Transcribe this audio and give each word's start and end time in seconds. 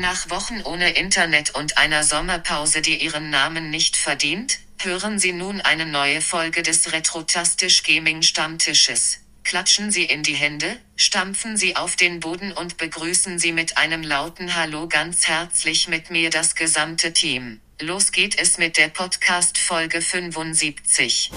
Nach 0.00 0.30
Wochen 0.30 0.62
ohne 0.62 0.90
Internet 0.90 1.56
und 1.56 1.76
einer 1.76 2.04
Sommerpause, 2.04 2.82
die 2.82 3.02
ihren 3.02 3.30
Namen 3.30 3.70
nicht 3.70 3.96
verdient, 3.96 4.60
hören 4.80 5.18
Sie 5.18 5.32
nun 5.32 5.60
eine 5.60 5.86
neue 5.86 6.20
Folge 6.20 6.62
des 6.62 6.92
Retrotastisch 6.92 7.82
Gaming 7.82 8.22
Stammtisches. 8.22 9.18
Klatschen 9.42 9.90
Sie 9.90 10.04
in 10.04 10.22
die 10.22 10.36
Hände, 10.36 10.78
stampfen 10.94 11.56
Sie 11.56 11.74
auf 11.74 11.96
den 11.96 12.20
Boden 12.20 12.52
und 12.52 12.76
begrüßen 12.76 13.40
Sie 13.40 13.50
mit 13.50 13.76
einem 13.76 14.04
lauten 14.04 14.54
Hallo 14.54 14.86
ganz 14.86 15.26
herzlich 15.26 15.88
mit 15.88 16.10
mir 16.10 16.30
das 16.30 16.54
gesamte 16.54 17.12
Team. 17.12 17.60
Los 17.80 18.12
geht 18.12 18.40
es 18.40 18.56
mit 18.56 18.76
der 18.76 18.90
Podcast 18.90 19.58
Folge 19.58 20.00
75. 20.00 21.32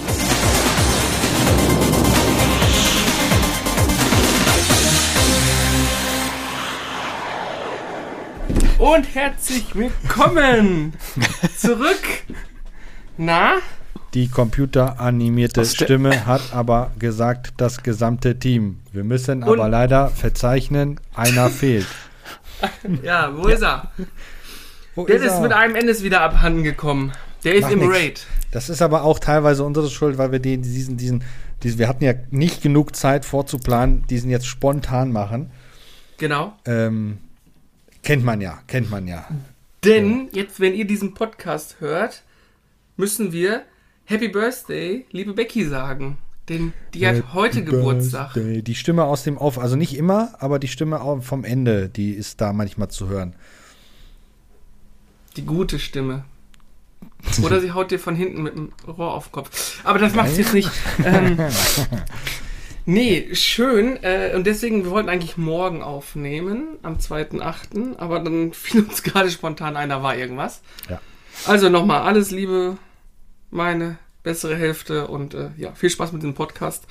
Und 8.82 9.14
herzlich 9.14 9.76
willkommen 9.76 10.94
zurück. 11.56 12.02
Na? 13.16 13.58
Die 14.12 14.26
computeranimierte 14.26 15.64
Stimme 15.64 16.26
hat 16.26 16.52
aber 16.52 16.90
gesagt, 16.98 17.52
das 17.58 17.84
gesamte 17.84 18.40
Team. 18.40 18.80
Wir 18.90 19.04
müssen 19.04 19.44
Und- 19.44 19.60
aber 19.60 19.68
leider 19.68 20.08
verzeichnen, 20.08 20.98
einer 21.14 21.48
fehlt. 21.48 21.86
Ja, 23.04 23.36
wo 23.36 23.46
ist 23.46 23.62
er? 23.62 23.92
Wo 24.96 25.06
Der 25.06 25.14
ist, 25.16 25.26
er? 25.26 25.40
mit 25.42 25.52
einem 25.52 25.76
Endes 25.76 26.02
wieder 26.02 26.20
abhanden 26.22 26.64
gekommen. 26.64 27.12
Der 27.44 27.54
ist 27.54 27.62
Macht 27.62 27.72
im 27.74 27.78
nix. 27.80 27.94
Raid. 27.94 28.26
Das 28.50 28.68
ist 28.68 28.82
aber 28.82 29.04
auch 29.04 29.20
teilweise 29.20 29.62
unsere 29.62 29.90
Schuld, 29.90 30.18
weil 30.18 30.32
wir 30.32 30.38
den, 30.40 30.62
diesen, 30.62 30.96
diesen, 30.96 31.22
diesen, 31.62 31.78
wir 31.78 31.86
hatten 31.86 32.02
ja 32.02 32.14
nicht 32.30 32.62
genug 32.62 32.96
Zeit 32.96 33.24
vorzuplanen, 33.24 34.04
diesen 34.08 34.28
jetzt 34.28 34.46
spontan 34.48 35.12
machen. 35.12 35.50
Genau. 36.18 36.52
Ähm, 36.66 37.18
kennt 38.02 38.24
man 38.24 38.40
ja, 38.40 38.60
kennt 38.66 38.90
man 38.90 39.06
ja. 39.06 39.26
Denn 39.84 40.28
jetzt, 40.32 40.60
wenn 40.60 40.74
ihr 40.74 40.86
diesen 40.86 41.14
Podcast 41.14 41.76
hört, 41.80 42.22
müssen 42.96 43.32
wir 43.32 43.62
Happy 44.04 44.28
Birthday, 44.28 45.06
liebe 45.10 45.32
Becky 45.32 45.64
sagen. 45.66 46.18
Denn 46.48 46.72
die 46.92 47.06
hat 47.06 47.34
heute 47.34 47.64
Geburtstag. 47.64 48.34
Birthday. 48.34 48.62
Die 48.62 48.74
Stimme 48.74 49.04
aus 49.04 49.22
dem 49.22 49.38
Off, 49.38 49.58
also 49.58 49.76
nicht 49.76 49.96
immer, 49.96 50.34
aber 50.38 50.58
die 50.58 50.68
Stimme 50.68 51.20
vom 51.22 51.44
Ende, 51.44 51.88
die 51.88 52.12
ist 52.12 52.40
da 52.40 52.52
manchmal 52.52 52.88
zu 52.88 53.08
hören. 53.08 53.34
Die 55.36 55.46
gute 55.46 55.78
Stimme. 55.78 56.24
Oder 57.42 57.60
sie 57.60 57.72
haut 57.72 57.90
dir 57.90 57.98
von 57.98 58.14
hinten 58.14 58.42
mit 58.42 58.54
dem 58.54 58.72
Rohr 58.86 59.14
auf 59.14 59.28
den 59.28 59.32
Kopf. 59.32 59.80
Aber 59.84 59.98
das 59.98 60.14
macht 60.14 60.36
jetzt 60.36 60.54
nicht. 60.54 60.70
Ähm, 61.04 61.38
nee, 62.84 63.34
schön. 63.34 64.02
Äh, 64.02 64.32
und 64.34 64.46
deswegen, 64.46 64.84
wir 64.84 64.90
wollten 64.90 65.08
eigentlich 65.08 65.36
morgen 65.36 65.82
aufnehmen, 65.82 66.78
am 66.82 66.96
2.8., 66.96 67.98
aber 67.98 68.20
dann 68.20 68.52
fiel 68.52 68.84
uns 68.84 69.02
gerade 69.02 69.30
spontan 69.30 69.76
ein, 69.76 69.88
da 69.88 70.02
war 70.02 70.16
irgendwas. 70.16 70.62
Ja. 70.88 71.00
Also 71.46 71.68
nochmal, 71.68 72.02
alles 72.02 72.30
Liebe, 72.30 72.76
meine 73.50 73.98
bessere 74.22 74.56
Hälfte 74.56 75.08
und 75.08 75.34
äh, 75.34 75.50
ja, 75.56 75.72
viel 75.72 75.90
Spaß 75.90 76.12
mit 76.12 76.22
dem 76.22 76.34
Podcast 76.34 76.84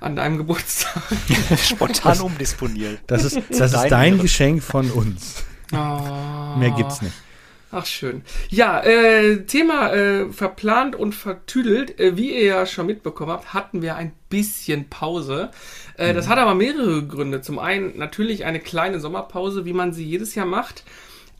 an 0.00 0.16
deinem 0.16 0.36
Geburtstag. 0.38 1.02
Spontan 1.58 2.20
umdisponiert. 2.20 3.00
Das 3.06 3.24
ist, 3.24 3.40
das 3.50 3.72
ist 3.72 3.88
Dein. 3.90 4.18
Geschenk 4.18 4.62
von 4.62 4.90
uns. 4.90 5.44
Oh. 5.72 6.56
Mehr 6.58 6.72
gibt's 6.76 7.00
nicht. 7.00 7.14
Ach 7.74 7.86
schön. 7.86 8.22
Ja, 8.50 8.80
äh, 8.84 9.44
Thema 9.46 9.92
äh, 9.94 10.30
verplant 10.30 10.94
und 10.94 11.14
vertüdelt. 11.14 11.98
Äh, 11.98 12.18
wie 12.18 12.30
ihr 12.34 12.44
ja 12.44 12.66
schon 12.66 12.84
mitbekommen 12.86 13.32
habt, 13.32 13.54
hatten 13.54 13.80
wir 13.80 13.96
ein 13.96 14.12
bisschen 14.28 14.90
Pause. 14.90 15.50
Äh, 15.96 16.12
Das 16.12 16.28
hat 16.28 16.36
aber 16.38 16.54
mehrere 16.54 17.02
Gründe. 17.06 17.40
Zum 17.40 17.58
einen 17.58 17.96
natürlich 17.96 18.44
eine 18.44 18.60
kleine 18.60 19.00
Sommerpause, 19.00 19.64
wie 19.64 19.72
man 19.72 19.94
sie 19.94 20.04
jedes 20.04 20.34
Jahr 20.34 20.44
macht. 20.44 20.84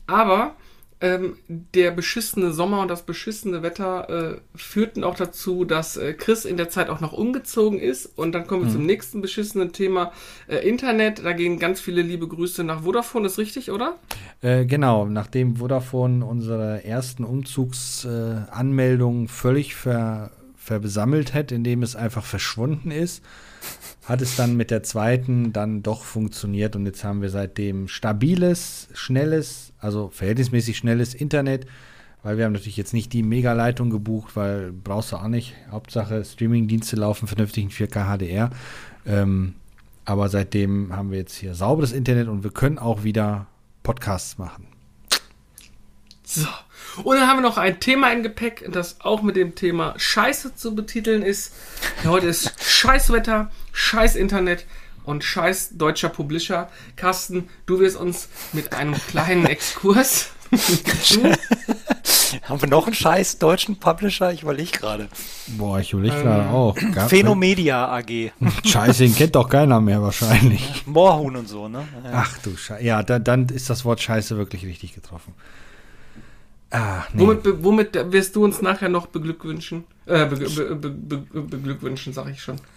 Aber 0.07 0.55
ähm, 1.01 1.37
der 1.47 1.91
beschissene 1.91 2.51
Sommer 2.51 2.81
und 2.81 2.87
das 2.87 3.03
beschissene 3.03 3.61
Wetter 3.61 4.09
äh, 4.09 4.37
führten 4.55 5.03
auch 5.03 5.15
dazu, 5.15 5.65
dass 5.65 5.97
äh, 5.97 6.13
Chris 6.13 6.45
in 6.45 6.57
der 6.57 6.69
Zeit 6.69 6.89
auch 6.89 7.01
noch 7.01 7.13
umgezogen 7.13 7.79
ist. 7.79 8.05
Und 8.15 8.33
dann 8.33 8.47
kommen 8.47 8.65
wir 8.65 8.71
zum 8.71 8.85
nächsten 8.85 9.21
beschissenen 9.21 9.73
Thema 9.73 10.11
äh, 10.47 10.57
Internet. 10.67 11.23
Da 11.23 11.33
gehen 11.33 11.59
ganz 11.59 11.81
viele 11.81 12.01
liebe 12.01 12.27
Grüße 12.27 12.63
nach 12.63 12.83
Vodafone, 12.83 13.27
ist 13.27 13.37
richtig, 13.37 13.71
oder? 13.71 13.97
Äh, 14.41 14.65
genau, 14.65 15.05
nachdem 15.05 15.57
Vodafone 15.57 16.25
unsere 16.25 16.83
ersten 16.83 17.23
Umzugsanmeldungen 17.23 18.73
Anmeldungen 18.83 19.27
völlig 19.27 19.75
ver, 19.75 20.31
verbesammelt 20.55 21.33
hat, 21.33 21.51
indem 21.51 21.83
es 21.83 21.95
einfach 21.95 22.23
verschwunden 22.23 22.91
ist, 22.91 23.23
hat 24.05 24.21
es 24.21 24.35
dann 24.35 24.57
mit 24.57 24.69
der 24.69 24.83
zweiten 24.83 25.53
dann 25.53 25.81
doch 25.81 26.03
funktioniert 26.03 26.75
und 26.75 26.85
jetzt 26.85 27.03
haben 27.03 27.21
wir 27.21 27.29
seitdem 27.29 27.87
stabiles, 27.87 28.89
schnelles, 28.93 29.73
also 29.79 30.09
verhältnismäßig 30.09 30.77
schnelles 30.77 31.13
Internet, 31.13 31.65
weil 32.21 32.37
wir 32.37 32.45
haben 32.45 32.53
natürlich 32.53 32.77
jetzt 32.77 32.93
nicht 32.93 33.13
die 33.13 33.23
Megaleitung 33.23 33.89
gebucht, 33.89 34.35
weil 34.35 34.71
brauchst 34.71 35.11
du 35.11 35.17
auch 35.17 35.27
nicht. 35.27 35.55
Hauptsache 35.71 36.23
Streamingdienste 36.23 36.95
laufen 36.95 37.27
vernünftig 37.27 37.63
in 37.63 37.69
4K 37.69 38.17
HDR. 38.17 38.49
Ähm, 39.05 39.55
aber 40.05 40.27
seitdem 40.29 40.95
haben 40.95 41.11
wir 41.11 41.19
jetzt 41.19 41.35
hier 41.35 41.53
sauberes 41.53 41.93
Internet 41.93 42.27
und 42.27 42.43
wir 42.43 42.51
können 42.51 42.77
auch 42.77 43.03
wieder 43.03 43.47
Podcasts 43.83 44.37
machen. 44.37 44.72
So. 46.25 46.47
Und 47.03 47.17
dann 47.17 47.27
haben 47.27 47.37
wir 47.37 47.41
noch 47.41 47.57
ein 47.57 47.79
Thema 47.79 48.11
im 48.13 48.21
Gepäck, 48.23 48.65
das 48.71 49.01
auch 49.01 49.21
mit 49.23 49.35
dem 49.35 49.55
Thema 49.55 49.93
Scheiße 49.97 50.55
zu 50.55 50.75
betiteln 50.75 51.23
ist. 51.23 51.53
Heute 52.05 52.27
ist 52.27 52.53
Scheißwetter, 52.63 53.49
Scheiß 53.71 54.15
Internet 54.15 54.65
und 55.03 55.23
Scheiß 55.23 55.71
deutscher 55.73 56.09
Publisher. 56.09 56.69
Carsten, 56.95 57.49
du 57.65 57.79
wirst 57.79 57.97
uns 57.97 58.29
mit 58.53 58.73
einem 58.73 58.93
kleinen 59.07 59.45
Exkurs. 59.47 60.29
Haben 62.43 62.61
wir 62.61 62.69
noch 62.69 62.85
einen 62.87 62.95
scheiß 62.95 63.37
deutschen 63.39 63.77
Publisher? 63.79 64.31
Ich 64.31 64.41
überlege 64.43 64.71
gerade. 64.71 65.07
Boah, 65.47 65.79
ich 65.79 65.93
überlege 65.93 66.15
gerade 66.15 66.49
auch. 66.49 66.75
Gab- 66.93 67.09
Phänomedia 67.09 67.87
AG. 67.91 68.31
Scheiße, 68.65 69.03
den 69.03 69.15
kennt 69.15 69.35
doch 69.35 69.49
keiner 69.49 69.79
mehr 69.81 70.01
wahrscheinlich. 70.01 70.83
Moorhuhn 70.85 71.35
und 71.35 71.47
so, 71.47 71.67
ne? 71.67 71.87
Ja. 72.03 72.11
Ach 72.13 72.37
du 72.39 72.55
Scheiße. 72.57 72.83
Ja, 72.83 73.03
da, 73.03 73.19
dann 73.19 73.47
ist 73.49 73.69
das 73.69 73.85
Wort 73.85 74.01
Scheiße 74.01 74.37
wirklich 74.37 74.65
richtig 74.65 74.93
getroffen. 74.95 75.33
Ah, 76.73 77.03
nee. 77.13 77.21
womit, 77.21 77.63
womit 77.63 78.11
wirst 78.11 78.35
du 78.35 78.43
uns 78.43 78.61
nachher 78.61 78.89
noch 78.89 79.07
beglückwünschen? 79.07 79.85
Äh, 80.07 80.25
be, 80.25 80.35
be, 80.37 80.75
be, 80.75 80.89
be, 80.89 81.41
beglückwünschen, 81.41 82.13
sag 82.13 82.29
ich 82.29 82.41
schon. 82.41 82.57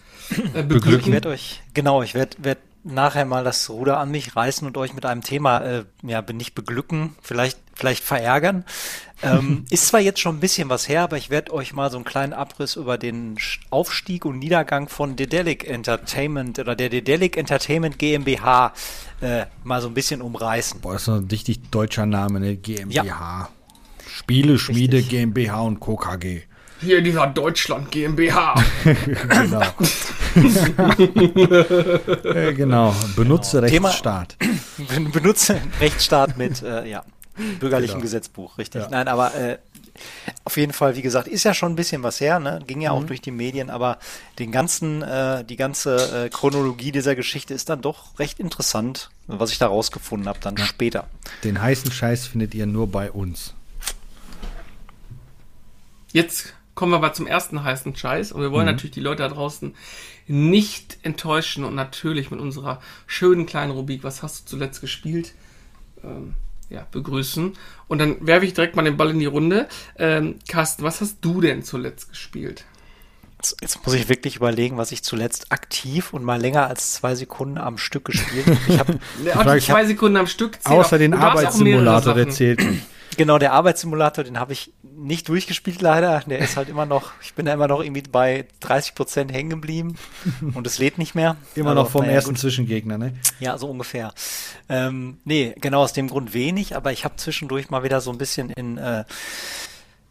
Äh, 0.55 0.61
Ich 0.63 0.69
beglücken. 0.69 1.13
werde 1.13 1.29
euch, 1.31 1.63
genau, 1.73 2.03
ich 2.03 2.15
werde 2.15 2.37
werd 2.43 2.59
nachher 2.83 3.25
mal 3.25 3.43
das 3.45 3.69
Ruder 3.71 3.99
an 3.99 4.11
mich 4.11 4.35
reißen 4.37 4.67
und 4.67 4.77
euch 4.77 4.93
mit 4.93 5.07
einem 5.07 5.23
Thema, 5.23 5.61
äh, 5.61 5.85
ja, 6.03 6.21
bin 6.21 6.37
nicht 6.37 6.55
beglücken, 6.55 7.15
vielleicht, 7.23 7.59
vielleicht 7.75 8.03
verärgern. 8.05 8.65
Ähm, 9.23 9.65
ist 9.71 9.87
zwar 9.89 10.01
jetzt 10.01 10.21
schon 10.21 10.37
ein 10.37 10.41
bisschen 10.41 10.69
was 10.69 10.89
her, 10.89 11.03
aber 11.03 11.17
ich 11.17 11.31
werde 11.31 11.53
euch 11.55 11.73
mal 11.75 11.91
so 11.91 11.97
einen 11.97 12.05
kleinen 12.05 12.33
Abriss 12.33 12.77
über 12.77 12.99
den 12.99 13.37
Aufstieg 13.71 14.25
und 14.25 14.39
Niedergang 14.41 14.89
von 14.89 15.17
Dedelic 15.17 15.69
Entertainment 15.69 16.59
oder 16.59 16.75
der 16.77 16.89
Dedelic 16.91 17.37
Entertainment 17.37 17.99
GmbH 17.99 18.73
äh, 19.21 19.47
mal 19.65 19.81
so 19.81 19.89
ein 19.89 19.95
bisschen 19.95 20.23
umreißen. 20.23 20.81
Boah, 20.81 20.93
das 20.95 21.03
ist 21.03 21.09
ein 21.09 21.29
richtig 21.31 21.71
deutscher 21.71 22.07
Name, 22.07 22.41
ne? 22.41 22.57
GmbH. 22.57 22.91
Spiele, 23.03 23.49
Schmiede, 24.17 24.53
Richtig. 24.97 25.09
GmbH 25.09 25.61
und 25.61 25.81
Co. 25.81 25.97
KG. 25.97 26.43
Hier 26.81 27.01
dieser 27.03 27.27
Deutschland 27.27 27.91
GmbH. 27.91 28.55
Genau. 29.29 29.63
äh, 32.25 32.53
genau. 32.55 32.95
Benutze 33.17 33.65
Thema- 33.67 33.89
Rechtsstaat. 33.89 34.37
Ben- 34.89 35.11
benutze 35.11 35.61
Rechtsstaat 35.81 36.37
mit 36.37 36.63
äh, 36.63 36.87
ja, 36.89 37.05
bürgerlichem 37.61 37.95
Genau. 37.95 38.03
Gesetzbuch, 38.03 38.59
richtig. 38.59 38.83
Ja. 38.83 38.89
Nein, 38.91 39.09
aber 39.09 39.35
äh, 39.35 39.59
auf 40.45 40.57
jeden 40.59 40.73
Fall, 40.75 40.95
wie 40.97 41.03
gesagt, 41.03 41.27
ist 41.29 41.45
ja 41.45 41.55
schon 41.55 41.73
ein 41.73 41.77
bisschen 41.77 42.03
was 42.03 42.21
her, 42.21 42.39
ne? 42.39 42.61
Ging 42.67 42.83
ja 42.83 42.93
Mhm. 42.93 42.99
auch 42.99 43.05
durch 43.07 43.23
die 43.23 43.31
Medien, 43.31 43.71
aber 43.71 43.99
den 44.39 44.53
ganzen, 44.53 45.01
äh, 45.03 45.43
die 45.45 45.57
ganze 45.57 46.25
äh, 46.27 46.29
Chronologie 46.29 46.93
dieser 46.93 47.15
Geschichte 47.15 47.55
ist 47.55 47.71
dann 47.71 47.81
doch 47.81 48.19
recht 48.19 48.39
interessant, 48.39 49.09
was 49.27 49.51
ich 49.53 49.59
da 49.59 49.69
rausgefunden 49.69 50.29
habe, 50.29 50.39
dann 50.43 50.59
später. 50.59 51.07
Den 51.45 51.61
heißen 51.63 51.91
Scheiß 51.91 52.27
findet 52.27 52.55
ihr 52.55 52.67
nur 52.67 52.89
bei 52.89 53.11
uns. 53.11 53.55
Jetzt 56.17 56.55
kommen 56.75 56.93
wir 56.93 56.97
aber 56.97 57.13
zum 57.13 57.27
ersten 57.27 57.63
heißen 57.63 57.95
Scheiß 57.95 58.33
und 58.33 58.41
wir 58.41 58.51
wollen 58.51 58.65
natürlich 58.65 58.93
die 58.93 59.01
Leute 59.01 59.23
da 59.23 59.29
draußen 59.29 59.75
nicht 60.27 60.97
enttäuschen 61.03 61.63
und 61.63 61.75
natürlich 61.75 62.31
mit 62.31 62.41
unserer 62.41 62.81
schönen 63.07 63.45
kleinen 63.45 63.71
Rubrik, 63.73 64.03
was 64.03 64.23
hast 64.23 64.41
du 64.47 64.51
zuletzt 64.53 64.81
gespielt, 64.81 65.35
ähm, 66.03 66.33
ja, 66.71 66.87
begrüßen. 66.91 67.53
Und 67.87 67.99
dann 67.99 68.27
werfe 68.27 68.47
ich 68.47 68.55
direkt 68.55 68.77
mal 68.77 68.83
den 68.83 68.97
Ball 68.97 69.11
in 69.11 69.19
die 69.19 69.27
Runde. 69.27 69.69
Ähm, 69.99 70.37
Carsten, 70.49 70.85
was 70.85 71.03
hast 71.03 71.19
du 71.21 71.43
denn 71.43 71.63
zuletzt 71.63 72.09
gespielt? 72.09 72.65
Jetzt, 73.61 73.85
muss 73.85 73.95
ich 73.95 74.09
wirklich 74.09 74.37
überlegen, 74.37 74.79
was 74.79 74.93
ich 74.93 75.03
zuletzt 75.05 75.53
aktiv 75.53 76.15
und 76.15 76.25
mal 76.25 76.41
länger 76.41 76.67
als 76.67 76.95
zwei 76.95 77.15
Sekunden 77.15 77.59
am 77.59 77.77
Stück 77.77 78.07
gespielt 78.07 78.47
habe. 78.47 78.59
Ich 78.69 78.79
habe 78.79 78.99
Ja, 79.23 79.59
zwei 79.61 79.85
Sekunden 79.85 80.17
am 80.17 80.27
Stück. 80.27 80.59
Außer 80.65 80.97
auch- 80.97 80.99
den 80.99 81.13
Arbeitssimulator, 81.13 82.15
der 82.15 82.25
Sachen- 82.25 82.33
zählt 82.35 82.65
nicht. 82.65 82.83
Genau, 83.17 83.39
der 83.39 83.53
Arbeitssimulator, 83.53 84.25
den 84.25 84.39
habe 84.39 84.53
ich 84.53 84.73
nicht 84.97 85.29
durchgespielt 85.29 85.83
leider. 85.83 86.21
Der 86.27 86.39
ist 86.39 86.57
halt 86.57 86.69
immer 86.69 86.87
noch, 86.87 87.13
ich 87.23 87.35
bin 87.35 87.47
da 87.47 87.53
immer 87.53 87.69
noch 87.69 87.83
irgendwie 87.83 88.03
bei 88.03 88.47
30 88.61 88.95
Prozent 88.95 89.33
hängen 89.33 89.51
geblieben 89.51 89.97
und 90.55 90.67
es 90.67 90.79
lädt 90.79 90.99
nicht 90.99 91.15
mehr. 91.15 91.37
Immer 91.55 91.71
aber, 91.71 91.83
noch 91.83 91.91
vom 91.91 92.03
naja, 92.03 92.15
ersten 92.15 92.31
gut. 92.33 92.41
Zwischengegner, 92.41 92.99
ne? 92.99 93.15
Ja, 93.41 93.59
so 93.59 93.69
ungefähr. 93.69 94.13
Ähm, 94.69 95.19
nee, 95.25 95.55
genau 95.61 95.83
aus 95.83 95.93
dem 95.93 96.09
Grund 96.09 96.35
wenig, 96.35 96.75
aber 96.77 96.93
ich 96.93 97.05
habe 97.05 97.17
zwischendurch 97.17 97.71
mal 97.71 97.83
wieder 97.83 98.01
so 98.01 98.11
ein 98.11 98.19
bisschen 98.19 98.51
in 98.51 98.79
äh, 98.79 99.05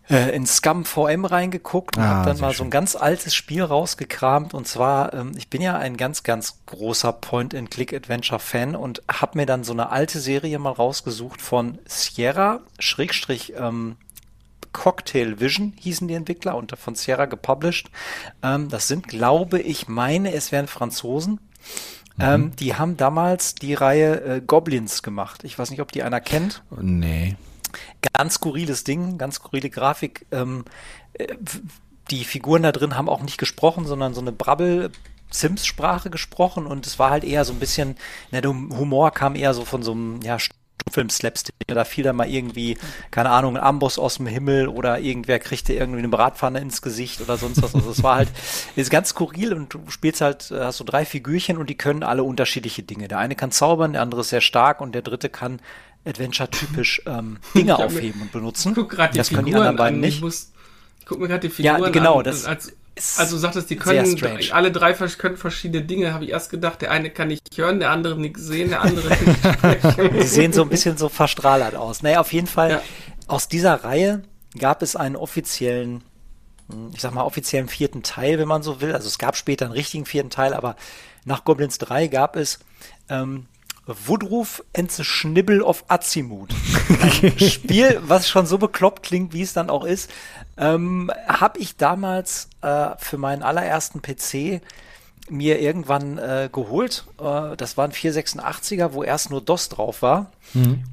äh, 0.10 0.36
in 0.36 0.46
Scum 0.46 0.86
VM 0.86 1.26
reingeguckt 1.26 1.98
und 1.98 2.04
Ah, 2.04 2.08
habe 2.08 2.30
dann 2.30 2.40
mal 2.40 2.52
so 2.52 2.58
schön. 2.58 2.68
ein 2.68 2.72
ganz 2.72 2.96
altes 2.96 3.34
Spiel 3.34 3.64
rausgekramt 3.64 4.54
und 4.54 4.68
zwar, 4.68 5.14
ähm, 5.14 5.32
ich 5.36 5.50
bin 5.50 5.62
ja 5.62 5.78
ein 5.78 5.98
ganz, 5.98 6.22
ganz 6.24 6.60
großer 6.68 7.12
Point-and-Click-Adventure-Fan 7.12 8.76
und 8.76 9.02
habe 9.12 9.38
mir 9.40 9.46
dann 9.46 9.64
so 9.64 9.74
eine 9.74 9.90
alte 9.90 10.20
Serie 10.20 10.60
mal 10.60 10.72
rausgesucht 10.72 11.42
von 11.42 11.80
Sierra, 11.88 12.60
Schrägstrich, 12.80 13.54
ähm, 13.58 13.98
Cocktail 14.76 15.40
Vision 15.40 15.74
hießen 15.80 16.08
die 16.10 16.16
Entwickler 16.16 16.56
und 16.56 16.78
von 16.78 16.96
Sierra 16.96 17.26
gepublished. 17.26 17.90
Ähm, 18.44 18.68
das 18.68 18.90
sind, 18.90 19.08
glaube 19.08 19.60
ich, 19.62 19.88
meine, 19.88 20.34
es 20.34 20.52
wären 20.52 20.68
Franzosen. 20.68 21.40
Ähm, 22.20 22.56
die 22.58 22.76
haben 22.76 22.98
damals 22.98 23.56
die 23.56 23.74
Reihe 23.74 24.22
äh, 24.22 24.42
Goblins 24.46 25.02
gemacht. 25.02 25.44
Ich 25.44 25.58
weiß 25.58 25.72
nicht, 25.72 25.82
ob 25.82 25.92
die 25.92 26.04
einer 26.04 26.20
kennt 26.20 26.64
Nee. 26.70 27.36
ganz 28.14 28.36
skurriles 28.36 28.84
Ding, 28.84 29.18
ganz 29.18 29.36
skurrile 29.36 29.70
Grafik. 29.70 30.26
Ähm, 30.32 30.66
äh, 31.14 31.36
die 32.12 32.26
Figuren 32.26 32.64
da 32.64 32.72
drin 32.74 32.98
haben 32.98 33.10
auch 33.10 33.22
nicht 33.22 33.38
gesprochen, 33.38 33.86
sondern 33.86 34.14
so 34.14 34.22
eine 34.22 34.34
Brabbel 34.34 34.92
Sims-Sprache 35.32 36.10
gesprochen 36.10 36.68
und 36.68 36.86
es 36.86 37.00
war 37.00 37.10
halt 37.10 37.24
eher 37.24 37.46
so 37.46 37.54
ein 37.54 37.60
bisschen, 37.60 37.96
na, 38.32 38.42
der 38.42 38.52
Humor 38.52 39.12
kam 39.12 39.36
eher 39.36 39.54
so 39.54 39.66
von 39.66 39.84
so 39.84 39.92
einem, 39.94 40.22
ja, 40.22 40.38
Film-Slapstick. 40.92 41.56
Da 41.68 41.84
fiel 41.84 42.04
dann 42.04 42.16
mal 42.16 42.30
irgendwie, 42.30 42.78
keine 43.12 43.30
Ahnung, 43.32 43.58
ein 43.58 43.64
Amboss 43.64 43.98
aus 44.00 44.16
dem 44.18 44.28
Himmel 44.28 44.68
oder 44.68 45.00
irgendwer 45.00 45.40
kriegte 45.40 45.74
irgendwie 45.74 46.00
eine 46.00 46.10
Bratpfanne 46.10 46.60
ins 46.60 46.82
Gesicht 46.82 47.22
oder 47.22 47.38
sonst 47.38 47.62
was. 47.62 47.74
Also 47.76 47.90
es 47.90 48.04
war 48.04 48.16
halt, 48.18 48.30
ist 48.76 48.90
ganz 48.92 49.10
skurril 49.10 49.54
und 49.54 49.74
du 49.74 49.82
spielst 49.90 50.22
halt, 50.22 50.52
äh, 50.52 50.60
hast 50.66 50.78
so 50.78 50.84
drei 50.84 51.06
Figürchen 51.06 51.58
und 51.58 51.70
die 51.70 51.76
können 51.78 52.04
alle 52.04 52.24
unterschiedliche 52.24 52.84
Dinge. 52.84 53.08
Der 53.08 53.18
eine 53.20 53.36
kann 53.36 53.52
zaubern, 53.52 53.94
der 53.94 54.02
andere 54.02 54.22
ist 54.22 54.30
sehr 54.30 54.42
stark 54.42 54.82
und 54.82 54.94
der 54.94 55.02
dritte 55.02 55.30
kann 55.30 55.60
Adventure-typisch 56.06 57.02
ähm, 57.08 57.40
Dinge 57.56 57.78
aufheben 57.78 58.22
und 58.22 58.32
benutzen. 58.32 58.74
Guck 58.76 58.90
gerade 58.92 59.14
die 59.14 59.18
das 59.18 59.30
können 59.30 59.46
Figuren 59.46 59.64
die 59.64 59.68
anderen 59.70 59.76
beiden 59.78 59.98
an. 59.98 60.02
nicht. 60.02 60.16
Ich, 60.18 60.22
muss, 60.22 60.52
guck 61.06 61.20
mir 61.20 61.28
gerade 61.28 61.48
die 61.48 61.64
Ja, 61.64 61.74
Figuren 61.76 61.92
genau, 61.92 62.20
an. 62.20 62.24
das 62.26 62.46
als, 62.46 62.75
also 63.18 63.36
du 63.36 63.40
sagtest, 63.42 63.70
die 63.70 63.76
können 63.76 64.18
alle 64.52 64.72
drei 64.72 64.94
können 64.94 65.38
verschiedene 65.38 65.84
Dinge, 65.84 66.14
habe 66.14 66.24
ich 66.24 66.32
erst 66.32 66.50
gedacht. 66.50 66.82
Der 66.82 66.92
eine 66.92 67.10
kann 67.10 67.28
nicht 67.28 67.42
hören, 67.58 67.80
der 67.80 67.92
andere 67.92 68.18
nicht 68.18 68.38
sehen, 68.38 68.70
der 68.70 68.82
andere 68.82 69.10
nicht 69.10 69.22
sprechen. 69.58 70.14
Die 70.14 70.24
sehen 70.24 70.54
so 70.54 70.62
ein 70.62 70.70
bisschen 70.70 70.98
so 70.98 71.10
verstrahlert 71.10 71.76
aus. 71.76 72.04
Naja, 72.04 72.22
auf 72.22 72.32
jeden 72.32 72.48
Fall, 72.48 72.70
Ja. 72.72 72.82
aus 73.28 73.48
dieser 73.50 73.84
Reihe 73.84 74.24
gab 74.58 74.82
es 74.82 74.96
einen 74.96 75.18
offiziellen, 75.18 76.04
hm, 76.70 76.92
ich 76.94 77.02
sag 77.02 77.14
mal, 77.14 77.24
offiziellen 77.24 77.68
vierten 77.68 78.02
Teil, 78.04 78.40
wenn 78.40 78.48
man 78.48 78.64
so 78.64 78.80
will. 78.80 78.94
Also 78.94 79.08
es 79.08 79.18
gab 79.18 79.36
später 79.36 79.66
einen 79.66 79.74
richtigen 79.74 80.06
vierten 80.06 80.30
Teil, 80.30 80.54
aber 80.54 80.76
nach 81.26 81.44
Goblins 81.44 81.78
3 81.80 82.08
gab 82.08 82.36
es 82.38 82.60
ähm, 83.10 83.48
Woodroof 83.88 84.64
and 84.76 84.92
the 84.92 85.04
Schnibbel 85.04 85.62
of 85.62 85.84
Azimut. 85.88 86.54
Ein 87.02 87.40
Spiel, 87.50 88.00
was 88.04 88.28
schon 88.28 88.46
so 88.46 88.58
bekloppt 88.58 89.04
klingt, 89.04 89.34
wie 89.34 89.42
es 89.44 89.54
dann 89.54 89.70
auch 89.70 89.84
ist, 89.86 90.10
ähm, 90.58 91.12
habe 91.28 91.60
ich 91.60 91.78
damals 91.78 92.50
äh, 92.62 92.90
für 92.98 93.18
meinen 93.18 93.44
allerersten 93.44 94.02
PC 94.02 94.62
mir 95.30 95.60
irgendwann 95.60 96.18
äh, 96.20 96.50
geholt. 96.52 97.06
Äh, 97.20 97.56
das 97.58 97.78
war 97.78 97.86
ein 97.86 97.92
486er, 97.92 98.94
wo 98.94 99.04
erst 99.04 99.32
nur 99.32 99.42
DOS 99.42 99.70
drauf 99.70 100.02
war. 100.02 100.32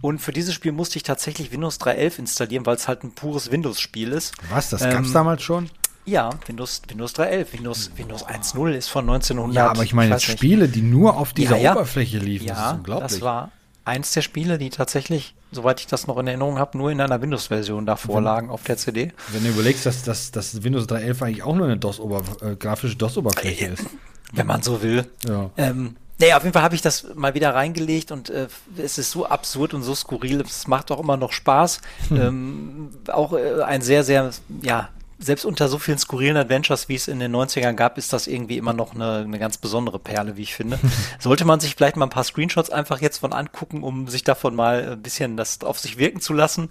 Und 0.01 0.19
für 0.21 0.33
dieses 0.33 0.55
Spiel 0.55 0.73
musste 0.73 0.97
ich 0.97 1.03
tatsächlich 1.03 1.53
Windows 1.53 1.79
3.11 1.81 2.19
installieren, 2.21 2.67
weil 2.67 2.75
es 2.77 2.89
halt 2.89 3.05
ein 3.05 3.13
pures 3.13 3.51
Windows-Spiel 3.53 4.11
ist. 4.13 4.35
Was? 4.51 4.71
Das 4.71 4.83
Ähm, 4.83 4.91
gab's 4.91 5.13
damals 5.13 5.43
schon? 5.43 5.71
Ja, 6.05 6.31
Windows, 6.47 6.83
Windows 6.89 7.15
3.11. 7.15 7.53
Windows, 7.53 7.91
Windows 7.97 8.27
1.0 8.27 8.73
ist 8.73 8.89
von 8.89 9.05
1900. 9.09 9.55
Ja, 9.55 9.71
aber 9.71 9.85
ich 9.85 9.95
meine 9.95 10.13
jetzt. 10.13 10.25
Spiele, 10.25 10.69
die 10.69 10.83
nur 10.83 11.17
auf 11.17 11.33
dieser 11.33 11.57
Ja, 11.57 11.63
ja. 11.63 11.73
Oberfläche 11.73 12.19
liefen. 12.19 12.49
das 12.49 12.59
ist 12.59 12.63
Ja, 12.65 12.71
unglaublich. 12.73 13.11
das 13.13 13.21
war 13.21 13.51
eins 13.85 14.13
der 14.13 14.23
Spiele, 14.23 14.59
die 14.59 14.71
tatsächlich, 14.71 15.35
soweit 15.53 15.81
ich 15.81 15.87
das 15.87 16.07
noch 16.07 16.17
in 16.19 16.27
Erinnerung 16.27 16.59
habe, 16.59 16.77
nur 16.79 16.91
in 16.91 17.01
einer 17.01 17.21
Windows-Version 17.21 17.87
da 17.87 17.97
vorlagen 17.97 18.51
auf 18.51 18.63
der 18.65 18.77
CD. 18.77 19.13
Wenn 19.33 19.45
du 19.45 19.51
überlegst, 19.51 19.87
dass, 19.87 20.03
dass, 20.03 20.31
dass 20.33 20.63
Windows 20.63 20.87
3.11 20.87 21.23
eigentlich 21.23 21.43
auch 21.43 21.55
nur 21.55 21.67
eine 21.67 21.77
DOS 21.77 22.01
äh, 22.41 22.57
grafische 22.57 22.97
DOS-Oberfläche 22.97 23.67
ist. 23.67 23.85
Wenn 24.33 24.47
man 24.47 24.63
so 24.63 24.83
will. 24.83 25.05
Ja. 25.29 25.51
Ähm, 25.57 25.97
naja, 26.19 26.37
auf 26.37 26.43
jeden 26.45 26.53
Fall 26.53 26.63
habe 26.63 26.75
ich 26.77 26.83
das 26.83 27.07
mal 27.15 27.35
wieder 27.35 27.55
reingelegt 27.55 28.13
und 28.13 28.31
äh, 28.31 28.47
es 28.77 28.99
ist 28.99 29.11
so 29.11 29.27
absurd 29.27 29.75
und 29.75 29.83
so 29.83 29.95
skurril. 29.95 30.41
Es 30.41 30.67
macht 30.69 30.91
auch 30.93 31.01
immer 31.01 31.17
noch 31.17 31.33
Spaß. 31.33 31.81
Ähm, 32.13 32.91
auch 33.09 33.33
äh, 33.33 33.63
ein 33.63 33.83
sehr, 33.83 34.05
sehr, 34.05 34.31
ja, 34.63 34.89
selbst 35.23 35.45
unter 35.45 35.69
so 35.69 35.79
vielen 35.79 35.99
skurrilen 35.99 36.37
Adventures, 36.37 36.89
wie 36.89 36.95
es 36.95 37.09
in 37.09 37.21
den 37.21 37.35
90ern 37.35 37.75
gab, 37.75 37.99
ist 37.99 38.13
das 38.13 38.27
irgendwie 38.27 38.59
immer 38.59 38.73
noch 38.73 38.95
eine, 38.95 39.19
eine 39.19 39.39
ganz 39.39 39.59
besondere 39.59 39.99
Perle, 39.99 40.37
wie 40.37 40.43
ich 40.43 40.55
finde. 40.55 40.79
Sollte 41.19 41.45
man 41.45 41.61
sich 41.61 41.77
vielleicht 41.77 41.97
mal 41.97 42.07
ein 42.07 42.11
paar 42.11 42.25
Screenshots 42.25 42.71
einfach 42.71 43.01
jetzt 43.01 43.19
von 43.19 43.33
angucken, 43.33 43.83
um 43.83 44.09
sich 44.09 44.25
davon 44.25 44.55
mal 44.55 44.93
ein 44.93 45.03
bisschen 45.03 45.37
das 45.37 45.63
auf 45.63 45.79
sich 45.79 45.99
wirken 45.99 46.21
zu 46.21 46.33
lassen. 46.33 46.71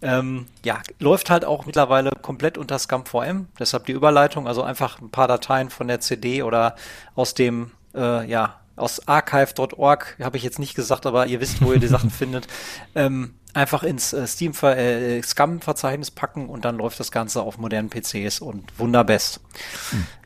Ähm, 0.00 0.46
ja, 0.64 0.82
läuft 0.98 1.30
halt 1.30 1.44
auch 1.44 1.66
mittlerweile 1.66 2.10
komplett 2.22 2.58
unter 2.58 2.78
Scum 2.78 3.06
VM, 3.06 3.46
deshalb 3.58 3.86
die 3.86 3.92
Überleitung, 3.92 4.48
also 4.48 4.62
einfach 4.62 5.00
ein 5.00 5.10
paar 5.10 5.28
Dateien 5.28 5.70
von 5.70 5.86
der 5.86 6.00
CD 6.00 6.42
oder 6.42 6.74
aus 7.14 7.34
dem, 7.34 7.70
äh, 7.94 8.28
ja, 8.28 8.62
aus 8.74 9.06
archive.org, 9.06 10.16
habe 10.20 10.36
ich 10.36 10.42
jetzt 10.42 10.58
nicht 10.58 10.74
gesagt, 10.74 11.06
aber 11.06 11.26
ihr 11.26 11.40
wisst, 11.40 11.62
wo 11.62 11.72
ihr 11.72 11.78
die 11.78 11.86
Sachen 11.86 12.10
findet, 12.10 12.48
ähm, 12.96 13.34
einfach 13.54 13.82
ins 13.82 14.12
äh, 14.12 14.26
Steam 14.26 14.52
äh, 14.62 15.22
Scum-Verzeichnis 15.22 16.10
packen 16.10 16.48
und 16.48 16.64
dann 16.64 16.76
läuft 16.78 16.98
das 17.00 17.10
Ganze 17.12 17.42
auf 17.42 17.58
modernen 17.58 17.90
PCs 17.90 18.40
und 18.40 18.78
wunderbest. 18.78 19.40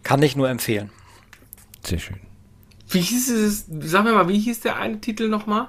Kann 0.02 0.23
ich 0.23 0.37
nur 0.37 0.49
empfehlen. 0.49 0.90
Sehr 1.84 1.99
schön. 1.99 2.20
Wie 2.88 3.00
hieß 3.00 3.31
es? 3.31 3.67
Sag 3.81 4.05
mir 4.05 4.12
mal, 4.12 4.28
wie 4.28 4.38
hieß 4.38 4.61
der 4.61 4.76
eine 4.76 5.00
Titel 5.00 5.28
nochmal? 5.28 5.69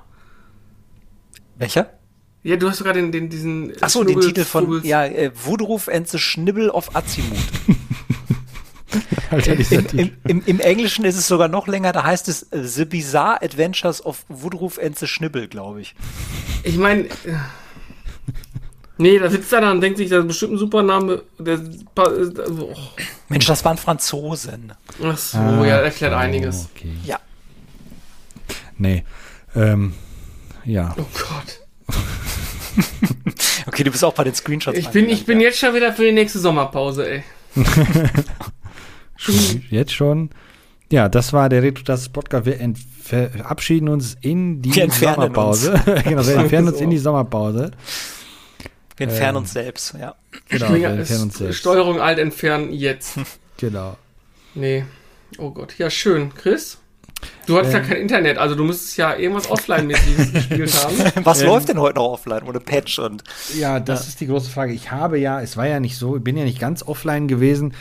Welcher? 1.57 1.93
Ja, 2.43 2.55
du 2.55 2.69
hast 2.69 2.77
sogar 2.77 2.93
den, 2.93 3.11
den 3.11 3.29
diesen. 3.29 3.73
Achso, 3.81 4.03
den 4.03 4.21
Titel 4.21 4.45
von, 4.45 4.65
Schnubbels- 4.65 4.85
ja, 4.85 5.05
äh, 5.05 5.31
Woodroof 5.45 5.89
and 5.89 6.07
the 6.07 6.19
Schnibbel 6.19 6.69
of 6.69 6.95
Azimut. 6.95 7.37
Alter, 9.29 9.55
dieser 9.55 9.79
Im, 9.93 9.99
im, 9.99 10.11
im, 10.27 10.43
Im 10.45 10.59
Englischen 10.59 11.05
ist 11.05 11.17
es 11.17 11.27
sogar 11.27 11.47
noch 11.47 11.67
länger, 11.67 11.91
da 11.91 12.03
heißt 12.03 12.27
es 12.27 12.43
äh, 12.43 12.63
The 12.63 12.85
Bizarre 12.85 13.41
Adventures 13.41 14.05
of 14.05 14.25
Woodroof 14.29 14.79
and 14.79 14.97
the 14.97 15.07
Schnibbel, 15.07 15.47
glaube 15.47 15.81
ich. 15.81 15.95
Ich 16.63 16.77
meine. 16.77 17.07
Nee, 18.99 19.19
da 19.19 19.29
sitzt 19.29 19.53
er 19.53 19.61
da 19.61 19.71
und 19.71 19.81
denkt 19.81 19.99
sich, 19.99 20.09
das 20.09 20.21
ist 20.21 20.27
bestimmt 20.27 20.53
ein 20.53 20.57
super 20.57 20.81
Name. 20.81 21.21
Der, 21.37 21.59
oh. 21.97 22.73
Mensch, 23.29 23.45
das 23.45 23.63
waren 23.63 23.77
Franzosen. 23.77 24.73
Ach 25.03 25.17
so, 25.17 25.37
Ah, 25.37 25.65
ja, 25.65 25.77
erklärt 25.77 26.13
einiges. 26.13 26.69
Okay. 26.75 26.93
Ja. 27.05 27.19
Nee. 28.77 29.03
Ähm, 29.55 29.93
ja. 30.65 30.95
Oh 30.97 31.05
Gott. 31.13 31.95
Okay, 33.67 33.83
du 33.83 33.91
bist 33.91 34.03
auch 34.03 34.13
bei 34.13 34.23
den 34.23 34.33
Screenshots. 34.33 34.77
Ich 34.77 34.89
bin, 34.89 35.09
ich 35.09 35.25
bin 35.25 35.41
jetzt 35.41 35.59
schon 35.59 35.73
wieder 35.75 35.91
für 35.91 36.03
die 36.03 36.13
nächste 36.13 36.39
Sommerpause, 36.39 37.09
ey. 37.09 37.23
Schon, 39.17 39.63
jetzt 39.69 39.93
schon. 39.93 40.29
Ja, 40.91 41.09
das 41.09 41.33
war 41.33 41.49
der 41.49 41.63
Retrotas 41.63 42.07
Podcast. 42.09 42.45
Wir 42.45 42.73
verabschieden 43.03 43.89
uns 43.89 44.15
in 44.21 44.61
die 44.61 44.71
Sommerpause. 44.89 45.73
genau, 46.03 46.25
wir 46.25 46.35
entfernen 46.37 46.67
uns 46.69 46.79
in 46.81 46.89
die 46.89 46.97
Sommerpause. 46.97 47.71
Wir 48.95 49.07
entfernen 49.07 49.37
ähm, 49.37 49.41
uns 49.43 49.53
selbst, 49.53 49.93
ja. 49.99 50.15
Genau, 50.49 50.73
wir 50.73 50.87
entfernen 50.89 51.23
uns 51.23 51.37
selbst. 51.37 51.57
Steuerung 51.59 51.99
alt 51.99 52.19
entfernen 52.19 52.71
jetzt. 52.71 53.17
Genau. 53.57 53.97
Nee. 54.55 54.85
Oh 55.37 55.51
Gott. 55.51 55.77
Ja, 55.77 55.89
schön. 55.89 56.33
Chris? 56.33 56.77
Du 57.47 57.57
hattest 57.57 57.73
ja 57.73 57.79
Ähm. 57.79 57.87
kein 57.87 57.97
Internet, 57.97 58.37
also 58.37 58.53
du 58.55 58.63
müsstest 58.63 58.95
ja 58.97 59.15
irgendwas 59.15 59.49
Offline-mäßiges 59.49 60.33
gespielt 60.49 60.73
haben. 60.83 61.25
Was 61.25 61.41
Ähm, 61.41 61.47
läuft 61.47 61.69
denn 61.69 61.79
heute 61.79 61.95
noch 61.95 62.05
offline 62.13 62.43
ohne 62.43 62.59
Patch 62.59 62.99
und 62.99 63.23
Ja, 63.57 63.79
das 63.79 64.07
ist 64.07 64.21
die 64.21 64.27
große 64.27 64.49
Frage. 64.51 64.73
Ich 64.73 64.91
habe 64.91 65.17
ja, 65.19 65.41
es 65.41 65.57
war 65.57 65.67
ja 65.67 65.79
nicht 65.79 65.97
so, 65.97 66.17
ich 66.17 66.23
bin 66.23 66.37
ja 66.37 66.43
nicht 66.43 66.59
ganz 66.59 66.83
offline 66.83 67.27
gewesen. 67.27 67.73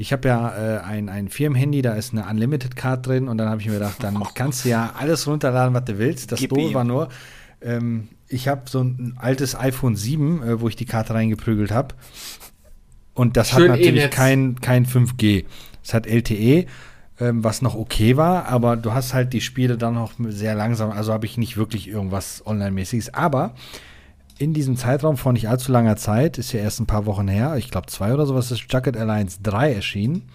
Ich 0.00 0.12
habe 0.12 0.28
ja 0.28 0.76
äh, 0.76 0.78
ein, 0.78 1.08
ein 1.08 1.28
Firmenhandy, 1.28 1.82
da 1.82 1.94
ist 1.94 2.12
eine 2.12 2.24
Unlimited 2.24 2.76
Card 2.76 3.04
drin 3.04 3.26
und 3.26 3.36
dann 3.36 3.48
habe 3.48 3.60
ich 3.60 3.66
mir 3.66 3.74
gedacht, 3.74 3.96
dann 4.00 4.22
kannst 4.34 4.64
du 4.64 4.68
ja 4.68 4.92
alles 4.96 5.26
runterladen, 5.26 5.74
was 5.74 5.86
du 5.86 5.98
willst. 5.98 6.30
Das 6.30 6.38
Gib 6.38 6.50
Doofe 6.50 6.72
war 6.72 6.84
nur, 6.84 7.08
ähm, 7.60 8.06
ich 8.28 8.46
habe 8.46 8.62
so 8.70 8.80
ein 8.80 9.14
altes 9.16 9.58
iPhone 9.58 9.96
7, 9.96 10.42
äh, 10.44 10.60
wo 10.60 10.68
ich 10.68 10.76
die 10.76 10.84
Karte 10.84 11.14
reingeprügelt 11.14 11.72
habe. 11.72 11.96
Und 13.12 13.36
das 13.36 13.50
Schön 13.50 13.62
hat 13.62 13.70
natürlich 13.70 14.02
E-Netz. 14.02 14.14
kein, 14.14 14.60
kein 14.60 14.86
5G. 14.86 15.46
Es 15.82 15.92
hat 15.92 16.06
LTE, 16.06 16.66
ähm, 17.18 17.42
was 17.42 17.60
noch 17.60 17.74
okay 17.74 18.16
war, 18.16 18.46
aber 18.46 18.76
du 18.76 18.92
hast 18.92 19.14
halt 19.14 19.32
die 19.32 19.40
Spiele 19.40 19.76
dann 19.78 19.94
noch 19.94 20.12
sehr 20.28 20.54
langsam. 20.54 20.92
Also 20.92 21.12
habe 21.12 21.26
ich 21.26 21.38
nicht 21.38 21.56
wirklich 21.56 21.88
irgendwas 21.88 22.46
Online-mäßiges. 22.46 23.14
Aber 23.14 23.56
in 24.38 24.54
diesem 24.54 24.76
Zeitraum 24.76 25.16
von 25.16 25.34
nicht 25.34 25.48
allzu 25.48 25.72
langer 25.72 25.96
Zeit, 25.96 26.38
ist 26.38 26.52
ja 26.52 26.60
erst 26.60 26.80
ein 26.80 26.86
paar 26.86 27.06
Wochen 27.06 27.28
her, 27.28 27.56
ich 27.56 27.70
glaube 27.70 27.88
zwei 27.88 28.14
oder 28.14 28.24
sowas, 28.24 28.50
ist 28.50 28.64
Jacket 28.70 28.96
Alliance 28.96 29.40
3 29.42 29.74
erschienen. 29.74 30.28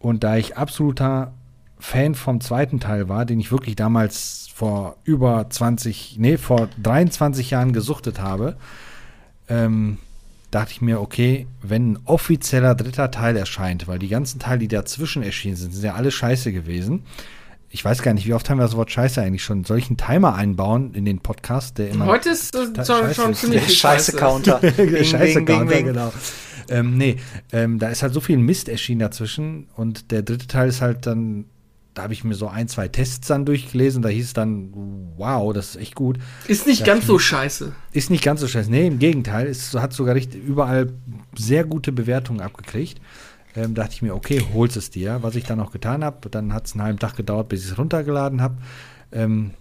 Und 0.00 0.24
da 0.24 0.36
ich 0.36 0.56
absoluter 0.56 1.32
Fan 1.78 2.14
vom 2.14 2.40
zweiten 2.40 2.80
Teil 2.80 3.08
war, 3.08 3.24
den 3.24 3.40
ich 3.40 3.52
wirklich 3.52 3.76
damals 3.76 4.48
vor 4.52 4.96
über 5.04 5.48
20, 5.48 6.16
nee, 6.18 6.36
vor 6.38 6.68
23 6.82 7.50
Jahren 7.50 7.72
gesuchtet 7.72 8.20
habe, 8.20 8.56
ähm, 9.48 9.98
dachte 10.50 10.72
ich 10.72 10.80
mir, 10.80 11.00
okay, 11.00 11.46
wenn 11.62 11.92
ein 11.92 11.98
offizieller 12.04 12.74
dritter 12.74 13.10
Teil 13.10 13.36
erscheint, 13.36 13.88
weil 13.88 13.98
die 13.98 14.08
ganzen 14.08 14.38
Teile, 14.38 14.60
die 14.60 14.68
dazwischen 14.68 15.22
erschienen 15.22 15.56
sind, 15.56 15.72
sind 15.72 15.84
ja 15.84 15.94
alle 15.94 16.10
scheiße 16.10 16.52
gewesen. 16.52 17.04
Ich 17.74 17.84
weiß 17.84 18.02
gar 18.02 18.14
nicht, 18.14 18.24
wie 18.24 18.34
oft 18.34 18.48
haben 18.48 18.58
wir 18.58 18.62
das 18.62 18.76
Wort 18.76 18.92
Scheiße 18.92 19.20
eigentlich 19.20 19.42
schon. 19.42 19.64
Einen 19.68 19.96
Timer 19.96 20.36
einbauen 20.36 20.94
in 20.94 21.04
den 21.04 21.18
Podcast, 21.18 21.76
der 21.78 21.90
immer. 21.90 22.06
Heute 22.06 22.28
ist 22.30 22.52
Ta- 22.52 22.84
schon, 22.84 22.84
Scheiße 22.84 23.14
schon 23.14 23.34
ziemlich 23.34 23.62
viel 23.62 23.74
Scheiße. 23.74 24.12
Scheiße-Counter. 24.12 24.60
Der 24.60 25.02
Scheiße 25.02 25.34
Bing, 25.42 25.44
bing, 25.44 25.56
Counter, 25.58 25.74
bing. 25.74 25.86
genau. 25.86 26.12
Ähm, 26.68 26.96
nee, 26.96 27.16
ähm, 27.50 27.80
da 27.80 27.88
ist 27.88 28.04
halt 28.04 28.14
so 28.14 28.20
viel 28.20 28.38
Mist 28.38 28.68
erschienen 28.68 29.00
dazwischen 29.00 29.66
und 29.74 30.12
der 30.12 30.22
dritte 30.22 30.46
Teil 30.46 30.68
ist 30.68 30.82
halt 30.82 31.04
dann, 31.04 31.46
da 31.94 32.04
habe 32.04 32.12
ich 32.12 32.22
mir 32.22 32.34
so 32.36 32.46
ein, 32.46 32.68
zwei 32.68 32.86
Tests 32.86 33.26
dann 33.26 33.44
durchgelesen, 33.44 34.02
da 34.02 34.08
hieß 34.08 34.26
es 34.26 34.32
dann, 34.34 34.70
wow, 35.16 35.52
das 35.52 35.70
ist 35.70 35.76
echt 35.82 35.96
gut. 35.96 36.18
Ist 36.46 36.68
nicht 36.68 36.84
ganz 36.86 37.08
so 37.08 37.18
scheiße. 37.18 37.72
Ist 37.90 38.08
nicht 38.08 38.22
ganz 38.22 38.40
so 38.40 38.46
scheiße. 38.46 38.70
Nee, 38.70 38.86
im 38.86 39.00
Gegenteil, 39.00 39.48
es 39.48 39.74
hat 39.74 39.92
sogar 39.92 40.14
richtig, 40.14 40.44
überall 40.44 40.92
sehr 41.36 41.64
gute 41.64 41.90
Bewertungen 41.90 42.40
abgekriegt. 42.40 43.00
Ähm, 43.56 43.74
dachte 43.74 43.94
ich 43.94 44.02
mir, 44.02 44.14
okay, 44.14 44.44
holst 44.52 44.76
es 44.76 44.90
dir. 44.90 45.22
Was 45.22 45.36
ich 45.36 45.44
dann 45.44 45.60
auch 45.60 45.70
getan 45.70 46.02
habe, 46.04 46.28
dann 46.28 46.52
hat 46.52 46.66
es 46.66 46.72
einen 46.72 46.82
halben 46.82 46.98
Tag 46.98 47.16
gedauert, 47.16 47.48
bis 47.48 47.64
ich 47.64 47.72
es 47.72 47.78
runtergeladen 47.78 48.42
habe. 48.42 48.56
Ähm, 49.12 49.52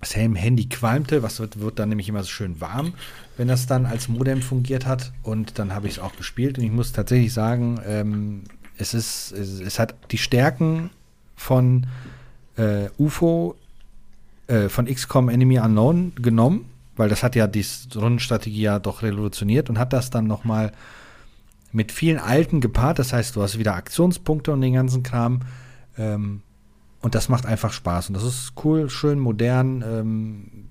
das 0.00 0.14
Handy 0.14 0.68
qualmte, 0.68 1.22
was 1.22 1.40
wird, 1.40 1.58
wird 1.58 1.78
dann 1.78 1.88
nämlich 1.88 2.08
immer 2.08 2.22
so 2.22 2.28
schön 2.28 2.60
warm, 2.60 2.92
wenn 3.36 3.48
das 3.48 3.66
dann 3.66 3.86
als 3.86 4.08
Modem 4.08 4.42
fungiert 4.42 4.86
hat. 4.86 5.12
Und 5.22 5.58
dann 5.58 5.74
habe 5.74 5.88
ich 5.88 5.94
es 5.94 5.98
auch 5.98 6.14
gespielt. 6.16 6.58
Und 6.58 6.64
ich 6.64 6.70
muss 6.70 6.92
tatsächlich 6.92 7.32
sagen, 7.32 7.80
ähm, 7.86 8.44
es 8.78 8.94
ist, 8.94 9.32
es, 9.32 9.60
es 9.60 9.78
hat 9.78 9.94
die 10.10 10.18
Stärken 10.18 10.90
von 11.34 11.86
äh, 12.56 12.88
UFO, 12.98 13.56
äh, 14.46 14.68
von 14.68 14.86
XCOM 14.86 15.28
Enemy 15.28 15.58
Unknown 15.58 16.12
genommen, 16.14 16.66
weil 16.96 17.08
das 17.08 17.22
hat 17.22 17.34
ja 17.34 17.46
die 17.46 17.64
Rundenstrategie 17.94 18.62
ja 18.62 18.78
doch 18.78 19.02
revolutioniert 19.02 19.70
und 19.70 19.78
hat 19.78 19.92
das 19.92 20.10
dann 20.10 20.26
nochmal 20.26 20.72
mit 21.76 21.92
vielen 21.92 22.18
alten 22.18 22.62
gepaart. 22.62 22.98
Das 22.98 23.12
heißt, 23.12 23.36
du 23.36 23.42
hast 23.42 23.58
wieder 23.58 23.74
Aktionspunkte 23.74 24.50
und 24.50 24.62
den 24.62 24.72
ganzen 24.72 25.02
Kram. 25.02 25.40
Ähm, 25.98 26.40
und 27.02 27.14
das 27.14 27.28
macht 27.28 27.44
einfach 27.44 27.70
Spaß. 27.70 28.08
Und 28.08 28.14
das 28.14 28.24
ist 28.24 28.54
cool, 28.64 28.88
schön, 28.88 29.18
modern. 29.18 29.84
Ähm, 29.86 30.68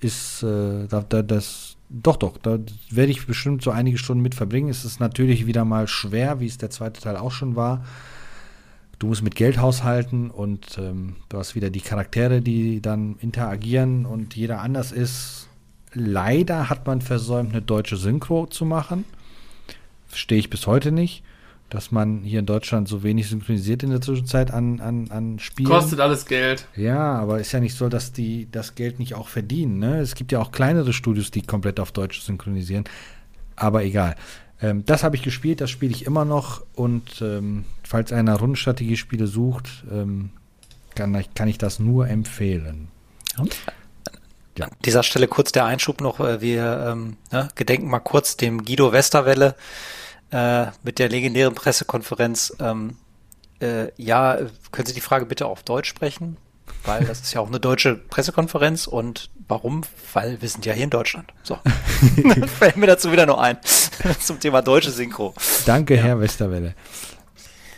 ist 0.00 0.42
äh, 0.42 0.88
da, 0.88 1.04
da, 1.08 1.22
das. 1.22 1.76
Doch, 1.88 2.16
doch, 2.16 2.36
da 2.38 2.58
werde 2.90 3.12
ich 3.12 3.24
bestimmt 3.26 3.62
so 3.62 3.70
einige 3.70 3.98
Stunden 3.98 4.22
mit 4.22 4.34
verbringen. 4.34 4.68
Es 4.68 4.84
ist 4.84 4.98
natürlich 4.98 5.46
wieder 5.46 5.64
mal 5.64 5.86
schwer, 5.86 6.40
wie 6.40 6.46
es 6.46 6.58
der 6.58 6.70
zweite 6.70 7.00
Teil 7.00 7.16
auch 7.16 7.30
schon 7.30 7.54
war. 7.54 7.84
Du 8.98 9.06
musst 9.06 9.22
mit 9.22 9.36
Geld 9.36 9.58
haushalten 9.58 10.28
und 10.28 10.76
ähm, 10.76 11.16
du 11.28 11.38
hast 11.38 11.54
wieder 11.54 11.70
die 11.70 11.80
Charaktere, 11.80 12.42
die 12.42 12.82
dann 12.82 13.16
interagieren 13.20 14.06
und 14.06 14.34
jeder 14.34 14.60
anders 14.60 14.90
ist. 14.90 15.48
Leider 15.94 16.68
hat 16.68 16.86
man 16.86 17.00
versäumt, 17.00 17.52
eine 17.52 17.62
deutsche 17.62 17.96
Synchro 17.96 18.46
zu 18.46 18.66
machen. 18.66 19.04
Verstehe 20.08 20.38
ich 20.38 20.50
bis 20.50 20.66
heute 20.66 20.90
nicht, 20.92 21.22
dass 21.70 21.92
man 21.92 22.22
hier 22.22 22.40
in 22.40 22.46
Deutschland 22.46 22.88
so 22.88 23.02
wenig 23.02 23.28
synchronisiert 23.28 23.82
in 23.82 23.90
der 23.90 24.00
Zwischenzeit 24.00 24.50
an, 24.50 24.80
an, 24.80 25.10
an 25.10 25.38
Spielen. 25.38 25.68
Kostet 25.68 26.00
alles 26.00 26.24
Geld. 26.24 26.66
Ja, 26.76 27.18
aber 27.18 27.40
ist 27.40 27.52
ja 27.52 27.60
nicht 27.60 27.74
so, 27.76 27.88
dass 27.88 28.12
die 28.12 28.48
das 28.50 28.74
Geld 28.74 28.98
nicht 28.98 29.14
auch 29.14 29.28
verdienen. 29.28 29.78
Ne? 29.78 30.00
Es 30.00 30.14
gibt 30.14 30.32
ja 30.32 30.40
auch 30.40 30.50
kleinere 30.50 30.92
Studios, 30.92 31.30
die 31.30 31.42
komplett 31.42 31.78
auf 31.78 31.92
Deutsch 31.92 32.20
synchronisieren. 32.20 32.84
Aber 33.54 33.84
egal. 33.84 34.16
Ähm, 34.62 34.84
das 34.86 35.04
habe 35.04 35.16
ich 35.16 35.22
gespielt, 35.22 35.60
das 35.60 35.70
spiele 35.70 35.92
ich 35.92 36.06
immer 36.06 36.24
noch. 36.24 36.64
Und 36.74 37.20
ähm, 37.20 37.64
falls 37.82 38.12
einer 38.12 38.36
Rundenstrategiespiele 38.36 39.26
sucht, 39.26 39.84
ähm, 39.92 40.30
kann, 40.94 41.14
ich, 41.14 41.34
kann 41.34 41.48
ich 41.48 41.58
das 41.58 41.78
nur 41.78 42.08
empfehlen. 42.08 42.88
An 44.62 44.70
dieser 44.84 45.02
Stelle 45.02 45.28
kurz 45.28 45.52
der 45.52 45.64
Einschub 45.64 46.00
noch. 46.00 46.20
äh, 46.20 46.40
Wir 46.40 46.88
ähm, 46.90 47.16
ne, 47.30 47.48
gedenken 47.54 47.88
mal 47.88 48.00
kurz 48.00 48.36
dem 48.36 48.64
Guido 48.64 48.92
Westerwelle 48.92 49.54
äh, 50.30 50.66
mit 50.82 50.98
der 50.98 51.08
legendären 51.08 51.54
Pressekonferenz. 51.54 52.54
Ähm, 52.60 52.96
äh, 53.60 53.90
ja, 53.96 54.38
können 54.72 54.86
Sie 54.86 54.94
die 54.94 55.00
Frage 55.00 55.26
bitte 55.26 55.46
auf 55.46 55.62
Deutsch 55.62 55.88
sprechen? 55.88 56.36
Weil 56.84 57.04
das 57.04 57.20
ist 57.20 57.32
ja 57.32 57.40
auch 57.40 57.48
eine 57.48 57.60
deutsche 57.60 57.96
Pressekonferenz. 57.96 58.86
Und 58.86 59.30
warum? 59.48 59.82
Weil 60.12 60.40
wir 60.40 60.48
sind 60.48 60.64
ja 60.66 60.72
hier 60.74 60.84
in 60.84 60.90
Deutschland. 60.90 61.32
So. 61.42 61.58
Fällt 62.58 62.76
mir 62.76 62.86
dazu 62.86 63.10
wieder 63.10 63.26
noch 63.26 63.38
ein. 63.38 63.58
Zum 64.20 64.38
Thema 64.38 64.62
deutsche 64.62 64.90
Synchro. 64.90 65.34
Danke, 65.66 65.96
Herr 65.96 66.20
Westerwelle. 66.20 66.74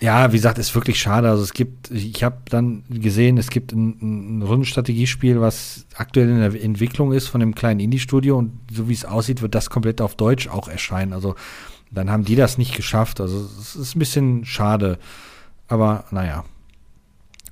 Ja, 0.00 0.33
wie 0.33 0.37
gesagt, 0.37 0.59
ist 0.59 0.75
wirklich 0.75 0.99
schade. 0.99 1.28
Also 1.28 1.42
es 1.42 1.52
gibt, 1.52 1.90
ich 1.90 2.25
habe 2.25 2.38
dann 2.47 2.85
gesehen, 2.88 3.37
es 3.37 3.50
gibt 3.50 3.73
ein, 3.73 4.38
ein 4.38 4.42
Rundenstrategiespiel, 4.42 5.40
was 5.42 5.87
aktuell 5.95 6.30
in 6.30 6.38
der 6.38 6.62
Entwicklung 6.62 7.12
ist 7.12 7.28
von 7.28 7.42
einem 7.42 7.54
kleinen 7.54 7.80
Indie-Studio 7.80 8.38
und 8.38 8.52
so 8.73 8.88
wie 8.88 8.95
es 8.95 9.04
aussieht, 9.04 9.42
wird 9.42 9.54
das 9.54 9.69
komplett 9.69 10.00
auf 10.00 10.16
Deutsch 10.16 10.49
auch 10.49 10.69
erscheinen. 10.69 11.12
Also 11.12 11.35
dann 11.90 12.11
haben 12.11 12.25
die 12.25 12.37
das 12.37 12.57
nicht 12.57 12.75
geschafft. 12.75 13.21
Also 13.21 13.47
es 13.61 13.76
ist 13.76 13.95
ein 13.95 13.99
bisschen 13.99 14.47
schade. 14.47 14.99
Aber 15.69 16.04
naja, 16.11 16.45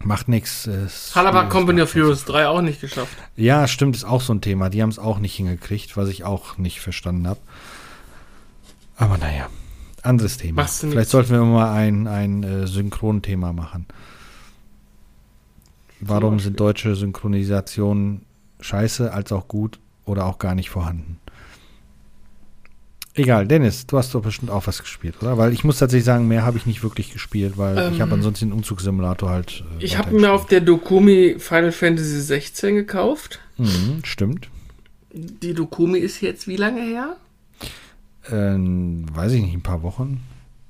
macht 0.03 0.29
nichts. 0.29 0.69
Hat 1.15 1.27
aber 1.27 1.51
Company 1.51 1.83
of 1.83 1.95
Heroes 1.95 2.25
3 2.25 2.49
auch 2.49 2.63
nicht 2.63 2.81
geschafft. 2.81 3.17
Ja, 3.37 3.69
stimmt, 3.69 3.95
ist 3.95 4.05
auch 4.05 4.23
so 4.23 4.33
ein 4.33 4.41
Thema. 4.41 4.71
Die 4.71 4.81
haben 4.81 4.91
es 4.91 4.99
auch 4.99 5.19
nicht 5.19 5.35
hingekriegt, 5.35 5.99
was 5.99 6.09
ich 6.09 6.25
auch 6.25 6.57
nicht 6.57 6.81
verstanden 6.81 7.29
habe. 7.29 7.41
Aber 8.97 9.19
naja, 9.19 9.49
anderes 10.05 10.37
Thema. 10.37 10.67
Vielleicht 10.67 10.95
nichts. 10.97 11.11
sollten 11.11 11.31
wir 11.31 11.45
mal 11.45 11.73
ein, 11.75 12.07
ein 12.07 12.43
äh, 12.43 12.67
Synchronthema 12.67 13.53
machen. 13.53 13.87
Warum 16.01 16.39
sind 16.39 16.61
deutsche 16.61 16.95
Synchronisationen 16.95 18.23
scheiße, 18.61 19.13
als 19.13 19.33
auch 19.33 19.49
gut 19.49 19.79
oder 20.05 20.27
auch 20.27 20.39
gar 20.39 20.55
nicht 20.55 20.71
vorhanden? 20.71 21.19
Egal, 23.15 23.49
Dennis, 23.49 23.85
du 23.87 23.99
hast 23.99 24.15
doch 24.15 24.23
bestimmt 24.23 24.49
auch 24.53 24.69
was 24.69 24.81
gespielt, 24.81 25.17
oder? 25.21 25.37
Weil 25.39 25.53
ich 25.53 25.65
muss 25.65 25.79
tatsächlich 25.79 26.05
sagen, 26.05 26.29
mehr 26.29 26.45
habe 26.45 26.57
ich 26.57 26.67
nicht 26.67 26.85
wirklich 26.85 27.13
gespielt, 27.13 27.59
weil 27.59 27.77
ich 27.91 27.97
Ähm, 27.97 28.01
habe 28.03 28.15
ansonsten 28.15 28.47
den 28.51 28.53
Umzugssimulator 28.53 29.29
halt. 29.31 29.65
Äh, 29.81 29.85
Ich 29.85 29.99
habe 29.99 30.15
mir 30.15 30.31
auf 30.33 30.47
der 30.47 30.61
Dokumi 30.61 31.37
Final 31.41 31.73
Fantasy 31.73 32.21
16 32.21 32.77
gekauft. 32.77 33.41
Mhm, 33.57 34.03
stimmt. 34.05 34.49
Die 35.13 35.53
Dokumi 35.53 35.99
ist 35.99 36.21
jetzt 36.21 36.47
wie 36.47 36.55
lange 36.57 36.81
her? 36.83 37.17
Ähm, 38.31 39.07
weiß 39.15 39.33
ich 39.33 39.43
nicht, 39.43 39.55
ein 39.55 39.63
paar 39.63 39.83
Wochen. 39.83 40.23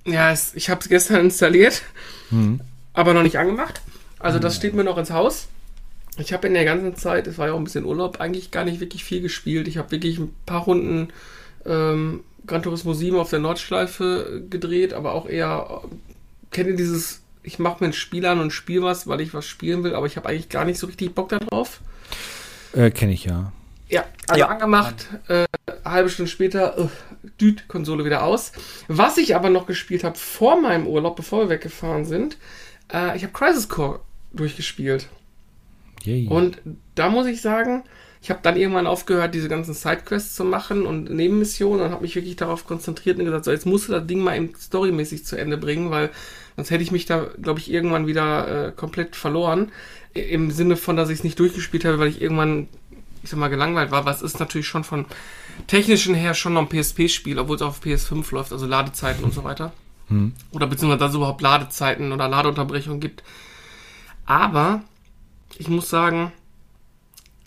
Ja, 0.06 0.30
es, 0.32 0.54
ich 0.54 0.70
habe 0.70 0.80
es 0.80 0.88
gestern 0.88 1.20
installiert, 1.26 1.82
Mhm. 2.30 2.60
aber 2.94 3.14
noch 3.14 3.22
nicht 3.22 3.38
angemacht. 3.38 3.80
Also 4.18 4.38
das 4.38 4.56
steht 4.56 4.74
mir 4.74 4.84
noch 4.84 4.98
ins 4.98 5.10
Haus. 5.10 5.48
Ich 6.16 6.32
habe 6.32 6.48
in 6.48 6.54
der 6.54 6.64
ganzen 6.64 6.96
Zeit, 6.96 7.26
es 7.28 7.38
war 7.38 7.46
ja 7.46 7.52
auch 7.52 7.58
ein 7.58 7.64
bisschen 7.64 7.84
Urlaub, 7.84 8.20
eigentlich 8.20 8.50
gar 8.50 8.64
nicht 8.64 8.80
wirklich 8.80 9.04
viel 9.04 9.20
gespielt. 9.20 9.68
Ich 9.68 9.76
habe 9.76 9.90
wirklich 9.92 10.18
ein 10.18 10.34
paar 10.46 10.62
Runden 10.62 11.08
ähm, 11.64 12.24
Gran 12.46 12.62
Turismo 12.62 12.94
7 12.94 13.16
auf 13.16 13.30
der 13.30 13.38
Nordschleife 13.38 14.42
gedreht, 14.50 14.92
aber 14.94 15.12
auch 15.12 15.28
eher, 15.28 15.82
äh, 15.84 15.88
kennt 16.50 16.68
ihr 16.70 16.76
dieses, 16.76 17.20
ich 17.44 17.58
mache 17.60 17.82
mir 17.84 17.90
ein 17.90 17.92
Spiel 17.92 18.26
an 18.26 18.40
und 18.40 18.50
spiele 18.52 18.82
was, 18.82 19.06
weil 19.06 19.20
ich 19.20 19.32
was 19.34 19.46
spielen 19.46 19.84
will, 19.84 19.94
aber 19.94 20.06
ich 20.06 20.16
habe 20.16 20.28
eigentlich 20.28 20.48
gar 20.48 20.64
nicht 20.64 20.78
so 20.78 20.86
richtig 20.88 21.14
Bock 21.14 21.28
darauf. 21.28 21.80
Äh, 22.72 22.90
Kenne 22.90 23.12
ich 23.12 23.24
ja. 23.24 23.52
Ja, 23.88 24.04
also 24.26 24.40
Ja. 24.40 24.48
angemacht, 24.48 25.06
äh, 25.28 25.46
eine 25.84 25.92
halbe 25.94 26.10
Stunde 26.10 26.30
später, 26.30 26.78
uh, 26.78 26.88
düt, 27.40 27.68
Konsole 27.68 28.04
wieder 28.04 28.22
aus. 28.22 28.52
Was 28.88 29.18
ich 29.18 29.34
aber 29.34 29.50
noch 29.50 29.66
gespielt 29.66 30.04
habe 30.04 30.16
vor 30.16 30.60
meinem 30.60 30.86
Urlaub, 30.86 31.16
bevor 31.16 31.44
wir 31.44 31.48
weggefahren 31.48 32.04
sind, 32.04 32.36
äh, 32.92 33.16
ich 33.16 33.22
habe 33.22 33.32
Crisis 33.32 33.68
Core 33.68 34.00
durchgespielt. 34.32 35.08
Yay. 36.04 36.26
Und 36.28 36.58
da 36.94 37.10
muss 37.10 37.26
ich 37.26 37.40
sagen, 37.40 37.84
ich 38.20 38.30
habe 38.30 38.40
dann 38.42 38.56
irgendwann 38.56 38.86
aufgehört, 38.86 39.34
diese 39.34 39.48
ganzen 39.48 39.74
Sidequests 39.74 40.34
zu 40.34 40.44
machen 40.44 40.86
und 40.86 41.10
Nebenmissionen 41.10 41.86
und 41.86 41.92
habe 41.92 42.02
mich 42.02 42.16
wirklich 42.16 42.36
darauf 42.36 42.66
konzentriert 42.66 43.18
und 43.18 43.24
gesagt, 43.24 43.44
so, 43.44 43.52
jetzt 43.52 43.66
musst 43.66 43.88
du 43.88 43.92
das 43.92 44.06
Ding 44.06 44.20
mal 44.20 44.36
eben 44.36 44.52
storymäßig 44.58 45.24
zu 45.24 45.36
Ende 45.36 45.56
bringen, 45.56 45.90
weil 45.90 46.10
sonst 46.56 46.70
hätte 46.70 46.82
ich 46.82 46.90
mich 46.90 47.06
da, 47.06 47.28
glaube 47.40 47.60
ich, 47.60 47.70
irgendwann 47.70 48.06
wieder 48.06 48.68
äh, 48.68 48.72
komplett 48.72 49.14
verloren. 49.14 49.70
Im 50.14 50.50
Sinne 50.50 50.76
von, 50.76 50.96
dass 50.96 51.10
ich 51.10 51.18
es 51.18 51.24
nicht 51.24 51.38
durchgespielt 51.38 51.84
habe, 51.84 52.00
weil 52.00 52.08
ich 52.08 52.20
irgendwann, 52.20 52.68
ich 53.22 53.30
sag 53.30 53.38
mal, 53.38 53.48
gelangweilt 53.48 53.92
war. 53.92 54.04
Was 54.04 54.22
ist 54.22 54.40
natürlich 54.40 54.66
schon 54.66 54.82
von 54.82 55.06
technischen 55.66 56.14
her 56.14 56.34
schon 56.34 56.54
noch 56.54 56.62
ein 56.62 56.68
PSP-Spiel, 56.68 57.38
obwohl 57.38 57.56
es 57.56 57.62
auf 57.62 57.82
PS5 57.82 58.34
läuft, 58.34 58.52
also 58.52 58.66
Ladezeiten 58.66 59.24
und 59.24 59.34
so 59.34 59.44
weiter. 59.44 59.72
Hm. 60.08 60.32
Oder 60.52 60.66
beziehungsweise 60.66 61.00
dass 61.00 61.10
es 61.10 61.16
überhaupt 61.16 61.42
Ladezeiten 61.42 62.12
oder 62.12 62.28
Ladeunterbrechungen 62.28 63.00
gibt. 63.00 63.22
Aber 64.26 64.82
ich 65.58 65.68
muss 65.68 65.88
sagen, 65.88 66.32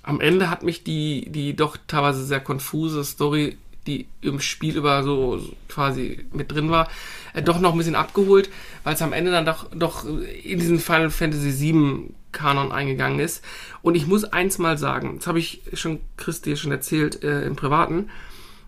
am 0.03 0.19
Ende 0.19 0.49
hat 0.49 0.63
mich 0.63 0.83
die, 0.83 1.29
die 1.29 1.55
doch 1.55 1.77
teilweise 1.87 2.25
sehr 2.25 2.39
konfuse 2.39 3.03
Story, 3.03 3.57
die 3.87 4.07
im 4.21 4.39
Spiel 4.39 4.77
über 4.77 5.03
so, 5.03 5.37
so 5.39 5.53
quasi 5.67 6.25
mit 6.33 6.51
drin 6.51 6.69
war, 6.69 6.87
äh, 7.33 7.41
doch 7.41 7.59
noch 7.59 7.71
ein 7.71 7.77
bisschen 7.77 7.95
abgeholt, 7.95 8.49
weil 8.83 8.93
es 8.93 9.01
am 9.01 9.13
Ende 9.13 9.31
dann 9.31 9.45
doch, 9.45 9.65
doch 9.75 10.05
in 10.05 10.59
diesen 10.59 10.79
Final 10.79 11.09
Fantasy 11.09 11.59
VII 11.73 12.11
Kanon 12.31 12.71
eingegangen 12.71 13.19
ist. 13.19 13.43
Und 13.81 13.95
ich 13.95 14.07
muss 14.07 14.23
eins 14.23 14.57
mal 14.57 14.77
sagen, 14.77 15.15
das 15.17 15.27
habe 15.27 15.39
ich 15.39 15.61
schon 15.73 15.99
Christi 16.17 16.55
schon 16.57 16.71
erzählt 16.71 17.23
äh, 17.23 17.45
im 17.45 17.55
Privaten. 17.55 18.09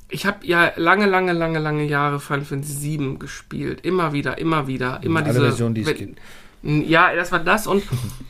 Ich 0.10 0.25
habe 0.25 0.46
ja 0.46 0.72
lange, 0.75 1.05
lange, 1.05 1.34
lange, 1.34 1.60
lange 1.60 1.86
Jahre 1.86 2.20
Final 2.20 2.46
Fantasy 2.46 3.00
VII 3.00 3.17
gespielt. 3.20 3.82
Immer 3.82 4.13
wieder, 4.13 4.38
immer 4.38 4.67
wieder. 4.67 5.01
Immer 5.01 5.22
diese. 5.22 5.41
Versionen, 5.41 5.75
die 5.75 5.82
es 5.82 5.88
wenn- 5.88 5.98
gibt. 5.98 6.20
Ja, 6.63 7.13
das 7.13 7.32
war 7.34 7.39
das 7.39 7.67
und 7.67 7.84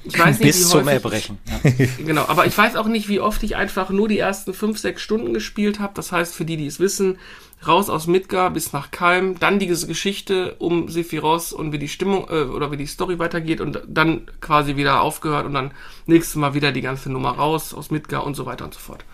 ich 0.04 0.18
weiß 0.18 0.40
nicht, 0.40 0.48
Bis 0.48 0.66
wie 0.66 0.70
zum 0.70 0.88
Erbrechen. 0.88 1.38
Ich, 1.64 1.98
genau, 2.04 2.26
aber 2.28 2.48
ich 2.48 2.58
weiß 2.58 2.76
auch 2.76 2.88
nicht, 2.88 3.08
wie 3.08 3.20
oft 3.20 3.44
ich 3.44 3.56
einfach 3.56 3.92
nur 3.92 4.08
die 4.08 4.18
ersten 4.18 4.56
fünf, 4.56 4.80
sechs 4.80 5.04
Stunden 5.04 5.34
gespielt 5.36 5.80
habe. 5.80 5.94
Das 5.96 6.12
heißt, 6.12 6.34
für 6.34 6.44
die, 6.44 6.58
die 6.58 6.66
es 6.66 6.80
wissen, 6.80 7.20
raus 7.68 7.92
aus 7.92 8.08
Midgar 8.08 8.50
bis 8.50 8.74
nach 8.74 8.90
Kalm, 8.90 9.40
dann 9.40 9.60
diese 9.60 9.86
Geschichte 9.86 10.56
um 10.58 10.90
Sephiroth 10.90 11.54
und 11.54 11.72
wie 11.72 11.80
die 11.80 11.88
Stimmung 11.88 12.28
äh, 12.30 12.44
oder 12.44 12.72
wie 12.72 12.78
die 12.78 12.88
Story 12.88 13.20
weitergeht 13.20 13.62
und 13.62 13.82
dann 13.88 14.28
quasi 14.42 14.76
wieder 14.76 15.02
aufgehört 15.02 15.46
und 15.46 15.54
dann 15.54 15.72
nächstes 16.08 16.36
Mal 16.36 16.56
wieder 16.56 16.72
die 16.72 16.82
ganze 16.82 17.12
Nummer 17.12 17.32
raus 17.32 17.74
aus 17.74 17.92
Midgar 17.92 18.26
und 18.26 18.34
so 18.34 18.48
weiter 18.48 18.66
und 18.66 18.74
so 18.74 18.80
fort. 18.80 19.06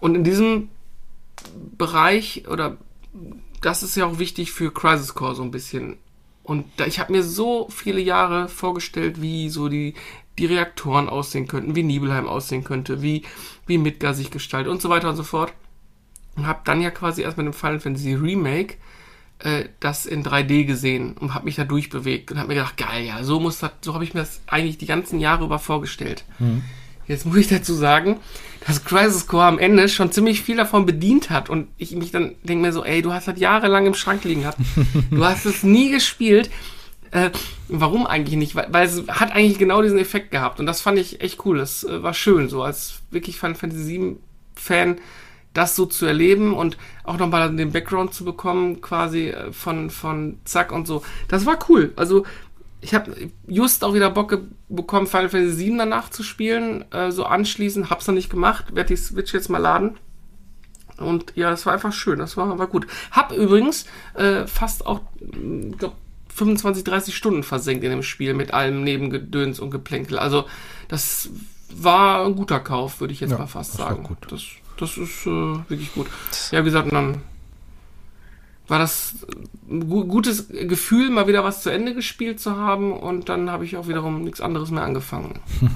Und 0.00 0.16
in 0.16 0.24
diesem 0.24 0.70
Bereich 1.76 2.44
oder 2.48 2.76
das 3.60 3.82
ist 3.82 3.96
ja 3.96 4.06
auch 4.06 4.18
wichtig 4.18 4.52
für 4.52 4.72
Crisis 4.72 5.14
Core 5.14 5.34
so 5.34 5.42
ein 5.42 5.50
bisschen. 5.50 5.98
Und 6.48 6.64
da, 6.78 6.86
ich 6.86 6.98
habe 6.98 7.12
mir 7.12 7.22
so 7.22 7.68
viele 7.68 8.00
Jahre 8.00 8.48
vorgestellt, 8.48 9.20
wie 9.20 9.50
so 9.50 9.68
die, 9.68 9.92
die 10.38 10.46
Reaktoren 10.46 11.10
aussehen 11.10 11.46
könnten, 11.46 11.76
wie 11.76 11.82
Nibelheim 11.82 12.26
aussehen 12.26 12.64
könnte, 12.64 13.02
wie, 13.02 13.22
wie 13.66 13.76
Midgar 13.76 14.14
sich 14.14 14.30
gestaltet 14.30 14.72
und 14.72 14.80
so 14.80 14.88
weiter 14.88 15.10
und 15.10 15.16
so 15.16 15.24
fort. 15.24 15.52
Und 16.36 16.46
habe 16.46 16.60
dann 16.64 16.80
ja 16.80 16.90
quasi 16.90 17.20
erst 17.20 17.36
mit 17.36 17.44
dem 17.44 17.52
Final 17.52 17.80
Fantasy 17.80 18.14
Remake 18.14 18.76
äh, 19.40 19.64
das 19.80 20.06
in 20.06 20.24
3D 20.24 20.64
gesehen 20.64 21.18
und 21.18 21.34
habe 21.34 21.44
mich 21.44 21.56
da 21.56 21.64
durchbewegt 21.64 22.32
und 22.32 22.38
habe 22.38 22.48
mir 22.48 22.54
gedacht, 22.54 22.78
geil, 22.78 23.04
ja, 23.04 23.22
so 23.22 23.40
muss 23.40 23.58
das, 23.58 23.72
so 23.82 23.92
habe 23.92 24.04
ich 24.04 24.14
mir 24.14 24.20
das 24.20 24.40
eigentlich 24.46 24.78
die 24.78 24.86
ganzen 24.86 25.20
Jahre 25.20 25.44
über 25.44 25.58
vorgestellt. 25.58 26.24
Jetzt 27.08 27.26
muss 27.26 27.36
ich 27.36 27.48
dazu 27.48 27.74
sagen, 27.74 28.18
dass 28.66 28.84
Crisis 28.84 29.26
Core 29.26 29.46
am 29.46 29.58
Ende 29.58 29.88
schon 29.88 30.12
ziemlich 30.12 30.42
viel 30.42 30.56
davon 30.56 30.86
bedient 30.86 31.30
hat 31.30 31.48
und 31.48 31.68
ich 31.78 31.92
mich 31.92 32.10
dann 32.10 32.34
denke 32.42 32.66
mir 32.66 32.72
so, 32.72 32.84
ey, 32.84 33.02
du 33.02 33.12
hast 33.12 33.26
das 33.26 33.40
jahrelang 33.40 33.86
im 33.86 33.94
Schrank 33.94 34.24
liegen 34.24 34.42
gehabt, 34.42 34.58
du 35.10 35.24
hast 35.24 35.46
es 35.46 35.62
nie 35.62 35.90
gespielt. 35.90 36.50
Äh, 37.10 37.30
warum 37.68 38.06
eigentlich 38.06 38.36
nicht? 38.36 38.54
Weil, 38.54 38.68
weil 38.70 38.86
es 38.86 39.02
hat 39.08 39.32
eigentlich 39.32 39.58
genau 39.58 39.80
diesen 39.80 39.98
Effekt 39.98 40.30
gehabt 40.30 40.60
und 40.60 40.66
das 40.66 40.82
fand 40.82 40.98
ich 40.98 41.22
echt 41.22 41.44
cool. 41.46 41.56
Das 41.56 41.82
äh, 41.84 42.02
war 42.02 42.12
schön, 42.12 42.50
so 42.50 42.62
als 42.62 43.00
wirklich 43.10 43.38
Final 43.38 43.54
Fantasy 43.54 43.82
7 43.84 44.20
Fan 44.54 44.98
das 45.54 45.74
so 45.74 45.86
zu 45.86 46.06
erleben 46.06 46.54
und 46.54 46.76
auch 47.04 47.16
nochmal 47.16 47.54
den 47.54 47.72
Background 47.72 48.14
zu 48.14 48.24
bekommen, 48.24 48.80
quasi 48.80 49.28
äh, 49.28 49.52
von, 49.52 49.90
von 49.90 50.38
Zack 50.44 50.72
und 50.72 50.86
so. 50.86 51.02
Das 51.26 51.46
war 51.46 51.58
cool. 51.68 51.92
Also 51.96 52.24
ich 52.80 52.94
habe 52.94 53.30
just 53.46 53.82
auch 53.84 53.94
wieder 53.94 54.10
Bock 54.10 54.38
bekommen, 54.68 55.06
Final 55.06 55.28
Fantasy 55.28 55.56
7 55.56 55.78
danach 55.78 56.10
zu 56.10 56.22
spielen, 56.22 56.84
äh, 56.92 57.10
so 57.10 57.24
anschließend. 57.24 57.90
Hab's 57.90 58.06
noch 58.06 58.14
nicht 58.14 58.30
gemacht, 58.30 58.74
werde 58.74 58.88
die 58.88 58.96
Switch 58.96 59.32
jetzt 59.34 59.48
mal 59.48 59.58
laden. 59.58 59.96
Und 60.98 61.32
ja, 61.36 61.50
das 61.50 61.64
war 61.66 61.72
einfach 61.72 61.92
schön, 61.92 62.18
das 62.18 62.36
war, 62.36 62.58
war 62.58 62.66
gut. 62.66 62.86
Hab 63.12 63.32
übrigens 63.32 63.86
äh, 64.14 64.46
fast 64.46 64.84
auch, 64.86 65.00
ich 65.20 65.78
glaube, 65.78 65.94
25, 66.34 66.84
30 66.84 67.16
Stunden 67.16 67.42
versenkt 67.42 67.84
in 67.84 67.90
dem 67.90 68.02
Spiel 68.02 68.34
mit 68.34 68.52
allem 68.54 68.84
Nebengedöns 68.84 69.60
und 69.60 69.70
Geplänkel. 69.70 70.18
Also 70.18 70.44
das 70.88 71.30
war 71.70 72.24
ein 72.24 72.34
guter 72.36 72.60
Kauf, 72.60 73.00
würde 73.00 73.12
ich 73.12 73.20
jetzt 73.20 73.30
Ja, 73.30 73.38
mal 73.38 73.46
fast 73.46 73.74
das 73.74 73.80
war 73.80 73.88
sagen. 73.90 74.04
gut. 74.04 74.18
Das, 74.30 74.42
das 74.78 74.96
ist 74.96 75.26
äh, 75.26 75.30
wirklich 75.68 75.92
gut. 75.94 76.06
Ja, 76.52 76.60
wie 76.60 76.64
gesagt, 76.66 76.86
und 76.88 76.94
dann 76.94 77.22
war 78.68 78.78
das 78.78 79.14
ein 79.68 79.88
gu 79.88 80.04
gutes 80.04 80.48
Gefühl, 80.48 81.10
mal 81.10 81.26
wieder 81.26 81.44
was 81.44 81.62
zu 81.62 81.70
Ende 81.70 81.94
gespielt 81.94 82.40
zu 82.40 82.56
haben 82.56 82.92
und 82.92 83.28
dann 83.28 83.50
habe 83.50 83.64
ich 83.64 83.76
auch 83.76 83.88
wiederum 83.88 84.22
nichts 84.22 84.40
anderes 84.40 84.70
mehr 84.70 84.82
angefangen. 84.82 85.40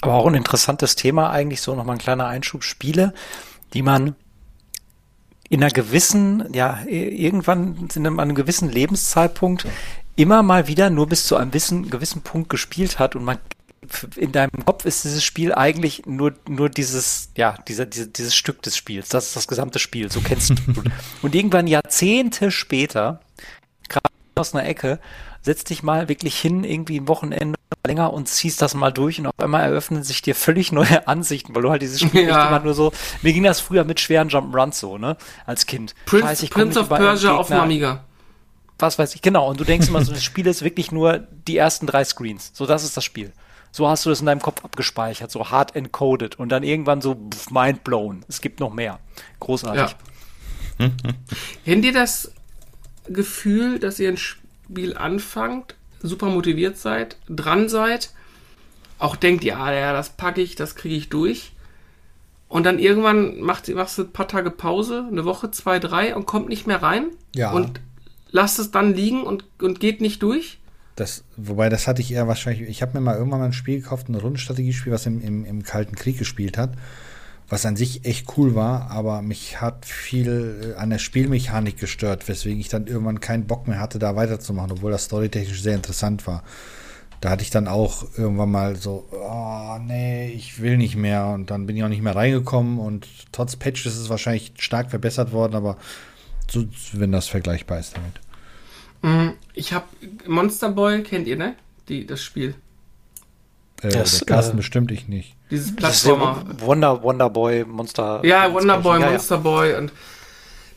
Aber 0.00 0.14
auch 0.14 0.26
ein 0.26 0.34
interessantes 0.34 0.94
Thema 0.94 1.30
eigentlich, 1.30 1.60
so 1.60 1.74
nochmal 1.74 1.96
ein 1.96 2.00
kleiner 2.00 2.26
Einschub. 2.26 2.62
Spiele, 2.62 3.14
die 3.74 3.82
man 3.82 4.14
in 5.48 5.62
einer 5.62 5.72
gewissen, 5.72 6.52
ja, 6.52 6.80
irgendwann 6.86 7.88
in 7.94 8.06
einem, 8.06 8.20
einem 8.20 8.34
gewissen 8.34 8.70
Lebenszeitpunkt 8.70 9.66
immer 10.14 10.42
mal 10.42 10.68
wieder 10.68 10.90
nur 10.90 11.08
bis 11.08 11.26
zu 11.26 11.36
einem 11.36 11.50
gewissen, 11.50 11.90
gewissen 11.90 12.22
Punkt 12.22 12.48
gespielt 12.48 12.98
hat 12.98 13.16
und 13.16 13.24
man 13.24 13.38
in 14.16 14.32
deinem 14.32 14.64
Kopf 14.64 14.84
ist 14.84 15.04
dieses 15.04 15.24
Spiel 15.24 15.54
eigentlich 15.54 16.04
nur, 16.06 16.34
nur 16.48 16.68
dieses, 16.68 17.30
ja, 17.36 17.56
dieser, 17.68 17.86
diese, 17.86 18.08
dieses 18.08 18.34
Stück 18.34 18.60
des 18.62 18.76
Spiels. 18.76 19.08
Das 19.08 19.28
ist 19.28 19.36
das 19.36 19.48
gesamte 19.48 19.78
Spiel. 19.78 20.10
So 20.10 20.20
kennst 20.20 20.50
du. 20.50 20.54
Und 21.22 21.34
irgendwann 21.34 21.66
Jahrzehnte 21.66 22.50
später, 22.50 23.20
gerade 23.88 24.08
aus 24.34 24.54
einer 24.54 24.66
Ecke, 24.66 24.98
setz 25.42 25.64
dich 25.64 25.82
mal 25.82 26.08
wirklich 26.08 26.38
hin, 26.38 26.64
irgendwie 26.64 26.98
ein 27.00 27.08
Wochenende 27.08 27.56
länger 27.86 28.12
und 28.12 28.28
ziehst 28.28 28.60
das 28.60 28.74
mal 28.74 28.90
durch 28.90 29.18
und 29.20 29.26
auf 29.28 29.38
einmal 29.38 29.62
eröffnen 29.62 30.02
sich 30.02 30.20
dir 30.20 30.34
völlig 30.34 30.72
neue 30.72 31.06
Ansichten, 31.08 31.54
weil 31.54 31.62
du 31.62 31.70
halt 31.70 31.80
dieses 31.80 32.00
Spiel 32.00 32.26
Ja. 32.28 32.48
immer 32.48 32.60
nur 32.60 32.74
so, 32.74 32.92
mir 33.22 33.32
ging 33.32 33.44
das 33.44 33.60
früher 33.60 33.84
mit 33.84 34.00
schweren 34.00 34.28
Jump'n'Runs 34.28 34.74
so, 34.74 34.98
ne, 34.98 35.16
als 35.46 35.64
Kind. 35.64 35.94
Prince, 36.04 36.26
Scheiße, 36.26 36.44
ich 36.44 36.50
Prince 36.50 36.78
of 36.80 36.88
Persia 36.88 37.36
auf 37.36 37.48
dem 37.48 37.60
Amiga. 37.60 38.04
was 38.78 38.98
weiß 38.98 39.14
ich, 39.14 39.22
genau. 39.22 39.48
Und 39.48 39.60
du 39.60 39.64
denkst 39.64 39.88
immer 39.88 40.04
so, 40.04 40.12
das 40.12 40.24
Spiel 40.24 40.46
ist 40.48 40.62
wirklich 40.62 40.92
nur 40.92 41.18
die 41.46 41.56
ersten 41.56 41.86
drei 41.86 42.04
Screens. 42.04 42.50
So, 42.52 42.66
das 42.66 42.84
ist 42.84 42.96
das 42.96 43.04
Spiel. 43.04 43.32
So 43.78 43.88
hast 43.88 44.04
du 44.04 44.10
das 44.10 44.18
in 44.18 44.26
deinem 44.26 44.42
Kopf 44.42 44.64
abgespeichert, 44.64 45.30
so 45.30 45.52
hard 45.52 45.76
encoded 45.76 46.36
und 46.36 46.48
dann 46.48 46.64
irgendwann 46.64 47.00
so 47.00 47.14
pff, 47.14 47.52
mind 47.52 47.84
blown. 47.84 48.24
Es 48.26 48.40
gibt 48.40 48.58
noch 48.58 48.74
mehr. 48.74 48.98
Großartig. 49.38 49.94
Ja. 50.80 50.90
Kennt 51.64 51.84
ihr 51.84 51.92
das 51.92 52.32
Gefühl, 53.06 53.78
dass 53.78 54.00
ihr 54.00 54.08
ein 54.08 54.16
Spiel 54.16 54.96
anfangt, 54.96 55.76
super 56.02 56.26
motiviert 56.26 56.76
seid, 56.76 57.18
dran 57.28 57.68
seid, 57.68 58.10
auch 58.98 59.14
denkt, 59.14 59.44
ja, 59.44 59.72
ja, 59.72 59.92
das 59.92 60.10
packe 60.10 60.40
ich, 60.40 60.56
das 60.56 60.74
kriege 60.74 60.96
ich 60.96 61.08
durch. 61.08 61.52
Und 62.48 62.64
dann 62.64 62.80
irgendwann 62.80 63.40
macht, 63.40 63.68
machst 63.68 63.96
du 63.96 64.02
ein 64.02 64.12
paar 64.12 64.26
Tage 64.26 64.50
Pause, 64.50 65.06
eine 65.08 65.24
Woche, 65.24 65.52
zwei, 65.52 65.78
drei 65.78 66.16
und 66.16 66.26
kommt 66.26 66.48
nicht 66.48 66.66
mehr 66.66 66.82
rein. 66.82 67.10
Ja. 67.32 67.52
Und 67.52 67.80
lasst 68.32 68.58
es 68.58 68.72
dann 68.72 68.92
liegen 68.92 69.22
und, 69.22 69.44
und 69.62 69.78
geht 69.78 70.00
nicht 70.00 70.20
durch. 70.24 70.58
Das, 70.98 71.22
wobei, 71.36 71.68
das 71.68 71.86
hatte 71.86 72.02
ich 72.02 72.12
eher 72.12 72.26
wahrscheinlich. 72.26 72.68
Ich 72.68 72.82
habe 72.82 72.98
mir 72.98 73.00
mal 73.00 73.16
irgendwann 73.16 73.38
mal 73.38 73.46
ein 73.46 73.52
Spiel 73.52 73.80
gekauft, 73.80 74.08
ein 74.08 74.16
Rundenstrategiespiel, 74.16 74.92
was 74.92 75.06
im, 75.06 75.22
im, 75.22 75.44
im 75.44 75.62
Kalten 75.62 75.94
Krieg 75.94 76.18
gespielt 76.18 76.58
hat, 76.58 76.72
was 77.48 77.64
an 77.64 77.76
sich 77.76 78.04
echt 78.04 78.36
cool 78.36 78.56
war, 78.56 78.90
aber 78.90 79.22
mich 79.22 79.60
hat 79.60 79.86
viel 79.86 80.74
äh, 80.74 80.74
an 80.74 80.90
der 80.90 80.98
Spielmechanik 80.98 81.78
gestört, 81.78 82.26
weswegen 82.26 82.58
ich 82.58 82.68
dann 82.68 82.88
irgendwann 82.88 83.20
keinen 83.20 83.46
Bock 83.46 83.68
mehr 83.68 83.78
hatte, 83.78 84.00
da 84.00 84.16
weiterzumachen, 84.16 84.72
obwohl 84.72 84.90
das 84.90 85.04
storytechnisch 85.04 85.62
sehr 85.62 85.76
interessant 85.76 86.26
war. 86.26 86.42
Da 87.20 87.30
hatte 87.30 87.44
ich 87.44 87.50
dann 87.50 87.68
auch 87.68 88.04
irgendwann 88.16 88.50
mal 88.50 88.74
so, 88.74 89.08
oh 89.12 89.78
nee, 89.80 90.30
ich 90.30 90.60
will 90.60 90.76
nicht 90.78 90.96
mehr. 90.96 91.26
Und 91.26 91.50
dann 91.50 91.66
bin 91.66 91.76
ich 91.76 91.84
auch 91.84 91.88
nicht 91.88 92.02
mehr 92.02 92.14
reingekommen. 92.14 92.78
Und 92.78 93.08
trotz 93.32 93.56
Patch 93.56 93.86
ist 93.86 93.96
es 93.96 94.08
wahrscheinlich 94.08 94.52
stark 94.58 94.90
verbessert 94.90 95.32
worden, 95.32 95.54
aber 95.54 95.78
so, 96.50 96.64
wenn 96.92 97.12
das 97.12 97.28
vergleichbar 97.28 97.78
ist 97.78 97.96
damit. 97.96 98.20
Mm, 99.02 99.30
Ich 99.54 99.72
habe 99.72 99.86
Monster 100.26 100.70
Boy, 100.70 101.02
kennt 101.02 101.26
ihr, 101.28 101.36
ne? 101.36 101.54
Die, 101.88 102.06
das 102.06 102.22
Spiel. 102.22 102.54
Äh, 103.82 103.88
Das, 103.90 104.18
der 104.18 104.26
Carsten 104.26 104.54
äh, 104.54 104.56
bestimmt 104.58 104.90
ich 104.90 105.08
nicht. 105.08 105.34
Dieses 105.50 105.74
Plattformer. 105.74 106.44
Wonder, 106.58 107.02
Wonder 107.02 107.30
Boy, 107.30 107.64
Monster. 107.64 108.20
Ja, 108.24 108.52
Wonderboy, 108.52 109.00
Ja, 109.00 109.06
ja. 109.06 109.12
Monster 109.12 109.38
Boy 109.38 109.74
und 109.76 109.92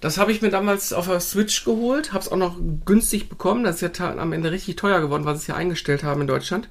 das 0.01 0.17
habe 0.17 0.31
ich 0.31 0.41
mir 0.41 0.49
damals 0.49 0.93
auf 0.93 1.07
der 1.07 1.19
Switch 1.19 1.63
geholt, 1.63 2.11
habe 2.11 2.23
es 2.23 2.31
auch 2.31 2.37
noch 2.37 2.57
günstig 2.85 3.29
bekommen. 3.29 3.63
Das 3.63 3.81
ist 3.81 3.97
ja 3.99 4.17
am 4.17 4.33
Ende 4.33 4.51
richtig 4.51 4.75
teuer 4.75 4.99
geworden, 4.99 5.25
was 5.25 5.43
sie 5.43 5.51
ja 5.51 5.55
eingestellt 5.57 6.03
haben 6.03 6.21
in 6.21 6.27
Deutschland. 6.27 6.69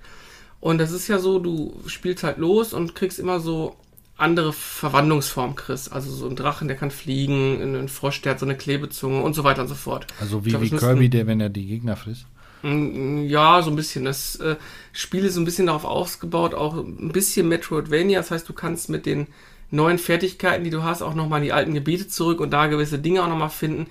Und 0.59 0.79
das 0.79 0.91
ist 0.91 1.07
ja 1.07 1.19
so, 1.19 1.39
du 1.39 1.81
spielst 1.87 2.25
halt 2.25 2.39
los 2.39 2.73
und 2.73 2.95
kriegst 2.97 3.21
immer 3.21 3.39
so 3.39 3.77
andere 4.21 4.53
Verwandlungsformen, 4.53 5.57
Chris. 5.57 5.89
Also 5.89 6.11
so 6.11 6.29
ein 6.29 6.37
Drachen, 6.37 6.69
der 6.69 6.77
kann 6.77 6.91
fliegen, 6.91 7.77
ein 7.77 7.89
Frosch, 7.89 8.21
der 8.23 8.33
hat 8.33 8.39
so 8.41 8.47
eine 8.47 8.57
Klebezunge 8.57 9.23
und 9.23 9.35
so 9.35 9.45
weiter 9.45 9.63
und 9.63 9.69
so 9.69 9.75
fort. 9.75 10.07
Also 10.21 10.45
wie, 10.45 10.51
glaub, 10.51 10.63
wie 10.63 10.71
Kirby, 10.71 11.09
der, 11.09 11.27
wenn 11.27 11.41
er 11.41 11.49
die 11.49 11.67
Gegner 11.67 11.97
frisst. 11.97 12.27
Mm, 12.63 13.25
Ja, 13.27 13.63
so 13.63 13.71
ein 13.71 13.77
bisschen. 13.77 14.05
Das 14.05 14.37
äh, 14.37 14.57
Spiel 14.93 15.25
ist 15.25 15.35
so 15.35 15.41
ein 15.41 15.45
bisschen 15.45 15.67
darauf 15.67 15.85
ausgebaut, 15.85 16.55
auch 16.55 16.77
ein 16.77 17.13
bisschen 17.13 17.49
Metroidvania. 17.49 18.19
Das 18.21 18.31
heißt, 18.31 18.49
du 18.49 18.53
kannst 18.53 18.91
mit 18.91 19.07
den 19.07 19.27
neuen 19.71 19.99
Fertigkeiten, 19.99 20.65
die 20.65 20.71
du 20.71 20.83
hast, 20.83 21.01
auch 21.03 21.15
nochmal 21.15 21.41
in 21.41 21.45
die 21.45 21.53
alten 21.53 21.75
Gebiete 21.75 22.09
zurück 22.09 22.41
und 22.41 22.51
da 22.51 22.67
gewisse 22.67 22.99
Dinge 22.99 23.23
auch 23.23 23.29
nochmal 23.29 23.51
finden. 23.51 23.87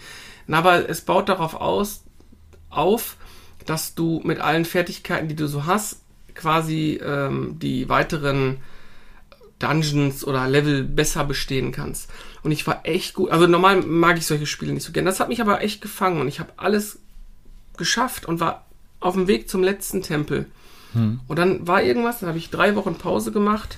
Na, 0.47 0.59
Aber 0.59 0.89
es 0.89 1.01
baut 1.01 1.29
darauf 1.29 1.55
aus, 1.55 2.03
auf, 2.69 3.17
dass 3.65 3.95
du 3.95 4.21
mit 4.23 4.39
allen 4.39 4.65
Fertigkeiten, 4.65 5.27
die 5.27 5.35
du 5.35 5.47
so 5.47 5.65
hast, 5.65 6.01
quasi 6.35 6.99
ähm, 7.03 7.57
die 7.59 7.89
weiteren 7.89 8.57
Dungeons 9.59 10.25
oder 10.25 10.47
Level 10.47 10.83
besser 10.83 11.25
bestehen 11.25 11.71
kannst. 11.71 12.09
Und 12.43 12.51
ich 12.51 12.65
war 12.65 12.85
echt 12.85 13.13
gut. 13.13 13.29
Also 13.29 13.47
normal 13.47 13.81
mag 13.81 14.17
ich 14.17 14.25
solche 14.25 14.45
Spiele 14.45 14.73
nicht 14.73 14.85
so 14.85 14.91
gern. 14.91 15.05
Das 15.05 15.19
hat 15.19 15.29
mich 15.29 15.41
aber 15.41 15.61
echt 15.61 15.81
gefangen 15.81 16.21
und 16.21 16.27
ich 16.27 16.39
habe 16.39 16.53
alles 16.57 16.99
geschafft 17.77 18.25
und 18.25 18.39
war 18.39 18.65
auf 18.99 19.15
dem 19.15 19.27
Weg 19.27 19.49
zum 19.49 19.63
letzten 19.63 20.01
Tempel. 20.01 20.45
Und 21.27 21.37
dann 21.37 21.67
war 21.67 21.83
irgendwas, 21.83 22.19
dann 22.19 22.29
habe 22.29 22.39
ich 22.39 22.49
drei 22.49 22.75
Wochen 22.75 22.95
Pause 22.95 23.31
gemacht 23.31 23.77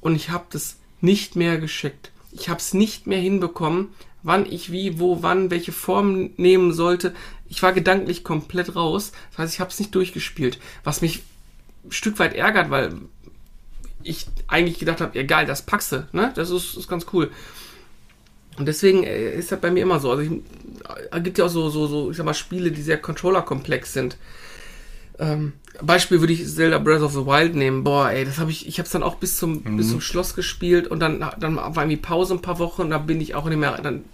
und 0.00 0.14
ich 0.14 0.30
habe 0.30 0.44
das 0.50 0.76
nicht 1.00 1.34
mehr 1.34 1.58
geschickt. 1.58 2.10
Ich 2.32 2.48
habe 2.48 2.60
es 2.60 2.74
nicht 2.74 3.06
mehr 3.06 3.20
hinbekommen, 3.20 3.88
wann 4.22 4.44
ich 4.44 4.70
wie, 4.70 5.00
wo, 5.00 5.22
wann, 5.22 5.50
welche 5.50 5.72
Form 5.72 6.30
nehmen 6.36 6.72
sollte. 6.72 7.14
Ich 7.48 7.62
war 7.62 7.72
gedanklich 7.72 8.22
komplett 8.22 8.76
raus. 8.76 9.12
Das 9.30 9.38
heißt, 9.38 9.54
ich 9.54 9.60
habe 9.60 9.70
es 9.70 9.78
nicht 9.78 9.94
durchgespielt. 9.94 10.58
Was 10.84 11.00
mich 11.00 11.22
ein 11.84 11.92
Stück 11.92 12.18
weit 12.18 12.34
ärgert, 12.34 12.70
weil 12.70 12.92
ich 14.02 14.26
eigentlich 14.48 14.78
gedacht 14.78 15.00
habe, 15.00 15.16
ja 15.18 15.24
geil, 15.24 15.46
das 15.46 15.62
packst 15.62 15.92
du, 15.92 16.06
ne? 16.12 16.32
Das 16.34 16.50
ist, 16.50 16.76
ist 16.76 16.88
ganz 16.88 17.06
cool. 17.12 17.30
Und 18.58 18.66
deswegen 18.66 19.04
äh, 19.04 19.34
ist 19.34 19.52
das 19.52 19.60
bei 19.60 19.70
mir 19.70 19.82
immer 19.82 20.00
so. 20.00 20.10
Also 20.10 20.22
es 21.10 21.22
gibt 21.22 21.38
ja 21.38 21.46
auch 21.46 21.48
so, 21.50 21.70
so, 21.70 21.86
so, 21.86 22.10
ich 22.10 22.16
sag 22.16 22.26
mal, 22.26 22.34
Spiele, 22.34 22.72
die 22.72 22.82
sehr 22.82 22.98
Controller-komplex 22.98 23.92
sind. 23.92 24.16
Ähm, 25.18 25.52
Beispiel 25.82 26.20
würde 26.20 26.32
ich 26.32 26.46
Zelda 26.46 26.78
Breath 26.78 27.02
of 27.02 27.12
the 27.12 27.26
Wild 27.26 27.54
nehmen. 27.54 27.84
Boah, 27.84 28.10
ey, 28.10 28.24
das 28.24 28.38
habe 28.38 28.50
ich, 28.50 28.66
ich 28.66 28.78
habe 28.78 28.86
es 28.86 28.92
dann 28.92 29.02
auch 29.02 29.16
bis 29.16 29.36
zum 29.36 29.62
Mhm. 29.64 29.76
bis 29.76 29.90
zum 29.90 30.00
Schloss 30.00 30.34
gespielt 30.34 30.88
und 30.88 31.00
dann 31.00 31.20
dann 31.38 31.56
war 31.56 31.76
irgendwie 31.76 31.96
Pause 31.96 32.34
ein 32.34 32.42
paar 32.42 32.58
Wochen 32.58 32.82
und 32.82 32.90
da 32.90 32.98
bin 32.98 33.20
ich 33.20 33.34
auch 33.34 33.44
nicht 33.44 33.58
mehr, 33.58 33.78
dann 33.82 34.04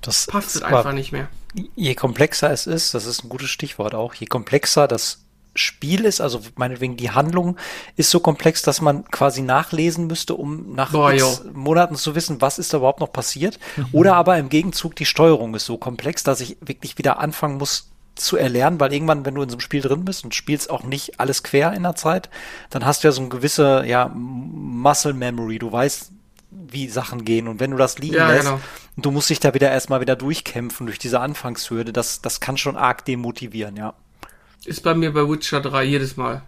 Das 0.00 0.26
passt 0.26 0.56
es 0.56 0.62
einfach 0.62 0.92
nicht 0.92 1.12
mehr. 1.12 1.28
Je 1.74 1.94
komplexer 1.94 2.50
es 2.50 2.66
ist, 2.66 2.94
das 2.94 3.06
ist 3.06 3.24
ein 3.24 3.28
gutes 3.28 3.50
Stichwort 3.50 3.94
auch, 3.94 4.14
je 4.14 4.26
komplexer 4.26 4.86
das 4.88 5.18
Spiel 5.56 6.04
ist, 6.04 6.20
also 6.20 6.40
meinetwegen 6.56 6.96
die 6.96 7.10
Handlung 7.10 7.56
ist 7.96 8.10
so 8.10 8.20
komplex, 8.20 8.62
dass 8.62 8.80
man 8.80 9.04
quasi 9.10 9.42
nachlesen 9.42 10.06
müsste, 10.06 10.34
um 10.34 10.74
nach 10.74 10.92
Boah, 10.92 11.12
Monaten 11.52 11.96
zu 11.96 12.14
wissen, 12.14 12.40
was 12.40 12.58
ist 12.58 12.72
da 12.72 12.78
überhaupt 12.78 13.00
noch 13.00 13.12
passiert. 13.12 13.58
Oder 13.92 14.14
aber 14.14 14.38
im 14.38 14.48
Gegenzug 14.48 14.96
die 14.96 15.06
Steuerung 15.06 15.54
ist 15.54 15.66
so 15.66 15.78
komplex, 15.78 16.22
dass 16.22 16.40
ich 16.40 16.56
wirklich 16.60 16.98
wieder 16.98 17.18
anfangen 17.18 17.58
muss 17.58 17.90
zu 18.14 18.36
erlernen, 18.36 18.80
weil 18.80 18.92
irgendwann, 18.92 19.26
wenn 19.26 19.34
du 19.34 19.42
in 19.42 19.50
so 19.50 19.56
einem 19.56 19.60
Spiel 19.60 19.82
drin 19.82 20.04
bist 20.04 20.24
und 20.24 20.34
spielst 20.34 20.70
auch 20.70 20.84
nicht 20.84 21.20
alles 21.20 21.42
quer 21.42 21.72
in 21.74 21.82
der 21.82 21.96
Zeit, 21.96 22.30
dann 22.70 22.84
hast 22.86 23.04
du 23.04 23.08
ja 23.08 23.12
so 23.12 23.20
eine 23.20 23.28
gewisse, 23.28 23.84
ja, 23.86 24.10
Muscle 24.14 25.12
Memory. 25.12 25.58
Du 25.58 25.70
weißt, 25.70 26.12
wie 26.50 26.88
Sachen 26.88 27.24
gehen. 27.24 27.48
Und 27.48 27.60
wenn 27.60 27.70
du 27.70 27.76
das 27.76 27.98
liegen 27.98 28.16
Ja, 28.16 28.30
lässt, 28.30 28.44
genau. 28.46 28.60
du 28.96 29.10
musst 29.10 29.30
dich 29.30 29.40
da 29.40 29.54
wieder 29.54 29.70
erstmal 29.70 30.00
wieder 30.00 30.16
durchkämpfen 30.16 30.86
durch 30.86 30.98
diese 30.98 31.20
Anfangshürde, 31.20 31.92
das, 31.92 32.22
das 32.22 32.40
kann 32.40 32.56
schon 32.56 32.76
arg 32.76 33.04
demotivieren, 33.04 33.76
ja. 33.76 33.94
Ist 34.66 34.82
bei 34.82 34.94
mir 34.94 35.12
bei 35.12 35.28
Witcher 35.28 35.60
3 35.60 35.84
jedes 35.84 36.16
Mal. 36.16 36.42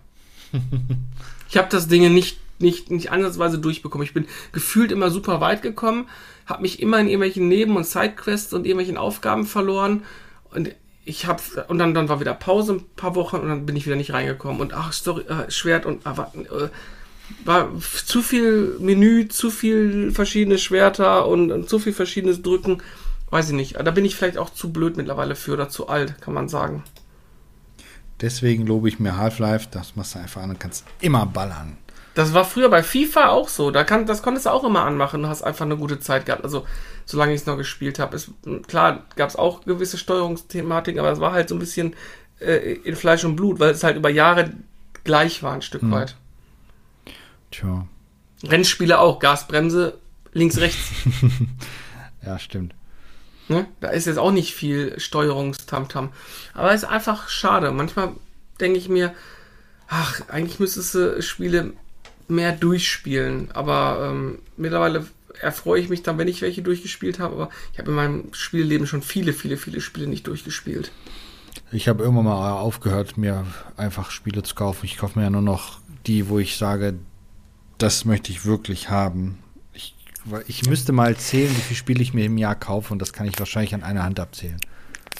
ich 1.48 1.57
habe 1.57 1.68
das 1.70 1.88
Ding 1.88 2.12
nicht, 2.12 2.38
nicht, 2.59 2.90
nicht 2.90 3.11
ansatzweise 3.12 3.59
durchbekommen. 3.59 4.04
Ich 4.07 4.14
bin 4.14 4.26
gefühlt 4.52 4.92
immer 4.92 5.11
super 5.11 5.40
weit 5.40 5.62
gekommen, 5.62 6.09
habe 6.46 6.62
mich 6.62 6.81
immer 6.81 6.98
in 6.98 7.07
irgendwelchen 7.07 7.48
Neben- 7.48 7.76
und 7.76 7.87
Sidequests 7.87 8.52
und 8.52 8.64
irgendwelchen 8.64 8.96
Aufgaben 8.96 9.46
verloren 9.46 10.02
und 10.50 10.70
ich 11.04 11.26
habe 11.26 11.40
und 11.68 11.78
dann, 11.78 11.94
dann 11.94 12.09
war 12.09 12.20
wieder 12.20 12.35
Pause 12.35 12.74
ein 12.74 12.85
paar 12.96 13.14
Wochen 13.14 13.37
und 13.37 13.48
dann 13.48 13.66
bin 13.66 13.76
ich 13.76 13.87
wieder 13.87 13.96
nicht 13.96 14.12
reingekommen 14.12 14.61
und 14.61 14.74
ach 14.74 14.92
Story 14.92 15.24
äh, 15.28 15.50
Schwert 15.50 15.87
und 15.87 16.04
wa- 16.04 16.33
äh, 16.35 16.68
war 17.44 17.70
zu 18.07 18.20
viel 18.22 18.76
Menü, 18.78 19.28
zu 19.28 19.50
viel 19.50 20.11
verschiedene 20.12 20.59
Schwerter 20.59 21.26
und, 21.26 21.50
und 21.52 21.68
zu 21.68 21.78
viel 21.78 21.92
verschiedenes 21.92 22.42
Drücken, 22.42 22.83
weiß 23.31 23.50
ich 23.50 23.54
nicht. 23.54 23.76
Da 23.76 23.90
bin 23.90 24.04
ich 24.04 24.16
vielleicht 24.16 24.38
auch 24.38 24.50
zu 24.50 24.72
blöd 24.72 24.96
mittlerweile 24.96 25.35
für 25.35 25.52
oder 25.52 25.68
zu 25.68 25.88
alt, 25.88 26.20
kann 26.22 26.33
man 26.35 26.48
sagen. 26.48 26.83
Deswegen 28.20 28.66
lobe 28.66 28.88
ich 28.88 28.98
mir 28.98 29.16
Half-Life, 29.16 29.68
das 29.70 29.94
machst 29.96 30.14
du 30.14 30.18
einfach 30.18 30.42
an 30.42 30.50
und 30.50 30.61
kannst 30.61 30.85
immer 31.00 31.24
ballern. 31.26 31.76
Das 32.14 32.35
war 32.35 32.44
früher 32.44 32.68
bei 32.68 32.83
FIFA 32.83 33.28
auch 33.28 33.48
so. 33.48 33.70
Da 33.70 33.85
kann, 33.85 34.07
das 34.07 34.22
konntest 34.22 34.46
du 34.46 34.50
auch 34.50 34.64
immer 34.64 34.85
anmachen. 34.85 35.22
Du 35.22 35.28
hast 35.28 35.42
einfach 35.42 35.64
eine 35.64 35.76
gute 35.76 36.00
Zeit 36.00 36.26
gehabt. 36.26 36.42
Also, 36.42 36.66
solange 37.04 37.33
ich 37.33 37.42
es 37.42 37.46
noch 37.46 37.57
gespielt 37.57 38.00
habe. 38.00 38.16
Ist, 38.16 38.33
klar, 38.66 39.04
gab 39.14 39.28
es 39.28 39.37
auch 39.37 39.64
gewisse 39.64 39.98
Steuerungsthematiken, 39.98 40.98
aber 40.98 41.12
es 41.12 41.20
war 41.20 41.31
halt 41.33 41.48
so 41.48 41.54
ein 41.54 41.61
bisschen 41.61 41.94
äh, 42.40 42.72
in 42.74 42.96
Fleisch 42.96 43.24
und 43.24 43.37
Blut, 43.37 43.61
weil 43.61 43.70
es 43.70 43.85
halt 43.85 43.96
über 43.96 44.11
Jahre 44.11 44.52
gleich 45.04 45.44
war, 45.44 45.52
ein 45.52 45.62
Stück 45.62 45.85
Mhm. 45.85 45.92
weit. 45.92 46.16
Tja, 47.52 47.87
Rennspiele 48.44 48.98
auch. 48.98 49.20
Gasbremse, 49.20 49.98
links, 50.33 50.59
rechts. 50.59 50.90
ja, 52.26 52.38
stimmt. 52.40 52.74
Ne? 53.48 53.66
Da 53.80 53.88
ist 53.88 54.06
jetzt 54.06 54.18
auch 54.18 54.32
nicht 54.32 54.54
viel 54.54 54.98
Steuerungstamtam. 54.98 56.11
Aber 56.54 56.72
es 56.72 56.82
ist 56.82 56.88
einfach 56.88 57.28
schade. 57.28 57.70
Manchmal 57.72 58.12
denke 58.61 58.78
ich 58.78 58.88
mir, 58.88 59.14
ach, 59.88 60.20
eigentlich 60.28 60.61
müsstest 60.61 60.94
du 60.94 61.22
Spiele 61.22 61.72
mehr 62.28 62.52
durchspielen. 62.52 63.50
Aber 63.52 64.11
ähm, 64.11 64.38
mittlerweile 64.56 65.06
erfreue 65.40 65.80
ich 65.80 65.88
mich 65.88 66.02
dann, 66.02 66.18
wenn 66.18 66.28
ich 66.28 66.42
welche 66.42 66.62
durchgespielt 66.62 67.18
habe. 67.18 67.34
Aber 67.34 67.50
ich 67.72 67.78
habe 67.78 67.90
in 67.90 67.96
meinem 67.96 68.24
Spielleben 68.32 68.87
schon 68.87 69.02
viele, 69.02 69.32
viele, 69.32 69.56
viele 69.56 69.80
Spiele 69.80 70.06
nicht 70.06 70.26
durchgespielt. 70.26 70.92
Ich 71.70 71.88
habe 71.88 72.02
irgendwann 72.02 72.24
mal 72.24 72.52
aufgehört, 72.52 73.18
mir 73.18 73.46
einfach 73.76 74.11
Spiele 74.11 74.42
zu 74.42 74.54
kaufen. 74.54 74.87
Ich 74.87 74.96
kaufe 74.96 75.18
mir 75.18 75.24
ja 75.26 75.30
nur 75.30 75.42
noch 75.42 75.80
die, 76.06 76.28
wo 76.28 76.38
ich 76.38 76.56
sage, 76.56 76.94
das 77.76 78.04
möchte 78.04 78.32
ich 78.32 78.44
wirklich 78.44 78.90
haben. 78.90 79.38
Ich, 80.24 80.31
weil 80.31 80.44
ich 80.46 80.66
müsste 80.66 80.92
mal 80.92 81.16
zählen, 81.16 81.50
wie 81.50 81.61
viele 81.61 81.76
Spiele 81.76 82.02
ich 82.02 82.14
mir 82.14 82.26
im 82.26 82.38
Jahr 82.38 82.54
kaufe 82.54 82.92
und 82.92 83.00
das 83.00 83.12
kann 83.12 83.26
ich 83.26 83.38
wahrscheinlich 83.38 83.74
an 83.74 83.83
einer 83.83 84.02
Hand 84.02 84.20
abzählen. 84.20 84.61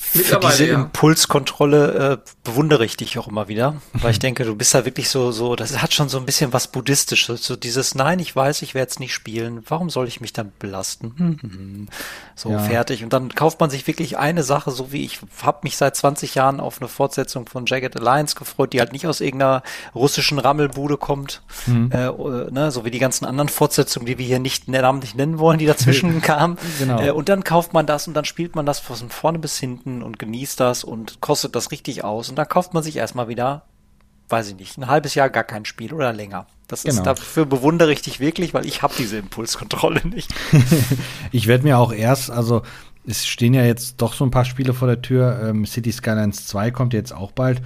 Für 0.01 0.39
diese 0.41 0.67
ja. 0.67 0.75
Impulskontrolle 0.75 2.13
äh, 2.25 2.31
bewundere 2.45 2.85
ich 2.85 2.97
dich 2.97 3.19
auch 3.19 3.29
immer 3.29 3.49
wieder, 3.49 3.77
weil 3.93 4.13
ich 4.13 4.19
denke, 4.21 4.45
du 4.45 4.55
bist 4.55 4.75
da 4.75 4.85
wirklich 4.85 5.11
so, 5.11 5.33
so, 5.33 5.57
das 5.57 5.83
hat 5.83 5.93
schon 5.93 6.09
so 6.09 6.19
ein 6.19 6.25
bisschen 6.25 6.53
was 6.53 6.69
Buddhistisches, 6.69 7.45
so 7.45 7.57
dieses, 7.57 7.95
nein, 7.95 8.19
ich 8.19 8.35
weiß, 8.35 8.63
ich 8.63 8.75
werde 8.75 8.91
es 8.91 8.99
nicht 9.01 9.13
spielen, 9.13 9.63
warum 9.69 9.91
soll 9.91 10.09
ich 10.09 10.21
mich 10.21 10.33
dann 10.33 10.53
belasten? 10.59 11.15
Hm, 11.17 11.39
hm, 11.41 11.51
hm. 11.51 11.89
So, 12.35 12.51
Ja. 12.51 12.59
fertig. 12.61 13.03
Und 13.03 13.13
dann 13.13 13.35
kauft 13.35 13.61
man 13.61 13.71
sich 13.71 13.87
wirklich 13.87 14.17
eine 14.17 14.43
Sache, 14.45 14.71
so 14.71 14.93
wie 14.93 15.05
ich 15.05 15.19
habe 15.43 15.59
mich 15.63 15.77
seit 15.77 15.97
20 15.97 16.35
Jahren 16.37 16.61
auf 16.61 16.81
eine 16.81 16.89
Fortsetzung 16.89 17.49
von 17.49 17.67
Jagged 17.67 17.97
Alliance 17.97 18.37
gefreut, 18.37 18.73
die 18.73 18.81
halt 18.81 18.93
nicht 18.93 19.07
aus 19.07 19.21
irgendeiner 19.21 19.63
russischen 19.95 20.39
Rammelbude 20.39 20.97
kommt, 20.97 21.43
äh, 21.67 22.07
äh, 22.07 22.51
ne, 22.51 22.71
so 22.71 22.85
wie 22.85 22.91
die 22.91 22.99
ganzen 22.99 23.25
anderen 23.25 23.49
Fortsetzungen, 23.49 24.07
die 24.07 24.19
wir 24.19 24.27
hier 24.27 24.39
nicht 24.39 24.69
namentlich 24.69 25.15
nennen 25.15 25.39
wollen, 25.39 25.59
die 25.59 25.67
dazwischen 25.67 26.23
kamen. 26.23 26.57
Genau. 26.79 27.03
Äh, 27.03 27.11
und 27.11 27.29
dann 27.29 27.45
kauft 27.45 27.73
man 27.73 27.87
das 27.87 28.07
und 28.09 28.15
dann 28.15 28.25
spielt 28.25 28.55
man 28.55 28.65
das 28.65 28.79
von 28.79 29.11
vorne 29.11 29.39
bis 29.39 29.59
hinten 29.59 29.88
und 30.03 30.19
genießt 30.19 30.61
das 30.61 30.85
und 30.85 31.21
kostet 31.21 31.55
das 31.57 31.71
richtig 31.71 32.05
aus. 32.05 32.29
Und 32.29 32.37
dann 32.37 32.49
kauft 32.49 32.75
man 32.75 32.83
sich 32.83 32.97
erstmal 32.97 33.29
wieder, 33.29 33.63
weiß 34.29 34.49
ich 34.51 34.57
nicht, 34.57 34.77
ein 34.79 34.87
halbes 34.89 35.15
Jahr 35.15 35.31
gar 35.31 35.45
kein 35.45 35.65
Spiel 35.65 35.93
oder 35.95 36.13
länger. 36.13 36.47
Das 36.69 36.85
ist 36.85 36.97
Genau. 36.99 37.05
dafür 37.15 37.47
bewundere 37.47 37.93
ich 37.93 38.03
dich 38.03 38.21
wirklich, 38.21 38.53
weil 38.53 38.67
ich 38.67 38.83
habe 38.83 38.95
diese 38.99 39.17
Impulskontrolle 39.19 40.01
nicht. 40.09 40.33
Ich 41.33 41.47
werde 41.47 41.65
mir 41.65 41.79
auch 41.79 41.93
erst, 41.93 42.31
also 42.31 42.63
es 43.07 43.27
stehen 43.27 43.55
ja 43.55 43.65
jetzt 43.65 43.97
doch 43.99 44.13
so 44.13 44.25
ein 44.25 44.31
paar 44.31 44.45
Spiele 44.45 44.75
vor 44.75 44.87
der 44.89 45.01
Tür. 45.03 45.41
Ähm, 45.49 45.65
City 45.67 45.93
Skylines 45.93 46.47
2 46.47 46.71
kommt 46.71 46.93
jetzt 46.93 47.13
auch 47.13 47.33
bald. 47.33 47.63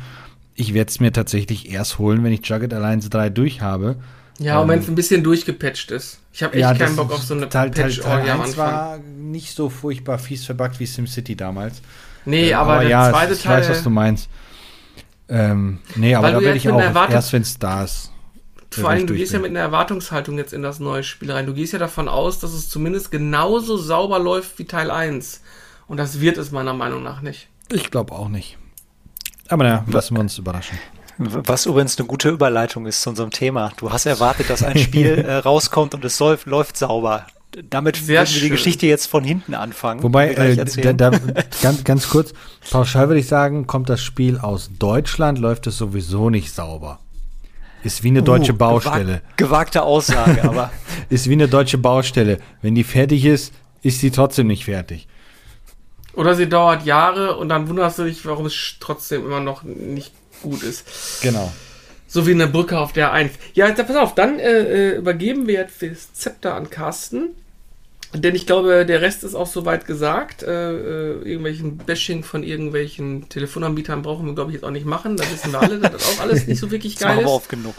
Ich 0.55 0.73
werde 0.75 0.89
es 0.91 1.01
mir 1.01 1.13
tatsächlich 1.13 1.71
erst 1.71 1.99
holen, 1.99 2.23
wenn 2.25 2.33
ich 2.33 2.47
Jagged 2.47 2.73
Alliance 2.75 3.09
3 3.11 3.31
durch 3.31 3.61
habe. 3.61 3.97
Ja, 4.39 4.61
und 4.61 4.69
wenn 4.69 4.79
es 4.81 4.89
ein 4.89 4.95
bisschen 4.95 5.23
durchgepatcht 5.25 5.91
ist. 5.91 6.19
Ich 6.33 6.43
habe 6.43 6.55
echt 6.55 6.65
das 6.65 6.79
keinen 6.79 6.97
Bock 6.97 7.11
ist- 7.11 7.17
auf 7.17 7.23
so 7.23 7.35
eine 7.35 7.49
Teil, 7.49 7.71
Teil, 7.71 7.85
Patch 7.87 8.01
Teil 8.01 8.31
am 8.31 8.41
1 8.41 8.51
Anfang. 8.51 8.73
war 8.73 8.99
nicht 8.99 9.55
so 9.55 9.69
furchtbar 9.69 10.19
fies 10.19 10.45
verbuggt 10.45 10.79
wie 10.81 10.87
SimCity 10.87 11.37
damals. 11.37 11.83
Nee, 12.25 12.51
Ähm, 12.51 12.59
aber, 12.59 12.81
der 12.81 12.89
ja, 12.89 13.11
zweite 13.11 13.33
ich 13.35 13.43
Teil. 13.43 13.61
weiß, 13.61 13.71
was 13.71 13.83
du 13.83 13.91
meinst. 13.91 14.29
Ähm, 15.29 15.79
nee, 15.97 16.15
aber 16.15 16.31
da 16.33 16.41
jetzt 16.41 16.57
ich 16.57 16.69
auch 16.71 16.81
Erwartung- 16.81 17.15
erst, 17.15 17.33
wenn 17.33 17.43
es 17.43 17.59
da 17.59 17.85
ist. 17.85 18.11
Vor 18.71 18.89
allem, 18.89 19.01
ich 19.01 19.07
du 19.07 19.15
gehst 19.15 19.33
ja 19.33 19.39
bin. 19.39 19.53
mit 19.53 19.59
einer 19.59 19.67
Erwartungshaltung 19.67 20.39
jetzt 20.39 20.53
in 20.53 20.63
das 20.63 20.79
neue 20.81 21.03
Spiel 21.05 21.31
rein. 21.31 21.45
Du 21.47 21.53
gehst 21.55 21.73
ja 21.75 21.79
davon 21.79 22.09
aus, 22.09 22.39
dass 22.39 22.53
es 22.53 22.69
zumindest 22.71 23.11
genauso 23.11 23.77
sauber 23.77 24.19
läuft 24.19 24.59
wie 24.59 24.65
Teil 24.65 24.91
1. 24.91 25.43
Und 25.89 25.99
das 25.99 26.21
wird 26.21 26.39
es 26.39 26.53
meiner 26.53 26.73
Meinung 26.73 27.03
nach 27.03 27.21
nicht. 27.21 27.49
Ich 27.71 27.91
glaube 27.91 28.13
auch 28.15 28.29
nicht. 28.29 28.57
Aber 29.49 29.65
naja, 29.65 29.85
lassen 29.89 30.15
wir 30.17 30.21
uns 30.21 30.39
überraschen. 30.39 30.79
Was 31.19 31.67
übrigens 31.67 31.99
eine 31.99 32.07
gute 32.09 32.31
Überleitung 32.31 32.87
ist 32.87 33.03
zu 33.03 33.11
unserem 33.11 33.31
Thema. 33.31 33.73
Du 33.77 33.93
hast 33.93 34.07
erwartet, 34.07 34.49
dass 34.49 34.63
ein 34.63 34.79
Spiel 34.79 35.19
äh, 35.19 35.35
rauskommt 35.37 35.95
und 35.95 36.05
es 36.07 36.19
läuft, 36.19 36.47
läuft 36.47 36.79
sauber. 36.79 37.27
Damit 37.69 37.97
Sehr 37.97 38.21
werden 38.21 38.35
wir 38.35 38.41
die. 38.41 38.49
Geschichte 38.51 38.87
jetzt 38.87 39.07
von 39.07 39.25
hinten 39.25 39.55
anfangen. 39.55 40.03
Wobei, 40.03 40.33
äh, 40.33 40.57
da, 40.57 40.93
da, 40.95 41.11
ganz, 41.63 41.85
ganz 41.85 42.09
kurz, 42.09 42.33
pauschal 42.71 43.09
würde 43.09 43.21
ich 43.21 43.27
sagen, 43.29 43.67
kommt 43.67 43.89
das 43.91 44.03
Spiel 44.03 44.39
aus 44.39 44.71
Deutschland, 44.79 45.39
läuft 45.39 45.67
es 45.67 45.77
sowieso 45.77 46.31
nicht 46.31 46.53
sauber. 46.55 46.99
Ist 47.85 48.03
wie 48.05 48.09
eine 48.09 48.23
deutsche 48.23 48.53
Uh, 48.53 48.57
Baustelle. 48.57 49.17
gewag- 49.37 49.37
Gewagte 49.37 49.83
Aussage, 49.83 50.43
aber 50.49 50.71
Ist 51.11 51.29
wie 51.29 51.33
eine 51.35 51.49
deutsche 51.49 51.79
Baustelle. 51.79 52.39
Wenn 52.63 52.75
die 52.75 52.85
fertig 52.85 53.25
ist, 53.25 53.53
ist 53.83 54.01
sie 54.01 54.11
trotzdem 54.11 54.47
nicht 54.47 54.65
fertig. 54.65 55.07
Oder 56.15 56.35
sie 56.35 56.49
dauert 56.49 56.85
Jahre 56.87 57.37
und 57.37 57.49
dann 57.49 57.69
wunderst 57.69 57.99
du 57.99 58.05
dich, 58.05 58.25
warum 58.25 58.47
es 58.47 58.77
trotzdem 58.81 59.25
immer 59.27 59.41
noch 59.41 59.63
nicht 59.63 60.13
gut 60.43 60.63
ist. 60.63 60.85
Genau. 61.23 61.53
So 62.07 62.27
wie 62.27 62.33
eine 62.33 62.47
Brücke 62.47 62.79
auf 62.79 62.93
der 62.93 63.13
1. 63.13 63.33
Ja, 63.55 63.67
jetzt, 63.67 63.85
pass 63.87 63.97
auf, 63.97 64.15
dann 64.15 64.39
äh, 64.39 64.91
äh, 64.93 64.97
übergeben 64.99 65.47
wir 65.47 65.55
jetzt 65.55 65.83
das 65.83 66.13
Zepter 66.13 66.55
an 66.55 66.69
Carsten. 66.71 67.31
Denn 68.15 68.35
ich 68.35 68.47
glaube, 68.47 68.85
der 68.85 69.01
Rest 69.01 69.25
ist 69.25 69.35
auch 69.35 69.47
soweit 69.47 69.87
gesagt. 69.87 70.43
Äh, 70.43 70.51
äh, 70.73 71.13
irgendwelchen 71.23 71.79
Bashing 71.79 72.23
von 72.25 72.43
irgendwelchen 72.43 73.29
Telefonanbietern 73.31 74.03
brauchen 74.03 74.27
wir, 74.27 74.35
glaube 74.35 74.51
ich, 74.51 74.57
jetzt 74.57 74.65
auch 74.65 74.71
nicht 74.71 74.85
machen. 74.87 75.17
Da 75.17 75.25
wissen 75.31 75.51
wir 75.53 75.61
alle, 75.61 75.79
dass 75.79 75.93
das 75.93 76.19
auch 76.19 76.21
alles 76.23 76.47
nicht 76.47 76.59
so 76.59 76.71
wirklich 76.71 76.97
geil 76.99 77.21
ist. 77.21 77.27
oft 77.27 77.49
genug. 77.49 77.75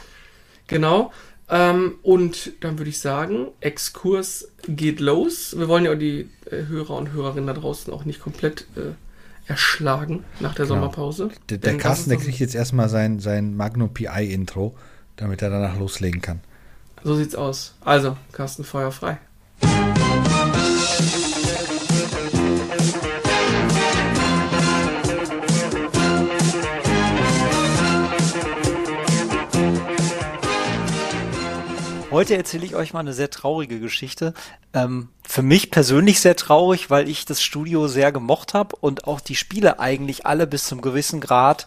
Genau. 0.68 1.12
Ähm, 1.50 1.96
und 2.02 2.54
dann 2.62 2.80
würde 2.80 2.90
ich 2.90 3.00
sagen, 3.00 3.48
Exkurs 3.60 4.48
geht 4.68 5.00
los. 5.00 5.56
Wir 5.58 5.68
wollen 5.68 5.86
ja 5.86 5.94
die 5.94 6.30
äh, 6.50 6.66
Hörer 6.68 6.96
und 6.96 7.12
Hörerinnen 7.14 7.48
da 7.48 7.54
draußen 7.54 7.94
auch 7.94 8.06
nicht 8.06 8.20
komplett 8.22 8.66
äh, 8.76 8.94
erschlagen 9.46 10.24
nach 10.40 10.56
der 10.56 10.66
Genau. 10.66 10.76
Sommerpause. 10.76 11.30
Der, 11.50 11.58
der 11.60 11.78
Carsten, 11.78 12.10
der 12.10 12.18
kriegt 12.18 12.40
jetzt 12.40 12.56
erstmal 12.56 12.90
sein, 12.90 13.20
sein 13.20 13.56
Magnum 13.56 13.94
PI-Intro, 13.94 14.74
damit 15.18 15.42
er 15.42 15.50
danach 15.52 15.78
loslegen 15.78 16.22
kann. 16.22 16.40
So 17.04 17.16
sieht's 17.16 17.36
aus. 17.36 17.76
Also, 17.82 18.18
Carsten, 18.32 18.64
Feuer 18.64 18.92
frei. 18.92 19.18
Heute 32.14 32.38
erzähle 32.38 32.64
ich 32.64 32.76
euch 32.76 32.94
mal 32.94 33.00
eine 33.00 33.14
sehr 33.14 33.32
traurige 33.32 33.80
Geschichte. 33.80 34.36
Ähm, 34.72 35.10
für 35.28 35.42
mich 35.42 35.72
persönlich 35.72 36.20
sehr 36.20 36.36
traurig, 36.36 36.92
weil 36.92 37.10
ich 37.10 37.26
das 37.26 37.42
Studio 37.42 37.88
sehr 37.88 38.12
gemocht 38.12 38.54
habe 38.54 38.76
und 38.80 39.08
auch 39.08 39.20
die 39.20 39.36
Spiele 39.36 39.80
eigentlich 39.80 40.28
alle 40.28 40.46
bis 40.46 40.66
zum 40.66 40.82
gewissen 40.82 41.22
Grad 41.22 41.66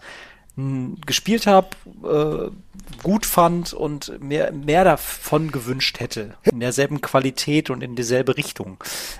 hm, 0.55 0.99
gespielt 1.05 1.49
habe, 1.49 1.71
äh, 2.05 3.03
gut 3.03 3.27
fand 3.27 3.73
und 3.73 4.23
mir 4.23 4.53
mehr 4.53 4.85
davon 4.85 5.51
gewünscht 5.51 5.99
hätte. 5.99 6.35
In 6.45 6.61
derselben 6.61 7.01
Qualität 7.01 7.69
und 7.69 7.83
in 7.83 7.97
dieselbe 7.97 8.37
Richtung. 8.37 8.77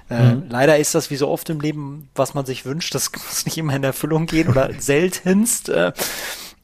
Äh, 0.09 0.35
mhm. 0.35 0.45
Leider 0.49 0.79
ist 0.79 0.95
das 0.95 1.11
wie 1.11 1.17
so 1.17 1.27
oft 1.27 1.51
im 1.51 1.61
Leben, 1.61 2.09
was 2.15 2.35
man 2.35 2.47
sich 2.47 2.65
wünscht, 2.65 2.95
das 2.95 3.11
muss 3.27 3.45
nicht 3.47 3.59
immer 3.59 3.75
in 3.75 3.83
Erfüllung 3.83 4.27
gehen 4.27 4.49
oder 4.49 4.71
seltenst. 4.79 5.71
Äh, 5.71 5.93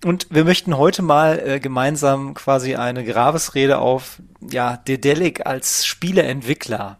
und 0.05 0.27
wir 0.31 0.45
möchten 0.45 0.77
heute 0.77 1.03
mal 1.03 1.38
äh, 1.38 1.61
gemeinsam 1.61 2.35
quasi 2.35 2.75
eine 2.77 3.05
Grabesrede 3.05 3.79
auf 3.79 4.21
ja, 4.41 4.77
Dedelic 4.77 5.47
als 5.47 5.87
Spieleentwickler 5.87 6.99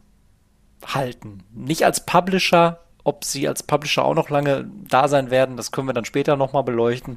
halten. 0.85 1.43
Nicht 1.53 1.85
als 1.85 2.07
Publisher, 2.07 2.81
ob 3.05 3.25
sie 3.25 3.49
als 3.49 3.63
Publisher 3.63 4.05
auch 4.05 4.15
noch 4.15 4.31
lange 4.31 4.71
da 4.89 5.09
sein 5.09 5.31
werden, 5.31 5.57
das 5.57 5.73
können 5.73 5.89
wir 5.89 5.95
dann 5.95 6.05
später 6.05 6.37
nochmal 6.37 6.63
beleuchten. 6.63 7.17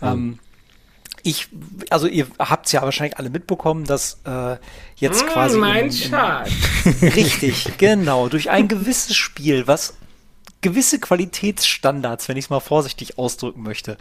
Cool. 0.00 0.08
Ähm, 0.08 0.38
ich, 1.22 1.48
also 1.90 2.06
ihr 2.06 2.28
habt 2.38 2.66
es 2.66 2.72
ja 2.72 2.82
wahrscheinlich 2.82 3.18
alle 3.18 3.30
mitbekommen, 3.30 3.84
dass 3.84 4.20
äh, 4.24 4.56
jetzt 4.94 5.24
mm, 5.24 5.28
quasi 5.28 5.58
mein 5.58 5.90
in, 5.90 6.14
in, 6.92 7.08
richtig, 7.14 7.78
genau, 7.78 8.28
durch 8.28 8.50
ein 8.50 8.68
gewisses 8.68 9.16
Spiel, 9.16 9.66
was 9.66 9.94
gewisse 10.60 11.00
Qualitätsstandards, 11.00 12.28
wenn 12.28 12.36
ich 12.36 12.46
es 12.46 12.50
mal 12.50 12.60
vorsichtig 12.60 13.18
ausdrücken 13.18 13.62
möchte, 13.62 13.96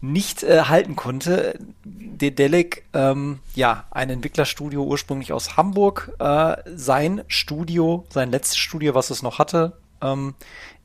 nicht 0.00 0.42
äh, 0.42 0.62
halten 0.62 0.96
konnte. 0.96 1.58
Dedelic, 1.84 2.84
ähm, 2.92 3.40
ja, 3.54 3.84
ein 3.90 4.10
Entwicklerstudio 4.10 4.84
ursprünglich 4.84 5.32
aus 5.32 5.56
Hamburg, 5.56 6.12
äh, 6.18 6.56
sein 6.74 7.22
Studio, 7.28 8.06
sein 8.10 8.30
letztes 8.30 8.58
Studio, 8.58 8.94
was 8.94 9.10
es 9.10 9.22
noch 9.22 9.38
hatte, 9.38 9.76
ähm, 10.00 10.34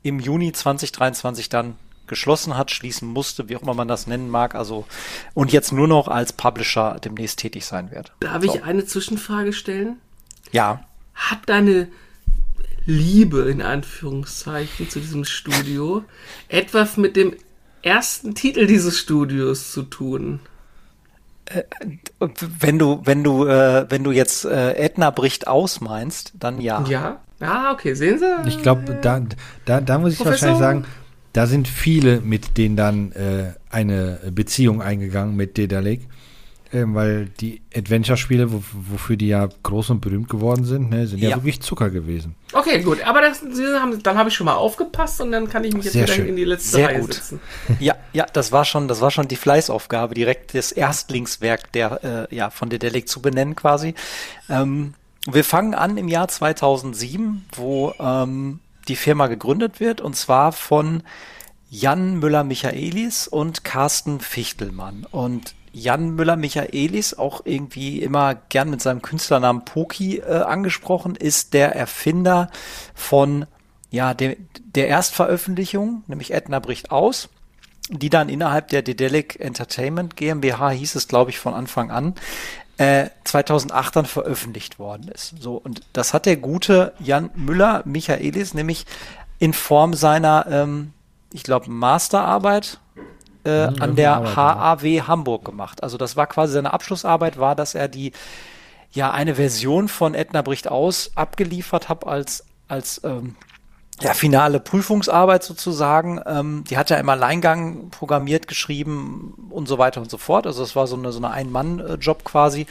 im 0.02 0.18
Juni 0.20 0.52
2023 0.52 1.48
dann 1.48 1.76
geschlossen 2.06 2.56
hat, 2.56 2.70
schließen 2.70 3.08
musste, 3.08 3.48
wie 3.48 3.56
auch 3.56 3.62
immer 3.62 3.74
man 3.74 3.88
das 3.88 4.06
nennen 4.06 4.28
mag, 4.28 4.54
also 4.54 4.84
und 5.34 5.52
jetzt 5.52 5.72
nur 5.72 5.88
noch 5.88 6.08
als 6.08 6.32
Publisher 6.32 6.98
demnächst 7.02 7.38
tätig 7.38 7.64
sein 7.64 7.90
wird. 7.90 8.12
Darf 8.20 8.44
so. 8.44 8.54
ich 8.54 8.64
eine 8.64 8.84
Zwischenfrage 8.84 9.52
stellen? 9.52 9.98
Ja. 10.50 10.84
Hat 11.14 11.38
deine 11.46 11.88
Liebe 12.84 13.48
in 13.50 13.62
Anführungszeichen 13.62 14.90
zu 14.90 15.00
diesem 15.00 15.24
Studio 15.24 16.04
etwas 16.48 16.96
mit 16.96 17.16
dem 17.16 17.34
ersten 17.82 18.34
Titel 18.34 18.66
dieses 18.66 18.98
Studios 18.98 19.72
zu 19.72 19.82
tun? 19.82 20.40
Äh, 21.46 21.62
wenn 22.60 22.78
du, 22.78 23.02
wenn 23.04 23.24
du, 23.24 23.46
äh, 23.46 23.86
wenn 23.88 24.04
du 24.04 24.12
jetzt 24.12 24.44
äh, 24.44 24.72
Edna 24.74 25.10
bricht 25.10 25.46
aus 25.46 25.80
meinst, 25.80 26.32
dann 26.38 26.60
ja. 26.60 26.84
Ja. 26.88 27.20
Ah, 27.40 27.72
okay, 27.72 27.94
sehen 27.94 28.20
Sie? 28.20 28.48
Ich 28.48 28.62
glaube, 28.62 28.98
da, 29.02 29.20
da, 29.64 29.80
da 29.80 29.98
muss 29.98 30.12
ich 30.12 30.18
Professor? 30.18 30.50
wahrscheinlich 30.50 30.58
sagen, 30.58 30.84
da 31.32 31.46
sind 31.46 31.66
viele 31.66 32.20
mit 32.20 32.56
denen 32.56 32.76
dann 32.76 33.12
äh, 33.12 33.52
eine 33.70 34.20
Beziehung 34.30 34.80
eingegangen 34.80 35.34
mit 35.34 35.56
Dedalek. 35.56 36.02
Äh, 36.72 36.84
weil 36.86 37.26
die 37.26 37.60
Adventure-Spiele, 37.76 38.50
wo, 38.50 38.62
wofür 38.72 39.16
die 39.16 39.28
ja 39.28 39.46
groß 39.62 39.90
und 39.90 40.00
berühmt 40.00 40.30
geworden 40.30 40.64
sind, 40.64 40.88
ne, 40.88 41.06
sind 41.06 41.18
ja. 41.20 41.30
ja 41.30 41.36
wirklich 41.36 41.60
Zucker 41.60 41.90
gewesen. 41.90 42.34
Okay, 42.52 42.80
gut. 42.82 43.02
Aber 43.06 43.20
das, 43.20 43.42
haben, 43.42 44.02
dann 44.02 44.16
habe 44.16 44.30
ich 44.30 44.34
schon 44.34 44.46
mal 44.46 44.54
aufgepasst 44.54 45.20
und 45.20 45.32
dann 45.32 45.50
kann 45.50 45.64
ich 45.64 45.74
mich 45.74 45.84
jetzt 45.84 45.92
Sehr 45.92 46.04
wieder 46.04 46.14
schön. 46.14 46.28
in 46.28 46.36
die 46.36 46.44
letzte 46.44 46.76
Sehr 46.76 46.88
Reihe 46.88 47.00
gut. 47.00 47.14
setzen. 47.14 47.40
Ja, 47.78 47.96
ja, 48.14 48.26
das 48.32 48.52
war 48.52 48.64
schon, 48.64 48.88
das 48.88 49.00
war 49.02 49.10
schon 49.10 49.28
die 49.28 49.36
Fleißaufgabe, 49.36 50.14
direkt 50.14 50.54
das 50.54 50.72
Erstlingswerk 50.72 51.72
der, 51.72 52.28
äh, 52.30 52.34
ja, 52.34 52.48
von 52.48 52.70
Dedelic 52.70 53.06
zu 53.06 53.20
benennen 53.20 53.54
quasi. 53.54 53.94
Ähm, 54.48 54.94
wir 55.30 55.44
fangen 55.44 55.74
an 55.74 55.98
im 55.98 56.08
Jahr 56.08 56.28
2007, 56.28 57.44
wo 57.54 57.92
ähm, 58.00 58.60
die 58.88 58.96
Firma 58.96 59.26
gegründet 59.26 59.78
wird 59.78 60.00
und 60.00 60.16
zwar 60.16 60.52
von 60.52 61.02
Jan 61.68 62.18
Müller-Michaelis 62.18 63.28
und 63.28 63.62
Carsten 63.62 64.20
Fichtelmann. 64.20 65.06
Und 65.10 65.54
Jan 65.72 66.10
Müller-Michaelis, 66.10 67.14
auch 67.14 67.42
irgendwie 67.44 68.02
immer 68.02 68.34
gern 68.34 68.70
mit 68.70 68.82
seinem 68.82 69.02
Künstlernamen 69.02 69.64
Poki 69.64 70.18
äh, 70.18 70.42
angesprochen, 70.42 71.16
ist 71.16 71.54
der 71.54 71.74
Erfinder 71.74 72.50
von 72.94 73.46
ja, 73.90 74.14
de, 74.14 74.38
der 74.64 74.88
Erstveröffentlichung, 74.88 76.04
nämlich 76.06 76.32
Edna 76.32 76.58
bricht 76.58 76.90
aus, 76.90 77.28
die 77.90 78.10
dann 78.10 78.28
innerhalb 78.28 78.68
der 78.68 78.82
Dedelic 78.82 79.38
Entertainment 79.40 80.16
GmbH 80.16 80.70
hieß 80.70 80.94
es, 80.94 81.08
glaube 81.08 81.30
ich, 81.30 81.38
von 81.38 81.54
Anfang 81.54 81.90
an, 81.90 82.14
äh, 82.78 83.10
2008 83.24 83.96
dann 83.96 84.06
veröffentlicht 84.06 84.78
worden 84.78 85.08
ist. 85.08 85.34
So, 85.38 85.56
und 85.56 85.82
das 85.92 86.14
hat 86.14 86.26
der 86.26 86.36
gute 86.36 86.94
Jan 87.00 87.30
Müller 87.34 87.82
Michaelis 87.84 88.54
nämlich 88.54 88.86
in 89.38 89.52
Form 89.52 89.94
seiner, 89.94 90.46
ähm, 90.48 90.92
ich 91.32 91.42
glaube, 91.42 91.70
Masterarbeit 91.70 92.78
äh, 93.44 93.70
mhm, 93.70 93.82
an 93.82 93.96
der 93.96 94.16
Arbeit, 94.16 94.36
HAW 94.36 94.88
ja. 94.88 95.06
Hamburg 95.06 95.44
gemacht. 95.44 95.82
Also 95.82 95.98
das 95.98 96.16
war 96.16 96.26
quasi 96.26 96.54
seine 96.54 96.72
Abschlussarbeit, 96.72 97.38
war, 97.38 97.54
dass 97.54 97.74
er 97.74 97.88
die 97.88 98.12
ja 98.92 99.10
eine 99.10 99.36
Version 99.36 99.88
von 99.88 100.14
Edna 100.14 100.42
bricht 100.42 100.68
aus 100.68 101.12
abgeliefert 101.14 101.88
hat 101.88 102.06
als 102.06 102.44
als 102.68 103.00
ähm, 103.04 103.36
ja, 104.02 104.14
finale 104.14 104.60
Prüfungsarbeit 104.60 105.42
sozusagen. 105.44 106.20
Ähm, 106.26 106.64
die 106.68 106.76
hat 106.76 106.90
er 106.90 106.98
im 106.98 107.08
Alleingang 107.08 107.90
programmiert, 107.90 108.48
geschrieben 108.48 109.48
und 109.50 109.68
so 109.68 109.78
weiter 109.78 110.00
und 110.00 110.10
so 110.10 110.18
fort. 110.18 110.46
Also 110.46 110.62
es 110.62 110.74
war 110.74 110.86
so 110.86 110.96
eine, 110.96 111.12
so 111.12 111.18
eine 111.18 111.30
Ein-Mann-Job 111.30 112.24
quasi. 112.24 112.66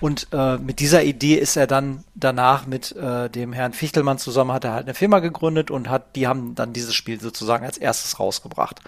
Und 0.00 0.28
äh, 0.32 0.58
mit 0.58 0.80
dieser 0.80 1.02
Idee 1.02 1.36
ist 1.36 1.56
er 1.56 1.66
dann 1.66 2.04
danach 2.14 2.66
mit 2.66 2.94
äh, 2.96 3.30
dem 3.30 3.52
Herrn 3.52 3.72
Fichtelmann 3.72 4.18
zusammen, 4.18 4.52
hat 4.52 4.64
er 4.64 4.72
halt 4.72 4.86
eine 4.86 4.94
Firma 4.94 5.20
gegründet 5.20 5.70
und 5.70 5.88
hat, 5.88 6.16
die 6.16 6.26
haben 6.26 6.54
dann 6.54 6.72
dieses 6.72 6.94
Spiel 6.94 7.20
sozusagen 7.20 7.64
als 7.64 7.78
erstes 7.78 8.18
rausgebracht. 8.20 8.80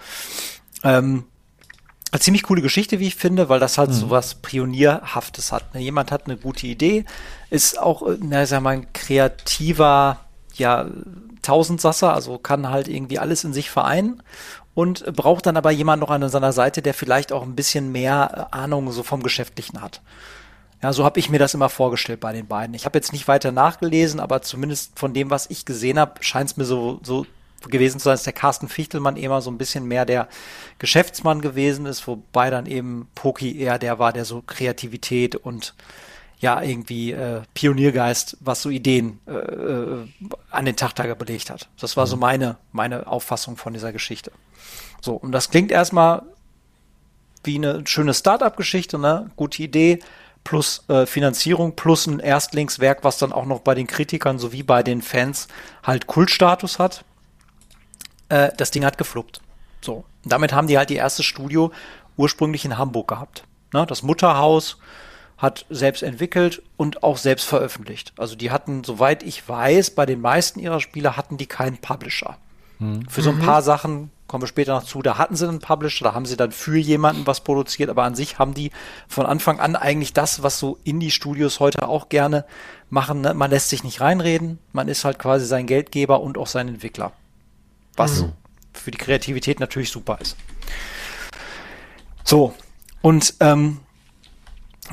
Ähm, 0.87 1.25
eine 2.11 2.21
ziemlich 2.21 2.43
coole 2.43 2.61
Geschichte, 2.61 2.99
wie 2.99 3.07
ich 3.07 3.15
finde, 3.15 3.49
weil 3.49 3.59
das 3.59 3.77
halt 3.77 3.89
mhm. 3.89 3.95
so 3.95 4.09
was 4.09 4.35
Pionierhaftes 4.35 5.51
hat. 5.51 5.73
Ne? 5.73 5.81
Jemand 5.81 6.11
hat 6.11 6.25
eine 6.25 6.37
gute 6.37 6.65
Idee, 6.67 7.05
ist 7.49 7.77
auch, 7.79 8.07
äh, 8.07 8.17
na, 8.21 8.45
sag 8.45 8.61
mal, 8.61 8.71
ein 8.71 8.93
kreativer, 8.93 10.19
ja, 10.55 10.87
Tausendsasser, 11.41 12.13
also 12.13 12.37
kann 12.37 12.69
halt 12.69 12.87
irgendwie 12.87 13.19
alles 13.19 13.43
in 13.43 13.53
sich 13.53 13.69
vereinen 13.69 14.23
und 14.73 15.05
braucht 15.15 15.45
dann 15.45 15.57
aber 15.57 15.71
jemand 15.71 16.01
noch 16.01 16.09
an 16.09 16.27
seiner 16.29 16.53
Seite, 16.53 16.81
der 16.81 16.93
vielleicht 16.93 17.31
auch 17.31 17.43
ein 17.43 17.55
bisschen 17.55 17.91
mehr 17.91 18.49
äh, 18.51 18.55
Ahnung 18.55 18.91
so 18.91 19.03
vom 19.03 19.21
Geschäftlichen 19.21 19.81
hat. 19.81 20.01
Ja, 20.81 20.93
so 20.93 21.03
habe 21.03 21.19
ich 21.19 21.29
mir 21.29 21.39
das 21.39 21.53
immer 21.53 21.69
vorgestellt 21.69 22.19
bei 22.19 22.33
den 22.33 22.47
beiden. 22.47 22.75
Ich 22.75 22.85
habe 22.85 22.97
jetzt 22.97 23.11
nicht 23.11 23.27
weiter 23.27 23.51
nachgelesen, 23.51 24.19
aber 24.19 24.41
zumindest 24.43 24.97
von 24.97 25.13
dem, 25.13 25.29
was 25.29 25.49
ich 25.49 25.65
gesehen 25.65 25.99
habe, 25.99 26.23
scheint 26.23 26.51
es 26.51 26.57
mir 26.57 26.65
so, 26.65 26.99
so 27.03 27.25
gewesen 27.61 27.99
zu 27.99 28.05
sein, 28.05 28.13
dass 28.13 28.23
der 28.23 28.33
Carsten 28.33 28.67
Fichtelmann 28.67 29.17
immer 29.17 29.41
so 29.41 29.49
ein 29.49 29.57
bisschen 29.57 29.85
mehr 29.85 30.05
der 30.05 30.27
Geschäftsmann 30.79 31.41
gewesen 31.41 31.85
ist, 31.85 32.07
wobei 32.07 32.49
dann 32.49 32.65
eben 32.65 33.07
Poki 33.15 33.59
eher 33.59 33.79
der 33.79 33.99
war, 33.99 34.13
der 34.13 34.25
so 34.25 34.43
Kreativität 34.45 35.35
und 35.35 35.73
ja 36.39 36.61
irgendwie 36.61 37.11
äh, 37.11 37.41
Pioniergeist, 37.53 38.37
was 38.41 38.61
so 38.61 38.69
Ideen 38.69 39.19
äh, 39.27 39.31
äh, 39.31 40.07
an 40.51 40.65
den 40.65 40.75
Tag 40.75 40.95
da 40.95 41.13
belegt 41.15 41.49
hat. 41.49 41.67
Das 41.79 41.97
war 41.97 42.05
mhm. 42.05 42.09
so 42.09 42.17
meine 42.17 42.57
meine 42.71 43.07
Auffassung 43.07 43.57
von 43.57 43.73
dieser 43.73 43.91
Geschichte. 43.91 44.31
So 45.01 45.15
und 45.15 45.31
das 45.31 45.49
klingt 45.49 45.71
erstmal 45.71 46.23
wie 47.43 47.55
eine 47.55 47.87
schöne 47.87 48.13
Start-up-Geschichte, 48.13 48.99
ne? 48.99 49.31
Gute 49.35 49.63
Idee 49.63 49.99
plus 50.43 50.83
äh, 50.87 51.05
Finanzierung 51.05 51.75
plus 51.75 52.07
ein 52.07 52.19
Erstlingswerk, 52.19 53.03
was 53.03 53.17
dann 53.17 53.33
auch 53.33 53.45
noch 53.45 53.59
bei 53.59 53.75
den 53.75 53.87
Kritikern 53.87 54.39
sowie 54.39 54.63
bei 54.63 54.83
den 54.83 55.01
Fans 55.01 55.47
halt 55.83 56.07
Kultstatus 56.07 56.79
hat. 56.79 57.03
Äh, 58.29 58.49
das 58.57 58.71
Ding 58.71 58.85
hat 58.85 58.97
gefluppt. 58.97 59.41
So. 59.81 60.05
Und 60.23 60.33
damit 60.33 60.53
haben 60.53 60.67
die 60.67 60.77
halt 60.77 60.91
ihr 60.91 60.97
erstes 60.97 61.25
Studio 61.25 61.71
ursprünglich 62.17 62.65
in 62.65 62.77
Hamburg 62.77 63.07
gehabt. 63.07 63.43
Ne? 63.73 63.85
Das 63.85 64.03
Mutterhaus 64.03 64.77
hat 65.37 65.65
selbst 65.69 66.01
entwickelt 66.01 66.63
und 66.77 67.03
auch 67.03 67.17
selbst 67.17 67.45
veröffentlicht. 67.45 68.13
Also 68.17 68.35
die 68.35 68.51
hatten, 68.51 68.83
soweit 68.83 69.21
ich 69.23 69.47
weiß, 69.47 69.91
bei 69.91 70.05
den 70.05 70.19
meisten 70.19 70.59
ihrer 70.59 70.79
Spiele 70.79 71.15
hatten 71.15 71.37
die 71.37 71.45
keinen 71.45 71.77
Publisher. 71.77 72.37
Mhm. 72.79 73.07
Für 73.07 73.21
so 73.21 73.29
ein 73.29 73.39
paar 73.39 73.61
Sachen 73.61 74.11
kommen 74.27 74.43
wir 74.43 74.47
später 74.47 74.73
noch 74.73 74.83
zu, 74.83 75.01
da 75.01 75.17
hatten 75.17 75.35
sie 75.35 75.47
einen 75.47 75.59
Publisher, 75.59 76.03
da 76.03 76.13
haben 76.13 76.25
sie 76.25 76.35
dann 76.35 76.51
für 76.51 76.77
jemanden 76.77 77.25
was 77.27 77.41
produziert, 77.41 77.89
aber 77.89 78.03
an 78.03 78.15
sich 78.15 78.39
haben 78.39 78.53
die 78.53 78.71
von 79.07 79.25
Anfang 79.25 79.59
an 79.59 79.75
eigentlich 79.75 80.11
das, 80.11 80.43
was 80.43 80.59
so 80.59 80.79
Indie-Studios 80.83 81.59
heute 81.59 81.87
auch 81.87 82.09
gerne 82.09 82.43
machen. 82.89 83.21
Ne? 83.21 83.33
Man 83.33 83.51
lässt 83.51 83.69
sich 83.69 83.83
nicht 83.83 84.01
reinreden, 84.01 84.59
man 84.73 84.89
ist 84.89 85.05
halt 85.05 85.17
quasi 85.17 85.45
sein 85.45 85.65
Geldgeber 85.65 86.19
und 86.19 86.37
auch 86.37 86.47
sein 86.47 86.67
Entwickler 86.67 87.13
was 87.97 88.21
mhm. 88.21 88.31
für 88.73 88.91
die 88.91 88.97
Kreativität 88.97 89.59
natürlich 89.59 89.89
super 89.89 90.19
ist. 90.21 90.37
So, 92.23 92.53
und 93.01 93.35
ähm, 93.39 93.79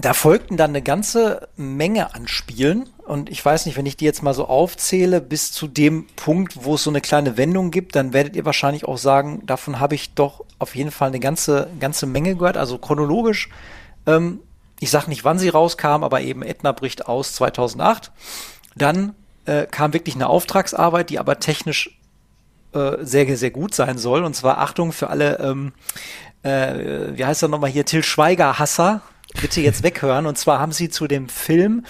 da 0.00 0.12
folgten 0.12 0.56
dann 0.56 0.70
eine 0.70 0.82
ganze 0.82 1.48
Menge 1.56 2.14
an 2.14 2.26
Spielen. 2.26 2.88
Und 3.06 3.30
ich 3.30 3.44
weiß 3.44 3.66
nicht, 3.66 3.76
wenn 3.76 3.86
ich 3.86 3.96
die 3.96 4.04
jetzt 4.04 4.22
mal 4.22 4.34
so 4.34 4.46
aufzähle, 4.46 5.20
bis 5.20 5.52
zu 5.52 5.68
dem 5.68 6.06
Punkt, 6.16 6.64
wo 6.64 6.74
es 6.74 6.82
so 6.82 6.90
eine 6.90 7.00
kleine 7.00 7.36
Wendung 7.36 7.70
gibt, 7.70 7.94
dann 7.94 8.12
werdet 8.12 8.34
ihr 8.34 8.44
wahrscheinlich 8.44 8.86
auch 8.86 8.98
sagen, 8.98 9.42
davon 9.46 9.78
habe 9.78 9.94
ich 9.94 10.14
doch 10.14 10.44
auf 10.58 10.74
jeden 10.74 10.90
Fall 10.90 11.08
eine 11.08 11.20
ganze, 11.20 11.68
ganze 11.78 12.06
Menge 12.06 12.34
gehört. 12.34 12.56
Also 12.56 12.78
chronologisch, 12.78 13.50
ähm, 14.06 14.40
ich 14.80 14.90
sage 14.90 15.08
nicht, 15.08 15.24
wann 15.24 15.38
sie 15.38 15.48
rauskam, 15.48 16.02
aber 16.02 16.22
eben 16.22 16.42
Edna 16.42 16.72
bricht 16.72 17.06
aus 17.06 17.32
2008. 17.34 18.10
Dann 18.74 19.14
äh, 19.44 19.66
kam 19.66 19.92
wirklich 19.92 20.16
eine 20.16 20.28
Auftragsarbeit, 20.28 21.10
die 21.10 21.18
aber 21.18 21.38
technisch 21.38 21.98
äh, 22.74 23.04
sehr, 23.04 23.36
sehr 23.36 23.50
gut 23.50 23.74
sein 23.74 23.98
soll. 23.98 24.24
Und 24.24 24.34
zwar 24.34 24.58
Achtung 24.58 24.92
für 24.92 25.10
alle, 25.10 25.38
ähm, 25.38 25.72
äh, 26.42 27.16
wie 27.16 27.24
heißt 27.24 27.42
er 27.42 27.48
nochmal 27.48 27.70
hier, 27.70 27.84
Till 27.84 28.02
Schweiger-Hasser. 28.02 29.00
Bitte 29.40 29.60
jetzt 29.60 29.82
weghören. 29.82 30.26
Und 30.26 30.38
zwar 30.38 30.60
haben 30.60 30.72
sie 30.72 30.88
zu 30.90 31.06
dem 31.06 31.28
Film 31.28 31.84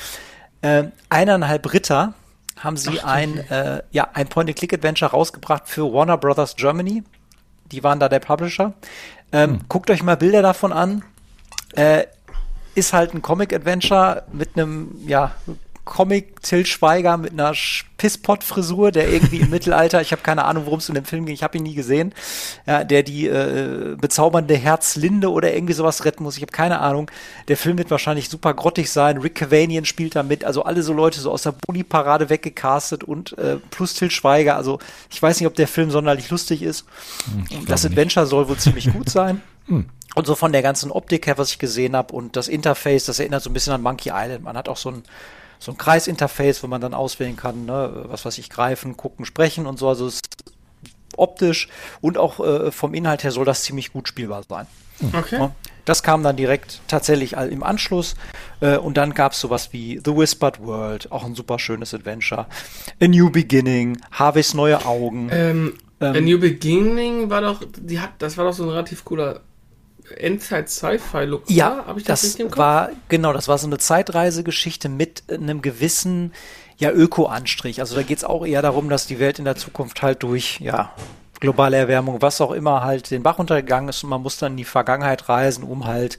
äh, 0.63 0.85
eineinhalb 1.11 1.73
Ritter 1.73 2.15
haben 2.59 2.77
sie 2.77 3.01
Ach, 3.01 3.13
ein, 3.13 3.39
äh, 3.51 3.83
ja, 3.91 4.09
ein 4.15 4.29
Point-and-Click-Adventure 4.29 5.11
rausgebracht 5.11 5.69
für 5.69 5.93
Warner 5.93 6.17
Brothers 6.17 6.57
Germany. 6.57 7.03
Die 7.71 7.85
waren 7.85 8.01
da 8.01 8.09
der 8.09 8.21
Publisher. 8.21 8.73
Ähm, 9.33 9.51
hm. 9.51 9.61
Guckt 9.69 9.91
euch 9.91 10.03
mal 10.03 10.17
Bilder 10.17 10.41
davon 10.41 10.73
an. 10.73 11.05
Äh, 11.75 12.05
ist 12.75 12.93
halt 12.93 13.15
ein 13.15 13.23
Comic-Adventure 13.23 14.25
mit 14.33 14.57
einem, 14.57 14.97
ja, 15.07 15.33
Comic 15.85 16.43
Till 16.43 16.65
Schweiger 16.65 17.17
mit 17.17 17.33
einer 17.33 17.53
Pisspot-Frisur, 17.99 18.91
der 18.91 19.09
irgendwie 19.09 19.39
im 19.39 19.51
Mittelalter, 19.51 20.01
ich 20.01 20.13
habe 20.13 20.23
keine 20.23 20.45
Ahnung, 20.45 20.67
worum 20.67 20.79
es 20.79 20.89
in 20.89 20.95
dem 20.95 21.05
Film 21.05 21.27
ging, 21.27 21.35
ich 21.35 21.43
habe 21.43 21.59
ihn 21.59 21.63
nie 21.63 21.75
gesehen, 21.75 22.15
ja, 22.67 22.85
der 22.85 23.03
die 23.03 23.27
äh, 23.27 23.97
bezaubernde 24.01 24.57
Herzlinde 24.57 25.31
oder 25.31 25.55
irgendwie 25.55 25.75
sowas 25.75 26.05
retten 26.05 26.25
muss, 26.25 26.37
ich 26.37 26.43
habe 26.43 26.53
keine 26.53 26.81
Ahnung. 26.81 27.11
Der 27.49 27.57
Film 27.57 27.79
wird 27.79 27.91
wahrscheinlich 27.91 28.29
super 28.29 28.55
grottig 28.55 28.91
sein, 28.91 29.19
Rick 29.19 29.37
Cavanian 29.37 29.85
spielt 29.85 30.17
da 30.17 30.23
mit, 30.23 30.45
also 30.45 30.65
alle 30.65 30.83
so 30.83 30.93
Leute 30.93 31.21
so 31.21 31.31
aus 31.31 31.43
der 31.43 31.53
Bully-Parade 31.53 32.31
weggecastet 32.31 33.05
und 33.05 33.37
äh, 33.39 33.57
plus 33.71 33.95
Till 33.95 34.11
Schweiger, 34.11 34.57
also 34.57 34.79
ich 35.11 35.23
weiß 35.23 35.41
nicht, 35.41 35.47
ob 35.47 35.55
der 35.55 35.69
Film 35.69 35.91
sonderlich 35.91 36.31
lustig 36.31 36.63
ist. 36.63 36.87
Hm, 37.27 37.67
das 37.67 37.85
Adventure 37.85 38.25
nicht. 38.25 38.31
soll 38.31 38.49
wohl 38.49 38.59
ziemlich 38.59 38.93
gut 38.93 39.11
sein. 39.11 39.43
Hm. 39.67 39.87
Und 40.15 40.27
so 40.27 40.35
von 40.35 40.53
der 40.53 40.63
ganzen 40.63 40.91
Optik 40.91 41.27
her, 41.27 41.39
was 41.39 41.51
ich 41.51 41.59
gesehen 41.59 41.97
habe 41.97 42.15
und 42.15 42.37
das 42.37 42.49
Interface, 42.49 43.07
das 43.07 43.19
erinnert 43.19 43.43
so 43.43 43.51
ein 43.51 43.55
bisschen 43.55 43.73
an 43.73 43.83
Monkey 43.83 44.11
Island. 44.15 44.45
Man 44.45 44.57
hat 44.57 44.69
auch 44.69 44.77
so 44.77 44.91
ein 44.91 45.03
so 45.65 45.73
ein 45.73 45.79
Kreisinterface, 45.79 46.63
wo 46.63 46.67
man 46.67 46.81
dann 46.81 46.95
auswählen 46.95 47.37
kann, 47.37 47.65
ne, 47.65 48.05
was 48.09 48.25
weiß 48.25 48.39
ich, 48.39 48.51
greifen, 48.51 48.97
gucken, 48.97 49.25
sprechen 49.25 49.67
und 49.67 49.79
so. 49.79 49.89
Also 49.89 50.07
es 50.07 50.21
optisch 51.17 51.69
und 52.01 52.19
auch 52.19 52.41
äh, 52.41 52.71
vom 52.71 52.93
Inhalt 52.93 53.25
her 53.25 53.31
soll 53.31 53.45
das 53.45 53.63
ziemlich 53.63 53.93
gut 53.93 54.09
spielbar 54.09 54.43
sein. 54.49 54.67
Okay. 55.13 55.49
Das 55.85 56.03
kam 56.03 56.23
dann 56.23 56.37
direkt 56.37 56.81
tatsächlich 56.89 57.35
im 57.35 57.63
Anschluss. 57.63 58.15
Äh, 58.61 58.77
und 58.77 58.97
dann 58.97 59.15
gab 59.15 59.33
es 59.33 59.41
sowas 59.41 59.73
wie 59.73 60.01
The 60.05 60.17
Whispered 60.17 60.61
World, 60.61 61.11
auch 61.13 61.25
ein 61.25 61.35
super 61.35 61.59
schönes 61.59 61.95
Adventure. 61.95 62.47
A 63.01 63.07
New 63.07 63.31
Beginning, 63.31 63.99
Harveys 64.13 64.55
neue 64.55 64.85
Augen. 64.87 65.29
Ähm, 65.31 65.75
ähm, 66.01 66.15
A 66.15 66.21
New 66.21 66.39
Beginning 66.39 67.31
war 67.31 67.41
doch, 67.41 67.63
die 67.77 68.01
hat, 68.01 68.11
das 68.19 68.37
war 68.37 68.45
doch 68.45 68.53
so 68.53 68.65
ein 68.65 68.71
relativ 68.71 69.05
cooler 69.05 69.41
Endzeit-Sci-Fi-Look 70.17 71.51
ja, 71.51 71.85
Habe 71.87 72.01
ich 72.01 72.07
das, 72.07 72.23
das 72.23 72.39
nicht 72.39 72.57
war 72.57 72.91
genau, 73.09 73.33
das 73.33 73.49
war 73.49 73.59
so 73.59 73.67
eine 73.67 73.79
Zeitreisegeschichte 73.79 74.89
mit 74.89 75.25
einem 75.31 75.63
gewissen 75.63 76.33
ja 76.77 76.91
Öko-Anstrich. 76.91 77.81
Also 77.81 77.95
da 77.95 78.03
geht 78.03 78.19
es 78.19 78.25
auch 78.25 78.45
eher 78.45 78.63
darum, 78.63 78.89
dass 78.89 79.07
die 79.07 79.19
Welt 79.19 79.39
in 79.39 79.45
der 79.45 79.57
Zukunft 79.57 80.03
halt 80.03 80.23
durch 80.23 80.61
ja 80.61 80.93
globale 81.41 81.77
Erwärmung, 81.77 82.23
was 82.23 82.41
auch 82.41 82.53
immer 82.53 82.83
halt 82.83 83.11
den 83.11 83.23
Bach 83.23 83.39
untergegangen 83.39 83.89
ist 83.89 84.03
und 84.03 84.11
man 84.11 84.23
muss 84.23 84.39
dann 84.39 84.53
in 84.53 84.57
die 84.59 84.65
Vergangenheit 84.65 85.29
reisen, 85.29 85.65
um 85.65 85.87
halt 85.87 86.19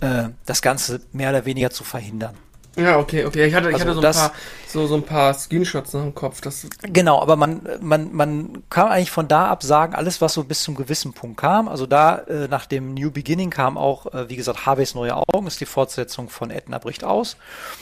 äh, 0.00 0.30
das 0.46 0.62
Ganze 0.62 1.00
mehr 1.12 1.30
oder 1.30 1.44
weniger 1.44 1.70
zu 1.70 1.84
verhindern. 1.84 2.34
Ja, 2.78 2.98
okay, 2.98 3.24
okay. 3.24 3.46
Ich 3.46 3.54
hatte, 3.54 3.70
ich 3.70 3.74
also 3.74 3.86
hatte 3.86 3.94
so, 3.94 4.00
ein 4.00 4.12
paar, 4.12 4.32
so, 4.68 4.86
so 4.86 4.94
ein 4.94 5.02
paar 5.02 5.34
Screenshots 5.34 5.92
noch 5.94 6.02
im 6.02 6.14
Kopf. 6.14 6.40
Das 6.40 6.66
genau, 6.82 7.20
aber 7.20 7.34
man, 7.34 7.60
man, 7.80 8.12
man 8.12 8.62
kann 8.70 8.86
eigentlich 8.88 9.10
von 9.10 9.26
da 9.26 9.48
ab 9.48 9.64
sagen, 9.64 9.94
alles, 9.94 10.20
was 10.20 10.34
so 10.34 10.44
bis 10.44 10.62
zum 10.62 10.76
gewissen 10.76 11.12
Punkt 11.12 11.38
kam, 11.38 11.68
also 11.68 11.86
da 11.86 12.18
äh, 12.18 12.46
nach 12.46 12.66
dem 12.66 12.94
New 12.94 13.10
Beginning 13.10 13.50
kam 13.50 13.76
auch, 13.76 14.06
äh, 14.14 14.28
wie 14.28 14.36
gesagt, 14.36 14.64
Harveys 14.64 14.94
neue 14.94 15.16
Augen, 15.16 15.46
ist 15.48 15.60
die 15.60 15.66
Fortsetzung 15.66 16.28
von 16.28 16.50
Edna 16.50 16.78
bricht 16.78 17.02
aus. 17.02 17.36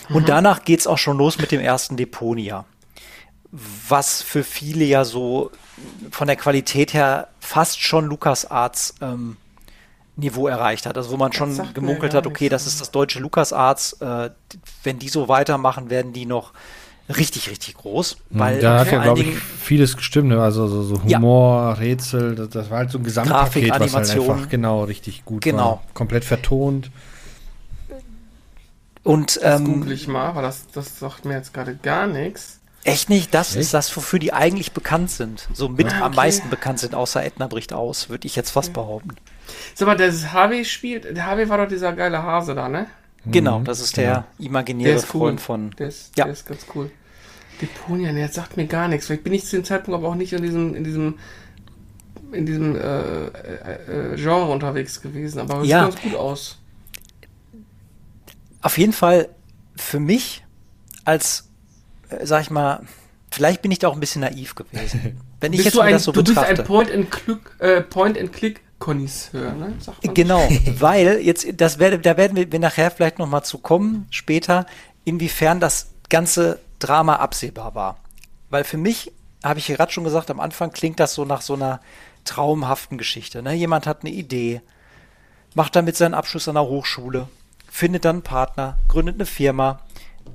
Und 0.08 0.22
mhm. 0.22 0.26
danach 0.26 0.64
geht's 0.64 0.86
auch 0.86 0.98
schon 0.98 1.18
los 1.18 1.38
mit 1.38 1.52
dem 1.52 1.60
ersten 1.60 1.98
Deponia. 1.98 2.64
Was 3.88 4.22
für 4.22 4.44
viele 4.44 4.84
ja 4.84 5.04
so 5.04 5.50
von 6.10 6.26
der 6.26 6.36
Qualität 6.36 6.94
her 6.94 7.28
fast 7.38 7.80
schon 7.80 8.06
Lukas 8.06 8.50
Arts 8.50 8.94
ähm, 9.02 9.36
Niveau 10.16 10.48
erreicht 10.48 10.86
hat. 10.86 10.96
Also 10.96 11.10
wo 11.10 11.16
man 11.16 11.32
schon 11.32 11.58
gemunkelt 11.74 12.14
hat, 12.14 12.26
okay, 12.26 12.48
das 12.48 12.66
ist 12.66 12.80
das 12.80 12.90
deutsche 12.90 13.20
LucasArts. 13.20 13.94
Äh, 14.00 14.30
wenn 14.82 14.98
die 14.98 15.08
so 15.08 15.28
weitermachen, 15.28 15.90
werden 15.90 16.12
die 16.12 16.26
noch 16.26 16.52
richtig, 17.08 17.50
richtig 17.50 17.74
groß. 17.74 18.16
Mhm. 18.30 18.38
Weil 18.38 18.60
da 18.60 18.80
hat 18.80 18.90
ja, 18.90 19.02
glaube 19.02 19.20
ich, 19.20 19.36
vieles 19.36 19.96
gestimmt. 19.96 20.28
Ne? 20.28 20.40
Also 20.40 20.66
so, 20.66 20.82
so 20.82 21.02
Humor, 21.02 21.62
ja. 21.62 21.72
Rätsel, 21.72 22.34
das, 22.34 22.48
das, 22.50 22.70
war 22.70 22.78
halt 22.78 22.90
so 22.90 22.98
ein 22.98 23.04
Gesamtpaket, 23.04 23.68
Grafik, 23.68 23.92
was 23.92 23.94
halt 23.94 24.10
einfach 24.10 24.48
genau 24.48 24.84
richtig 24.84 25.24
gut 25.24 25.42
genau. 25.42 25.58
war. 25.58 25.82
Komplett 25.94 26.24
vertont. 26.24 26.90
Und 29.02 29.38
ähm, 29.42 29.50
das 29.50 29.64
google 29.64 29.92
ich 29.92 30.08
mal, 30.08 30.26
aber 30.26 30.42
das, 30.42 30.66
das 30.72 30.98
sagt 30.98 31.24
mir 31.24 31.34
jetzt 31.34 31.54
gerade 31.54 31.76
gar 31.76 32.08
nichts. 32.08 32.55
Echt 32.86 33.08
nicht? 33.08 33.34
Das 33.34 33.50
Echt? 33.50 33.60
ist 33.60 33.74
das, 33.74 33.94
wofür 33.96 34.18
die 34.18 34.32
eigentlich 34.32 34.72
bekannt 34.72 35.10
sind. 35.10 35.48
So 35.52 35.68
mit 35.68 35.86
ah, 35.86 35.90
okay. 35.90 36.02
am 36.02 36.14
meisten 36.14 36.50
bekannt 36.50 36.78
sind, 36.78 36.94
außer 36.94 37.24
Edna 37.24 37.46
bricht 37.46 37.72
aus, 37.72 38.08
würde 38.08 38.26
ich 38.26 38.36
jetzt 38.36 38.50
fast 38.50 38.72
behaupten. 38.72 39.16
Sag 39.74 39.86
mal, 39.86 39.96
das 39.96 40.32
Harvey 40.32 40.64
spielt, 40.64 41.04
der 41.04 41.26
Harvey 41.26 41.48
war 41.48 41.58
doch 41.58 41.68
dieser 41.68 41.92
geile 41.92 42.22
Hase 42.22 42.54
da, 42.54 42.68
ne? 42.68 42.86
Genau, 43.24 43.60
mhm. 43.60 43.64
das 43.64 43.80
ist 43.80 43.96
der 43.96 44.04
ja. 44.04 44.24
imaginäre 44.38 44.90
der 44.90 44.96
ist 44.98 45.14
cool. 45.14 45.20
Freund 45.20 45.40
von. 45.40 45.70
Der 45.72 45.88
ist, 45.88 46.16
ja. 46.16 46.24
der 46.24 46.32
ist 46.32 46.46
ganz 46.46 46.66
cool. 46.74 46.90
Deponia, 47.60 48.12
ne, 48.12 48.20
jetzt 48.20 48.34
sagt 48.34 48.56
mir 48.56 48.66
gar 48.66 48.88
nichts. 48.88 49.06
Vielleicht 49.06 49.24
bin 49.24 49.32
ich 49.32 49.44
zu 49.44 49.56
dem 49.56 49.64
Zeitpunkt 49.64 49.98
aber 49.98 50.08
auch 50.08 50.14
nicht 50.14 50.32
in 50.32 50.42
diesem, 50.42 50.74
in 50.74 50.84
diesem, 50.84 51.18
in 52.32 52.46
diesem 52.46 52.76
äh, 52.76 52.78
äh, 52.78 54.12
äh 54.12 54.16
Genre 54.16 54.50
unterwegs 54.50 55.00
gewesen, 55.00 55.40
aber 55.40 55.62
es 55.62 55.68
ja. 55.68 55.84
sieht 55.84 55.94
ganz 55.94 56.02
gut 56.02 56.14
aus. 56.20 56.58
Auf 58.60 58.78
jeden 58.78 58.92
Fall 58.92 59.28
für 59.76 60.00
mich 60.00 60.44
als, 61.04 61.45
äh, 62.10 62.26
sag 62.26 62.42
ich 62.42 62.50
mal, 62.50 62.82
vielleicht 63.30 63.62
bin 63.62 63.70
ich 63.70 63.78
da 63.78 63.88
auch 63.88 63.94
ein 63.94 64.00
bisschen 64.00 64.22
naiv 64.22 64.54
gewesen. 64.54 65.20
Wenn 65.40 65.52
ich 65.52 65.64
bist 65.64 65.74
jetzt 65.74 65.82
ein, 65.82 65.92
das 65.92 66.04
so 66.04 66.12
du 66.12 66.22
betrachte. 66.22 66.48
bist 66.48 66.60
ein 66.60 66.66
Point-and-Click 66.66 67.38
äh, 67.58 67.80
Point 67.82 68.18
and 68.18 68.32
Click 68.32 68.60
Connoisseur, 68.78 69.52
ne? 69.52 69.74
genau, 70.12 70.46
weil 70.78 71.20
jetzt, 71.20 71.46
das 71.56 71.78
werde, 71.78 71.98
da 71.98 72.16
werden 72.18 72.52
wir 72.52 72.58
nachher 72.58 72.90
vielleicht 72.90 73.18
nochmal 73.18 73.42
zu 73.42 73.58
kommen, 73.58 74.06
später, 74.10 74.66
inwiefern 75.04 75.60
das 75.60 75.92
ganze 76.10 76.58
Drama 76.78 77.16
absehbar 77.16 77.74
war. 77.74 77.98
Weil 78.50 78.64
für 78.64 78.76
mich, 78.76 79.12
habe 79.42 79.58
ich 79.58 79.66
gerade 79.66 79.92
schon 79.92 80.04
gesagt, 80.04 80.30
am 80.30 80.40
Anfang 80.40 80.72
klingt 80.72 81.00
das 81.00 81.14
so 81.14 81.24
nach 81.24 81.40
so 81.40 81.54
einer 81.54 81.80
traumhaften 82.24 82.98
Geschichte. 82.98 83.42
Ne? 83.42 83.54
Jemand 83.54 83.86
hat 83.86 84.02
eine 84.02 84.10
Idee, 84.10 84.60
macht 85.54 85.74
damit 85.74 85.96
seinen 85.96 86.14
Abschluss 86.14 86.48
an 86.48 86.56
der 86.56 86.64
Hochschule, 86.64 87.28
findet 87.70 88.04
dann 88.04 88.16
einen 88.16 88.22
Partner, 88.22 88.76
gründet 88.88 89.14
eine 89.14 89.26
Firma, 89.26 89.80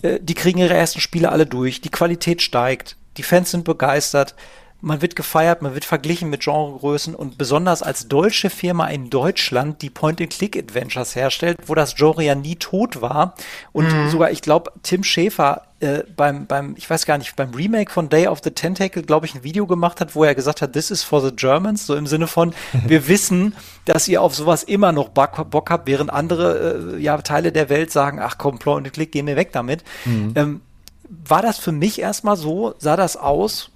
die 0.01 0.33
kriegen 0.33 0.59
ihre 0.59 0.73
ersten 0.73 0.99
Spiele 0.99 1.31
alle 1.31 1.45
durch, 1.45 1.81
die 1.81 1.89
Qualität 1.89 2.41
steigt, 2.41 2.97
die 3.17 3.23
Fans 3.23 3.51
sind 3.51 3.65
begeistert, 3.65 4.35
man 4.81 5.01
wird 5.01 5.15
gefeiert, 5.15 5.61
man 5.61 5.73
wird 5.73 5.85
verglichen 5.85 6.29
mit 6.29 6.41
Genregrößen 6.41 7.15
und 7.15 7.37
besonders 7.37 7.83
als 7.83 8.07
deutsche 8.07 8.49
Firma 8.49 8.87
in 8.87 9.09
Deutschland, 9.09 9.81
die 9.81 9.89
Point-and-Click-Adventures 9.89 11.15
herstellt, 11.15 11.57
wo 11.67 11.75
das 11.75 11.95
Genre 11.95 12.23
ja 12.23 12.35
nie 12.35 12.55
tot 12.55 13.01
war 13.01 13.35
und 13.71 13.93
mhm. 13.93 14.09
sogar, 14.09 14.31
ich 14.31 14.41
glaube, 14.41 14.71
Tim 14.83 15.03
Schäfer 15.03 15.63
äh, 15.81 16.03
beim, 16.15 16.45
beim, 16.45 16.75
ich 16.77 16.89
weiß 16.89 17.05
gar 17.05 17.17
nicht, 17.17 17.35
beim 17.35 17.53
Remake 17.53 17.91
von 17.91 18.09
Day 18.09 18.27
of 18.27 18.39
the 18.43 18.51
Tentacle, 18.51 19.03
glaube 19.03 19.25
ich, 19.25 19.35
ein 19.35 19.43
Video 19.43 19.65
gemacht 19.67 20.01
hat, 20.01 20.15
wo 20.15 20.23
er 20.23 20.35
gesagt 20.35 20.61
hat, 20.61 20.73
this 20.73 20.91
is 20.91 21.03
for 21.03 21.21
the 21.21 21.35
Germans, 21.35 21.85
so 21.85 21.95
im 21.95 22.07
Sinne 22.07 22.27
von, 22.27 22.53
wir 22.87 23.07
wissen, 23.07 23.55
dass 23.85 24.07
ihr 24.07 24.21
auf 24.21 24.35
sowas 24.35 24.63
immer 24.63 24.91
noch 24.91 25.09
Bock, 25.09 25.69
habt, 25.69 25.87
während 25.87 26.11
andere 26.11 26.95
äh, 26.95 27.01
ja, 27.01 27.17
Teile 27.21 27.51
der 27.51 27.69
Welt 27.69 27.91
sagen, 27.91 28.19
ach 28.19 28.37
komm, 28.37 28.59
Point-and-Click, 28.59 29.11
geh 29.11 29.23
mir 29.23 29.35
weg 29.35 29.51
damit. 29.51 29.83
Mhm. 30.05 30.33
Ähm, 30.35 30.61
war 31.09 31.41
das 31.41 31.57
für 31.57 31.71
mich 31.71 31.99
erstmal 31.99 32.37
so, 32.37 32.73
sah 32.77 32.95
das 32.95 33.17
aus, 33.17 33.71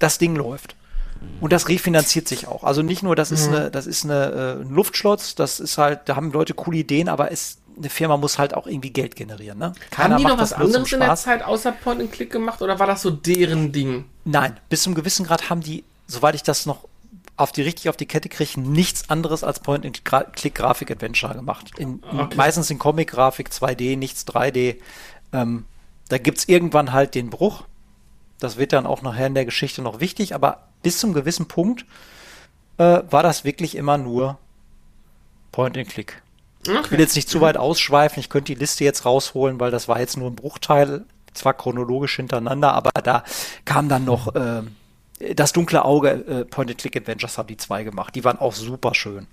das 0.00 0.18
Ding 0.18 0.34
läuft. 0.34 0.74
Und 1.40 1.52
das 1.52 1.68
refinanziert 1.68 2.28
sich 2.28 2.46
auch. 2.48 2.64
Also 2.64 2.82
nicht 2.82 3.02
nur, 3.02 3.14
das 3.14 3.30
ist 3.30 3.48
mhm. 3.48 3.56
eine, 3.56 3.70
das 3.70 3.86
ist 3.86 4.04
eine 4.04 4.58
äh, 4.58 4.62
ein 4.62 4.70
Luftschlotz, 4.70 5.34
das 5.34 5.60
ist 5.60 5.78
halt, 5.78 6.00
da 6.06 6.16
haben 6.16 6.32
Leute 6.32 6.54
coole 6.54 6.78
Ideen, 6.78 7.08
aber 7.08 7.30
es, 7.30 7.58
eine 7.76 7.90
Firma 7.90 8.16
muss 8.16 8.38
halt 8.38 8.54
auch 8.54 8.66
irgendwie 8.66 8.90
Geld 8.90 9.16
generieren. 9.16 9.58
Ne? 9.58 9.72
Keiner 9.90 10.14
haben 10.14 10.22
die 10.22 10.28
noch 10.28 10.38
was 10.38 10.52
anderes 10.52 10.92
in 10.92 11.00
der 11.00 11.16
Zeit 11.16 11.42
außer 11.42 11.72
Point 11.72 12.00
and 12.00 12.12
Click 12.12 12.30
gemacht 12.30 12.62
oder 12.62 12.78
war 12.78 12.86
das 12.86 13.02
so 13.02 13.10
deren 13.10 13.72
Ding? 13.72 14.04
Nein, 14.24 14.58
bis 14.68 14.82
zum 14.82 14.94
gewissen 14.94 15.26
Grad 15.26 15.50
haben 15.50 15.60
die, 15.60 15.84
soweit 16.06 16.34
ich 16.34 16.42
das 16.42 16.66
noch 16.66 16.88
auf 17.36 17.52
die 17.52 17.62
richtig 17.62 17.88
auf 17.88 17.96
die 17.96 18.06
Kette 18.06 18.28
kriege, 18.28 18.60
nichts 18.60 19.08
anderes 19.08 19.44
als 19.44 19.60
Point 19.60 19.86
and 19.86 20.04
Click 20.04 20.54
Grafik 20.54 20.90
Adventure 20.90 21.34
gemacht. 21.34 21.78
In, 21.78 22.02
okay. 22.12 22.36
Meistens 22.36 22.70
in 22.70 22.78
Comic 22.78 23.10
Grafik 23.10 23.48
2D, 23.48 23.96
nichts 23.96 24.26
3D. 24.26 24.76
Ähm, 25.32 25.64
da 26.08 26.18
gibt's 26.18 26.44
irgendwann 26.46 26.92
halt 26.92 27.14
den 27.14 27.30
Bruch 27.30 27.64
das 28.40 28.56
wird 28.56 28.72
dann 28.72 28.86
auch 28.86 29.02
nachher 29.02 29.26
in 29.26 29.34
der 29.34 29.44
Geschichte 29.44 29.82
noch 29.82 30.00
wichtig, 30.00 30.34
aber 30.34 30.68
bis 30.82 30.98
zum 30.98 31.12
gewissen 31.12 31.46
Punkt 31.46 31.84
äh, 32.78 33.02
war 33.08 33.22
das 33.22 33.44
wirklich 33.44 33.76
immer 33.76 33.98
nur 33.98 34.38
Point 35.52 35.76
and 35.76 35.88
Click. 35.88 36.22
Okay. 36.66 36.78
Ich 36.84 36.90
will 36.90 37.00
jetzt 37.00 37.16
nicht 37.16 37.28
zu 37.28 37.40
weit 37.40 37.56
ausschweifen, 37.56 38.20
ich 38.20 38.28
könnte 38.28 38.52
die 38.52 38.58
Liste 38.58 38.84
jetzt 38.84 39.04
rausholen, 39.04 39.60
weil 39.60 39.70
das 39.70 39.88
war 39.88 40.00
jetzt 40.00 40.16
nur 40.16 40.30
ein 40.30 40.36
Bruchteil, 40.36 41.04
zwar 41.32 41.54
chronologisch 41.54 42.16
hintereinander, 42.16 42.72
aber 42.74 42.90
da 43.02 43.24
kam 43.64 43.88
dann 43.88 44.04
noch 44.04 44.34
äh, 44.34 44.62
das 45.34 45.52
dunkle 45.52 45.84
Auge, 45.84 46.10
äh, 46.10 46.44
Point 46.44 46.70
and 46.70 46.78
Click 46.78 46.96
Adventures 46.96 47.38
haben 47.38 47.46
die 47.46 47.56
zwei 47.56 47.84
gemacht. 47.84 48.14
Die 48.14 48.24
waren 48.24 48.38
auch 48.38 48.54
super 48.54 48.94
schön. 48.94 49.26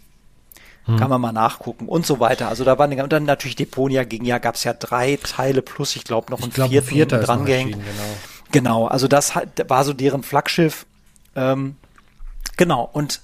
Hm. 0.86 0.98
Kann 0.98 1.10
man 1.10 1.20
mal 1.20 1.32
nachgucken 1.32 1.88
und 1.88 2.06
so 2.06 2.20
weiter. 2.20 2.48
Also 2.48 2.64
da 2.64 2.78
waren 2.78 3.00
und 3.00 3.12
dann 3.12 3.26
natürlich 3.26 3.56
Deponia 3.56 4.04
ging 4.04 4.24
ja, 4.26 4.38
gab 4.38 4.56
es 4.56 4.64
ja 4.64 4.74
drei 4.74 5.18
Teile 5.22 5.62
plus, 5.62 5.96
ich 5.96 6.04
glaube 6.04 6.32
noch 6.32 6.42
ein 6.42 6.52
vierten 6.52 7.22
dran 7.22 7.46
gehängt. 7.46 7.74
Genau. 7.74 8.18
Genau, 8.52 8.88
also 8.88 9.08
das 9.08 9.34
war 9.68 9.84
so 9.84 9.94
deren 9.94 10.24
Flaggschiff. 10.24 10.86
Ähm, 11.36 11.76
genau, 12.56 12.90
und 12.92 13.22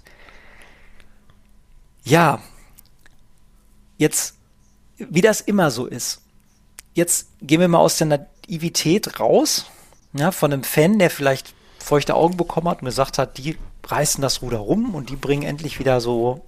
ja, 2.04 2.40
jetzt, 3.98 4.36
wie 4.98 5.22
das 5.22 5.42
immer 5.42 5.72
so 5.72 5.86
ist, 5.86 6.22
jetzt 6.94 7.30
gehen 7.42 7.62
wir 7.62 7.68
mal 7.68 7.80
aus 7.80 7.98
der 7.98 8.08
Naivität 8.48 9.20
raus, 9.20 9.66
ja, 10.14 10.32
von 10.32 10.54
einem 10.54 10.64
Fan, 10.64 11.00
der 11.00 11.10
vielleicht 11.10 11.54
feuchte 11.80 12.16
Augen 12.16 12.38
bekommen 12.38 12.70
hat 12.70 12.82
und 12.82 12.86
gesagt 12.86 13.18
hat, 13.18 13.38
die 13.38 13.58
reißen 13.86 14.22
das 14.22 14.42
Ruder 14.42 14.60
rum 14.60 14.96
und 14.96 15.10
die 15.10 15.16
bringen 15.16 15.44
endlich 15.44 15.80
wieder 15.80 16.00
so 16.02 16.46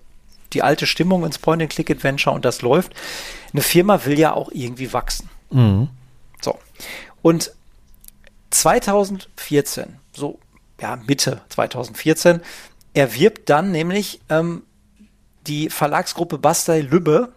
die 0.53 0.61
alte 0.61 0.85
Stimmung 0.85 1.25
ins 1.25 1.39
Point-and-Click-Adventure 1.39 2.33
und 2.33 2.45
das 2.45 2.61
läuft. 2.61 2.93
Eine 3.51 3.61
Firma 3.61 4.05
will 4.05 4.17
ja 4.19 4.33
auch 4.33 4.51
irgendwie 4.51 4.93
wachsen. 4.93 5.29
Mhm. 5.49 5.89
So. 6.41 6.57
Und 7.21 7.51
2014, 8.55 9.97
so 10.13 10.39
ja, 10.79 10.97
Mitte 11.07 11.41
2014, 11.49 12.41
erwirbt 12.93 13.49
dann 13.49 13.71
nämlich 13.71 14.21
ähm, 14.29 14.63
die 15.47 15.69
Verlagsgruppe 15.69 16.37
Bastei 16.37 16.81
Lübbe 16.81 17.33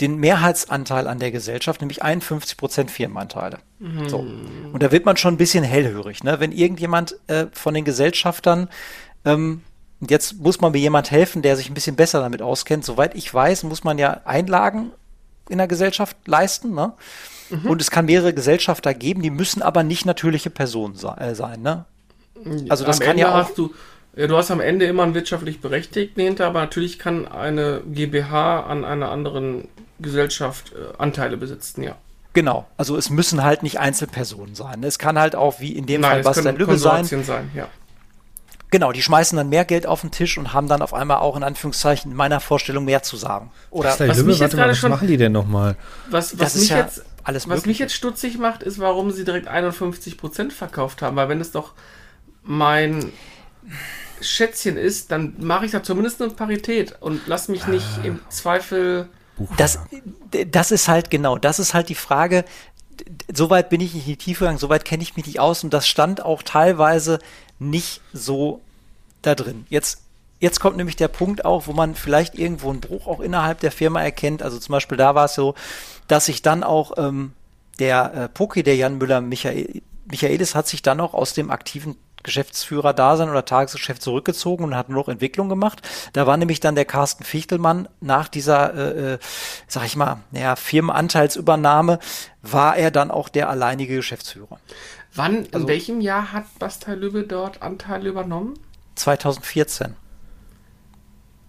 den 0.00 0.16
Mehrheitsanteil 0.16 1.06
an 1.06 1.20
der 1.20 1.30
Gesellschaft, 1.30 1.80
nämlich 1.80 2.02
51 2.02 2.56
Prozent 2.56 2.90
Firmenanteile. 2.90 3.58
Mhm. 3.78 4.08
So. 4.08 4.18
Und 4.18 4.82
da 4.82 4.90
wird 4.90 5.04
man 5.04 5.16
schon 5.16 5.34
ein 5.34 5.38
bisschen 5.38 5.62
hellhörig, 5.62 6.24
ne? 6.24 6.40
wenn 6.40 6.50
irgendjemand 6.50 7.16
äh, 7.28 7.46
von 7.52 7.74
den 7.74 7.84
Gesellschaftern 7.84 8.68
ähm, 9.24 9.62
jetzt 10.08 10.40
muss 10.40 10.60
man 10.60 10.72
mir 10.72 10.78
jemand 10.78 11.10
helfen, 11.10 11.42
der 11.42 11.56
sich 11.56 11.70
ein 11.70 11.74
bisschen 11.74 11.96
besser 11.96 12.20
damit 12.20 12.42
auskennt. 12.42 12.84
Soweit 12.84 13.14
ich 13.14 13.32
weiß, 13.32 13.62
muss 13.64 13.84
man 13.84 13.98
ja 13.98 14.20
Einlagen 14.24 14.90
in 15.48 15.58
der 15.58 15.68
Gesellschaft 15.68 16.16
leisten. 16.26 16.74
Ne? 16.74 16.92
Mhm. 17.52 17.70
Und 17.70 17.80
es 17.80 17.90
kann 17.90 18.06
mehrere 18.06 18.32
Gesellschafter 18.32 18.94
geben, 18.94 19.22
die 19.22 19.30
müssen 19.30 19.62
aber 19.62 19.82
nicht 19.82 20.06
natürliche 20.06 20.50
Personen 20.50 20.94
äh, 21.18 21.34
sein. 21.34 21.62
Ne? 21.62 21.84
Also 22.68 22.84
das 22.84 23.00
am 23.00 23.06
kann 23.06 23.10
Ende 23.12 23.22
ja 23.22 23.32
auch. 23.32 23.48
Hast 23.48 23.58
du, 23.58 23.72
ja, 24.16 24.26
du 24.26 24.36
hast 24.36 24.50
am 24.50 24.60
Ende 24.60 24.86
immer 24.86 25.02
einen 25.04 25.14
wirtschaftlich 25.14 25.60
Berechtigten 25.60 26.22
hinter, 26.22 26.46
aber 26.46 26.60
natürlich 26.60 26.98
kann 26.98 27.28
eine 27.28 27.82
GmbH 27.86 28.60
an 28.60 28.84
einer 28.84 29.10
anderen 29.10 29.68
Gesellschaft 30.00 30.72
äh, 30.72 30.96
Anteile 30.98 31.36
besitzen, 31.36 31.82
ja. 31.82 31.96
Genau, 32.34 32.66
also 32.78 32.96
es 32.96 33.10
müssen 33.10 33.42
halt 33.42 33.62
nicht 33.62 33.78
Einzelpersonen 33.78 34.54
sein. 34.54 34.82
Es 34.84 34.98
kann 34.98 35.18
halt 35.18 35.36
auch 35.36 35.60
wie 35.60 35.72
in 35.72 35.84
dem 35.84 36.00
Nein, 36.00 36.10
Fall 36.10 36.22
Bastian 36.22 36.56
Lübbe 36.56 36.78
sein. 36.78 37.04
sein 37.04 37.50
ja. 37.54 37.68
Genau, 38.70 38.90
die 38.90 39.02
schmeißen 39.02 39.36
dann 39.36 39.50
mehr 39.50 39.66
Geld 39.66 39.86
auf 39.86 40.00
den 40.00 40.12
Tisch 40.12 40.38
und 40.38 40.54
haben 40.54 40.66
dann 40.66 40.80
auf 40.80 40.94
einmal 40.94 41.18
auch 41.18 41.36
in 41.36 41.42
Anführungszeichen 41.42 42.10
in 42.10 42.16
meiner 42.16 42.40
Vorstellung 42.40 42.86
mehr 42.86 43.02
zu 43.02 43.18
sagen. 43.18 43.50
Oder 43.70 43.90
was, 43.90 44.00
was, 44.00 44.16
Lübbe, 44.16 44.40
warte 44.40 44.56
mal, 44.56 44.70
was 44.70 44.82
machen 44.82 45.08
die 45.08 45.18
denn 45.18 45.32
nochmal? 45.32 45.76
Was, 46.08 46.38
was, 46.38 46.54
mich, 46.54 46.70
ja 46.70 46.78
jetzt, 46.78 47.04
was 47.24 47.66
mich 47.66 47.78
jetzt 47.78 47.94
stutzig 47.94 48.38
macht, 48.38 48.62
ist, 48.62 48.78
warum 48.78 49.10
sie 49.10 49.24
direkt 49.24 49.48
51% 49.48 50.50
verkauft 50.50 51.02
haben. 51.02 51.16
Weil 51.16 51.28
wenn 51.28 51.40
es 51.40 51.52
doch 51.52 51.72
mein 52.42 53.12
Schätzchen 54.20 54.76
ist, 54.76 55.10
dann 55.10 55.34
mache 55.38 55.66
ich 55.66 55.72
da 55.72 55.82
zumindest 55.82 56.20
eine 56.22 56.32
Parität 56.32 56.96
und 57.00 57.22
lass 57.26 57.48
mich 57.48 57.66
nicht 57.66 57.86
ah. 58.00 58.06
im 58.06 58.20
Zweifel 58.28 59.08
das, 59.56 59.78
das 60.50 60.70
ist 60.70 60.88
halt 60.88 61.10
genau, 61.10 61.38
das 61.38 61.58
ist 61.58 61.74
halt 61.74 61.88
die 61.88 61.94
Frage. 61.94 62.44
Soweit 63.32 63.70
bin 63.70 63.80
ich 63.80 63.94
nicht 63.94 64.06
in 64.06 64.12
die 64.12 64.18
Tiefe 64.18 64.40
gegangen, 64.40 64.58
soweit 64.58 64.84
kenne 64.84 65.02
ich 65.02 65.16
mich 65.16 65.26
nicht 65.26 65.40
aus 65.40 65.64
und 65.64 65.72
das 65.72 65.88
stand 65.88 66.24
auch 66.24 66.42
teilweise 66.42 67.18
nicht 67.58 68.00
so 68.12 68.60
da 69.22 69.34
drin. 69.34 69.66
Jetzt, 69.70 70.02
jetzt 70.40 70.60
kommt 70.60 70.76
nämlich 70.76 70.96
der 70.96 71.08
Punkt 71.08 71.44
auch, 71.44 71.66
wo 71.66 71.72
man 71.72 71.94
vielleicht 71.94 72.34
irgendwo 72.34 72.70
einen 72.70 72.80
Bruch 72.80 73.06
auch 73.06 73.20
innerhalb 73.20 73.60
der 73.60 73.72
Firma 73.72 74.02
erkennt. 74.02 74.42
Also 74.42 74.58
zum 74.58 74.72
Beispiel 74.72 74.98
da 74.98 75.14
war 75.14 75.24
es 75.24 75.34
so, 75.34 75.54
dass 76.08 76.26
sich 76.26 76.42
dann 76.42 76.62
auch 76.62 76.92
ähm, 76.96 77.32
der 77.78 78.14
äh, 78.14 78.28
Poki, 78.28 78.62
der 78.62 78.76
Jan 78.76 78.98
Müller 78.98 79.20
Michael, 79.20 79.82
Michaelis, 80.04 80.54
hat 80.54 80.68
sich 80.68 80.82
dann 80.82 81.00
auch 81.00 81.14
aus 81.14 81.34
dem 81.34 81.50
aktiven 81.50 81.96
Geschäftsführer-Dasein 82.22 83.28
oder 83.28 83.44
Tagesgeschäft 83.44 84.02
zurückgezogen 84.02 84.64
und 84.64 84.76
hat 84.76 84.88
nur 84.88 84.98
noch 84.98 85.08
Entwicklung 85.08 85.48
gemacht. 85.48 85.82
Da 86.12 86.26
war 86.26 86.36
nämlich 86.36 86.60
dann 86.60 86.74
der 86.74 86.84
Carsten 86.84 87.24
Fichtelmann 87.24 87.88
nach 88.00 88.28
dieser, 88.28 88.74
äh, 88.74 89.14
äh, 89.14 89.18
sag 89.66 89.84
ich 89.86 89.96
mal, 89.96 90.20
naja, 90.30 90.56
Firmenanteilsübernahme, 90.56 91.98
war 92.42 92.76
er 92.76 92.90
dann 92.90 93.10
auch 93.10 93.28
der 93.28 93.48
alleinige 93.48 93.96
Geschäftsführer. 93.96 94.58
Wann, 95.14 95.38
also, 95.38 95.58
in 95.58 95.68
welchem 95.68 96.00
Jahr 96.00 96.32
hat 96.32 96.44
Bastei 96.58 96.94
Lübbe 96.94 97.24
dort 97.24 97.62
Anteil 97.62 98.06
übernommen? 98.06 98.54
2014. 98.94 99.94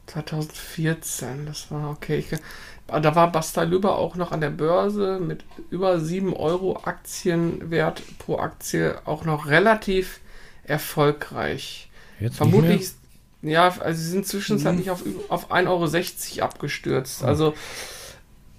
2014, 0.08 1.46
das 1.46 1.72
war 1.72 1.90
okay. 1.90 2.18
Ich, 2.18 2.40
da 2.88 3.16
war 3.16 3.32
Bastei 3.32 3.66
Lübbe 3.66 3.94
auch 3.94 4.16
noch 4.16 4.32
an 4.32 4.42
der 4.42 4.50
Börse 4.50 5.20
mit 5.20 5.46
über 5.70 6.00
7 6.00 6.34
Euro 6.34 6.80
Aktienwert 6.84 8.04
pro 8.20 8.38
Aktie 8.38 9.00
auch 9.06 9.26
noch 9.26 9.48
relativ 9.48 10.20
erfolgreich. 10.64 11.90
Jetzt 12.20 12.38
Vermutlich, 12.38 12.92
ja, 13.42 13.68
also 13.80 14.02
sie 14.02 14.10
sind 14.10 14.28
zwischenzeitlich 14.28 14.88
mhm. 14.88 14.92
auf, 14.92 15.04
auf 15.30 15.52
1,60 15.52 16.38
Euro 16.38 16.46
abgestürzt. 16.46 17.22
Oh. 17.24 17.28
Also, 17.28 17.54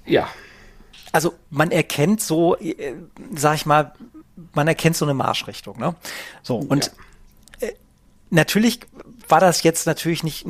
ja. 0.04 0.28
Also 1.12 1.34
man 1.50 1.70
erkennt 1.70 2.20
so, 2.20 2.56
äh, 2.56 2.94
sag 3.34 3.54
ich 3.56 3.66
mal, 3.66 3.92
man 4.52 4.68
erkennt 4.68 4.96
so 4.96 5.04
eine 5.04 5.14
Marschrichtung. 5.14 5.78
Ne? 5.78 5.94
So, 6.42 6.56
und 6.56 6.92
ja. 7.60 7.68
äh, 7.68 7.72
natürlich 8.30 8.80
war 9.28 9.40
das 9.40 9.62
jetzt 9.62 9.86
natürlich 9.86 10.24
nicht, 10.24 10.46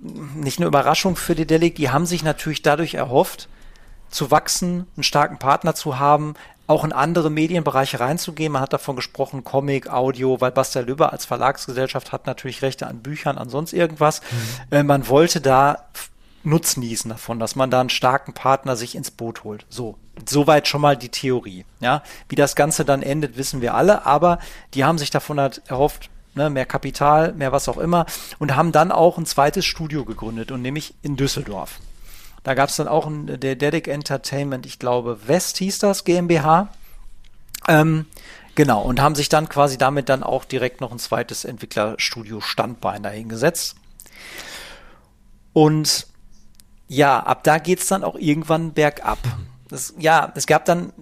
nicht 0.00 0.58
eine 0.58 0.66
Überraschung 0.66 1.16
für 1.16 1.34
die 1.34 1.46
Delic. 1.46 1.76
Die 1.76 1.90
haben 1.90 2.06
sich 2.06 2.22
natürlich 2.22 2.62
dadurch 2.62 2.94
erhofft, 2.94 3.48
zu 4.10 4.30
wachsen, 4.30 4.86
einen 4.96 5.02
starken 5.02 5.38
Partner 5.38 5.74
zu 5.74 5.98
haben, 5.98 6.34
auch 6.66 6.84
in 6.84 6.92
andere 6.92 7.30
Medienbereiche 7.30 7.98
reinzugehen. 7.98 8.52
Man 8.52 8.62
hat 8.62 8.72
davon 8.72 8.96
gesprochen, 8.96 9.42
Comic, 9.42 9.88
Audio, 9.88 10.40
weil 10.40 10.52
Bastia 10.52 10.82
Lübbe 10.82 11.12
als 11.12 11.24
Verlagsgesellschaft 11.24 12.12
hat 12.12 12.26
natürlich 12.26 12.62
Rechte 12.62 12.86
an 12.86 13.02
Büchern, 13.02 13.38
an 13.38 13.48
sonst 13.48 13.72
irgendwas. 13.72 14.20
Mhm. 14.20 14.76
Äh, 14.76 14.82
man 14.82 15.08
wollte 15.08 15.40
da 15.40 15.88
Nutznießen 16.44 17.10
davon, 17.10 17.38
dass 17.38 17.56
man 17.56 17.70
da 17.70 17.80
einen 17.80 17.90
starken 17.90 18.32
Partner 18.32 18.76
sich 18.76 18.94
ins 18.94 19.10
Boot 19.10 19.44
holt. 19.44 19.66
So, 19.68 19.96
soweit 20.26 20.68
schon 20.68 20.80
mal 20.80 20.96
die 20.96 21.08
Theorie. 21.08 21.64
Ja, 21.80 22.02
wie 22.28 22.36
das 22.36 22.54
Ganze 22.54 22.84
dann 22.84 23.02
endet, 23.02 23.36
wissen 23.36 23.60
wir 23.60 23.74
alle. 23.74 24.06
Aber 24.06 24.38
die 24.74 24.84
haben 24.84 24.98
sich 24.98 25.10
davon 25.10 25.40
halt 25.40 25.62
erhofft, 25.66 26.10
ne, 26.38 26.48
mehr 26.48 26.64
Kapital, 26.64 27.34
mehr 27.34 27.52
was 27.52 27.68
auch 27.68 27.76
immer, 27.76 28.06
und 28.38 28.56
haben 28.56 28.72
dann 28.72 28.90
auch 28.90 29.18
ein 29.18 29.26
zweites 29.26 29.66
Studio 29.66 30.06
gegründet 30.06 30.50
und 30.50 30.62
nämlich 30.62 30.94
in 31.02 31.16
Düsseldorf. 31.16 31.80
Da 32.44 32.54
gab 32.54 32.70
es 32.70 32.76
dann 32.76 32.88
auch 32.88 33.06
ein, 33.06 33.40
der 33.40 33.56
Dedic 33.56 33.88
Entertainment, 33.88 34.64
ich 34.64 34.78
glaube 34.78 35.18
West 35.26 35.58
hieß 35.58 35.80
das 35.80 36.04
GmbH. 36.04 36.68
Ähm, 37.66 38.06
genau, 38.54 38.80
und 38.82 39.00
haben 39.00 39.14
sich 39.14 39.28
dann 39.28 39.48
quasi 39.48 39.76
damit 39.76 40.08
dann 40.08 40.22
auch 40.22 40.46
direkt 40.46 40.80
noch 40.80 40.92
ein 40.92 40.98
zweites 40.98 41.44
Entwicklerstudio 41.44 42.40
Standbein 42.40 43.02
dahingesetzt. 43.02 43.76
Und 45.52 46.06
ja, 46.86 47.20
ab 47.20 47.44
da 47.44 47.58
geht 47.58 47.80
es 47.80 47.88
dann 47.88 48.04
auch 48.04 48.14
irgendwann 48.14 48.72
bergab. 48.72 49.18
Das, 49.68 49.92
ja, 49.98 50.32
es 50.34 50.46
gab 50.46 50.64
dann 50.64 50.92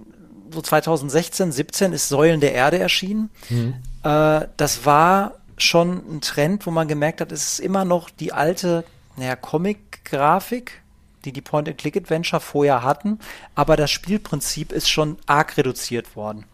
so 0.51 0.61
2016, 0.61 1.53
17 1.53 1.93
ist 1.93 2.09
Säulen 2.09 2.41
der 2.41 2.53
Erde 2.53 2.79
erschienen. 2.79 3.31
Mhm. 3.49 3.75
Äh, 4.07 4.49
das 4.57 4.87
war 4.87 5.35
schon 5.59 6.17
ein 6.17 6.21
Trend, 6.21 6.67
wo 6.67 6.71
man 6.71 6.87
gemerkt 6.87 7.21
hat, 7.21 7.33
es 7.33 7.53
ist 7.53 7.61
immer 7.61 7.85
noch 7.85 8.09
die 8.09 8.33
alte, 8.33 8.85
naja, 9.17 9.35
Comic-Grafik, 9.35 10.83
die 11.25 11.33
die 11.33 11.41
Point-and-Click-Adventure 11.41 12.41
vorher 12.41 12.83
hatten, 12.85 13.19
aber 13.55 13.77
das 13.77 13.91
Spielprinzip 13.91 14.71
ist 14.71 14.89
schon 14.89 15.17
arg 15.27 15.57
reduziert 15.57 16.15
worden. 16.15 16.45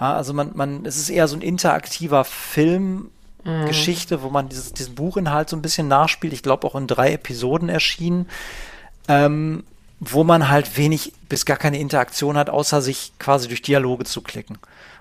Ja, 0.00 0.14
also 0.14 0.32
man, 0.32 0.52
man, 0.54 0.84
es 0.84 0.96
ist 0.96 1.10
eher 1.10 1.28
so 1.28 1.36
ein 1.36 1.42
interaktiver 1.42 2.24
Film, 2.24 3.10
mhm. 3.44 3.66
Geschichte, 3.66 4.22
wo 4.22 4.30
man 4.30 4.48
dieses, 4.48 4.72
diesen 4.72 4.94
Buchinhalt 4.96 5.48
so 5.48 5.56
ein 5.56 5.62
bisschen 5.62 5.86
nachspielt. 5.86 6.32
Ich 6.32 6.42
glaube 6.42 6.66
auch 6.66 6.74
in 6.74 6.86
drei 6.86 7.12
Episoden 7.12 7.68
erschienen, 7.68 8.26
ähm, 9.06 9.64
wo 10.00 10.24
man 10.24 10.48
halt 10.48 10.76
wenig 10.78 11.12
bis 11.28 11.44
gar 11.44 11.58
keine 11.58 11.78
Interaktion 11.78 12.36
hat, 12.38 12.50
außer 12.50 12.80
sich 12.80 13.12
quasi 13.18 13.46
durch 13.46 13.62
Dialoge 13.62 14.04
zu 14.04 14.22
klicken. 14.22 14.58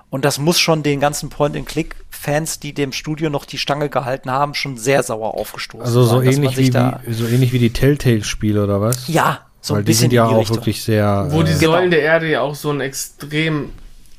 Und 0.09 0.25
das 0.25 0.39
muss 0.39 0.59
schon 0.59 0.81
den 0.81 0.99
ganzen 0.99 1.29
Point-and-Click-Fans, 1.29 2.59
die 2.59 2.73
dem 2.73 2.91
Studio 2.91 3.29
noch 3.29 3.45
die 3.45 3.59
Stange 3.59 3.89
gehalten 3.89 4.31
haben, 4.31 4.55
schon 4.55 4.77
sehr 4.77 5.03
sauer 5.03 5.35
aufgestoßen. 5.35 5.85
Also 5.85 6.03
so 6.03 6.19
sein, 6.21 6.33
ähnlich 6.33 6.57
wie, 6.57 6.73
wie, 6.73 7.13
so 7.13 7.27
ähnlich 7.27 7.53
wie 7.53 7.59
die 7.59 7.71
Telltale-Spiele 7.71 8.63
oder 8.63 8.81
was? 8.81 9.07
Ja, 9.07 9.45
so 9.61 9.73
Weil 9.73 9.81
ein 9.81 9.85
bisschen. 9.85 10.09
Die 10.09 10.15
sind 10.15 10.17
ja 10.17 10.25
auch 10.25 10.39
Richtung. 10.39 10.57
wirklich 10.57 10.81
sehr. 10.83 11.27
Wo 11.29 11.43
die 11.43 11.51
äh, 11.51 11.55
Säulen 11.55 11.89
genau. 11.89 11.89
der 11.91 12.01
Erde 12.01 12.29
ja 12.29 12.41
auch 12.41 12.55
so 12.55 12.71
ein 12.71 12.81
extrem 12.81 13.71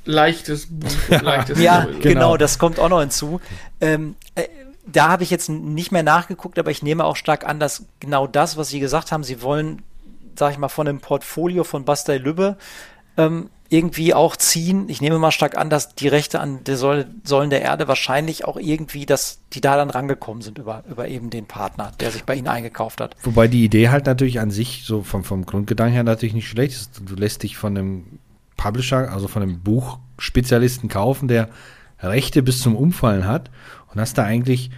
leichtes 0.05 0.67
Buch, 0.71 0.91
leichtes 1.23 1.61
Ja, 1.61 1.85
genau. 1.85 1.99
genau. 2.01 2.37
das 2.37 2.59
kommt 2.59 2.79
auch 2.79 2.89
noch 2.89 3.01
hinzu. 3.01 3.41
Ähm, 3.81 4.15
äh, 4.37 4.45
da 4.87 5.09
habe 5.09 5.23
ich 5.23 5.31
jetzt 5.31 5.49
nicht 5.49 5.93
mehr 5.93 6.03
nachgeguckt, 6.03 6.59
aber 6.59 6.71
ich 6.71 6.83
nehme 6.83 7.05
auch 7.05 7.17
stark 7.17 7.47
an, 7.47 7.61
dass 7.61 7.85
genau 8.01 8.27
das, 8.27 8.57
was 8.57 8.69
Sie 8.69 8.81
gesagt 8.81 9.13
haben, 9.13 9.25
Sie 9.25 9.43
wollen, 9.43 9.83
sag 10.37 10.53
ich 10.53 10.59
mal, 10.59 10.69
von 10.69 10.87
dem 10.87 11.01
Portfolio 11.01 11.65
von 11.65 11.85
Bastei 11.85 12.19
Lübbe 12.19 12.57
ähm, 13.17 13.51
irgendwie 13.71 14.15
auch 14.15 14.37
ziehen. 14.37 14.89
Ich 14.89 15.01
nehme 15.01 15.19
mal 15.19 15.31
stark 15.31 15.57
an, 15.57 15.71
dass 15.71 15.95
die 15.95 16.09
Rechte 16.09 16.41
an 16.41 16.65
der 16.65 16.77
Säule, 16.77 17.07
Säulen 17.23 17.51
der 17.51 17.63
Erde 17.63 17.87
wahrscheinlich 17.87 18.45
auch 18.45 18.57
irgendwie, 18.59 19.07
dass 19.07 19.39
die 19.53 19.61
da 19.61 19.77
dann 19.77 19.91
rangekommen 19.91 20.43
sind 20.43 20.59
über, 20.59 20.83
über 20.91 21.07
eben 21.07 21.31
den 21.31 21.47
Partner, 21.47 21.93
der 22.01 22.11
sich 22.11 22.25
bei 22.25 22.35
ihnen 22.35 22.49
eingekauft 22.49 23.01
hat. 23.01 23.15
Wobei 23.23 23.47
die 23.47 23.65
Idee 23.65 23.89
halt 23.89 24.07
natürlich 24.07 24.41
an 24.41 24.51
sich, 24.51 24.83
so 24.85 25.03
vom, 25.03 25.23
vom 25.23 25.47
Grundgedanken 25.47 25.95
her 25.95 26.03
natürlich 26.03 26.35
nicht 26.35 26.49
schlecht 26.49 26.73
ist. 26.73 27.01
Du 27.07 27.15
lässt 27.15 27.45
dich 27.45 27.57
von 27.57 27.79
einem 27.79 28.05
Publisher, 28.57 29.13
also 29.13 29.29
von 29.29 29.43
einem 29.43 29.61
Buchspezialisten 29.61 30.89
kaufen, 30.89 31.29
der 31.29 31.49
Rechte 32.03 32.43
bis 32.43 32.61
zum 32.61 32.75
Umfallen 32.75 33.25
hat 33.25 33.51
und 33.93 34.01
hast 34.01 34.19
da 34.19 34.25
eigentlich 34.25 34.71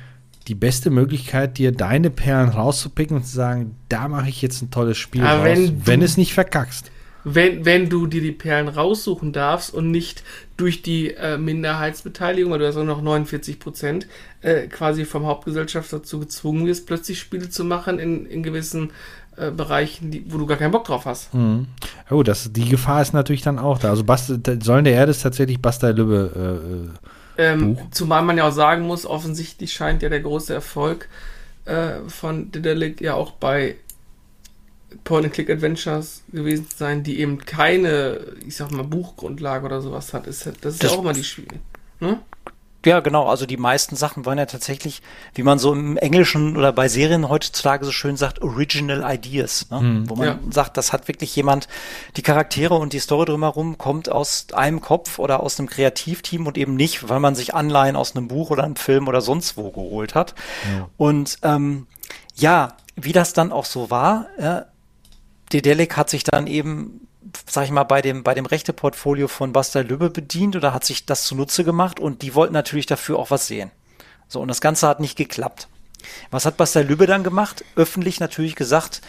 die 0.48 0.54
beste 0.54 0.90
Möglichkeit, 0.90 1.56
dir 1.56 1.72
deine 1.72 2.10
Perlen 2.10 2.50
rauszupicken 2.50 3.16
und 3.16 3.24
zu 3.24 3.34
sagen, 3.34 3.76
da 3.88 4.08
mache 4.08 4.28
ich 4.28 4.42
jetzt 4.42 4.60
ein 4.60 4.70
tolles 4.70 4.98
Spiel 4.98 5.22
Aber 5.22 5.48
raus, 5.48 5.56
wenn 5.56 5.86
wenn, 5.86 6.02
es 6.02 6.18
nicht 6.18 6.34
verkackst. 6.34 6.91
Wenn, 7.24 7.64
wenn 7.64 7.88
du 7.88 8.06
dir 8.06 8.20
die 8.20 8.32
Perlen 8.32 8.68
raussuchen 8.68 9.32
darfst 9.32 9.72
und 9.72 9.90
nicht 9.90 10.22
durch 10.56 10.82
die 10.82 11.14
äh, 11.14 11.38
Minderheitsbeteiligung, 11.38 12.52
weil 12.52 12.58
du 12.58 12.66
hast 12.66 12.76
auch 12.76 12.84
noch 12.84 13.02
49 13.02 13.58
Prozent, 13.58 14.06
äh, 14.40 14.66
quasi 14.66 15.04
vom 15.04 15.26
Hauptgesellschaft 15.26 15.92
dazu 15.92 16.20
gezwungen 16.20 16.66
wirst, 16.66 16.86
plötzlich 16.86 17.18
Spiele 17.18 17.48
zu 17.48 17.64
machen 17.64 17.98
in, 17.98 18.26
in 18.26 18.42
gewissen 18.42 18.90
äh, 19.36 19.50
Bereichen, 19.50 20.10
die, 20.10 20.24
wo 20.28 20.38
du 20.38 20.46
gar 20.46 20.58
keinen 20.58 20.72
Bock 20.72 20.84
drauf 20.84 21.06
hast. 21.06 21.32
Mhm. 21.32 21.66
Oh, 22.10 22.22
das, 22.22 22.52
die 22.52 22.68
Gefahr 22.68 23.02
ist 23.02 23.14
natürlich 23.14 23.42
dann 23.42 23.58
auch 23.58 23.78
da. 23.78 23.90
Also 23.90 24.04
Bast 24.04 24.32
Säulen 24.62 24.84
der 24.84 24.94
Erde 24.94 25.10
ist 25.10 25.22
tatsächlich 25.22 25.60
Basta 25.60 25.90
Lübbe. 25.90 26.90
Ähm, 27.38 27.76
Buch. 27.76 27.82
zumal 27.92 28.22
man 28.22 28.36
ja 28.36 28.48
auch 28.48 28.52
sagen 28.52 28.82
muss, 28.82 29.06
offensichtlich 29.06 29.72
scheint 29.72 30.02
ja 30.02 30.10
der 30.10 30.20
große 30.20 30.52
Erfolg 30.52 31.08
äh, 31.64 32.00
von 32.08 32.50
Dedelic 32.52 33.00
ja 33.00 33.14
auch 33.14 33.32
bei 33.32 33.76
Point-and-Click-Adventures 35.04 36.22
gewesen 36.32 36.68
zu 36.68 36.76
sein, 36.76 37.02
die 37.02 37.20
eben 37.20 37.38
keine, 37.38 38.20
ich 38.46 38.56
sag 38.56 38.70
mal, 38.70 38.84
Buchgrundlage 38.84 39.64
oder 39.66 39.80
sowas 39.80 40.12
hat. 40.12 40.26
Ist, 40.26 40.46
das 40.46 40.74
ist 40.74 40.82
Das- 40.84 40.90
ja 40.92 40.96
auch 40.96 41.02
immer 41.02 41.12
die 41.12 41.24
Schwierigkeit. 41.24 41.60
Ne? 42.00 42.18
Ja, 42.84 42.98
genau. 42.98 43.26
Also 43.28 43.46
die 43.46 43.56
meisten 43.58 43.94
Sachen 43.94 44.26
waren 44.26 44.38
ja 44.38 44.46
tatsächlich, 44.46 45.02
wie 45.36 45.44
man 45.44 45.60
so 45.60 45.72
im 45.72 45.96
Englischen 45.96 46.56
oder 46.56 46.72
bei 46.72 46.88
Serien 46.88 47.28
heutzutage 47.28 47.84
so 47.84 47.92
schön 47.92 48.16
sagt, 48.16 48.42
Original 48.42 49.04
Ideas. 49.14 49.70
Ne? 49.70 50.02
Wo 50.08 50.16
man 50.16 50.26
Ja. 50.26 50.38
sagt, 50.50 50.76
das 50.76 50.92
hat 50.92 51.06
wirklich 51.06 51.36
jemand, 51.36 51.68
die 52.16 52.22
Charaktere 52.22 52.74
und 52.74 52.92
die 52.92 52.98
Story 52.98 53.26
drumherum 53.26 53.78
kommt 53.78 54.08
aus 54.10 54.46
einem 54.52 54.80
Kopf 54.80 55.20
oder 55.20 55.44
aus 55.44 55.60
einem 55.60 55.68
Kreativteam 55.68 56.44
und 56.48 56.58
eben 56.58 56.74
nicht, 56.74 57.08
weil 57.08 57.20
man 57.20 57.36
sich 57.36 57.54
Anleihen 57.54 57.94
aus 57.94 58.16
einem 58.16 58.26
Buch 58.26 58.50
oder 58.50 58.64
einem 58.64 58.74
Film 58.74 59.06
oder 59.06 59.20
sonst 59.20 59.56
wo 59.56 59.70
geholt 59.70 60.16
hat. 60.16 60.34
Und 60.96 61.38
ähm, 61.44 61.86
ja, 62.34 62.76
wie 62.96 63.12
das 63.12 63.32
dann 63.32 63.52
auch 63.52 63.64
so 63.64 63.90
war, 63.90 64.26
ja, 64.40 64.66
Dedelic 65.52 65.96
hat 65.96 66.10
sich 66.10 66.24
dann 66.24 66.46
eben, 66.46 67.06
sag 67.48 67.64
ich 67.64 67.70
mal, 67.70 67.84
bei 67.84 68.02
dem, 68.02 68.22
bei 68.22 68.34
dem 68.34 68.46
Rechteportfolio 68.46 69.28
von 69.28 69.52
Basta 69.52 69.80
Lübbe 69.80 70.10
bedient 70.10 70.56
oder 70.56 70.72
hat 70.72 70.84
sich 70.84 71.06
das 71.06 71.24
zunutze 71.24 71.64
gemacht 71.64 72.00
und 72.00 72.22
die 72.22 72.34
wollten 72.34 72.54
natürlich 72.54 72.86
dafür 72.86 73.18
auch 73.18 73.30
was 73.30 73.46
sehen. 73.46 73.70
So, 74.28 74.40
und 74.40 74.48
das 74.48 74.60
Ganze 74.60 74.88
hat 74.88 75.00
nicht 75.00 75.16
geklappt. 75.16 75.68
Was 76.30 76.46
hat 76.46 76.56
Basta 76.56 76.80
Lübbe 76.80 77.06
dann 77.06 77.22
gemacht? 77.22 77.64
Öffentlich 77.76 78.18
natürlich 78.18 78.56
gesagt, 78.56 79.02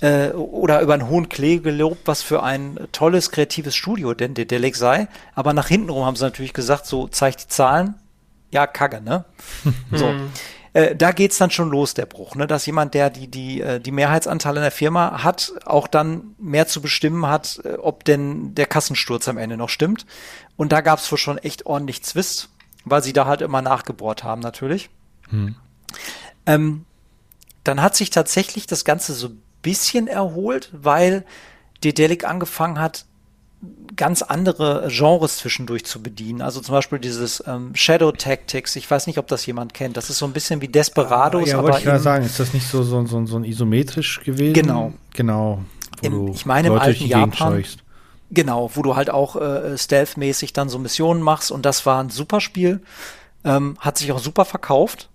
äh, 0.00 0.30
oder 0.30 0.80
über 0.80 0.94
einen 0.94 1.08
hohen 1.08 1.28
Klee 1.28 1.58
gelobt, 1.58 2.00
was 2.06 2.22
für 2.22 2.42
ein 2.42 2.78
tolles, 2.92 3.30
kreatives 3.30 3.76
Studio 3.76 4.14
denn 4.14 4.34
Dedelic 4.34 4.76
sei. 4.76 5.08
Aber 5.34 5.52
nach 5.52 5.68
hinten 5.68 5.90
rum 5.90 6.04
haben 6.04 6.16
sie 6.16 6.24
natürlich 6.24 6.54
gesagt, 6.54 6.86
so 6.86 7.06
zeigt 7.08 7.42
die 7.42 7.48
Zahlen. 7.48 7.94
Ja, 8.50 8.66
Kacke, 8.66 9.00
ne? 9.00 9.24
So. 9.92 10.14
Äh, 10.72 10.94
da 10.94 11.10
geht's 11.10 11.38
dann 11.38 11.50
schon 11.50 11.70
los, 11.70 11.94
der 11.94 12.06
Bruch, 12.06 12.36
ne? 12.36 12.46
dass 12.46 12.66
jemand, 12.66 12.94
der 12.94 13.10
die, 13.10 13.28
die, 13.28 13.60
äh, 13.60 13.80
die 13.80 13.90
Mehrheitsanteile 13.90 14.56
in 14.58 14.62
der 14.62 14.70
Firma 14.70 15.22
hat, 15.22 15.52
auch 15.64 15.88
dann 15.88 16.34
mehr 16.38 16.68
zu 16.68 16.80
bestimmen 16.80 17.26
hat, 17.26 17.60
äh, 17.64 17.74
ob 17.74 18.04
denn 18.04 18.54
der 18.54 18.66
Kassensturz 18.66 19.26
am 19.26 19.38
Ende 19.38 19.56
noch 19.56 19.68
stimmt. 19.68 20.06
Und 20.56 20.70
da 20.70 20.80
gab's 20.80 21.10
wohl 21.10 21.18
schon 21.18 21.38
echt 21.38 21.66
ordentlich 21.66 22.04
Zwist, 22.04 22.50
weil 22.84 23.02
sie 23.02 23.12
da 23.12 23.26
halt 23.26 23.40
immer 23.40 23.62
nachgebohrt 23.62 24.22
haben, 24.22 24.40
natürlich. 24.40 24.90
Ähm, 26.46 26.84
dann 27.64 27.82
hat 27.82 27.96
sich 27.96 28.10
tatsächlich 28.10 28.66
das 28.66 28.84
Ganze 28.84 29.12
so 29.14 29.28
ein 29.28 29.42
bisschen 29.62 30.06
erholt, 30.06 30.70
weil 30.72 31.24
Dedelic 31.82 32.24
angefangen 32.24 32.78
hat, 32.78 33.06
ganz 33.96 34.22
andere 34.22 34.88
Genres 34.90 35.36
zwischendurch 35.36 35.84
zu 35.84 36.02
bedienen. 36.02 36.40
Also 36.40 36.60
zum 36.60 36.74
Beispiel 36.74 36.98
dieses 36.98 37.42
ähm, 37.46 37.72
Shadow 37.74 38.12
Tactics. 38.12 38.76
Ich 38.76 38.90
weiß 38.90 39.06
nicht, 39.06 39.18
ob 39.18 39.26
das 39.26 39.44
jemand 39.44 39.74
kennt. 39.74 39.96
Das 39.96 40.08
ist 40.08 40.18
so 40.18 40.26
ein 40.26 40.32
bisschen 40.32 40.62
wie 40.62 40.68
Desperados, 40.68 41.48
ja, 41.48 41.54
aber 41.58 41.64
wollte 41.64 41.78
ich 41.78 41.84
gerade 41.84 42.00
sagen, 42.00 42.24
ist 42.24 42.40
das 42.40 42.54
nicht 42.54 42.66
so, 42.66 42.82
so, 42.82 43.04
so, 43.06 43.26
so 43.26 43.36
ein 43.36 43.44
isometrisch 43.44 44.20
gewesen? 44.24 44.54
Genau. 44.54 44.94
Genau. 45.12 45.60
Wo 46.02 46.06
Im- 46.06 46.28
ich 46.28 46.46
meine, 46.46 46.68
im 46.68 46.78
alten 46.78 47.04
Japan- 47.06 47.52
scheuchst. 47.52 47.80
Genau, 48.32 48.70
wo 48.74 48.82
du 48.82 48.94
halt 48.94 49.10
auch 49.10 49.34
äh, 49.36 49.76
stealth-mäßig 49.76 50.52
dann 50.52 50.68
so 50.68 50.78
Missionen 50.78 51.20
machst 51.20 51.50
und 51.50 51.66
das 51.66 51.84
war 51.84 52.00
ein 52.02 52.10
super 52.10 52.40
Spiel. 52.40 52.80
Ähm, 53.44 53.76
hat 53.80 53.98
sich 53.98 54.12
auch 54.12 54.20
super 54.20 54.44
verkauft. 54.44 55.08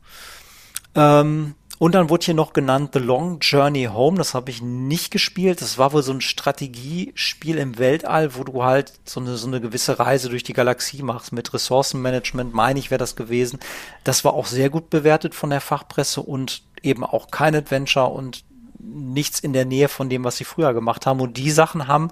Ähm, 0.95 1.55
und 1.78 1.93
dann 1.93 2.09
wurde 2.09 2.26
hier 2.26 2.34
noch 2.34 2.53
genannt 2.53 2.91
The 2.93 2.99
Long 2.99 3.39
Journey 3.41 3.86
Home. 3.86 4.17
Das 4.17 4.34
habe 4.34 4.49
ich 4.49 4.61
nicht 4.61 5.11
gespielt. 5.11 5.61
Das 5.61 5.78
war 5.78 5.91
wohl 5.91 6.03
so 6.03 6.13
ein 6.13 6.21
Strategiespiel 6.21 7.57
im 7.57 7.78
Weltall, 7.78 8.36
wo 8.36 8.43
du 8.45 8.63
halt 8.63 8.93
so 9.03 9.19
eine, 9.19 9.36
so 9.36 9.47
eine 9.47 9.59
gewisse 9.59 9.99
Reise 9.99 10.30
durch 10.30 10.43
die 10.43 10.53
Galaxie 10.53 11.03
machst 11.03 11.34
mit 11.34 11.53
Ressourcenmanagement, 11.53 12.53
meine 12.53 12.80
ich, 12.80 12.91
wäre 12.91 12.99
das 12.99 13.17
gewesen. 13.17 13.59
Das 14.05 14.23
war 14.23 14.34
auch 14.34 14.45
sehr 14.45 14.69
gut 14.69 14.89
bewertet 14.89 15.36
von 15.36 15.49
der 15.49 15.61
Fachpresse 15.61 16.21
und 16.21 16.63
eben 16.82 17.03
auch 17.03 17.30
kein 17.30 17.55
Adventure 17.55 18.07
und 18.07 18.45
nichts 18.80 19.39
in 19.39 19.51
der 19.51 19.65
Nähe 19.65 19.89
von 19.89 20.09
dem, 20.09 20.23
was 20.23 20.38
sie 20.38 20.45
früher 20.45 20.73
gemacht 20.73 21.05
haben. 21.05 21.19
Und 21.19 21.36
die 21.36 21.51
Sachen 21.51 21.88
haben 21.88 22.11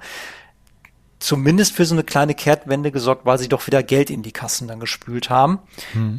zumindest 1.19 1.73
für 1.73 1.85
so 1.85 1.95
eine 1.95 2.03
kleine 2.03 2.35
Kehrtwende 2.35 2.91
gesorgt, 2.91 3.25
weil 3.25 3.37
sie 3.37 3.47
doch 3.47 3.65
wieder 3.65 3.81
Geld 3.81 4.09
in 4.09 4.23
die 4.23 4.33
Kassen 4.33 4.67
dann 4.67 4.81
gespült 4.81 5.29
haben. 5.29 5.59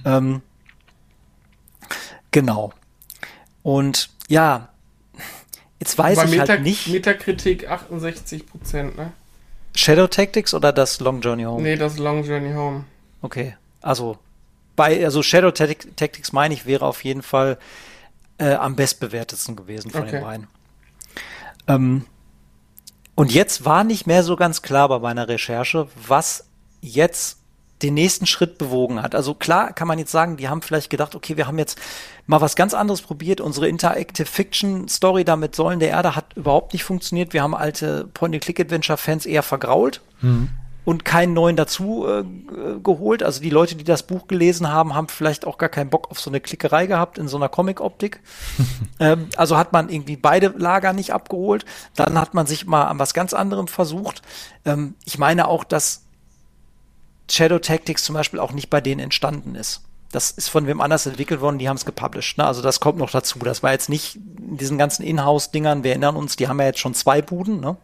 Ähm, 0.06 0.40
genau. 2.30 2.72
Und 3.64 4.10
ja, 4.28 4.68
jetzt 5.80 5.96
weiß 5.98 6.16
Bei 6.18 6.24
ich 6.26 6.30
Meta 6.30 6.48
halt 6.48 6.62
nicht, 6.62 6.86
Metakritik 6.86 7.68
68 7.68 8.46
Prozent, 8.46 8.96
ne? 8.96 9.12
Shadow 9.74 10.06
Tactics 10.06 10.54
oder 10.54 10.70
das 10.72 11.00
Long 11.00 11.20
Journey 11.22 11.44
Home? 11.44 11.62
Nee, 11.62 11.74
das 11.76 11.98
Long 11.98 12.22
Journey 12.22 12.52
Home. 12.54 12.84
Okay, 13.22 13.56
also 13.80 14.18
bei 14.76 15.02
also 15.04 15.22
Shadow 15.22 15.48
Tac- 15.50 15.96
Tactics 15.96 16.32
meine 16.32 16.52
ich 16.54 16.66
wäre 16.66 16.84
auf 16.84 17.02
jeden 17.04 17.22
Fall 17.22 17.58
äh, 18.38 18.52
am 18.52 18.76
bestbewertetsten 18.76 19.56
gewesen 19.56 19.90
von 19.90 20.02
Okay. 20.02 20.10
den 20.12 20.20
beiden. 20.22 20.46
Ähm, 21.66 22.04
und 23.14 23.32
jetzt 23.32 23.64
war 23.64 23.82
nicht 23.82 24.06
mehr 24.06 24.22
so 24.22 24.36
ganz 24.36 24.60
klar 24.60 24.88
bei 24.90 24.98
meiner 24.98 25.26
Recherche, 25.28 25.88
was 26.06 26.44
jetzt 26.82 27.38
den 27.84 27.94
nächsten 27.94 28.26
Schritt 28.26 28.58
bewogen 28.58 29.02
hat. 29.02 29.14
Also 29.14 29.34
klar 29.34 29.72
kann 29.72 29.86
man 29.88 29.98
jetzt 29.98 30.10
sagen, 30.12 30.36
die 30.36 30.48
haben 30.48 30.62
vielleicht 30.62 30.90
gedacht, 30.90 31.14
okay, 31.14 31.36
wir 31.36 31.46
haben 31.46 31.58
jetzt 31.58 31.78
mal 32.26 32.40
was 32.40 32.56
ganz 32.56 32.74
anderes 32.74 33.02
probiert. 33.02 33.40
Unsere 33.40 33.68
Interactive 33.68 34.26
Fiction 34.26 34.88
Story 34.88 35.24
da 35.24 35.36
mit 35.36 35.54
Säulen 35.54 35.80
der 35.80 35.90
Erde 35.90 36.16
hat 36.16 36.34
überhaupt 36.36 36.72
nicht 36.72 36.84
funktioniert. 36.84 37.32
Wir 37.32 37.42
haben 37.42 37.54
alte 37.54 38.08
Point-and-Click-Adventure-Fans 38.14 39.26
eher 39.26 39.42
vergrault 39.42 40.00
und 40.86 41.04
keinen 41.04 41.34
neuen 41.34 41.56
dazu 41.56 42.06
äh, 42.06 42.22
g- 42.24 42.80
geholt. 42.82 43.22
Also 43.22 43.40
die 43.42 43.50
Leute, 43.50 43.74
die 43.74 43.84
das 43.84 44.04
Buch 44.04 44.26
gelesen 44.26 44.70
haben, 44.70 44.94
haben 44.94 45.08
vielleicht 45.08 45.46
auch 45.46 45.58
gar 45.58 45.68
keinen 45.68 45.90
Bock 45.90 46.10
auf 46.10 46.20
so 46.20 46.30
eine 46.30 46.40
Klickerei 46.40 46.86
gehabt 46.86 47.18
in 47.18 47.28
so 47.28 47.36
einer 47.36 47.48
Comic-Optik. 47.50 48.20
ähm, 49.00 49.28
also 49.36 49.56
hat 49.58 49.72
man 49.72 49.88
irgendwie 49.90 50.16
beide 50.16 50.54
Lager 50.56 50.92
nicht 50.94 51.12
abgeholt. 51.12 51.64
Dann 51.94 52.18
hat 52.18 52.32
man 52.34 52.46
sich 52.46 52.66
mal 52.66 52.84
an 52.84 52.98
was 52.98 53.12
ganz 53.14 53.34
anderem 53.34 53.66
versucht. 53.68 54.22
Ähm, 54.64 54.94
ich 55.04 55.18
meine 55.18 55.48
auch, 55.48 55.64
dass 55.64 56.03
Shadow 57.30 57.58
Tactics 57.58 58.04
zum 58.04 58.14
Beispiel 58.14 58.40
auch 58.40 58.52
nicht 58.52 58.70
bei 58.70 58.80
denen 58.80 59.00
entstanden 59.00 59.54
ist. 59.54 59.82
Das 60.12 60.30
ist 60.30 60.48
von 60.48 60.66
wem 60.66 60.80
anders 60.80 61.06
entwickelt 61.06 61.40
worden, 61.40 61.58
die 61.58 61.68
haben 61.68 61.76
es 61.76 61.84
gepublished. 61.84 62.38
Ne? 62.38 62.46
Also 62.46 62.62
das 62.62 62.78
kommt 62.78 62.98
noch 62.98 63.10
dazu. 63.10 63.38
Das 63.40 63.62
war 63.62 63.72
jetzt 63.72 63.88
nicht 63.88 64.16
in 64.16 64.56
diesen 64.56 64.78
ganzen 64.78 65.02
Inhouse-Dingern, 65.02 65.82
wir 65.82 65.90
erinnern 65.90 66.16
uns, 66.16 66.36
die 66.36 66.46
haben 66.46 66.60
ja 66.60 66.66
jetzt 66.66 66.78
schon 66.78 66.94
zwei 66.94 67.20
Buden. 67.20 67.60
Ne? 67.60 67.76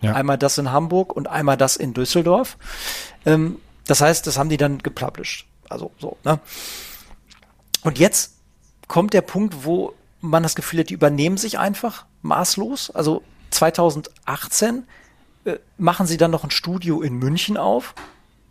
Ja. 0.00 0.14
Einmal 0.14 0.38
das 0.38 0.58
in 0.58 0.70
Hamburg 0.70 1.14
und 1.14 1.28
einmal 1.28 1.56
das 1.56 1.76
in 1.76 1.94
Düsseldorf. 1.94 2.56
Ähm, 3.26 3.58
das 3.86 4.00
heißt, 4.00 4.26
das 4.26 4.38
haben 4.38 4.48
die 4.48 4.56
dann 4.56 4.78
gepublished. 4.78 5.46
Also 5.68 5.90
so. 5.98 6.16
Ne? 6.24 6.38
Und 7.82 7.98
jetzt 7.98 8.34
kommt 8.86 9.12
der 9.12 9.22
Punkt, 9.22 9.64
wo 9.64 9.94
man 10.20 10.42
das 10.42 10.54
Gefühl 10.54 10.80
hat, 10.80 10.90
die 10.90 10.94
übernehmen 10.94 11.36
sich 11.36 11.58
einfach 11.58 12.04
maßlos. 12.22 12.90
Also 12.90 13.22
2018 13.50 14.84
äh, 15.44 15.56
machen 15.78 16.06
sie 16.06 16.16
dann 16.16 16.30
noch 16.30 16.44
ein 16.44 16.50
Studio 16.50 17.02
in 17.02 17.14
München 17.14 17.56
auf. 17.56 17.94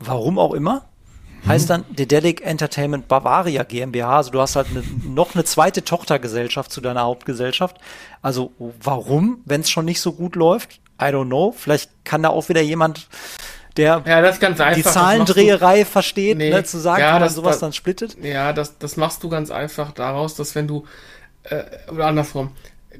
Warum 0.03 0.37
auch 0.39 0.53
immer. 0.53 0.85
Heißt 1.47 1.71
dann 1.71 1.85
Dedelic 1.89 2.41
Entertainment 2.45 3.07
Bavaria 3.07 3.63
GmbH. 3.63 4.17
Also 4.17 4.29
du 4.31 4.39
hast 4.39 4.55
halt 4.55 4.67
eine, 4.69 4.83
noch 5.03 5.33
eine 5.33 5.43
zweite 5.43 5.83
Tochtergesellschaft 5.83 6.71
zu 6.71 6.81
deiner 6.81 7.01
Hauptgesellschaft. 7.01 7.77
Also 8.21 8.51
warum, 8.83 9.41
wenn 9.45 9.61
es 9.61 9.69
schon 9.71 9.85
nicht 9.85 10.01
so 10.01 10.13
gut 10.13 10.35
läuft? 10.35 10.79
I 11.01 11.05
don't 11.05 11.25
know. 11.25 11.51
Vielleicht 11.51 11.89
kann 12.05 12.21
da 12.21 12.29
auch 12.29 12.47
wieder 12.49 12.61
jemand, 12.61 13.07
der 13.75 14.03
Ja, 14.05 14.21
das 14.21 14.35
ist 14.35 14.39
ganz 14.41 14.59
einfach. 14.61 14.75
die 14.75 14.83
das 14.83 14.93
machst 14.93 14.97
du- 14.97 15.09
Zahlendreherei 15.33 15.83
versteht, 15.85 16.37
Nee. 16.37 16.51
ne, 16.51 16.63
zu 16.63 16.77
sagen, 16.77 17.01
Ja, 17.01 17.07
wie 17.07 17.13
man 17.13 17.21
das- 17.23 17.33
sowas 17.35 17.51
das- 17.53 17.59
dann 17.61 17.73
splittet. 17.73 18.17
Ja, 18.23 18.53
das, 18.53 18.77
das 18.77 18.95
machst 18.97 19.23
du 19.23 19.29
ganz 19.29 19.49
einfach 19.49 19.93
daraus, 19.93 20.35
dass 20.35 20.53
wenn 20.53 20.67
du, 20.67 20.83
äh, 21.45 21.63
oder 21.91 22.05
andersrum, 22.05 22.51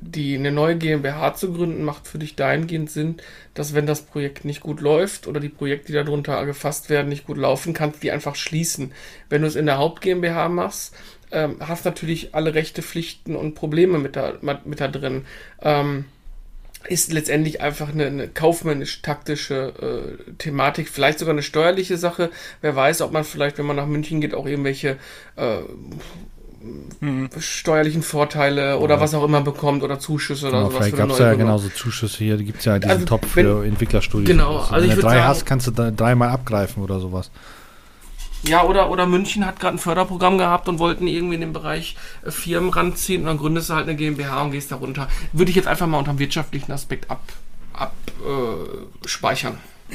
die 0.01 0.35
eine 0.35 0.51
neue 0.51 0.77
GmbH 0.77 1.35
zu 1.35 1.53
gründen, 1.53 1.83
macht 1.83 2.07
für 2.07 2.17
dich 2.17 2.35
dahingehend 2.35 2.89
Sinn, 2.89 3.17
dass 3.53 3.75
wenn 3.75 3.85
das 3.85 4.01
Projekt 4.01 4.45
nicht 4.45 4.61
gut 4.61 4.81
läuft 4.81 5.27
oder 5.27 5.39
die 5.39 5.49
Projekte, 5.49 5.87
die 5.87 6.03
darunter 6.03 6.43
gefasst 6.45 6.89
werden, 6.89 7.09
nicht 7.09 7.27
gut 7.27 7.37
laufen, 7.37 7.73
kannst 7.73 7.97
du 7.97 8.01
die 8.01 8.11
einfach 8.11 8.35
schließen. 8.35 8.91
Wenn 9.29 9.43
du 9.43 9.47
es 9.47 9.55
in 9.55 9.67
der 9.67 9.77
Haupt 9.77 10.01
GmbH 10.01 10.49
machst, 10.49 10.95
ähm, 11.31 11.57
hast 11.59 11.85
natürlich 11.85 12.33
alle 12.33 12.55
Rechte, 12.55 12.81
Pflichten 12.81 13.35
und 13.35 13.53
Probleme 13.53 13.99
mit 13.99 14.15
da, 14.15 14.33
mit 14.41 14.81
da 14.81 14.87
drin. 14.87 15.25
Ähm, 15.61 16.05
ist 16.87 17.13
letztendlich 17.13 17.61
einfach 17.61 17.89
eine, 17.89 18.07
eine 18.07 18.27
kaufmännisch-taktische 18.27 20.17
äh, 20.27 20.33
Thematik, 20.39 20.89
vielleicht 20.89 21.19
sogar 21.19 21.33
eine 21.33 21.43
steuerliche 21.43 21.97
Sache. 21.97 22.31
Wer 22.61 22.75
weiß, 22.75 23.01
ob 23.01 23.11
man 23.11 23.23
vielleicht, 23.23 23.59
wenn 23.59 23.67
man 23.67 23.75
nach 23.75 23.85
München 23.85 24.19
geht, 24.19 24.33
auch 24.33 24.47
irgendwelche 24.47 24.97
äh, 25.35 25.59
steuerlichen 27.39 28.03
Vorteile 28.03 28.79
oder 28.79 28.95
ja. 28.95 29.01
was 29.01 29.13
auch 29.13 29.23
immer 29.23 29.41
bekommt 29.41 29.83
oder 29.83 29.99
Zuschüsse 29.99 30.47
genau, 30.47 30.59
oder 30.59 30.67
sowas. 30.67 30.77
Vielleicht 30.85 30.97
gab 30.97 31.09
es 31.11 31.19
ja 31.19 31.33
genauso 31.33 31.69
Zuschüsse 31.69 32.17
hier, 32.17 32.37
die 32.37 32.45
gibt 32.45 32.59
es 32.59 32.65
ja 32.65 32.77
diesen 32.77 32.91
also, 32.91 33.05
Top 33.05 33.25
für 33.25 33.65
Entwicklerstudios. 33.65 34.29
Genau, 34.29 34.57
also, 34.57 34.87
wenn 34.87 34.95
du 34.95 35.01
drei 35.01 35.15
sagen, 35.15 35.27
hast, 35.27 35.45
kannst 35.45 35.67
du 35.67 35.71
dreimal 35.71 36.29
abgreifen 36.29 36.83
oder 36.83 36.99
sowas. 36.99 37.31
Ja, 38.43 38.63
oder, 38.63 38.89
oder 38.89 39.05
München 39.05 39.45
hat 39.45 39.59
gerade 39.59 39.75
ein 39.75 39.79
Förderprogramm 39.79 40.37
gehabt 40.37 40.67
und 40.67 40.79
wollten 40.79 41.07
irgendwie 41.07 41.35
in 41.35 41.41
den 41.41 41.53
Bereich 41.53 41.95
äh, 42.25 42.31
Firmen 42.31 42.71
ranziehen 42.71 43.21
und 43.21 43.27
dann 43.27 43.37
gründest 43.37 43.69
du 43.69 43.75
halt 43.75 43.87
eine 43.87 43.95
GmbH 43.95 44.41
und 44.41 44.51
gehst 44.51 44.71
da 44.71 44.77
runter. 44.77 45.07
Würde 45.31 45.51
ich 45.51 45.55
jetzt 45.55 45.67
einfach 45.67 45.87
mal 45.87 45.99
unter 45.99 46.13
dem 46.13 46.19
wirtschaftlichen 46.19 46.71
Aspekt 46.71 47.07
abspeichern. 47.09 47.43
Ab, 47.73 47.93
äh, 48.23 49.07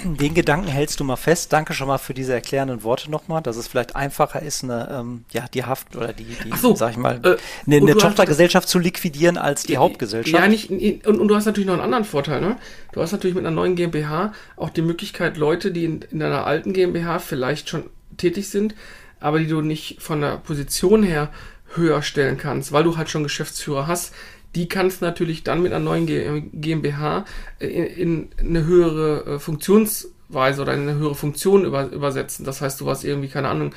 den 0.05 0.35
Gedanken 0.35 0.69
hältst 0.69 1.01
du 1.01 1.05
mal 1.05 1.17
fest. 1.17 1.53
Danke 1.53 1.73
schon 1.73 1.89
mal 1.89 1.99
für 1.99 2.15
diese 2.15 2.33
erklärenden 2.35 2.83
Worte 2.83 3.11
nochmal, 3.11 3.43
dass 3.43 3.57
es 3.57 3.67
vielleicht 3.67 3.97
einfacher 3.97 4.43
ist, 4.43 4.65
eine, 4.65 4.89
ähm, 4.91 5.25
ja, 5.31 5.47
die 5.53 5.65
Haft 5.65 5.97
oder 5.97 6.13
die, 6.13 6.25
die 6.25 6.57
so, 6.57 6.75
sag 6.75 6.93
ich 6.93 6.97
mal, 6.97 7.21
äh, 7.25 7.37
eine, 7.67 7.77
eine 7.77 7.97
Tochtergesellschaft 7.97 8.69
zu 8.69 8.79
liquidieren 8.79 9.39
als 9.39 9.65
die 9.65 9.77
Hauptgesellschaft. 9.77 10.35
Ja, 10.35 10.49
nicht, 10.49 10.71
und, 10.71 11.19
und, 11.21 11.29
du 11.29 11.35
hast 11.35 11.47
natürlich 11.47 11.67
noch 11.67 11.75
einen 11.75 11.83
anderen 11.83 12.05
Vorteil, 12.05 12.41
ne? 12.41 12.57
Du 12.93 13.01
hast 13.01 13.13
natürlich 13.13 13.35
mit 13.35 13.45
einer 13.45 13.55
neuen 13.55 13.77
GmbH 13.77 14.33
auch 14.57 14.71
die 14.71 14.83
Möglichkeit, 14.83 15.37
Leute, 15.37 15.73
die 15.73 15.85
in, 15.85 16.03
in 16.11 16.21
deiner 16.21 16.47
alten 16.47 16.73
GmbH 16.73 17.19
vielleicht 17.19 17.69
schon 17.69 17.85
tätig 18.17 18.49
sind, 18.49 18.75
aber 19.21 19.39
die 19.39 19.47
du 19.47 19.61
nicht 19.61 20.01
von 20.01 20.21
der 20.21 20.39
Position 20.39 21.03
her 21.03 21.31
höher 21.75 22.03
stellen 22.03 22.39
kannst, 22.39 22.73
weil 22.73 22.85
du 22.85 22.97
halt 22.97 23.11
schon 23.11 23.23
Geschäftsführer 23.23 23.87
hast, 23.87 24.15
die 24.57 24.69
kannst 24.69 25.01
du 25.01 25.05
natürlich 25.05 25.45
dann 25.45 25.63
mit 25.63 25.73
einer 25.73 25.85
neuen 25.85 26.07
GmbH 26.07 27.27
in, 27.59 27.69
in 27.69 28.29
eine 28.41 28.65
höhere 28.65 29.35
äh, 29.35 29.39
Funktionsweise 29.39 30.63
oder 30.63 30.73
in 30.73 30.81
eine 30.89 30.95
höhere 30.95 31.15
Funktion 31.15 31.67
über, 31.67 31.91
übersetzen. 31.91 32.47
Das 32.47 32.63
heißt, 32.63 32.81
du 32.81 32.87
warst 32.87 33.05
irgendwie, 33.05 33.29
keine 33.29 33.49
Ahnung, 33.49 33.75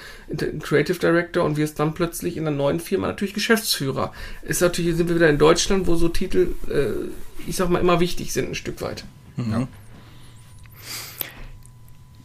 Creative 0.62 0.98
Director 0.98 1.44
und 1.44 1.58
wirst 1.58 1.80
dann 1.80 1.94
plötzlich 1.94 2.38
in 2.38 2.48
einer 2.48 2.56
neuen 2.56 2.80
Firma 2.80 3.08
natürlich 3.08 3.34
Geschäftsführer. 3.34 4.14
Ist 4.42 4.62
natürlich, 4.62 4.96
sind 4.96 5.10
wir 5.10 5.16
wieder 5.16 5.30
in 5.30 5.38
Deutschland, 5.38 5.86
wo 5.86 5.96
so 5.96 6.08
Titel, 6.08 6.56
äh, 6.70 7.10
ich 7.46 7.58
sag 7.58 7.70
mal, 7.70 7.80
immer 7.80 8.00
wichtig 8.00 8.32
sind, 8.32 8.50
ein 8.50 8.56
Stück 8.56 8.82
weit. 8.82 9.04
Mhm. 9.36 9.52
Ja. 9.52 9.68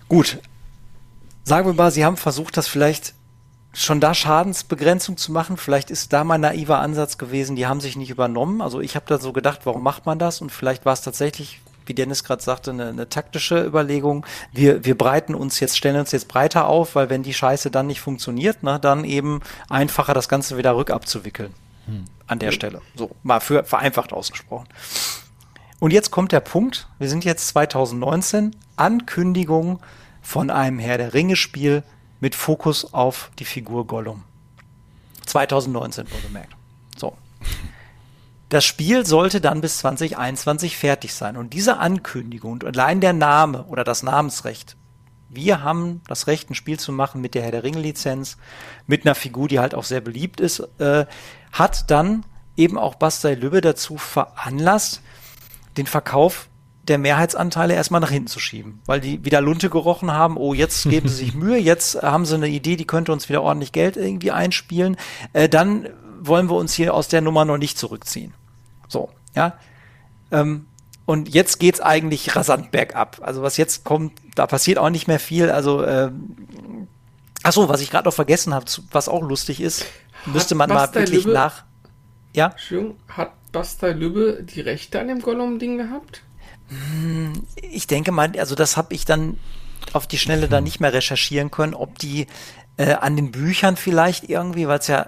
Gut. 0.09 0.39
Sagen 1.43 1.69
wir 1.69 1.75
mal, 1.75 1.91
Sie 1.91 2.05
haben 2.05 2.17
versucht, 2.17 2.57
das 2.57 2.69
vielleicht 2.69 3.15
schon 3.75 4.01
da 4.01 4.14
Schadensbegrenzung 4.14 5.16
zu 5.16 5.33
machen. 5.33 5.57
Vielleicht 5.57 5.91
ist 5.91 6.12
da 6.12 6.25
mein 6.25 6.41
naiver 6.41 6.79
Ansatz 6.79 7.18
gewesen, 7.18 7.57
die 7.57 7.66
haben 7.66 7.81
sich 7.81 7.97
nicht 7.97 8.11
übernommen. 8.11 8.62
Also 8.62 8.81
ich 8.81 8.97
habe 8.97 9.07
da 9.09 9.18
so 9.18 9.33
gedacht, 9.33 9.61
warum 9.64 9.83
macht 9.83 10.07
man 10.07 10.18
das? 10.18 10.41
Und 10.41 10.51
vielleicht 10.51 10.87
war 10.87 10.93
es 10.93 11.03
tatsächlich, 11.03 11.61
wie 11.87 11.95
Dennis 11.95 12.25
gerade 12.25 12.43
sagte, 12.43 12.70
eine, 12.70 12.89
eine, 12.89 13.09
taktische 13.09 13.64
Überlegung. 13.64 14.25
Wir, 14.53 14.85
wir 14.85 14.97
breiten 14.97 15.35
uns 15.35 15.61
jetzt, 15.61 15.77
stellen 15.77 15.97
uns 15.97 16.12
jetzt 16.12 16.29
breiter 16.29 16.66
auf, 16.66 16.95
weil 16.95 17.11
wenn 17.11 17.22
die 17.22 17.35
Scheiße 17.35 17.70
dann 17.70 17.89
nicht 17.89 18.01
funktioniert, 18.01 18.62
ne, 18.62 18.79
dann 18.81 19.05
eben 19.05 19.41
einfacher 19.68 20.14
das 20.14 20.29
Ganze 20.29 20.57
wieder 20.57 20.77
rückabzuwickeln. 20.77 21.53
Hm. 21.87 22.05
An 22.27 22.39
der 22.39 22.53
Stelle. 22.53 22.81
So, 22.95 23.11
mal 23.22 23.41
für 23.41 23.64
vereinfacht 23.64 24.12
ausgesprochen. 24.12 24.66
Und 25.81 25.93
jetzt 25.93 26.11
kommt 26.11 26.33
der 26.33 26.41
Punkt, 26.41 26.89
wir 26.99 27.11
sind 27.11 27.25
jetzt 27.27 27.49
2019, 27.49 28.57
Ankündigung 28.77 29.81
von 30.22 30.49
einem 30.49 30.79
Herr 30.79 30.97
der 30.97 31.12
Ringe 31.12 31.37
Spiel 31.37 31.83
mit 32.25 32.35
Fokus 32.35 32.95
auf 32.95 33.31
die 33.39 33.45
Figur 33.45 33.87
Gollum. 33.87 34.22
2019 35.27 36.11
wurde 36.11 36.22
gemerkt. 36.22 36.57
So. 36.97 37.18
Das 38.49 38.64
Spiel 38.64 39.05
sollte 39.05 39.43
dann 39.43 39.61
bis 39.61 39.77
2021 39.81 40.79
fertig 40.79 41.12
sein. 41.12 41.37
Und 41.37 41.53
diese 41.53 41.77
Ankündigung 41.77 42.53
und 42.53 42.64
allein 42.64 43.03
der 43.03 43.12
Name 43.12 43.64
oder 43.64 43.85
das 43.85 44.03
Namensrecht, 44.03 44.75
wir 45.29 45.62
haben 45.62 46.01
das 46.09 46.27
Recht, 46.27 46.49
ein 46.49 46.55
Spiel 46.55 46.79
zu 46.81 46.93
machen 46.93 47.20
mit 47.20 47.35
der 47.35 47.43
Herr 47.43 47.51
der 47.51 47.62
Ringe-Lizenz, 47.62 48.39
mit 48.87 49.05
einer 49.05 49.14
Figur, 49.14 49.47
die 49.47 49.59
halt 49.59 49.75
auch 49.75 49.85
sehr 49.85 50.01
beliebt 50.01 50.41
ist, 50.41 50.61
äh, 50.79 51.05
hat 51.53 51.91
dann 51.91 52.25
eben 52.57 52.79
auch 52.79 52.95
Bastei 52.95 53.35
Lübbe 53.35 53.61
dazu 53.61 53.99
veranlasst, 53.99 55.03
den 55.77 55.87
Verkauf 55.87 56.49
der 56.89 56.99
Mehrheitsanteile 56.99 57.74
erstmal 57.74 58.01
nach 58.01 58.11
hinten 58.11 58.28
zu 58.28 58.39
schieben, 58.39 58.80
weil 58.87 59.01
die 59.01 59.24
wieder 59.24 59.41
Lunte 59.41 59.70
gerochen 59.70 60.12
haben, 60.12 60.37
oh, 60.37 60.55
jetzt 60.55 60.89
geben 60.89 61.09
sie 61.09 61.16
sich 61.16 61.35
Mühe, 61.35 61.59
jetzt 61.59 62.03
haben 62.03 62.26
sie 62.26 62.35
eine 62.35 62.49
Idee, 62.49 62.76
die 62.76 62.87
könnte 62.87 63.12
uns 63.12 63.28
wieder 63.28 63.43
ordentlich 63.43 63.72
Geld 63.72 63.97
irgendwie 63.97 64.30
einspielen, 64.30 64.97
äh, 65.32 65.49
dann 65.49 65.89
wollen 66.20 66.49
wir 66.49 66.57
uns 66.57 66.74
hier 66.74 66.95
aus 66.95 67.09
der 67.09 67.20
Nummer 67.20 67.45
noch 67.45 67.59
nicht 67.59 67.78
zurückziehen. 67.78 68.35
So, 68.89 69.11
ja. 69.35 69.59
Ähm, 70.30 70.66
und 71.07 71.35
jetzt 71.35 71.59
geht's 71.61 71.80
eigentlich 71.80 72.35
rasant 72.35 72.70
bergab. 72.70 73.20
Also 73.22 73.43
was 73.43 73.57
jetzt 73.57 73.85
kommt, 73.85 74.12
da 74.35 74.47
passiert 74.47 74.78
auch 74.78 74.91
nicht 74.91 75.07
mehr 75.07 75.20
viel. 75.20 75.51
Also, 75.51 75.85
ähm, 75.85 76.89
ach 77.43 77.53
so, 77.53 77.68
was 77.68 77.82
ich 77.82 77.91
gerade 77.91 78.09
noch 78.09 78.14
vergessen 78.14 78.55
habe, 78.55 78.64
was 78.91 79.09
auch 79.09 79.22
lustig 79.22 79.61
ist, 79.61 79.85
müsste 80.24 80.55
man 80.55 80.70
mal 80.70 80.95
wirklich 80.95 81.24
Lübbe, 81.24 81.35
nach. 81.35 81.64
Ja. 82.35 82.49
Entschuldigung, 82.49 82.97
hat 83.09 83.32
Bastei 83.53 83.93
Lübbe 83.93 84.43
die 84.43 84.61
Rechte 84.61 84.99
an 84.99 85.09
dem 85.09 85.20
Gollum-Ding 85.20 85.76
gehabt? 85.76 86.22
Ich 87.71 87.87
denke 87.87 88.12
mal, 88.12 88.33
also 88.39 88.55
das 88.55 88.77
habe 88.77 88.95
ich 88.95 89.05
dann 89.05 89.39
auf 89.93 90.07
die 90.07 90.19
Schnelle 90.19 90.49
dann 90.49 90.65
nicht 90.65 90.81
mehr 90.81 90.93
recherchieren 90.93 91.51
können, 91.51 91.75
ob 91.75 91.99
die 91.99 92.27
äh, 92.77 92.93
an 92.93 93.17
den 93.17 93.31
Büchern 93.31 93.77
vielleicht 93.77 94.29
irgendwie, 94.29 94.67
weil 94.67 94.79
es 94.79 94.89
ja 94.89 95.07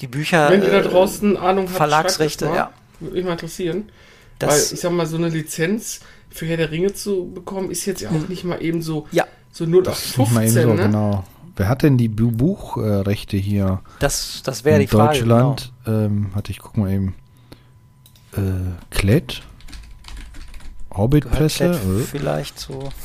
die 0.00 0.06
Bücher. 0.06 0.50
Wenn 0.50 0.62
ihr 0.62 0.70
da 0.70 0.82
draußen 0.82 1.36
Ahnung 1.36 1.66
habt, 1.66 1.76
Verlagsrechte, 1.76 2.46
mal, 2.46 2.56
ja. 2.56 2.70
Würde 3.00 3.14
mich 3.16 3.24
mal 3.24 3.32
interessieren. 3.32 3.90
Das, 4.38 4.50
weil 4.50 4.74
ich 4.74 4.80
sag 4.80 4.92
mal, 4.92 5.06
so 5.06 5.16
eine 5.16 5.28
Lizenz 5.28 6.00
für 6.30 6.46
Herr 6.46 6.56
der 6.56 6.70
Ringe 6.70 6.92
zu 6.94 7.30
bekommen, 7.34 7.70
ist 7.70 7.84
jetzt 7.86 8.00
ja 8.02 8.10
auch 8.10 8.14
hm. 8.14 8.28
nicht 8.28 8.44
mal 8.44 8.62
eben 8.62 8.82
so, 8.82 9.06
ja. 9.12 9.26
so 9.50 9.66
0 9.66 9.88
auf 9.88 9.98
15, 9.98 10.48
so, 10.48 10.74
ne? 10.74 10.82
genau. 10.84 11.24
Wer 11.56 11.68
hat 11.68 11.82
denn 11.82 11.98
die 11.98 12.08
Buchrechte 12.08 13.36
hier? 13.36 13.82
Das, 13.98 14.42
das 14.44 14.64
wäre 14.64 14.78
die 14.78 14.86
Frage. 14.86 15.18
Deutschland, 15.18 15.72
genau. 15.84 15.98
ähm, 15.98 16.34
hatte 16.34 16.52
ich 16.52 16.58
guck 16.58 16.76
mal 16.76 16.90
eben. 16.90 17.14
Äh, 18.32 18.40
Klett 18.90 19.42
Orbitpresse? 20.90 21.72
Äh? 21.72 22.04
Vielleicht 22.04 22.58
so. 22.58 22.90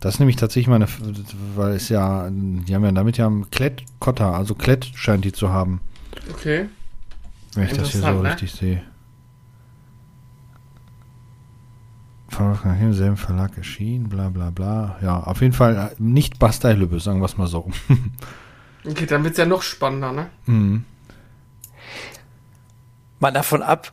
Das 0.00 0.14
ist 0.14 0.20
nämlich 0.20 0.36
tatsächlich 0.36 0.68
meine, 0.68 0.86
weil 1.54 1.72
es 1.72 1.90
ja, 1.90 2.28
die 2.30 2.74
haben 2.74 2.84
ja 2.84 2.92
damit 2.92 3.18
ja 3.18 3.26
einen 3.26 3.50
Klett-Kotter, 3.50 4.34
also 4.34 4.54
Klett 4.54 4.90
scheint 4.94 5.24
die 5.24 5.32
zu 5.32 5.50
haben. 5.50 5.80
Okay. 6.30 6.68
Wenn 7.54 7.64
ich 7.64 7.72
das 7.74 7.90
hier 7.90 8.00
so 8.00 8.22
ne? 8.22 8.30
richtig 8.30 8.52
sehe. 8.52 8.82
Im 12.80 12.94
selben 12.94 13.18
Verlag 13.18 13.58
erschienen, 13.58 14.08
bla 14.08 14.30
bla 14.30 14.48
bla. 14.48 14.98
Ja, 15.02 15.20
auf 15.20 15.42
jeden 15.42 15.52
Fall 15.52 15.76
äh, 15.76 16.02
nicht 16.02 16.38
Bastei 16.38 16.72
Lübbe, 16.72 16.98
sagen 16.98 17.20
wir 17.20 17.26
es 17.26 17.36
mal 17.36 17.46
so. 17.46 17.68
okay, 18.88 19.04
dann 19.04 19.24
wird 19.24 19.32
es 19.32 19.38
ja 19.38 19.44
noch 19.44 19.60
spannender, 19.60 20.12
ne? 20.12 20.30
Mhm 20.46 20.84
mal 23.20 23.30
davon 23.30 23.62
ab, 23.62 23.92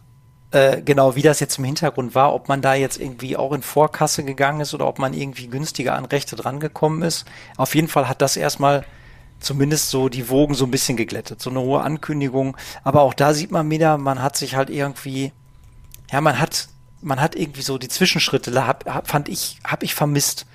äh, 0.51 0.81
genau 0.81 1.15
wie 1.15 1.21
das 1.21 1.39
jetzt 1.39 1.57
im 1.57 1.65
Hintergrund 1.65 2.15
war, 2.15 2.33
ob 2.33 2.47
man 2.47 2.61
da 2.61 2.73
jetzt 2.73 2.99
irgendwie 2.99 3.37
auch 3.37 3.51
in 3.51 3.61
Vorkasse 3.61 4.23
gegangen 4.23 4.61
ist 4.61 4.73
oder 4.73 4.87
ob 4.87 4.97
man 4.97 5.13
irgendwie 5.13 5.47
günstiger 5.47 5.95
an 5.95 6.05
Rechte 6.05 6.35
drangekommen 6.35 7.01
ist. 7.01 7.25
Auf 7.57 7.75
jeden 7.75 7.89
Fall 7.89 8.07
hat 8.07 8.21
das 8.21 8.37
erstmal 8.37 8.85
zumindest 9.39 9.89
so 9.89 10.09
die 10.09 10.29
Wogen 10.29 10.55
so 10.55 10.65
ein 10.65 10.71
bisschen 10.71 10.97
geglättet. 10.97 11.41
So 11.41 11.49
eine 11.49 11.59
hohe 11.59 11.81
Ankündigung. 11.81 12.57
Aber 12.83 13.01
auch 13.01 13.13
da 13.13 13.33
sieht 13.33 13.51
man 13.51 13.69
wieder, 13.69 13.97
man 13.97 14.21
hat 14.21 14.37
sich 14.37 14.55
halt 14.55 14.69
irgendwie, 14.69 15.31
ja, 16.11 16.21
man 16.21 16.39
hat, 16.39 16.69
man 17.01 17.21
hat 17.21 17.35
irgendwie 17.35 17.61
so 17.61 17.77
die 17.77 17.89
Zwischenschritte, 17.89 18.65
hab, 18.65 18.85
hab, 18.85 19.07
fand 19.07 19.29
ich, 19.29 19.59
hab 19.63 19.83
ich 19.83 19.95
vermisst. 19.95 20.45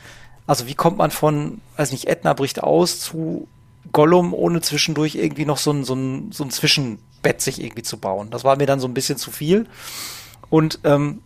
Also 0.47 0.67
wie 0.67 0.75
kommt 0.75 0.99
man 0.99 1.11
von, 1.11 1.61
weiß 1.77 1.93
nicht, 1.93 2.09
Edna 2.09 2.33
bricht 2.33 2.63
aus 2.63 2.99
zu 2.99 3.47
Gollum, 3.93 4.35
ohne 4.35 4.61
zwischendurch 4.61 5.15
irgendwie 5.15 5.45
noch 5.45 5.59
so 5.59 5.71
ein, 5.71 5.85
so 5.85 5.95
ein, 5.95 6.33
so 6.33 6.45
ein 6.45 6.51
Zwischen, 6.51 6.99
Bett 7.23 7.41
sich 7.41 7.63
irgendwie 7.63 7.83
zu 7.83 7.99
bauen. 7.99 8.31
Das 8.31 8.45
war 8.45 8.57
mir 8.57 8.67
dann 8.67 8.81
so 8.81 8.89
ein 8.89 8.95
bisschen 8.95 9.19
zu 9.19 9.31
viel. 9.31 9.67
Und 10.51 10.81
ähm, 10.85 11.21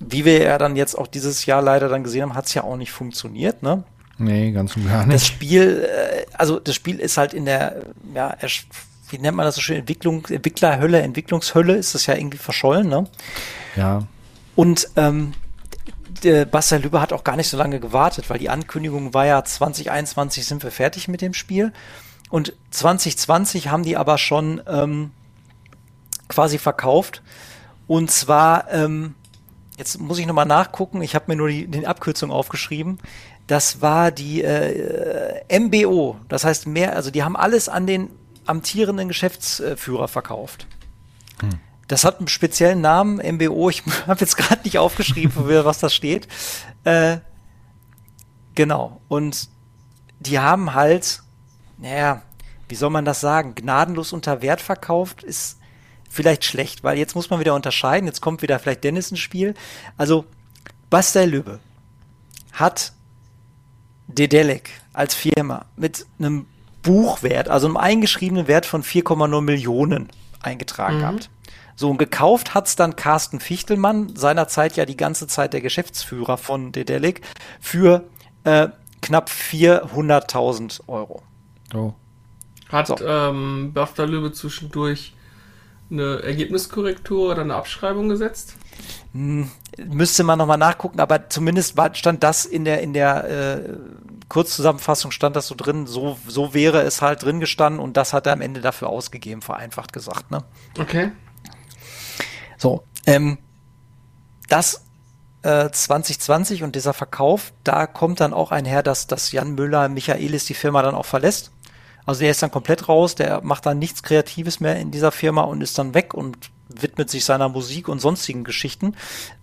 wie 0.00 0.24
wir 0.24 0.42
ja 0.42 0.58
dann 0.58 0.76
jetzt 0.76 0.96
auch 0.98 1.06
dieses 1.06 1.46
Jahr 1.46 1.62
leider 1.62 1.88
dann 1.88 2.02
gesehen 2.02 2.22
haben, 2.22 2.34
hat 2.34 2.46
es 2.46 2.54
ja 2.54 2.64
auch 2.64 2.76
nicht 2.76 2.92
funktioniert, 2.92 3.62
ne? 3.62 3.84
Nee, 4.18 4.52
ganz 4.52 4.76
und 4.76 4.86
gar 4.88 5.06
nicht. 5.06 5.14
Das 5.14 5.26
Spiel, 5.26 5.88
äh, 5.88 6.26
also 6.34 6.60
das 6.60 6.74
Spiel 6.74 6.98
ist 6.98 7.16
halt 7.16 7.34
in 7.34 7.44
der, 7.44 7.86
ja, 8.14 8.36
wie 9.10 9.18
nennt 9.18 9.36
man 9.36 9.46
das 9.46 9.54
so 9.56 9.60
schön, 9.60 9.76
Entwicklung, 9.78 10.26
Entwicklerhölle, 10.26 11.00
Entwicklungshölle 11.00 11.74
ist 11.74 11.94
das 11.94 12.06
ja 12.06 12.14
irgendwie 12.14 12.38
verschollen, 12.38 12.88
ne? 12.88 13.04
Ja. 13.76 14.06
Und 14.54 14.88
ähm, 14.96 15.34
Bastian 16.50 16.82
Lübe 16.82 17.00
hat 17.00 17.12
auch 17.12 17.24
gar 17.24 17.36
nicht 17.36 17.48
so 17.48 17.56
lange 17.56 17.80
gewartet, 17.80 18.30
weil 18.30 18.38
die 18.38 18.50
Ankündigung 18.50 19.12
war 19.14 19.26
ja 19.26 19.42
2021 19.42 20.46
sind 20.46 20.62
wir 20.62 20.70
fertig 20.70 21.08
mit 21.08 21.20
dem 21.20 21.34
Spiel. 21.34 21.72
Und 22.30 22.54
2020 22.70 23.68
haben 23.68 23.82
die 23.82 23.96
aber 23.96 24.18
schon 24.18 24.62
ähm, 24.66 25.10
quasi 26.32 26.58
verkauft. 26.58 27.22
Und 27.86 28.10
zwar, 28.10 28.70
ähm, 28.72 29.14
jetzt 29.76 30.00
muss 30.00 30.18
ich 30.18 30.26
nochmal 30.26 30.46
nachgucken, 30.46 31.02
ich 31.02 31.14
habe 31.14 31.26
mir 31.28 31.36
nur 31.36 31.48
die, 31.48 31.66
die 31.66 31.86
Abkürzung 31.86 32.30
aufgeschrieben. 32.30 32.98
Das 33.46 33.80
war 33.80 34.10
die 34.10 34.42
äh, 34.42 35.58
MBO. 35.58 36.16
Das 36.28 36.44
heißt 36.44 36.66
mehr, 36.66 36.96
also 36.96 37.10
die 37.10 37.22
haben 37.22 37.36
alles 37.36 37.68
an 37.68 37.86
den 37.86 38.10
amtierenden 38.46 39.08
Geschäftsführer 39.08 40.08
verkauft. 40.08 40.66
Hm. 41.40 41.58
Das 41.88 42.04
hat 42.04 42.18
einen 42.18 42.28
speziellen 42.28 42.80
Namen, 42.80 43.16
MBO. 43.36 43.68
Ich 43.68 43.82
habe 44.06 44.20
jetzt 44.20 44.36
gerade 44.36 44.62
nicht 44.64 44.78
aufgeschrieben, 44.78 45.32
was 45.36 45.80
das 45.80 45.94
steht. 45.94 46.28
Äh, 46.84 47.18
Genau. 48.54 49.00
Und 49.08 49.48
die 50.20 50.38
haben 50.38 50.74
halt, 50.74 51.22
naja, 51.78 52.22
wie 52.68 52.74
soll 52.74 52.90
man 52.90 53.04
das 53.04 53.20
sagen, 53.20 53.54
gnadenlos 53.54 54.12
unter 54.12 54.42
Wert 54.42 54.60
verkauft, 54.60 55.22
ist 55.22 55.58
vielleicht 56.12 56.44
schlecht, 56.44 56.84
weil 56.84 56.98
jetzt 56.98 57.14
muss 57.14 57.30
man 57.30 57.40
wieder 57.40 57.54
unterscheiden, 57.54 58.06
jetzt 58.06 58.20
kommt 58.20 58.42
wieder 58.42 58.58
vielleicht 58.58 58.84
Dennis 58.84 59.10
ins 59.10 59.20
Spiel. 59.20 59.54
Also, 59.96 60.26
Bastel 60.90 61.30
Lübbe 61.30 61.58
hat 62.52 62.92
Dedelek 64.08 64.70
als 64.92 65.14
Firma 65.14 65.64
mit 65.76 66.06
einem 66.18 66.46
Buchwert, 66.82 67.48
also 67.48 67.66
einem 67.66 67.78
eingeschriebenen 67.78 68.46
Wert 68.46 68.66
von 68.66 68.82
4,0 68.82 69.40
Millionen 69.40 70.08
eingetragen 70.40 70.96
mhm. 70.96 71.00
gehabt. 71.00 71.30
So, 71.76 71.88
und 71.88 71.96
gekauft 71.96 72.52
hat's 72.52 72.76
dann 72.76 72.94
Carsten 72.96 73.40
Fichtelmann, 73.40 74.14
seinerzeit 74.14 74.76
ja 74.76 74.84
die 74.84 74.96
ganze 74.96 75.26
Zeit 75.26 75.54
der 75.54 75.62
Geschäftsführer 75.62 76.36
von 76.36 76.72
Dedelic, 76.72 77.22
für 77.60 78.04
äh, 78.44 78.68
knapp 79.00 79.30
400.000 79.30 80.86
Euro. 80.88 81.22
Oh. 81.74 81.94
Hat 82.68 82.88
so. 82.88 82.96
ähm, 83.00 83.72
Bafta 83.72 84.04
Löwe 84.04 84.32
zwischendurch 84.32 85.14
eine 85.92 86.22
Ergebniskorrektur 86.22 87.32
oder 87.32 87.42
eine 87.42 87.54
Abschreibung 87.54 88.08
gesetzt? 88.08 88.54
Hm, 89.12 89.50
müsste 89.86 90.24
man 90.24 90.38
nochmal 90.38 90.58
nachgucken, 90.58 91.00
aber 91.00 91.28
zumindest 91.28 91.76
stand 91.94 92.22
das 92.22 92.46
in 92.46 92.64
der, 92.64 92.80
in 92.80 92.92
der 92.92 93.28
äh, 93.28 93.74
Kurzzusammenfassung 94.28 95.10
stand 95.10 95.36
das 95.36 95.46
so 95.46 95.54
drin, 95.54 95.86
so, 95.86 96.18
so 96.26 96.54
wäre 96.54 96.80
es 96.82 97.02
halt 97.02 97.22
drin 97.22 97.38
gestanden 97.38 97.80
und 97.80 97.96
das 97.96 98.12
hat 98.14 98.26
er 98.26 98.32
am 98.32 98.40
Ende 98.40 98.60
dafür 98.60 98.88
ausgegeben, 98.88 99.42
vereinfacht 99.42 99.92
gesagt, 99.92 100.30
ne? 100.30 100.42
Okay. 100.78 101.12
So, 102.56 102.84
ähm, 103.06 103.38
das 104.48 104.84
äh, 105.42 105.70
2020 105.70 106.62
und 106.62 106.76
dieser 106.76 106.94
Verkauf, 106.94 107.52
da 107.64 107.86
kommt 107.86 108.20
dann 108.20 108.32
auch 108.32 108.52
einher, 108.52 108.82
dass, 108.82 109.06
dass 109.06 109.32
Jan 109.32 109.54
Müller 109.54 109.88
Michaelis 109.88 110.46
die 110.46 110.54
Firma 110.54 110.82
dann 110.82 110.94
auch 110.94 111.06
verlässt. 111.06 111.51
Also 112.06 112.20
der 112.20 112.30
ist 112.30 112.42
dann 112.42 112.50
komplett 112.50 112.88
raus, 112.88 113.14
der 113.14 113.42
macht 113.42 113.66
dann 113.66 113.78
nichts 113.78 114.02
Kreatives 114.02 114.60
mehr 114.60 114.76
in 114.76 114.90
dieser 114.90 115.12
Firma 115.12 115.42
und 115.42 115.62
ist 115.62 115.78
dann 115.78 115.94
weg 115.94 116.14
und 116.14 116.50
widmet 116.68 117.10
sich 117.10 117.24
seiner 117.24 117.48
Musik 117.48 117.88
und 117.88 118.00
sonstigen 118.00 118.44
Geschichten. 118.44 118.94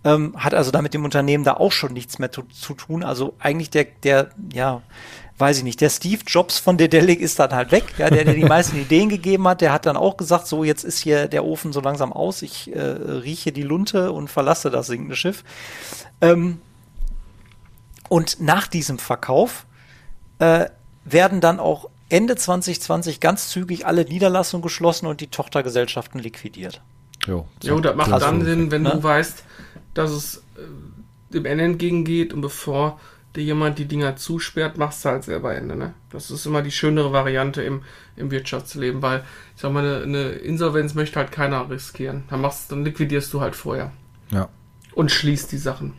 Ähm, 0.04 0.34
hat 0.36 0.54
also 0.54 0.70
damit 0.70 0.94
dem 0.94 1.04
Unternehmen 1.04 1.44
da 1.44 1.54
auch 1.54 1.72
schon 1.72 1.92
nichts 1.92 2.18
mehr 2.18 2.32
zu, 2.32 2.42
zu 2.42 2.74
tun. 2.74 3.04
Also 3.04 3.34
eigentlich 3.38 3.70
der, 3.70 3.84
der, 4.02 4.30
ja, 4.52 4.82
weiß 5.38 5.58
ich 5.58 5.64
nicht, 5.64 5.80
der 5.80 5.90
Steve 5.90 6.22
Jobs 6.26 6.58
von 6.58 6.76
Dedelic 6.76 7.20
ist 7.20 7.38
dann 7.38 7.52
halt 7.52 7.72
weg, 7.72 7.84
ja, 7.98 8.10
der, 8.10 8.24
der 8.24 8.34
die 8.34 8.44
meisten 8.46 8.78
Ideen 8.78 9.08
gegeben 9.08 9.48
hat, 9.48 9.60
der 9.60 9.72
hat 9.72 9.86
dann 9.86 9.96
auch 9.96 10.16
gesagt, 10.16 10.46
so 10.46 10.64
jetzt 10.64 10.84
ist 10.84 10.98
hier 10.98 11.28
der 11.28 11.44
Ofen 11.44 11.72
so 11.72 11.80
langsam 11.80 12.12
aus, 12.12 12.42
ich 12.42 12.74
äh, 12.74 12.80
rieche 12.80 13.52
die 13.52 13.62
Lunte 13.62 14.12
und 14.12 14.28
verlasse 14.28 14.70
das 14.70 14.86
sinkende 14.86 15.16
Schiff. 15.16 15.44
Ähm, 16.20 16.60
und 18.08 18.40
nach 18.40 18.66
diesem 18.66 18.98
Verkauf 18.98 19.66
äh, 20.40 20.66
werden 21.04 21.40
dann 21.40 21.60
auch 21.60 21.89
Ende 22.10 22.36
2020 22.36 23.20
ganz 23.20 23.48
zügig 23.48 23.86
alle 23.86 24.04
Niederlassungen 24.04 24.62
geschlossen 24.62 25.06
und 25.06 25.20
die 25.20 25.28
Tochtergesellschaften 25.28 26.20
liquidiert. 26.20 26.82
Jo, 27.26 27.46
jo 27.62 27.80
das 27.80 27.96
macht 27.96 28.10
dann 28.10 28.44
Sinn, 28.44 28.70
wenn 28.70 28.82
ne? 28.82 28.90
du 28.90 29.02
weißt, 29.02 29.44
dass 29.94 30.10
es 30.10 30.36
äh, 30.56 31.32
dem 31.32 31.44
Ende 31.44 31.64
entgegengeht 31.64 32.32
und 32.32 32.40
bevor 32.40 32.98
dir 33.36 33.44
jemand 33.44 33.78
die 33.78 33.84
Dinger 33.84 34.16
zusperrt, 34.16 34.76
machst 34.76 35.04
du 35.04 35.10
halt 35.10 35.24
selber 35.24 35.54
Ende. 35.54 35.76
Ne? 35.76 35.94
Das 36.10 36.30
ist 36.30 36.46
immer 36.46 36.62
die 36.62 36.72
schönere 36.72 37.12
Variante 37.12 37.62
im, 37.62 37.82
im 38.16 38.30
Wirtschaftsleben, 38.30 39.02
weil 39.02 39.22
ich 39.54 39.62
sag 39.62 39.72
mal, 39.72 39.84
eine, 39.84 40.02
eine 40.02 40.28
Insolvenz 40.30 40.94
möchte 40.94 41.20
halt 41.20 41.30
keiner 41.30 41.68
riskieren. 41.70 42.24
Dann 42.30 42.40
machst, 42.40 42.72
dann 42.72 42.84
liquidierst 42.84 43.32
du 43.32 43.40
halt 43.40 43.54
vorher. 43.54 43.92
Ja. 44.30 44.48
Und 44.94 45.12
schließt 45.12 45.52
die 45.52 45.58
Sachen. 45.58 45.94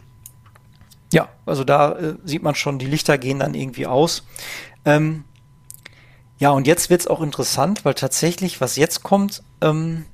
Ja, 1.14 1.30
also 1.46 1.64
da 1.64 1.94
äh, 1.98 2.16
sieht 2.24 2.44
man 2.44 2.56
schon, 2.56 2.80
die 2.80 2.86
Lichter 2.86 3.18
gehen 3.18 3.40
dann 3.40 3.54
irgendwie 3.54 3.88
aus. 3.88 4.24
Ähm, 4.84 5.24
ja, 6.42 6.50
und 6.50 6.66
jetzt 6.66 6.90
wird's 6.90 7.06
auch 7.06 7.22
interessant, 7.22 7.86
weil 7.86 7.94
tatsächlich, 7.94 8.62
was 8.62 8.76
jetzt 8.76 9.04
kommt, 9.04 9.44
ähm, 9.62 10.06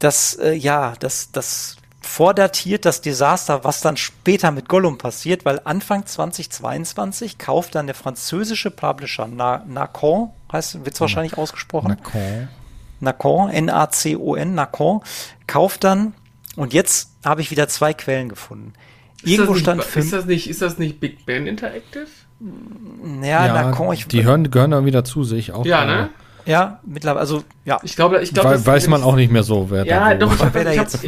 das, 0.00 0.34
äh, 0.34 0.54
ja, 0.54 0.94
das, 0.98 1.30
das 1.30 1.76
vordatiert 2.00 2.84
das 2.84 3.00
Desaster, 3.00 3.62
was 3.62 3.80
dann 3.80 3.96
später 3.96 4.50
mit 4.50 4.68
Gollum 4.68 4.98
passiert, 4.98 5.44
weil 5.44 5.60
Anfang 5.62 6.04
2022 6.04 7.38
kauft 7.38 7.76
dann 7.76 7.86
der 7.86 7.94
französische 7.94 8.72
Publisher 8.72 9.28
Na 9.28 9.64
Nacon, 9.68 10.30
heißt, 10.50 10.84
wird's 10.84 11.00
wahrscheinlich 11.00 11.38
ausgesprochen? 11.38 11.90
Nacon. 11.90 12.48
Nacon, 12.98 13.50
N-A-C-O-N, 13.50 14.56
Nacon, 14.56 15.00
kauft 15.46 15.84
dann, 15.84 16.12
und 16.56 16.74
jetzt 16.74 17.10
habe 17.24 17.40
ich 17.40 17.52
wieder 17.52 17.68
zwei 17.68 17.94
Quellen 17.94 18.28
gefunden. 18.28 18.72
Irgendwo 19.22 19.54
ist 19.54 19.60
stand 19.60 19.78
nicht, 19.78 19.96
ist 19.96 20.12
das 20.12 20.24
nicht, 20.24 20.50
ist 20.50 20.60
das 20.60 20.76
nicht 20.78 20.98
Big 20.98 21.24
Ben 21.24 21.46
Interactive? 21.46 22.08
Ja, 23.22 23.46
ja 23.46 23.62
Nacon, 23.62 23.92
ich, 23.92 24.06
die 24.06 24.24
hören, 24.24 24.50
gehören 24.50 24.70
da 24.70 24.84
wieder 24.84 25.04
zu, 25.04 25.24
sehe 25.24 25.38
ich 25.38 25.52
auch. 25.52 25.64
Ja, 25.64 25.84
ne? 25.84 26.10
Ja, 26.46 26.78
mittlerweile, 26.86 27.20
also 27.20 27.42
ja. 27.64 27.80
Ich 27.82 27.96
glaube, 27.96 28.22
ich 28.22 28.32
glaube, 28.32 28.50
We 28.50 28.66
weiß 28.66 28.86
man 28.86 29.02
auch 29.02 29.16
nicht 29.16 29.32
mehr 29.32 29.42
so, 29.42 29.68
wer 29.68 29.84
ja, 29.84 30.14
da 30.14 30.26
doch, 30.26 30.54
wer 30.54 30.64
da 30.64 30.70
jetzt. 30.70 31.00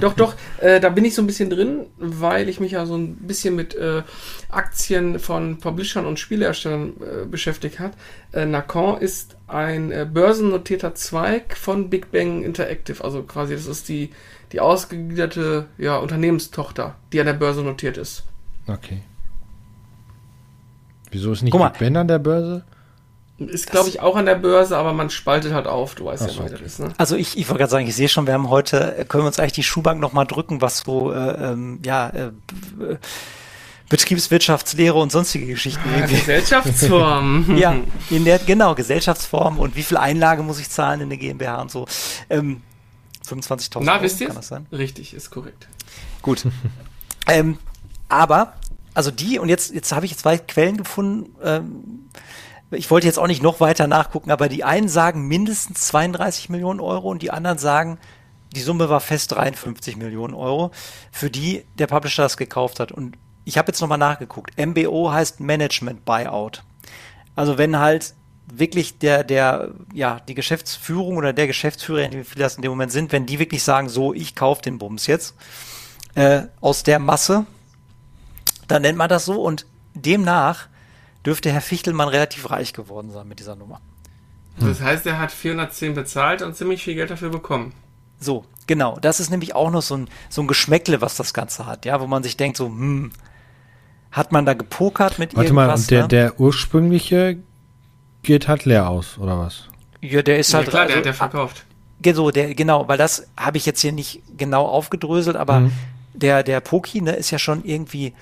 Doch, 0.00 0.14
doch, 0.14 0.34
äh, 0.60 0.78
da 0.78 0.90
bin 0.90 1.04
ich 1.04 1.16
so 1.16 1.22
ein 1.22 1.26
bisschen 1.26 1.50
drin, 1.50 1.86
weil 1.96 2.48
ich 2.48 2.60
mich 2.60 2.72
ja 2.72 2.86
so 2.86 2.94
ein 2.96 3.16
bisschen 3.16 3.56
mit 3.56 3.74
äh, 3.74 4.02
Aktien 4.48 5.18
von 5.18 5.58
Publishern 5.58 6.06
und 6.06 6.20
Spieleherstellern 6.20 6.92
äh, 7.00 7.26
beschäftigt 7.26 7.80
hat. 7.80 7.92
Äh, 8.32 8.46
Nacon 8.46 9.00
ist 9.00 9.36
ein 9.48 9.90
äh, 9.90 10.06
börsennotierter 10.08 10.94
Zweig 10.94 11.56
von 11.56 11.90
Big 11.90 12.12
Bang 12.12 12.44
Interactive, 12.44 13.02
also 13.02 13.24
quasi 13.24 13.54
das 13.54 13.66
ist 13.66 13.88
die 13.88 14.10
die 14.52 14.60
ausgegliederte 14.60 15.66
ja, 15.78 15.96
Unternehmenstochter, 15.96 16.94
die 17.12 17.18
an 17.18 17.26
der 17.26 17.32
Börse 17.32 17.62
notiert 17.62 17.96
ist. 17.96 18.22
Okay. 18.68 19.02
Wieso 21.16 21.32
ist 21.32 21.40
nicht 21.40 21.56
Big 21.56 21.78
Ben 21.78 21.96
an 21.96 22.08
der 22.08 22.18
Börse? 22.18 22.62
Ist, 23.38 23.70
glaube 23.70 23.88
ich, 23.88 24.00
auch 24.00 24.16
an 24.16 24.26
der 24.26 24.34
Börse, 24.34 24.76
aber 24.76 24.92
man 24.92 25.08
spaltet 25.08 25.54
halt 25.54 25.66
auf, 25.66 25.94
du 25.94 26.04
weißt 26.04 26.24
Ach 26.28 26.36
ja, 26.36 26.44
wie 26.44 26.50
das 26.50 26.60
ist. 26.60 26.78
Ne? 26.78 26.92
Also 26.98 27.16
ich, 27.16 27.38
ich 27.38 27.48
wollte 27.48 27.60
gerade 27.60 27.70
sagen, 27.70 27.86
ich 27.86 27.96
sehe 27.96 28.08
schon, 28.08 28.26
wir 28.26 28.34
haben 28.34 28.50
heute, 28.50 29.06
können 29.08 29.24
wir 29.24 29.28
uns 29.28 29.38
eigentlich 29.38 29.54
die 29.54 29.62
Schuhbank 29.62 29.98
nochmal 29.98 30.26
drücken, 30.26 30.60
was 30.60 30.80
so, 30.80 31.10
äh, 31.10 31.52
ähm, 31.52 31.80
ja, 31.82 32.10
äh, 32.10 32.32
Betriebswirtschaftslehre 33.88 34.98
und 34.98 35.10
sonstige 35.10 35.46
Geschichten. 35.46 35.88
Ja, 35.98 36.04
Gesellschaftsform. 36.04 37.56
ja, 37.58 37.76
in 38.10 38.26
der, 38.26 38.38
genau, 38.40 38.74
Gesellschaftsform 38.74 39.58
und 39.58 39.74
wie 39.74 39.82
viel 39.82 39.96
Einlage 39.96 40.42
muss 40.42 40.58
ich 40.58 40.68
zahlen 40.68 41.00
in 41.00 41.08
der 41.08 41.18
GmbH 41.18 41.62
und 41.62 41.70
so. 41.70 41.86
Ähm, 42.28 42.60
25.000 43.26 43.78
Na, 43.80 43.94
Euro, 43.94 44.02
wisst 44.02 44.20
ihr? 44.20 44.26
Kann 44.26 44.36
das 44.36 44.48
sein? 44.48 44.66
Richtig, 44.70 45.14
ist 45.14 45.30
korrekt. 45.30 45.66
Gut. 46.20 46.44
ähm, 47.26 47.56
aber, 48.10 48.52
also 48.96 49.10
die, 49.10 49.38
und 49.38 49.50
jetzt, 49.50 49.74
jetzt 49.74 49.92
habe 49.92 50.06
ich 50.06 50.16
zwei 50.16 50.38
Quellen 50.38 50.78
gefunden, 50.78 51.36
ähm, 51.42 52.08
ich 52.70 52.90
wollte 52.90 53.06
jetzt 53.06 53.18
auch 53.18 53.26
nicht 53.26 53.42
noch 53.42 53.60
weiter 53.60 53.86
nachgucken, 53.86 54.30
aber 54.30 54.48
die 54.48 54.64
einen 54.64 54.88
sagen 54.88 55.28
mindestens 55.28 55.82
32 55.88 56.48
Millionen 56.48 56.80
Euro 56.80 57.10
und 57.10 57.20
die 57.20 57.30
anderen 57.30 57.58
sagen, 57.58 57.98
die 58.54 58.60
Summe 58.60 58.88
war 58.88 59.00
fest 59.00 59.32
53 59.32 59.98
Millionen 59.98 60.32
Euro, 60.32 60.70
für 61.12 61.28
die 61.28 61.66
der 61.78 61.86
Publisher 61.88 62.22
das 62.22 62.38
gekauft 62.38 62.80
hat. 62.80 62.90
Und 62.90 63.18
ich 63.44 63.58
habe 63.58 63.68
jetzt 63.68 63.82
nochmal 63.82 63.98
nachgeguckt. 63.98 64.56
MBO 64.58 65.12
heißt 65.12 65.40
Management 65.40 66.06
Buyout. 66.06 66.64
Also 67.34 67.58
wenn 67.58 67.78
halt 67.78 68.14
wirklich 68.46 68.98
der, 68.98 69.24
der, 69.24 69.72
ja, 69.92 70.20
die 70.20 70.34
Geschäftsführung 70.34 71.18
oder 71.18 71.34
der 71.34 71.46
Geschäftsführer, 71.46 72.10
wie 72.12 72.24
viele 72.24 72.44
das 72.44 72.56
in 72.56 72.62
dem 72.62 72.70
Moment 72.70 72.92
sind, 72.92 73.12
wenn 73.12 73.26
die 73.26 73.38
wirklich 73.38 73.62
sagen, 73.62 73.90
so, 73.90 74.14
ich 74.14 74.34
kaufe 74.34 74.62
den 74.62 74.78
Bums 74.78 75.06
jetzt 75.06 75.34
äh, 76.14 76.44
aus 76.62 76.82
der 76.82 76.98
Masse, 76.98 77.44
dann 78.68 78.82
nennt 78.82 78.98
man 78.98 79.08
das 79.08 79.24
so 79.24 79.42
und 79.42 79.66
demnach 79.94 80.68
dürfte 81.24 81.50
Herr 81.50 81.60
Fichtelmann 81.60 82.08
relativ 82.08 82.50
reich 82.50 82.72
geworden 82.72 83.10
sein 83.10 83.26
mit 83.26 83.40
dieser 83.40 83.56
Nummer. 83.56 83.80
Das 84.58 84.80
heißt, 84.80 85.04
er 85.06 85.18
hat 85.18 85.32
410 85.32 85.94
bezahlt 85.94 86.42
und 86.42 86.56
ziemlich 86.56 86.82
viel 86.82 86.94
Geld 86.94 87.10
dafür 87.10 87.28
bekommen. 87.28 87.72
So, 88.18 88.44
genau. 88.66 88.98
Das 89.00 89.20
ist 89.20 89.30
nämlich 89.30 89.54
auch 89.54 89.70
noch 89.70 89.82
so 89.82 89.96
ein, 89.96 90.08
so 90.30 90.40
ein 90.40 90.46
Geschmäckle, 90.46 91.00
was 91.00 91.16
das 91.16 91.34
Ganze 91.34 91.66
hat, 91.66 91.84
ja, 91.84 92.00
wo 92.00 92.06
man 92.06 92.22
sich 92.22 92.36
denkt, 92.36 92.56
so, 92.56 92.66
hm, 92.66 93.10
hat 94.10 94.32
man 94.32 94.46
da 94.46 94.54
gepokert 94.54 95.18
mit 95.18 95.36
Warte 95.36 95.48
irgendwas? 95.48 95.68
Warte 95.68 95.80
mal, 95.82 95.86
der, 95.88 96.02
ne? 96.02 96.08
der 96.08 96.40
ursprüngliche 96.40 97.38
geht 98.22 98.48
halt 98.48 98.64
leer 98.64 98.88
aus, 98.88 99.18
oder 99.18 99.38
was? 99.38 99.64
Ja, 100.00 100.22
der 100.22 100.38
ist 100.38 100.54
halt. 100.54 100.66
Ja, 100.66 100.70
klar, 100.70 100.82
also, 100.82 100.90
der 100.90 100.98
hat 100.98 101.04
der 101.04 101.14
verkauft. 101.14 101.64
So, 102.04 102.30
der, 102.30 102.54
genau, 102.54 102.88
weil 102.88 102.98
das 102.98 103.26
habe 103.36 103.56
ich 103.56 103.66
jetzt 103.66 103.80
hier 103.80 103.92
nicht 103.92 104.22
genau 104.36 104.64
aufgedröselt, 104.64 105.36
aber 105.36 105.60
mhm. 105.60 105.72
der, 106.14 106.42
der 106.42 106.60
Poki, 106.60 107.02
ne, 107.02 107.12
ist 107.12 107.30
ja 107.30 107.38
schon 107.38 107.64
irgendwie 107.64 108.14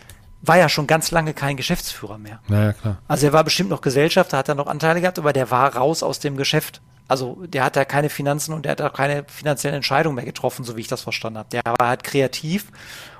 war 0.46 0.58
ja 0.58 0.68
schon 0.68 0.86
ganz 0.86 1.10
lange 1.10 1.34
kein 1.34 1.56
Geschäftsführer 1.56 2.18
mehr. 2.18 2.40
Naja, 2.48 2.72
klar. 2.72 2.98
Also 3.08 3.26
er 3.26 3.32
war 3.32 3.44
bestimmt 3.44 3.70
noch 3.70 3.80
Gesellschafter, 3.80 4.38
hat 4.38 4.48
er 4.48 4.54
noch 4.54 4.66
Anteile 4.66 5.00
gehabt, 5.00 5.18
aber 5.18 5.32
der 5.32 5.50
war 5.50 5.74
raus 5.74 6.02
aus 6.02 6.20
dem 6.20 6.36
Geschäft. 6.36 6.80
Also 7.08 7.38
der 7.46 7.64
hat 7.64 7.76
da 7.76 7.84
keine 7.84 8.08
Finanzen 8.08 8.52
und 8.54 8.64
der 8.64 8.72
hat 8.72 8.80
auch 8.80 8.92
keine 8.92 9.24
finanziellen 9.24 9.76
Entscheidungen 9.76 10.16
mehr 10.16 10.24
getroffen, 10.24 10.64
so 10.64 10.76
wie 10.76 10.80
ich 10.80 10.88
das 10.88 11.02
verstanden 11.02 11.38
habe. 11.38 11.48
Der 11.50 11.62
war 11.64 11.88
halt 11.88 12.04
kreativ 12.04 12.66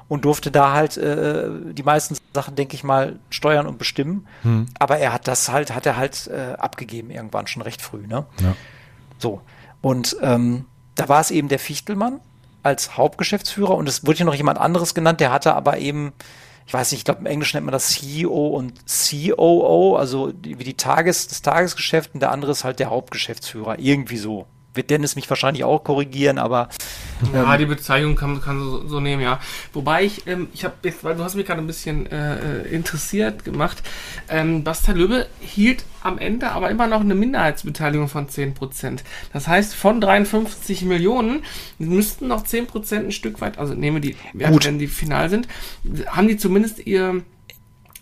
und 0.09 0.25
durfte 0.25 0.51
da 0.51 0.73
halt 0.73 0.97
äh, 0.97 1.49
die 1.73 1.83
meisten 1.83 2.17
Sachen, 2.35 2.57
denke 2.57 2.75
ich 2.75 2.85
mal, 2.85 3.19
steuern 3.31 3.67
und 3.67 3.79
bestimmen. 3.79 4.27
Hm. 4.43 4.67
Aber 4.79 4.99
er 4.99 5.13
hat 5.13 5.29
das 5.29 5.51
halt, 5.51 5.75
hat 5.75 5.87
er 5.87 5.97
halt 5.97 6.27
äh, 6.29 6.55
abgegeben 6.59 7.11
irgendwann 7.11 7.47
schon 7.47 7.63
recht 7.63 7.81
früh, 7.81 8.07
ne? 8.07 8.27
Ja. 8.41 8.55
So. 9.19 9.41
Und 9.81 10.17
ähm, 10.23 10.67
da 10.95 11.09
war 11.09 11.21
es 11.21 11.31
eben 11.31 11.49
der 11.49 11.59
Fichtelmann 11.59 12.21
als 12.63 12.97
Hauptgeschäftsführer 12.97 13.75
und 13.77 13.89
es 13.89 14.07
wurde 14.07 14.19
hier 14.19 14.27
noch 14.27 14.35
jemand 14.35 14.59
anderes 14.59 14.95
genannt, 14.95 15.21
der 15.21 15.31
hatte 15.31 15.55
aber 15.55 15.79
eben 15.79 16.13
ich 16.67 16.73
weiß 16.73 16.93
nicht, 16.93 17.01
ich 17.01 17.05
glaube 17.05 17.21
im 17.21 17.27
Englischen 17.27 17.57
nennt 17.57 17.67
man 17.67 17.73
das 17.73 17.89
CEO 17.89 18.49
und 18.49 18.81
COO, 18.87 19.97
also 19.97 20.33
wie 20.43 20.65
die 20.65 20.77
Tages, 20.77 21.29
das 21.29 21.43
Tagesgeschäft 21.43 22.15
und 22.15 22.21
der 22.21 22.33
andere 22.33 22.53
ist 22.53 22.65
halt 22.65 22.79
der 22.79 22.91
Hauptgeschäftsführer, 22.91 23.79
irgendwie 23.79 24.17
so 24.17 24.47
wird 24.75 24.91
Dennis 24.91 25.17
mich 25.17 25.29
wahrscheinlich 25.29 25.65
auch 25.65 25.85
korrigieren, 25.85 26.39
aber. 26.39 26.69
Ja, 27.33 27.53
ähm, 27.55 27.59
die 27.59 27.67
Bezeichnung 27.67 28.17
kann 28.17 28.41
man 28.41 28.61
so, 28.61 28.87
so, 28.89 29.01
nehmen, 29.01 29.23
ja. 29.23 29.41
Wobei 29.73 30.05
ich, 30.05 30.27
ähm, 30.27 30.49
ich 30.53 30.65
habe 30.65 30.75
jetzt, 30.83 31.05
weil 31.05 31.17
du 31.17 31.25
hast 31.25 31.35
mich 31.35 31.47
gerade 31.47 31.61
ein 31.61 31.67
bisschen 31.67 32.07
äh, 32.07 32.63
äh, 32.63 32.75
interessiert 32.75 33.45
gemacht. 33.45 33.83
Ähm, 34.29 34.65
Basta 34.65 34.93
Löbe 34.93 35.27
hielt 35.41 35.85
am 36.03 36.19
Ende 36.19 36.51
aber 36.51 36.71
immer 36.71 36.87
noch 36.87 37.01
eine 37.01 37.15
Minderheitsbeteiligung 37.15 38.09
von 38.09 38.29
10%. 38.29 39.01
Das 39.33 39.49
heißt, 39.49 39.75
von 39.75 40.01
53 40.01 40.83
Millionen 40.83 41.45
müssten 41.79 42.29
noch 42.29 42.45
10% 42.45 42.97
ein 42.97 43.13
Stück 43.13 43.41
weit, 43.41 43.59
also 43.59 43.75
nehmen 43.75 44.03
wir 44.03 44.13
die 44.13 44.17
Werte, 44.35 44.65
wenn 44.65 44.79
die 44.79 44.87
final 44.87 45.31
sind, 45.31 45.49
haben 46.09 46.29
die 46.29 46.37
zumindest 46.37 46.87
ihr 46.87 47.23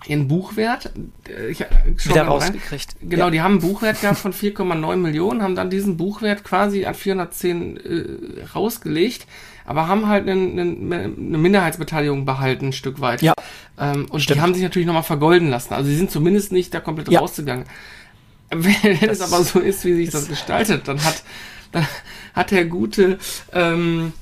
ihren 0.07 0.29
Buchwert 0.29 0.93
äh, 1.29 1.49
ich, 1.49 1.61
wieder 1.61 2.25
rausgekriegt. 2.25 2.97
Rein. 3.01 3.09
Genau, 3.09 3.25
ja. 3.27 3.31
die 3.31 3.41
haben 3.41 3.53
einen 3.53 3.61
Buchwert 3.61 4.01
gehabt 4.01 4.19
von 4.19 4.33
4,9 4.33 4.97
Millionen, 4.97 5.43
haben 5.43 5.55
dann 5.55 5.71
diesen 5.71 5.97
Buchwert 5.97 6.45
quasi 6.45 6.85
an 6.87 6.95
410 6.95 7.77
äh, 7.77 8.45
rausgelegt, 8.55 9.27
aber 9.65 9.89
haben 9.89 10.09
halt 10.09 10.29
eine, 10.29 10.41
eine, 10.43 10.63
eine, 10.63 11.39
Minderheitsbeteiligung 11.39 12.25
behalten, 12.25 12.67
ein 12.67 12.73
Stück 12.73 13.01
weit. 13.01 13.23
Ja. 13.23 13.35
Ähm, 13.79 14.07
und 14.11 14.21
Stimmt. 14.21 14.37
die 14.37 14.43
haben 14.43 14.55
sich 14.55 14.63
natürlich 14.63 14.87
nochmal 14.87 15.03
vergolden 15.03 15.51
lassen. 15.51 15.75
Also 15.75 15.89
sie 15.89 15.97
sind 15.97 16.11
zumindest 16.11 16.53
nicht 16.53 16.75
da 16.75 16.81
komplett 16.81 17.09
ja. 17.09 17.21
rausgegangen. 17.21 17.65
Wenn 18.51 19.01
das 19.01 19.21
es 19.21 19.33
aber 19.33 19.43
so 19.45 19.61
ist, 19.61 19.85
wie 19.85 19.95
sich 19.95 20.11
das 20.11 20.29
gestaltet, 20.29 20.87
dann 20.87 21.03
hat, 21.03 21.23
dann 21.71 21.87
hat 22.35 22.51
der 22.51 22.67
gute 22.67 23.19
ähm, 23.53 24.13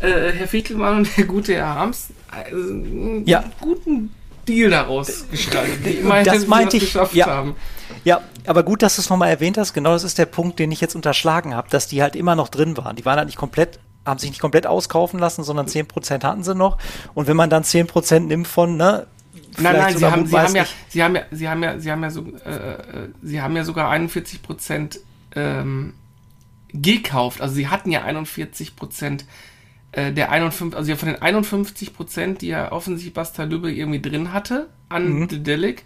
äh, 0.00 0.32
Herr 0.32 0.48
Fichtelmann 0.48 0.98
und 0.98 1.16
der 1.18 1.26
gute 1.26 1.54
Herr 1.54 1.74
Harms 1.74 2.08
äh, 2.32 2.50
einen 2.50 3.26
ja. 3.26 3.44
guten 3.60 4.10
Deal 4.48 4.70
daraus 4.70 5.26
gestaltet, 5.30 6.04
das 6.24 6.46
meinte 6.46 6.76
ich, 6.76 6.84
geschafft 6.84 7.14
ja. 7.14 7.26
haben. 7.26 7.56
Ja, 8.04 8.20
aber 8.46 8.62
gut, 8.62 8.82
dass 8.82 8.96
du 8.96 9.02
es 9.02 9.10
nochmal 9.10 9.30
erwähnt 9.30 9.58
hast. 9.58 9.72
Genau 9.72 9.92
das 9.92 10.04
ist 10.04 10.18
der 10.18 10.26
Punkt, 10.26 10.58
den 10.58 10.70
ich 10.72 10.80
jetzt 10.80 10.94
unterschlagen 10.94 11.54
habe, 11.54 11.68
dass 11.70 11.88
die 11.88 12.02
halt 12.02 12.16
immer 12.16 12.34
noch 12.34 12.48
drin 12.48 12.76
waren. 12.76 12.96
Die 12.96 13.04
waren 13.04 13.16
halt 13.16 13.26
nicht 13.26 13.38
komplett, 13.38 13.78
haben 14.04 14.18
sich 14.18 14.30
nicht 14.30 14.40
komplett 14.40 14.66
auskaufen 14.66 15.18
lassen, 15.18 15.44
sondern 15.44 15.66
10% 15.66 16.22
hatten 16.22 16.44
sie 16.44 16.54
noch. 16.54 16.78
Und 17.14 17.26
wenn 17.26 17.36
man 17.36 17.50
dann 17.50 17.62
10% 17.62 18.20
nimmt 18.20 18.46
von, 18.46 18.76
ne, 18.76 19.06
Nein, 19.56 19.76
nein, 19.76 19.96
sie 19.96 20.04
haben, 20.04 20.26
sie 20.26 20.36
haben 20.36 20.56
ja, 20.56 20.66
sie 20.88 21.02
haben 21.02 21.14
ja, 21.14 21.22
sie 21.30 21.48
haben 21.48 21.62
ja, 21.62 21.78
sie 21.78 21.92
haben 21.92 22.02
ja 22.02 22.10
so, 22.10 22.24
äh, 22.44 22.50
äh 22.50 23.08
sie 23.22 23.40
haben 23.40 23.56
ja 23.56 23.64
sogar 23.64 23.92
41% 23.92 24.98
ähm, 25.36 25.94
gekauft. 26.72 27.40
Also 27.40 27.54
sie 27.54 27.68
hatten 27.68 27.90
ja 27.90 28.02
41 28.02 28.76
Prozent 28.76 29.24
äh, 29.94 30.12
der 30.12 30.32
51, 30.32 30.76
also 30.76 30.90
ja 30.90 30.96
von 30.96 31.08
den 31.08 31.22
51 31.22 31.94
Prozent, 31.94 32.42
die 32.42 32.48
ja 32.48 32.72
offensichtlich 32.72 33.14
Basta 33.14 33.44
Lübbe 33.44 33.72
irgendwie 33.72 34.02
drin 34.02 34.32
hatte 34.32 34.68
an 34.88 35.20
mhm. 35.20 35.28
Dedelic, 35.28 35.84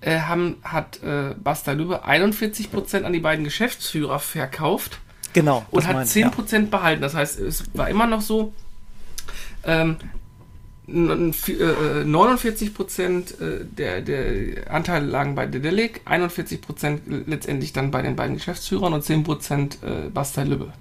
äh, 0.00 0.20
haben, 0.20 0.56
hat 0.62 1.02
äh, 1.02 1.34
Basta 1.42 1.72
Lübbe 1.72 2.06
41 2.06 2.72
Prozent 2.72 3.04
an 3.04 3.12
die 3.12 3.20
beiden 3.20 3.44
Geschäftsführer 3.44 4.18
verkauft. 4.18 4.98
Genau. 5.34 5.66
Und 5.70 5.86
hat 5.86 6.06
10 6.06 6.30
Prozent 6.30 6.72
ja. 6.72 6.78
behalten. 6.78 7.02
Das 7.02 7.14
heißt, 7.14 7.38
es 7.38 7.64
war 7.74 7.90
immer 7.90 8.06
noch 8.06 8.22
so, 8.22 8.54
ähm, 9.64 9.96
49 10.86 12.68
äh, 12.68 12.70
Prozent 12.70 13.40
äh, 13.40 13.64
der, 13.64 14.00
der 14.00 14.70
Anteile 14.70 15.04
lagen 15.04 15.34
bei 15.34 15.46
Dedelic, 15.46 16.00
41 16.06 16.62
Prozent 16.62 17.02
letztendlich 17.26 17.74
dann 17.74 17.90
bei 17.90 18.00
den 18.00 18.16
beiden 18.16 18.36
Geschäftsführern 18.36 18.94
und 18.94 19.02
10 19.02 19.24
Prozent 19.24 19.78
Basta 20.14 20.42
Lübbe. 20.44 20.72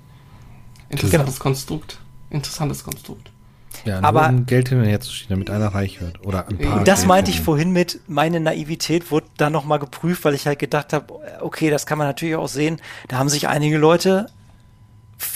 Interessantes 0.89 1.35
genau. 1.35 1.43
Konstrukt 1.43 1.99
interessantes 2.33 2.83
Konstrukt. 2.83 3.31
Ja, 3.85 4.01
aber 4.01 4.29
um 4.29 4.45
Geld 4.45 4.69
hin 4.69 4.79
und 4.79 4.85
her 4.85 5.01
zu 5.01 5.11
schieben, 5.11 5.35
damit 5.35 5.49
einer 5.49 5.67
reich 5.67 5.99
wird. 6.01 6.25
Oder 6.25 6.47
ein 6.47 6.57
paar. 6.57 6.83
Das 6.83 6.99
Geld 6.99 7.07
meinte 7.07 7.31
ich 7.31 7.41
vorhin 7.41 7.71
mit, 7.71 7.99
meine 8.07 8.39
Naivität 8.39 9.11
wurde 9.11 9.27
da 9.37 9.49
nochmal 9.49 9.79
geprüft, 9.79 10.23
weil 10.25 10.33
ich 10.33 10.47
halt 10.47 10.59
gedacht 10.59 10.93
habe, 10.93 11.13
okay, 11.41 11.69
das 11.69 11.85
kann 11.85 11.97
man 11.97 12.07
natürlich 12.07 12.35
auch 12.35 12.47
sehen. 12.47 12.79
Da 13.07 13.17
haben 13.17 13.29
sich 13.29 13.47
einige 13.47 13.77
Leute 13.77 14.27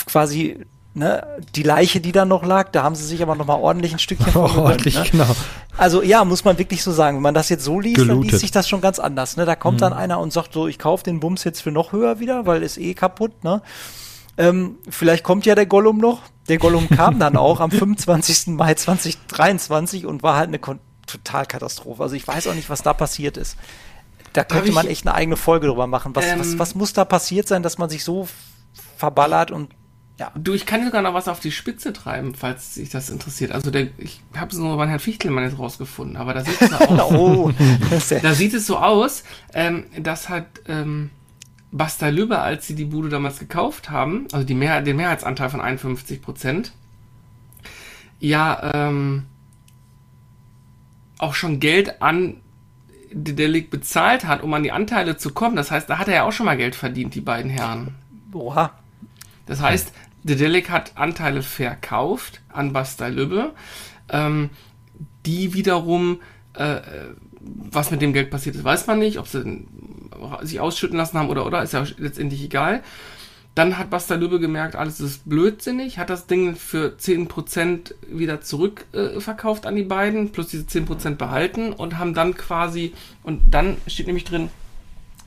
quasi, 0.05 0.65
ne, 0.93 1.25
die 1.55 1.63
Leiche, 1.63 1.99
die 1.99 2.11
da 2.11 2.25
noch 2.25 2.45
lag, 2.45 2.69
da 2.71 2.83
haben 2.83 2.95
sie 2.95 3.05
sich 3.05 3.21
aber 3.21 3.35
nochmal 3.35 3.59
ordentlich 3.59 3.93
ein 3.93 3.99
Stückchen 3.99 4.31
oh, 4.35 4.49
ordentlich, 4.57 4.95
ne? 4.95 5.05
genau. 5.11 5.35
Also 5.77 6.01
ja, 6.01 6.23
muss 6.25 6.43
man 6.43 6.57
wirklich 6.57 6.83
so 6.83 6.91
sagen. 6.91 7.17
Wenn 7.17 7.23
man 7.23 7.33
das 7.33 7.49
jetzt 7.49 7.63
so 7.63 7.79
liest, 7.79 7.97
Gelootet. 7.97 8.15
dann 8.15 8.29
liest 8.29 8.39
sich 8.39 8.51
das 8.51 8.67
schon 8.67 8.81
ganz 8.81 8.97
anders. 8.97 9.37
Ne? 9.37 9.45
Da 9.45 9.55
kommt 9.55 9.77
mhm. 9.77 9.81
dann 9.81 9.93
einer 9.93 10.19
und 10.19 10.33
sagt 10.33 10.53
so, 10.53 10.67
ich 10.67 10.79
kaufe 10.79 11.03
den 11.03 11.19
Bums 11.19 11.43
jetzt 11.43 11.61
für 11.61 11.71
noch 11.71 11.91
höher 11.91 12.19
wieder, 12.19 12.45
weil 12.45 12.63
ist 12.63 12.77
eh 12.77 12.93
kaputt. 12.93 13.43
Ne? 13.43 13.61
Ähm, 14.37 14.77
vielleicht 14.89 15.23
kommt 15.23 15.45
ja 15.45 15.55
der 15.55 15.65
Gollum 15.65 15.97
noch. 15.97 16.21
Der 16.47 16.57
Gollum 16.57 16.89
kam 16.89 17.19
dann 17.19 17.35
auch 17.37 17.59
am 17.59 17.71
25. 17.71 18.47
Mai 18.47 18.73
2023 18.73 20.05
und 20.05 20.23
war 20.23 20.37
halt 20.37 20.49
eine 20.49 20.59
Totalkatastrophe. 21.07 22.03
Also 22.03 22.15
ich 22.15 22.27
weiß 22.27 22.47
auch 22.47 22.53
nicht, 22.53 22.69
was 22.69 22.83
da 22.83 22.93
passiert 22.93 23.37
ist. 23.37 23.57
Da 24.33 24.43
könnte 24.43 24.71
man 24.71 24.85
echt 24.87 25.07
eine 25.07 25.15
eigene 25.15 25.37
Folge 25.37 25.67
drüber 25.67 25.87
machen. 25.87 26.15
Was, 26.15 26.25
ähm, 26.25 26.39
was, 26.39 26.59
was 26.59 26.75
muss 26.75 26.93
da 26.93 27.05
passiert 27.05 27.47
sein, 27.47 27.63
dass 27.63 27.77
man 27.77 27.89
sich 27.89 28.03
so 28.03 28.27
verballert 28.97 29.51
und 29.51 29.73
ja. 30.19 30.31
Du, 30.35 30.53
ich 30.53 30.65
kann 30.65 30.83
sogar 30.83 31.03
noch 31.03 31.13
was 31.13 31.27
auf 31.27 31.39
die 31.39 31.51
Spitze 31.51 31.93
treiben, 31.93 32.33
falls 32.33 32.73
sich 32.73 32.89
das 32.89 33.11
interessiert. 33.11 33.51
Also 33.51 33.69
der, 33.69 33.87
ich 33.99 34.21
habe 34.35 34.51
es 34.51 34.57
nur 34.57 34.75
bei 34.75 34.87
Herrn 34.87 34.99
Fichtelmann 34.99 35.43
jetzt 35.43 35.59
rausgefunden, 35.59 36.17
aber 36.17 36.33
da 36.33 36.43
sieht 36.43 36.59
es 36.59 36.71
so 36.71 36.75
aus. 36.87 37.11
oh, 37.11 37.51
da 38.23 38.33
sieht 38.33 38.53
es 38.55 38.65
so 38.65 38.77
aus, 38.77 39.23
ähm, 39.53 39.85
dass 39.99 40.27
hat 40.27 40.47
ähm, 40.67 41.11
Basta 41.77 42.09
Lübbe, 42.09 42.39
als 42.39 42.67
sie 42.67 42.75
die 42.75 42.85
Bude 42.85 43.09
damals 43.09 43.39
gekauft 43.39 43.89
haben, 43.89 44.27
also 44.31 44.45
die 44.45 44.53
Mehr, 44.53 44.81
den 44.81 44.97
Mehrheitsanteil 44.97 45.49
von 45.49 45.61
51 45.61 46.21
Prozent, 46.21 46.73
ja 48.19 48.71
ähm, 48.73 49.25
auch 51.17 51.33
schon 51.33 51.59
Geld 51.59 52.01
an 52.01 52.41
Dedelic 53.11 53.69
bezahlt 53.69 54.25
hat, 54.25 54.43
um 54.43 54.53
an 54.53 54.63
die 54.63 54.71
Anteile 54.71 55.17
zu 55.17 55.33
kommen. 55.33 55.55
Das 55.55 55.71
heißt, 55.71 55.89
da 55.89 55.97
hat 55.97 56.07
er 56.07 56.15
ja 56.15 56.23
auch 56.23 56.31
schon 56.31 56.45
mal 56.45 56.57
Geld 56.57 56.75
verdient, 56.75 57.15
die 57.15 57.21
beiden 57.21 57.49
Herren. 57.49 57.95
Oha. 58.33 58.71
Das 59.45 59.61
heißt, 59.61 59.93
Dedelic 60.23 60.69
hat 60.69 60.97
Anteile 60.97 61.41
verkauft 61.41 62.41
an 62.49 62.73
Basta 62.73 63.07
Lübbe, 63.07 63.53
ähm, 64.09 64.49
die 65.25 65.53
wiederum 65.53 66.21
äh, 66.53 66.81
was 67.39 67.91
mit 67.91 68.01
dem 68.01 68.13
Geld 68.13 68.29
passiert 68.29 68.55
ist, 68.55 68.63
weiß 68.63 68.87
man 68.87 68.99
nicht. 68.99 69.19
Ob 69.19 69.27
sie 69.27 69.65
sich 70.41 70.59
ausschütten 70.59 70.97
lassen 70.97 71.17
haben 71.17 71.29
oder 71.29 71.45
oder, 71.45 71.63
ist 71.63 71.73
ja 71.73 71.85
letztendlich 71.97 72.43
egal. 72.43 72.81
Dann 73.57 73.79
hat 73.79 73.89
Basta 73.89 74.13
Lübbe 74.13 74.39
gemerkt, 74.39 74.75
alles 74.75 74.99
ist 74.99 75.27
blödsinnig, 75.27 75.97
hat 75.97 76.11
das 76.11 76.27
Ding 76.27 76.55
für 76.55 76.95
10% 76.99 77.91
wieder 78.07 78.39
zurückverkauft 78.39 79.65
äh, 79.65 79.67
an 79.67 79.75
die 79.75 79.83
beiden, 79.83 80.31
plus 80.31 80.49
diese 80.49 80.65
10% 80.65 81.15
behalten 81.15 81.73
und 81.73 81.97
haben 81.97 82.13
dann 82.13 82.35
quasi, 82.35 82.93
und 83.23 83.41
dann 83.49 83.77
steht 83.87 84.05
nämlich 84.05 84.25
drin, 84.25 84.49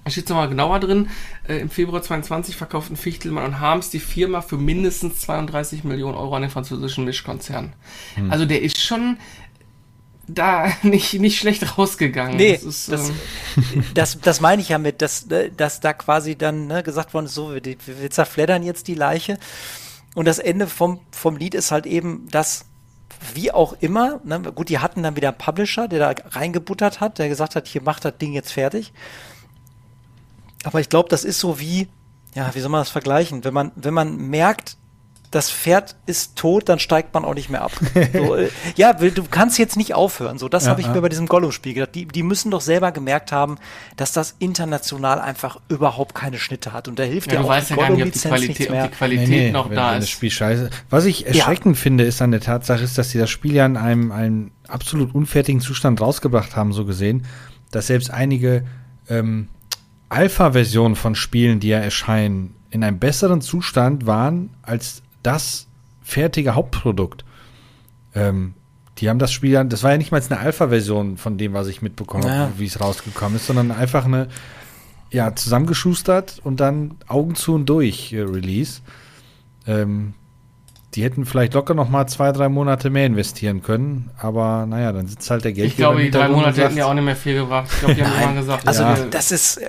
steht 0.06 0.24
es 0.24 0.30
nochmal 0.30 0.48
genauer 0.48 0.78
drin, 0.78 1.08
äh, 1.48 1.58
im 1.58 1.70
Februar 1.70 2.02
22 2.02 2.54
verkauften 2.54 2.96
Fichtelmann 2.96 3.46
und 3.46 3.58
Harms 3.58 3.90
die 3.90 3.98
Firma 3.98 4.42
für 4.42 4.56
mindestens 4.56 5.20
32 5.22 5.82
Millionen 5.82 6.14
Euro 6.14 6.36
an 6.36 6.42
den 6.42 6.52
französischen 6.52 7.04
Mischkonzern. 7.04 7.72
Hm. 8.14 8.30
Also 8.30 8.46
der 8.46 8.62
ist 8.62 8.78
schon, 8.80 9.16
da 10.34 10.72
nicht, 10.82 11.14
nicht 11.14 11.38
schlecht 11.38 11.78
rausgegangen. 11.78 12.36
Nee, 12.36 12.54
das, 12.54 12.62
ist, 12.62 12.92
das, 12.92 13.08
ähm 13.10 13.84
das, 13.94 14.20
das, 14.20 14.40
meine 14.40 14.62
ich 14.62 14.68
ja 14.68 14.78
mit, 14.78 15.02
dass, 15.02 15.26
ne, 15.26 15.50
dass 15.50 15.80
da 15.80 15.92
quasi 15.92 16.36
dann 16.36 16.66
ne, 16.66 16.82
gesagt 16.82 17.14
worden 17.14 17.26
ist, 17.26 17.34
so, 17.34 17.54
wir, 17.54 17.62
wir 17.64 18.10
zerfleddern 18.10 18.62
jetzt 18.62 18.88
die 18.88 18.94
Leiche. 18.94 19.38
Und 20.14 20.26
das 20.26 20.38
Ende 20.38 20.66
vom, 20.66 21.00
vom 21.12 21.36
Lied 21.36 21.54
ist 21.54 21.70
halt 21.70 21.86
eben, 21.86 22.28
dass 22.30 22.66
wie 23.34 23.52
auch 23.52 23.74
immer, 23.80 24.20
ne, 24.24 24.40
gut, 24.40 24.68
die 24.68 24.78
hatten 24.78 25.02
dann 25.02 25.16
wieder 25.16 25.28
einen 25.28 25.38
Publisher, 25.38 25.88
der 25.88 26.14
da 26.14 26.22
reingebuttert 26.30 27.00
hat, 27.00 27.18
der 27.18 27.28
gesagt 27.28 27.54
hat, 27.54 27.68
hier 27.68 27.82
macht 27.82 28.04
das 28.04 28.16
Ding 28.18 28.32
jetzt 28.32 28.52
fertig. 28.52 28.92
Aber 30.64 30.80
ich 30.80 30.88
glaube, 30.88 31.08
das 31.08 31.24
ist 31.24 31.38
so 31.38 31.58
wie, 31.58 31.88
ja, 32.34 32.54
wie 32.54 32.60
soll 32.60 32.70
man 32.70 32.80
das 32.80 32.90
vergleichen? 32.90 33.44
Wenn 33.44 33.54
man, 33.54 33.72
wenn 33.76 33.94
man 33.94 34.16
merkt, 34.16 34.76
das 35.30 35.50
Pferd 35.50 35.94
ist 36.06 36.36
tot, 36.36 36.68
dann 36.68 36.80
steigt 36.80 37.14
man 37.14 37.24
auch 37.24 37.34
nicht 37.34 37.50
mehr 37.50 37.62
ab. 37.62 37.72
So, 38.12 38.34
äh, 38.34 38.50
ja, 38.76 38.92
du 38.92 39.22
kannst 39.30 39.58
jetzt 39.58 39.76
nicht 39.76 39.94
aufhören. 39.94 40.38
So, 40.38 40.48
das 40.48 40.64
ja, 40.64 40.70
habe 40.70 40.80
ich 40.80 40.88
ja. 40.88 40.92
mir 40.92 41.02
bei 41.02 41.08
diesem 41.08 41.26
Gollum-Spiel 41.26 41.74
gedacht. 41.74 41.94
Die, 41.94 42.06
die 42.06 42.24
müssen 42.24 42.50
doch 42.50 42.60
selber 42.60 42.90
gemerkt 42.90 43.30
haben, 43.30 43.56
dass 43.96 44.12
das 44.12 44.34
international 44.40 45.20
einfach 45.20 45.60
überhaupt 45.68 46.16
keine 46.16 46.38
Schnitte 46.38 46.72
hat. 46.72 46.88
Und 46.88 46.98
da 46.98 47.04
hilft 47.04 47.30
ja, 47.30 47.40
ja 47.40 47.46
auch 47.46 47.64
die 47.64 47.74
Gollum-Lizenz 47.74 48.40
nichts 48.40 48.68
mehr. 48.68 48.84
Ob 48.84 48.90
die 48.90 48.96
Qualität 48.96 49.28
nee, 49.28 49.44
nee, 49.46 49.50
noch 49.52 49.68
wenn, 49.68 49.76
da 49.76 49.92
wenn 49.92 49.98
ist. 49.98 50.06
Das 50.06 50.10
Spiel 50.10 50.30
scheiße. 50.30 50.70
Was 50.88 51.04
ich 51.04 51.26
erschreckend 51.26 51.78
finde, 51.78 52.04
ist 52.04 52.20
an 52.20 52.32
der 52.32 52.40
Tatsache, 52.40 52.82
ist, 52.82 52.98
dass 52.98 53.10
sie 53.10 53.18
das 53.18 53.30
Spiel 53.30 53.54
ja 53.54 53.66
in 53.66 53.76
einem, 53.76 54.10
einem 54.10 54.50
absolut 54.66 55.14
unfertigen 55.14 55.60
Zustand 55.60 56.00
rausgebracht 56.00 56.56
haben, 56.56 56.72
so 56.72 56.84
gesehen, 56.84 57.24
dass 57.70 57.86
selbst 57.86 58.10
einige 58.10 58.64
ähm, 59.08 59.48
Alpha-Versionen 60.08 60.96
von 60.96 61.14
Spielen, 61.14 61.60
die 61.60 61.68
ja 61.68 61.78
erscheinen, 61.78 62.56
in 62.70 62.82
einem 62.82 62.98
besseren 62.98 63.40
Zustand 63.40 64.06
waren 64.06 64.50
als 64.62 65.02
das 65.22 65.66
fertige 66.02 66.54
Hauptprodukt. 66.54 67.24
Ähm, 68.14 68.54
die 68.98 69.08
haben 69.08 69.18
das 69.18 69.32
Spiel 69.32 69.50
ja, 69.50 69.64
das 69.64 69.82
war 69.82 69.92
ja 69.92 69.98
nicht 69.98 70.12
mal 70.12 70.22
eine 70.28 70.38
Alpha-Version 70.38 71.16
von 71.16 71.38
dem, 71.38 71.54
was 71.54 71.68
ich 71.68 71.80
mitbekommen 71.80 72.24
ja. 72.24 72.30
habe, 72.30 72.52
wie 72.58 72.66
es 72.66 72.80
rausgekommen 72.80 73.36
ist, 73.36 73.46
sondern 73.46 73.70
einfach 73.70 74.04
eine, 74.04 74.28
ja, 75.10 75.34
zusammengeschustert 75.34 76.40
und 76.44 76.60
dann 76.60 76.96
Augen 77.08 77.34
zu 77.34 77.54
und 77.54 77.66
durch 77.66 78.12
äh, 78.12 78.20
Release. 78.20 78.80
Ähm, 79.66 80.14
die 80.94 81.04
hätten 81.04 81.24
vielleicht 81.24 81.54
locker 81.54 81.74
noch 81.74 81.88
mal 81.88 82.06
zwei, 82.08 82.32
drei 82.32 82.48
Monate 82.48 82.90
mehr 82.90 83.06
investieren 83.06 83.62
können, 83.62 84.10
aber 84.18 84.66
naja, 84.66 84.92
dann 84.92 85.06
sitzt 85.06 85.30
halt 85.30 85.44
der 85.44 85.52
Geld. 85.52 85.68
Ich 85.68 85.76
glaube, 85.76 86.02
die 86.02 86.10
drei 86.10 86.28
Monate 86.28 86.62
hätten 86.62 86.76
ja 86.76 86.86
auch 86.86 86.94
nicht 86.94 87.04
mehr 87.04 87.16
viel 87.16 87.34
gebracht. 87.34 87.68
Ich 87.72 87.78
glaube, 87.78 87.94
die 87.94 88.04
haben 88.04 88.22
immer 88.22 88.40
gesagt, 88.40 88.66
also 88.66 88.82
ja. 88.82 88.96
das 89.08 89.30
ist, 89.30 89.60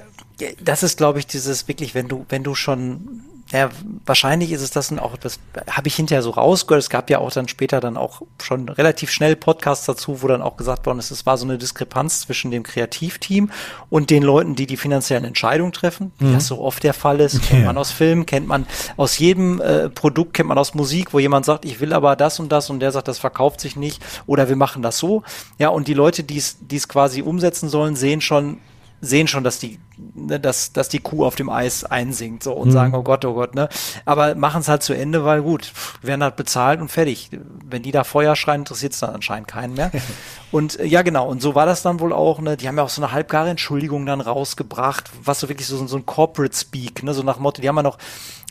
das 0.59 0.81
ist, 0.81 0.97
glaube 0.97 1.19
ich, 1.19 1.27
dieses 1.27 1.67
wirklich, 1.67 1.93
wenn 1.93 2.07
du, 2.07 2.25
wenn 2.29 2.43
du 2.43 2.55
schon 2.55 3.21
ja, 3.51 3.69
wahrscheinlich 4.05 4.51
ist 4.51 4.61
es 4.61 4.71
das 4.71 4.89
dann 4.89 4.99
auch, 4.99 5.17
das 5.17 5.39
habe 5.69 5.87
ich 5.87 5.95
hinterher 5.95 6.21
so 6.21 6.31
rausgehört. 6.31 6.81
Es 6.81 6.89
gab 6.89 7.09
ja 7.09 7.19
auch 7.19 7.31
dann 7.31 7.47
später 7.47 7.81
dann 7.81 7.97
auch 7.97 8.21
schon 8.41 8.69
relativ 8.69 9.11
schnell 9.11 9.35
Podcasts 9.35 9.85
dazu, 9.85 10.21
wo 10.21 10.27
dann 10.27 10.41
auch 10.41 10.55
gesagt 10.55 10.85
worden 10.85 10.99
ist, 10.99 11.11
es 11.11 11.25
war 11.25 11.37
so 11.37 11.45
eine 11.45 11.57
Diskrepanz 11.57 12.21
zwischen 12.21 12.51
dem 12.51 12.63
Kreativteam 12.63 13.51
und 13.89 14.09
den 14.09 14.23
Leuten, 14.23 14.55
die 14.55 14.67
die 14.67 14.77
finanziellen 14.77 15.25
Entscheidungen 15.25 15.73
treffen, 15.73 16.13
wie 16.19 16.25
mhm. 16.25 16.33
das 16.33 16.47
so 16.47 16.61
oft 16.61 16.83
der 16.83 16.93
Fall 16.93 17.19
ist. 17.19 17.41
Kennt 17.41 17.61
ja. 17.61 17.67
man 17.67 17.77
aus 17.77 17.91
Filmen, 17.91 18.25
kennt 18.25 18.47
man 18.47 18.65
aus 18.95 19.17
jedem 19.17 19.59
äh, 19.59 19.89
Produkt, 19.89 20.33
kennt 20.33 20.47
man 20.47 20.57
aus 20.57 20.73
Musik, 20.73 21.13
wo 21.13 21.19
jemand 21.19 21.45
sagt, 21.45 21.65
ich 21.65 21.79
will 21.79 21.93
aber 21.93 22.15
das 22.15 22.39
und 22.39 22.51
das 22.51 22.69
und 22.69 22.79
der 22.79 22.91
sagt, 22.91 23.07
das 23.07 23.19
verkauft 23.19 23.59
sich 23.59 23.75
nicht 23.75 24.01
oder 24.27 24.47
wir 24.47 24.55
machen 24.55 24.81
das 24.81 24.97
so. 24.97 25.23
Ja, 25.57 25.69
und 25.69 25.87
die 25.87 25.93
Leute, 25.93 26.23
die 26.23 26.37
es 26.37 26.87
quasi 26.87 27.21
umsetzen 27.21 27.67
sollen, 27.67 27.95
sehen 27.95 28.21
schon, 28.21 28.59
sehen 29.01 29.27
schon, 29.27 29.43
dass 29.43 29.57
die, 29.57 29.79
ne, 29.97 30.39
dass, 30.39 30.73
dass 30.73 30.87
die 30.87 30.99
Kuh 30.99 31.25
auf 31.25 31.35
dem 31.35 31.49
Eis 31.49 31.83
einsinkt 31.83 32.43
so 32.43 32.53
und 32.53 32.69
mhm. 32.69 32.71
sagen, 32.71 32.95
oh 32.95 33.01
Gott, 33.01 33.25
oh 33.25 33.33
Gott, 33.33 33.55
ne? 33.55 33.67
Aber 34.05 34.35
machen 34.35 34.61
es 34.61 34.67
halt 34.67 34.83
zu 34.83 34.93
Ende, 34.93 35.25
weil 35.25 35.41
gut, 35.41 35.73
werden 36.03 36.21
halt 36.21 36.35
bezahlt 36.35 36.79
und 36.79 36.89
fertig. 36.89 37.31
Wenn 37.65 37.81
die 37.81 37.91
da 37.91 38.03
Feuer 38.03 38.35
schreien, 38.35 38.61
interessiert 38.61 38.93
es 38.93 38.99
dann 38.99 39.15
anscheinend 39.15 39.47
keinen 39.47 39.73
mehr. 39.73 39.91
und 40.51 40.79
äh, 40.79 40.85
ja, 40.85 41.01
genau, 41.01 41.27
und 41.27 41.41
so 41.41 41.55
war 41.55 41.65
das 41.65 41.81
dann 41.81 41.99
wohl 41.99 42.13
auch, 42.13 42.39
ne? 42.39 42.57
Die 42.57 42.67
haben 42.67 42.77
ja 42.77 42.83
auch 42.83 42.89
so 42.89 43.01
eine 43.01 43.11
halbgare 43.11 43.49
Entschuldigung 43.49 44.05
dann 44.05 44.21
rausgebracht, 44.21 45.09
was 45.23 45.39
so 45.39 45.49
wirklich 45.49 45.67
so, 45.67 45.85
so 45.87 45.97
ein 45.97 46.05
Corporate 46.05 46.55
Speak, 46.55 47.01
ne? 47.01 47.15
So 47.15 47.23
nach 47.23 47.39
Motto, 47.39 47.61
die 47.61 47.67
haben 47.67 47.77
ja 47.77 47.83
noch, 47.83 47.97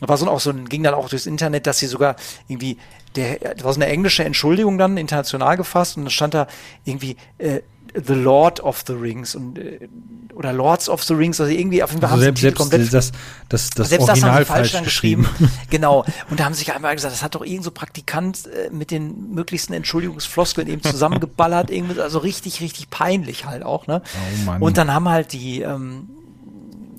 war 0.01 0.17
so 0.17 0.27
auch 0.27 0.41
so, 0.41 0.53
ging 0.53 0.83
dann 0.83 0.93
auch 0.93 1.07
durchs 1.07 1.25
Internet, 1.25 1.65
dass 1.65 1.79
sie 1.79 1.87
sogar 1.87 2.17
irgendwie, 2.49 2.77
der, 3.15 3.37
das 3.39 3.63
war 3.63 3.71
so 3.71 3.79
eine 3.79 3.89
englische 3.89 4.25
Entschuldigung 4.25 4.77
dann 4.77 4.97
international 4.97 5.55
gefasst 5.55 5.95
und 5.95 6.03
dann 6.03 6.11
stand 6.11 6.33
da 6.33 6.47
irgendwie, 6.83 7.15
äh, 7.37 7.61
The 7.93 8.13
Lord 8.13 8.59
of 8.61 8.83
the 8.87 8.93
Rings 8.93 9.35
und 9.35 9.57
äh, 9.57 9.87
oder 10.33 10.53
Lords 10.53 10.89
of 10.89 11.03
the 11.03 11.13
Rings, 11.13 11.39
also 11.39 11.51
irgendwie 11.51 11.83
auf 11.83 11.91
jeden 11.91 12.01
Fall 12.01 12.11
also 12.11 12.25
haben 12.25 12.35
selbst, 12.35 12.63
sie 12.63 12.69
selbst 12.69 12.93
das, 12.93 13.11
das, 13.49 13.69
das 13.69 13.89
selbst 13.89 14.07
Original 14.07 14.39
das 14.39 14.49
haben 14.49 14.63
sie 14.65 14.71
falsch, 14.71 14.83
geschrieben. 14.83 15.23
geschrieben. 15.23 15.51
genau. 15.69 16.05
Und 16.29 16.39
da 16.39 16.45
haben 16.45 16.53
sich 16.53 16.73
einmal 16.73 16.95
gesagt, 16.95 17.13
das 17.13 17.21
hat 17.21 17.35
doch 17.35 17.45
irgend 17.45 17.63
so 17.63 17.71
Praktikant 17.71 18.47
äh, 18.47 18.69
mit 18.71 18.91
den 18.91 19.33
möglichsten 19.33 19.73
Entschuldigungsfloskeln 19.73 20.67
eben 20.67 20.81
zusammengeballert, 20.81 21.69
irgendwie, 21.71 21.99
also 21.99 22.19
richtig, 22.19 22.61
richtig 22.61 22.89
peinlich 22.89 23.45
halt 23.45 23.63
auch, 23.63 23.87
ne? 23.87 24.01
Oh 24.05 24.45
Mann. 24.45 24.61
Und 24.61 24.77
dann 24.77 24.93
haben 24.93 25.09
halt 25.09 25.33
die, 25.33 25.61
ähm, 25.61 26.09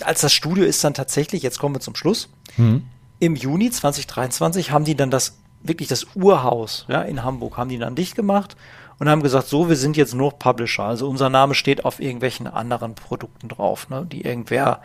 als 0.03 0.21
das 0.21 0.33
Studio 0.33 0.65
ist 0.65 0.83
dann 0.85 0.95
tatsächlich, 0.95 1.43
jetzt 1.43 1.59
kommen 1.59 1.75
wir 1.75 1.81
zum 1.81 1.95
Schluss, 1.95 2.29
mhm. 2.57 2.85
im 3.19 3.37
Juni 3.37 3.71
2023 3.71 4.71
haben 4.71 4.85
die 4.85 4.95
dann 4.95 5.11
das, 5.11 5.39
wirklich 5.63 5.89
das 5.89 6.07
Urhaus, 6.15 6.85
ja, 6.89 7.03
in 7.03 7.25
Hamburg, 7.25 7.57
haben 7.57 7.71
die 7.71 7.79
dann 7.79 7.95
dicht 7.95 8.15
gemacht 8.15 8.57
und 8.99 9.09
haben 9.09 9.23
gesagt, 9.23 9.49
so, 9.49 9.69
wir 9.69 9.77
sind 9.77 9.97
jetzt 9.97 10.15
nur 10.15 10.39
Publisher. 10.39 10.85
Also 10.85 11.09
unser 11.09 11.31
Name 11.31 11.55
steht 11.55 11.85
auf 11.85 12.01
irgendwelchen 12.01 12.47
anderen 12.47 12.95
Produkten 12.95 13.49
drauf, 13.49 13.89
ne, 13.89 14.07
die 14.11 14.23
irgendwer 14.23 14.83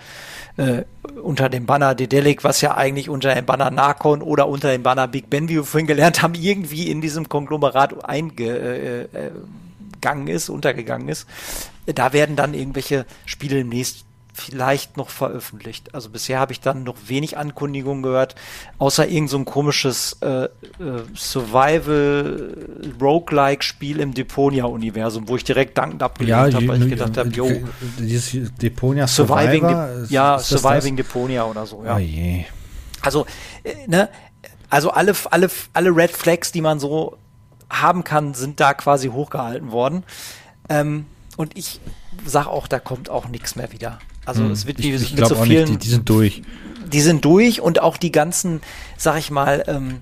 äh, 0.57 0.83
unter 1.21 1.49
dem 1.49 1.65
Banner 1.65 1.95
Dedelic, 1.95 2.43
was 2.43 2.61
ja 2.61 2.75
eigentlich 2.75 3.09
unter 3.09 3.33
dem 3.35 3.45
Banner 3.45 3.69
Narcon 3.69 4.21
oder 4.21 4.47
unter 4.47 4.71
dem 4.71 4.83
Banner 4.83 5.07
Big 5.07 5.29
Ben, 5.29 5.49
wie 5.49 5.55
wir 5.55 5.63
vorhin 5.63 5.87
gelernt 5.87 6.21
haben, 6.21 6.33
irgendwie 6.33 6.89
in 6.89 7.01
diesem 7.01 7.29
Konglomerat 7.29 8.05
eingegangen 8.05 9.07
äh, 10.27 10.31
äh, 10.31 10.31
ist, 10.33 10.49
untergegangen 10.49 11.09
ist. 11.09 11.27
Da 11.85 12.11
werden 12.11 12.35
dann 12.35 12.53
irgendwelche 12.53 13.05
Spiele 13.25 13.57
demnächst 13.57 14.06
vielleicht 14.37 14.97
noch 14.97 15.09
veröffentlicht. 15.09 15.95
Also 15.95 16.09
bisher 16.09 16.39
habe 16.39 16.51
ich 16.53 16.61
dann 16.61 16.83
noch 16.83 16.95
wenig 17.07 17.37
Ankündigungen 17.37 18.03
gehört, 18.03 18.35
außer 18.77 19.07
irgend 19.07 19.29
so 19.29 19.37
ein 19.37 19.45
komisches 19.45 20.17
äh, 20.21 20.45
äh, 20.45 20.49
Survival 21.15 22.55
Roguelike 23.01 23.63
Spiel 23.63 23.99
im 23.99 24.13
Deponia-Universum, 24.13 25.27
wo 25.27 25.35
ich 25.35 25.43
direkt 25.43 25.77
dankend 25.77 26.03
abgelehnt 26.03 26.53
ja, 26.53 26.57
habe, 26.57 26.67
weil 26.67 26.83
ich 26.83 26.89
gedacht 26.89 27.17
habe, 27.17 27.29
jo, 27.29 27.49
dieses 27.97 28.53
Deponia 28.55 29.07
Surviving, 29.07 29.67
De 29.67 30.05
ja, 30.09 30.37
Surviving 30.37 30.95
Deponia 30.95 31.45
oder 31.45 31.65
so, 31.65 31.83
ja. 31.83 31.97
Oh. 31.97 32.45
Also, 33.01 33.25
äh, 33.63 33.87
ne, 33.87 34.09
also 34.69 34.91
alle, 34.91 35.13
alle, 35.31 35.49
alle 35.73 35.95
Red 35.95 36.11
Flags, 36.11 36.51
die 36.51 36.61
man 36.61 36.79
so 36.79 37.17
haben 37.69 38.03
kann, 38.03 38.33
sind 38.33 38.59
da 38.59 38.73
quasi 38.73 39.07
hochgehalten 39.07 39.71
worden. 39.71 40.03
Ähm, 40.69 41.05
und 41.37 41.57
ich 41.57 41.79
sag 42.25 42.47
auch, 42.47 42.67
da 42.67 42.79
kommt 42.79 43.09
auch 43.09 43.27
nichts 43.27 43.55
mehr 43.55 43.71
wieder. 43.71 43.99
Also 44.27 44.43
hm. 44.43 44.51
es 44.51 44.67
wird 44.67 44.79
wie 44.79 44.93
ich, 44.93 45.01
ich 45.01 45.15
mit 45.15 45.25
so 45.25 45.35
vielen. 45.35 45.69
Nicht, 45.69 45.83
die, 45.83 45.87
die, 45.87 45.89
sind 45.89 46.09
durch. 46.09 46.41
Die 46.91 47.01
sind 47.01 47.23
durch 47.23 47.61
und 47.61 47.81
auch 47.81 47.97
die 47.97 48.11
ganzen, 48.11 48.61
sag 48.97 49.17
ich 49.17 49.31
mal, 49.31 49.63
ähm, 49.67 50.01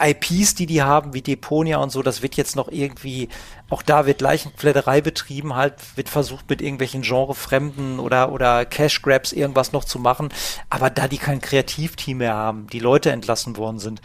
IPs, 0.00 0.54
die 0.54 0.66
die 0.66 0.82
haben, 0.82 1.14
wie 1.14 1.22
Deponia 1.22 1.76
und 1.78 1.90
so, 1.90 2.02
das 2.02 2.22
wird 2.22 2.34
jetzt 2.34 2.56
noch 2.56 2.68
irgendwie, 2.68 3.28
auch 3.70 3.82
da 3.82 4.06
wird 4.06 4.20
Leichenfledderei 4.20 5.00
betrieben, 5.00 5.54
halt 5.54 5.74
wird 5.96 6.08
versucht 6.08 6.50
mit 6.50 6.60
irgendwelchen 6.60 7.02
Genrefremden 7.02 8.00
oder, 8.00 8.32
oder 8.32 8.64
Cash 8.64 9.02
Grabs 9.02 9.32
irgendwas 9.32 9.72
noch 9.72 9.84
zu 9.84 10.00
machen. 10.00 10.30
Aber 10.68 10.90
da 10.90 11.06
die 11.06 11.18
kein 11.18 11.40
Kreativteam 11.40 12.18
mehr 12.18 12.34
haben, 12.34 12.66
die 12.72 12.80
Leute 12.80 13.12
entlassen 13.12 13.56
worden 13.56 13.78
sind, 13.78 14.02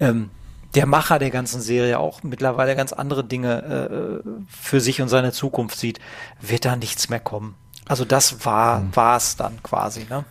ähm, 0.00 0.30
der 0.74 0.86
Macher 0.86 1.20
der 1.20 1.30
ganzen 1.30 1.60
Serie 1.60 2.00
auch 2.00 2.24
mittlerweile 2.24 2.74
ganz 2.74 2.92
andere 2.92 3.22
Dinge 3.22 4.22
äh, 4.24 4.28
für 4.48 4.80
sich 4.80 5.00
und 5.00 5.08
seine 5.08 5.32
Zukunft 5.32 5.78
sieht, 5.78 6.00
wird 6.40 6.64
da 6.64 6.74
nichts 6.74 7.08
mehr 7.08 7.20
kommen. 7.20 7.54
Also 7.88 8.04
das 8.04 8.44
war 8.44 9.16
es 9.16 9.36
dann 9.36 9.62
quasi, 9.62 10.06
ne? 10.10 10.24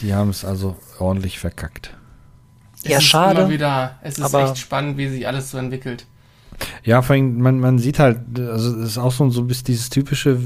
Die 0.00 0.14
haben 0.14 0.30
es 0.30 0.44
also 0.44 0.76
ordentlich 0.98 1.38
verkackt. 1.38 1.96
Es 2.82 2.90
ja, 2.90 3.00
schade. 3.00 3.40
Immer 3.42 3.50
wieder, 3.50 3.98
es 4.02 4.18
ist 4.18 4.24
aber 4.24 4.44
echt 4.44 4.58
spannend, 4.58 4.98
wie 4.98 5.08
sich 5.08 5.26
alles 5.26 5.50
so 5.50 5.58
entwickelt. 5.58 6.06
Ja, 6.84 7.02
vor 7.02 7.14
allem, 7.14 7.38
man, 7.40 7.60
man 7.60 7.78
sieht 7.78 7.98
halt, 7.98 8.18
also 8.38 8.76
es 8.80 8.90
ist 8.90 8.98
auch 8.98 9.12
so, 9.12 9.28
so 9.30 9.44
bis 9.44 9.62
dieses 9.62 9.90
typische, 9.90 10.40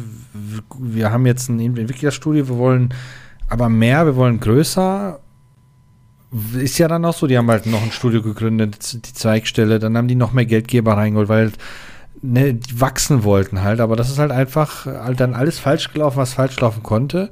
wir 0.78 1.12
haben 1.12 1.26
jetzt 1.26 1.48
ein 1.48 1.60
Entwicklerstudio, 1.60 2.48
wir 2.48 2.56
wollen 2.56 2.94
aber 3.48 3.68
mehr, 3.68 4.06
wir 4.06 4.16
wollen 4.16 4.40
größer. 4.40 5.20
Ist 6.54 6.78
ja 6.78 6.88
dann 6.88 7.04
auch 7.04 7.14
so, 7.14 7.26
die 7.26 7.36
haben 7.36 7.50
halt 7.50 7.66
noch 7.66 7.82
ein 7.82 7.90
Studio 7.90 8.22
gegründet, 8.22 9.04
die 9.06 9.12
Zweigstelle, 9.12 9.78
dann 9.78 9.96
haben 9.96 10.08
die 10.08 10.14
noch 10.14 10.32
mehr 10.32 10.46
Geldgeber 10.46 10.96
reingeholt, 10.96 11.28
weil 11.28 11.52
ne, 12.22 12.54
die 12.54 12.80
wachsen 12.80 13.24
wollten 13.24 13.62
halt, 13.62 13.80
aber 13.80 13.96
das 13.96 14.10
ist 14.10 14.18
halt 14.18 14.32
einfach 14.32 14.86
halt 14.86 15.20
dann 15.20 15.34
alles 15.34 15.58
falsch 15.58 15.92
gelaufen, 15.92 16.18
was 16.18 16.34
falsch 16.34 16.58
laufen 16.60 16.82
konnte. 16.82 17.30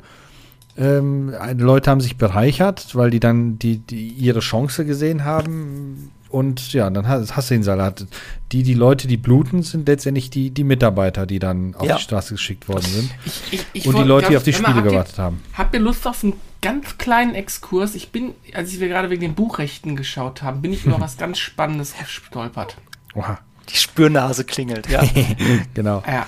Ähm, 0.77 1.35
Leute 1.57 1.91
haben 1.91 2.01
sich 2.01 2.17
bereichert, 2.17 2.95
weil 2.95 3.11
die 3.11 3.19
dann 3.19 3.59
die, 3.59 3.79
die 3.79 4.09
ihre 4.09 4.41
Chance 4.41 4.85
gesehen 4.85 5.25
haben. 5.25 6.13
Und 6.31 6.73
ja, 6.73 6.89
dann 6.91 7.09
hast 7.09 7.51
du 7.51 7.55
den 7.55 7.63
Salat. 7.63 8.07
Die, 8.53 8.63
die 8.63 8.75
Leute, 8.75 9.09
die 9.09 9.17
bluten, 9.17 9.63
sind 9.63 9.89
letztendlich 9.89 10.31
die, 10.31 10.51
die 10.51 10.63
Mitarbeiter, 10.63 11.27
die 11.27 11.39
dann 11.39 11.75
auf 11.75 11.89
ja. 11.89 11.97
die 11.97 12.03
Straße 12.03 12.35
geschickt 12.35 12.69
worden 12.69 12.85
sind. 12.85 13.11
Ich, 13.25 13.43
ich, 13.51 13.67
ich 13.73 13.87
und 13.87 13.99
die 13.99 14.05
Leute, 14.05 14.29
die 14.29 14.37
auf 14.37 14.43
die 14.43 14.53
Spiele 14.53 14.83
gewartet 14.83 15.19
ihr, 15.19 15.25
haben. 15.25 15.43
Habt 15.55 15.75
ihr 15.75 15.81
Lust 15.81 16.07
auf 16.07 16.23
einen 16.23 16.35
ganz 16.61 16.99
kleinen 16.99 17.35
Exkurs? 17.35 17.95
Ich 17.95 18.13
bin, 18.13 18.35
als 18.53 18.79
wir 18.79 18.89
gerade 18.89 19.11
wegen 19.11 19.23
den 19.23 19.35
Buchrechten 19.35 19.97
geschaut 19.97 20.43
haben, 20.43 20.61
bin 20.63 20.73
ich 20.73 20.85
über 20.85 21.01
was 21.01 21.17
ganz 21.17 21.39
Spannendes 21.39 21.95
gestolpert. 21.99 22.77
Oha. 23.15 23.39
Die 23.71 23.77
Spürnase 23.77 24.45
klingelt, 24.45 24.89
ja. 24.89 25.03
genau. 25.75 26.03
Ja. 26.07 26.27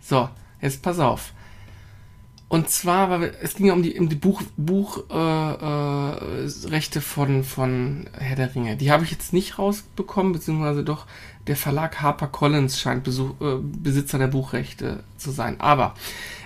So, 0.00 0.28
jetzt 0.60 0.82
pass 0.82 0.98
auf. 0.98 1.32
Und 2.48 2.70
zwar, 2.70 3.10
weil 3.10 3.36
es 3.42 3.54
ging 3.54 3.66
ja 3.66 3.74
um 3.74 3.82
die, 3.82 3.98
um 3.98 4.08
die 4.08 4.16
Buch, 4.16 4.40
Buchrechte 4.56 5.08
äh, 6.70 6.98
äh, 6.98 7.00
von, 7.02 7.44
von 7.44 8.08
Herr 8.12 8.36
der 8.36 8.54
Ringe. 8.54 8.76
Die 8.76 8.90
habe 8.90 9.04
ich 9.04 9.10
jetzt 9.10 9.34
nicht 9.34 9.58
rausbekommen, 9.58 10.32
beziehungsweise 10.32 10.82
doch 10.82 11.04
der 11.46 11.56
Verlag 11.56 12.00
HarperCollins 12.00 12.80
scheint 12.80 13.04
Besuch, 13.04 13.32
äh, 13.42 13.56
Besitzer 13.60 14.16
der 14.18 14.28
Buchrechte 14.28 15.04
zu 15.18 15.30
sein. 15.30 15.60
Aber 15.60 15.94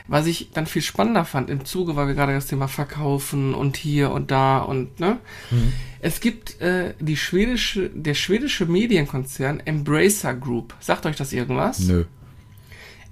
was 0.09 0.27
ich 0.27 0.51
dann 0.53 0.67
viel 0.67 0.83
spannender 0.83 1.25
fand 1.25 1.51
im 1.51 1.65
Zuge, 1.65 1.97
weil 1.97 2.09
wir 2.09 2.15
gerade 2.15 2.35
das 2.35 2.47
Thema 2.47 2.69
Verkaufen 2.69 3.55
und 3.55 3.77
hier 3.77 4.11
und 4.11 4.31
da 4.31 4.59
und 4.59 5.01
ne. 5.01 5.19
Mhm. 5.51 5.73
Es 6.01 6.21
gibt 6.21 6.61
äh, 6.61 6.95
die 7.01 7.17
schwedische, 7.17 7.89
der 7.91 8.15
schwedische 8.15 8.67
Medienkonzern 8.67 9.61
Embracer 9.65 10.35
Group. 10.35 10.75
Sagt 10.81 11.07
euch 11.07 11.17
das 11.17 11.33
irgendwas? 11.33 11.79
Nö. 11.81 12.05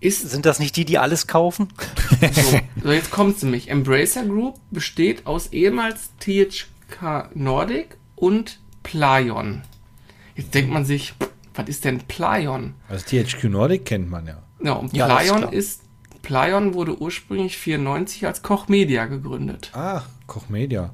Ist, 0.01 0.29
Sind 0.31 0.47
das 0.47 0.59
nicht 0.59 0.77
die, 0.77 0.87
die 0.87 0.99
alles 0.99 1.27
kaufen? 1.27 1.69
So, 2.33 2.61
so 2.83 2.91
jetzt 2.91 3.11
kommt 3.11 3.37
es 3.37 3.43
nämlich. 3.43 3.71
Embracer 3.71 4.25
Group 4.25 4.59
besteht 4.71 5.27
aus 5.27 5.49
ehemals 5.53 6.11
THK 6.21 7.31
Nordic 7.35 7.97
und 8.17 8.61
Playon. 8.83 9.63
Jetzt 10.35 10.55
denkt 10.55 10.71
man 10.71 10.85
sich, 10.85 11.15
was 11.55 11.69
ist 11.69 11.85
denn 11.85 11.99
Playon? 12.01 12.75
Also 12.89 13.05
THQ 13.05 13.45
Nordic 13.45 13.85
kennt 13.85 14.11
man 14.11 14.27
ja. 14.27 14.43
Ja, 14.63 14.73
und 14.73 14.93
ja, 14.95 15.07
Playon 15.07 15.53
ist 15.53 15.83
Playon 16.31 16.75
wurde 16.75 16.97
ursprünglich 17.03 17.59
94 17.59 18.25
als 18.25 18.43
Koch 18.43 18.69
Media 18.69 19.07
gegründet. 19.07 19.73
Ach, 19.73 20.07
Koch 20.29 20.49
Media. 20.49 20.91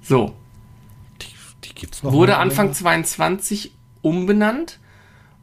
So. 0.00 0.32
Die, 1.20 1.26
die 1.64 1.74
gibt's 1.74 2.04
noch. 2.04 2.12
Wurde 2.12 2.36
Anfang 2.36 2.66
länger? 2.66 2.76
22 2.76 3.72
umbenannt 4.00 4.78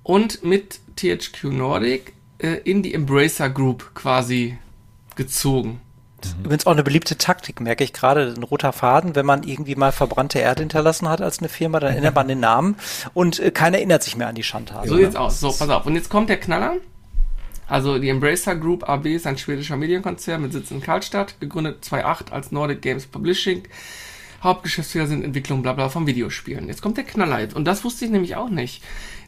und 0.03 0.45
mit 0.45 0.80
THQ 0.95 1.43
Nordic 1.51 2.13
äh, 2.38 2.53
in 2.63 2.84
die 2.84 2.93
Embracer 2.93 3.49
Group 3.49 3.93
quasi 3.95 4.57
gezogen. 5.17 5.82
Übrigens 6.45 6.65
auch 6.65 6.71
eine 6.71 6.84
beliebte 6.84 7.17
Taktik, 7.17 7.59
merke 7.59 7.84
ich 7.84 7.91
gerade, 7.91 8.34
ein 8.34 8.43
roter 8.43 8.71
Faden, 8.71 9.13
wenn 9.13 9.25
man 9.25 9.43
irgendwie 9.43 9.75
mal 9.75 9.91
verbrannte 9.91 10.39
Erde 10.39 10.61
hinterlassen 10.61 11.09
hat 11.09 11.21
als 11.21 11.39
eine 11.39 11.49
Firma, 11.49 11.82
dann 11.82 11.93
ändert 11.93 12.15
man 12.15 12.30
den 12.30 12.39
Namen 12.39 12.78
und 13.13 13.39
äh, 13.39 13.51
keiner 13.51 13.75
erinnert 13.75 14.03
sich 14.03 14.15
mehr 14.15 14.30
an 14.30 14.36
die 14.36 14.43
Schandtaten. 14.43 14.88
So 14.88 14.97
jetzt 14.97 15.17
aus. 15.17 15.41
So, 15.41 15.49
pass 15.49 15.67
auf. 15.67 15.86
Und 15.86 15.95
jetzt 15.95 16.09
kommt 16.09 16.30
der 16.30 16.39
Knaller. 16.39 16.78
Also 17.68 17.99
die 17.99 18.09
Embracer 18.09 18.55
Group 18.55 18.88
AB 18.88 19.07
ist 19.07 19.28
ein 19.28 19.38
schwedischer 19.38 19.76
Medienkonzern 19.76 20.41
mit 20.41 20.53
Sitz 20.53 20.72
in 20.72 20.82
Karlstadt, 20.82 21.39
gegründet 21.39 21.84
2008 21.84 22.32
als 22.32 22.51
Nordic 22.51 22.82
Games 22.82 23.05
Publishing. 23.05 23.63
Hauptgeschäftsführer 24.41 25.07
sind 25.07 25.24
Entwicklung 25.24 25.63
bla 25.63 25.74
bla 25.74 25.89
von 25.89 26.07
Videospielen. 26.07 26.68
Jetzt 26.68 26.82
kommt 26.82 26.97
der 26.97 27.03
Knaller 27.03 27.41
jetzt. 27.41 27.55
Und 27.55 27.65
das 27.65 27.84
wusste 27.84 28.05
ich 28.05 28.11
nämlich 28.11 28.36
auch 28.36 28.49
nicht. 28.49 28.84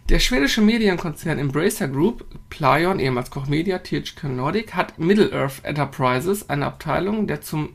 Der 0.08 0.20
schwedische 0.20 0.62
Medienkonzern 0.62 1.38
Embracer 1.38 1.88
Group, 1.88 2.26
Plaion, 2.50 3.00
ehemals 3.00 3.30
Koch 3.30 3.48
Media, 3.48 3.80
THQ 3.80 4.24
Nordic, 4.24 4.74
hat 4.74 4.98
Middle-earth 4.98 5.64
Enterprises, 5.64 6.50
eine 6.50 6.66
Abteilung 6.66 7.28
der 7.28 7.42
zum 7.42 7.70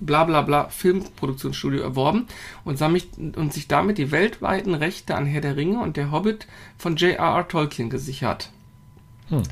bla 0.00 0.24
bla 0.24 0.42
bla 0.42 0.68
Filmproduktionsstudio 0.68 1.82
erworben 1.82 2.26
und, 2.64 2.80
und 2.82 3.52
sich 3.52 3.68
damit 3.68 3.98
die 3.98 4.10
weltweiten 4.12 4.74
Rechte 4.74 5.16
an 5.16 5.26
Herr 5.26 5.40
der 5.40 5.56
Ringe 5.56 5.80
und 5.80 5.96
der 5.96 6.12
Hobbit 6.12 6.46
von 6.78 6.96
J.R.R. 6.96 7.48
Tolkien 7.48 7.90
gesichert. 7.90 8.50
Hm. 9.30 9.42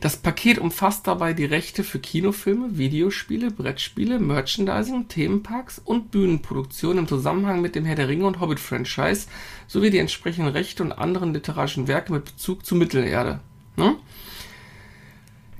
Das 0.00 0.18
Paket 0.18 0.58
umfasst 0.58 1.06
dabei 1.06 1.32
die 1.32 1.46
Rechte 1.46 1.82
für 1.82 1.98
Kinofilme, 1.98 2.76
Videospiele, 2.76 3.50
Brettspiele, 3.50 4.18
Merchandising, 4.18 5.08
Themenparks 5.08 5.80
und 5.82 6.10
Bühnenproduktionen 6.10 6.98
im 6.98 7.08
Zusammenhang 7.08 7.62
mit 7.62 7.74
dem 7.74 7.86
Herr 7.86 7.96
der 7.96 8.08
Ringe 8.08 8.26
und 8.26 8.40
Hobbit-Franchise 8.40 9.26
sowie 9.66 9.90
die 9.90 9.98
entsprechenden 9.98 10.52
Rechte 10.52 10.82
und 10.82 10.92
anderen 10.92 11.32
literarischen 11.32 11.88
Werke 11.88 12.12
mit 12.12 12.26
Bezug 12.26 12.66
zu 12.66 12.74
Mittelerde. 12.74 13.40
Ne? 13.76 13.96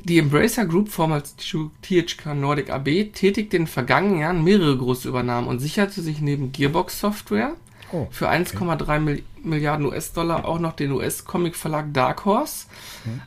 Die 0.07 0.19
Embracer 0.19 0.67
Group, 0.67 0.91
vormals 0.91 1.35
THK 1.35 2.35
Nordic 2.35 2.69
AB, 2.69 3.12
tätigte 3.15 3.57
in 3.57 3.62
den 3.62 3.67
vergangenen 3.67 4.21
Jahren 4.21 4.45
mehrere 4.45 4.77
große 4.77 5.09
Übernahmen 5.09 5.49
und 5.49 5.61
sicherte 5.61 6.03
sich 6.03 6.21
neben 6.21 6.53
Gearbox 6.53 7.01
Software 7.01 7.57
oh, 7.95 8.09
für 8.11 8.29
1,3 8.29 9.23
Milliarden 9.43 9.87
US-Dollar 9.87 10.45
auch 10.45 10.59
noch 10.59 10.73
den 10.73 10.93
US-Comic-Verlag 10.93 11.93
Dark 11.93 12.25
Horse, 12.25 12.67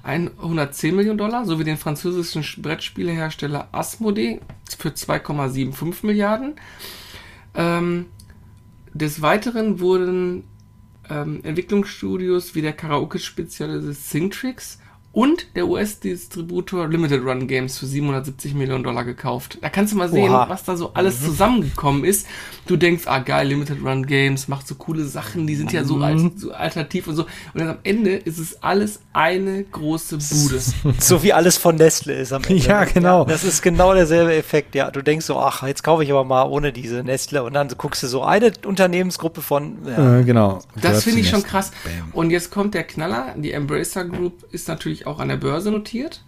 hm. 0.03 0.32
110 0.38 0.95
Millionen 0.95 1.18
Dollar, 1.18 1.45
sowie 1.45 1.63
den 1.63 1.78
französischen 1.78 2.61
Brettspielehersteller 2.61 3.70
Asmodee 3.72 4.41
für 4.78 4.89
2,75 4.89 6.05
Milliarden. 6.05 6.55
Ähm, 7.55 8.07
des 8.93 9.22
Weiteren 9.22 9.80
wurden 9.80 10.43
ähm, 11.09 11.39
Entwicklungsstudios 11.43 12.55
wie 12.55 12.61
der 12.61 12.74
Karaoke-Spezialist 12.74 14.09
Singtrix 14.09 14.80
und 15.11 15.55
der 15.55 15.67
US-Distributor 15.67 16.87
Limited 16.87 17.23
Run 17.23 17.47
Games 17.47 17.79
für 17.79 17.87
770 17.87 18.53
Millionen 18.53 18.83
Dollar 18.83 19.03
gekauft. 19.03 19.57
Da 19.61 19.69
kannst 19.69 19.93
du 19.93 19.97
mal 19.97 20.09
sehen, 20.09 20.29
Oha. 20.29 20.47
was 20.47 20.63
da 20.63 20.77
so 20.77 20.93
alles 20.93 21.21
mhm. 21.21 21.25
zusammengekommen 21.25 22.03
ist. 22.03 22.27
Du 22.67 22.75
denkst, 22.77 23.03
ah 23.07 23.19
geil, 23.19 23.47
Limited 23.47 23.83
Run 23.83 24.05
Games 24.05 24.47
macht 24.47 24.67
so 24.67 24.75
coole 24.75 25.05
Sachen, 25.05 25.47
die 25.47 25.55
sind 25.55 25.71
ja 25.71 25.83
so, 25.83 25.95
mhm. 25.95 26.33
so 26.35 26.51
alternativ 26.51 27.07
und 27.07 27.15
so. 27.15 27.23
Und 27.23 27.61
dann 27.61 27.69
am 27.69 27.77
Ende 27.83 28.15
ist 28.15 28.37
es 28.37 28.61
alles 28.61 28.99
eine 29.13 29.63
große 29.63 30.17
Bude. 30.17 30.61
So 30.99 31.23
wie 31.23 31.33
alles 31.33 31.57
von 31.57 31.75
Nestle 31.75 32.13
ist 32.13 32.31
am 32.31 32.43
Ende. 32.43 32.63
Ja, 32.63 32.83
genau. 32.83 33.19
Ja, 33.21 33.25
das 33.25 33.43
ist 33.43 33.61
genau 33.61 33.93
derselbe 33.93 34.35
Effekt. 34.35 34.75
Ja, 34.75 34.91
du 34.91 35.01
denkst 35.01 35.25
so, 35.25 35.39
ach, 35.39 35.65
jetzt 35.65 35.83
kaufe 35.83 36.03
ich 36.03 36.11
aber 36.11 36.25
mal 36.25 36.43
ohne 36.43 36.71
diese 36.71 37.03
Nestle 37.03 37.43
und 37.43 37.53
dann 37.53 37.69
guckst 37.69 38.03
du 38.03 38.07
so 38.07 38.23
eine 38.23 38.51
Unternehmensgruppe 38.65 39.41
von. 39.41 39.77
Ja. 39.85 40.19
Äh, 40.19 40.23
genau. 40.23 40.59
Das 40.79 41.03
finde 41.03 41.21
ich 41.21 41.29
schon 41.29 41.43
krass. 41.43 41.71
Bam. 41.83 42.11
Und 42.13 42.29
jetzt 42.29 42.51
kommt 42.51 42.73
der 42.73 42.83
Knaller. 42.83 43.33
Die 43.35 43.51
Embracer 43.51 44.05
Group 44.05 44.45
ist 44.51 44.67
natürlich 44.67 45.06
auch 45.07 45.19
an 45.19 45.29
der 45.29 45.37
Börse 45.37 45.71
notiert 45.71 46.21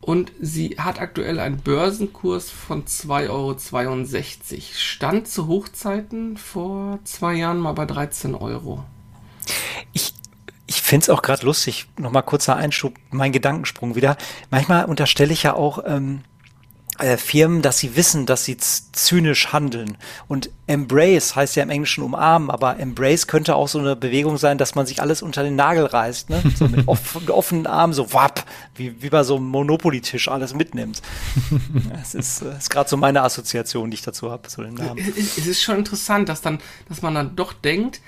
und 0.00 0.32
sie 0.40 0.76
hat 0.78 1.00
aktuell 1.00 1.38
einen 1.38 1.58
Börsenkurs 1.58 2.50
von 2.50 2.84
2,62 2.84 3.28
Euro. 3.30 3.56
Stand 4.72 5.28
zu 5.28 5.48
Hochzeiten 5.48 6.36
vor 6.36 6.98
zwei 7.04 7.34
Jahren 7.34 7.58
mal 7.58 7.72
bei 7.72 7.84
13 7.84 8.34
Euro. 8.34 8.84
Ich, 9.92 10.14
ich 10.66 10.80
finde 10.80 11.04
es 11.04 11.10
auch 11.10 11.22
gerade 11.22 11.44
lustig, 11.44 11.88
nochmal 11.98 12.22
kurzer 12.22 12.56
Einschub, 12.56 12.94
mein 13.10 13.32
Gedankensprung 13.32 13.96
wieder. 13.96 14.16
Manchmal 14.50 14.86
unterstelle 14.86 15.32
ich 15.32 15.42
ja 15.42 15.54
auch, 15.54 15.84
ähm, 15.84 16.22
äh, 16.98 17.16
Firmen, 17.16 17.62
dass 17.62 17.78
sie 17.78 17.96
wissen, 17.96 18.26
dass 18.26 18.44
sie 18.44 18.56
zynisch 18.56 19.52
handeln. 19.52 19.96
Und 20.26 20.50
Embrace 20.66 21.36
heißt 21.36 21.56
ja 21.56 21.62
im 21.62 21.70
Englischen 21.70 22.02
umarmen, 22.02 22.50
aber 22.50 22.78
Embrace 22.78 23.26
könnte 23.26 23.54
auch 23.54 23.68
so 23.68 23.78
eine 23.78 23.96
Bewegung 23.96 24.36
sein, 24.36 24.58
dass 24.58 24.74
man 24.74 24.86
sich 24.86 25.00
alles 25.00 25.22
unter 25.22 25.42
den 25.42 25.56
Nagel 25.56 25.86
reißt, 25.86 26.30
ne? 26.30 26.42
So 26.56 26.66
mit, 26.66 26.86
off 26.88 27.14
mit 27.20 27.30
offenen 27.30 27.66
Armen, 27.66 27.92
so 27.92 28.12
wapp, 28.12 28.44
wie, 28.74 29.00
wie 29.02 29.10
bei 29.10 29.22
so 29.22 29.36
einem 29.36 29.46
Monopoly-Tisch 29.46 30.28
alles 30.28 30.54
mitnimmt. 30.54 31.00
das 31.90 32.14
ist, 32.14 32.42
das 32.42 32.58
ist 32.58 32.70
gerade 32.70 32.90
so 32.90 32.96
meine 32.96 33.22
Assoziation, 33.22 33.90
die 33.90 33.94
ich 33.94 34.02
dazu 34.02 34.30
habe, 34.30 34.48
zu 34.48 34.62
dem 34.62 34.74
Namen. 34.74 34.98
Es 35.16 35.46
ist 35.46 35.62
schon 35.62 35.76
interessant, 35.76 36.28
dass 36.28 36.40
dann, 36.40 36.58
dass 36.88 37.02
man 37.02 37.14
dann 37.14 37.36
doch 37.36 37.52
denkt, 37.52 38.00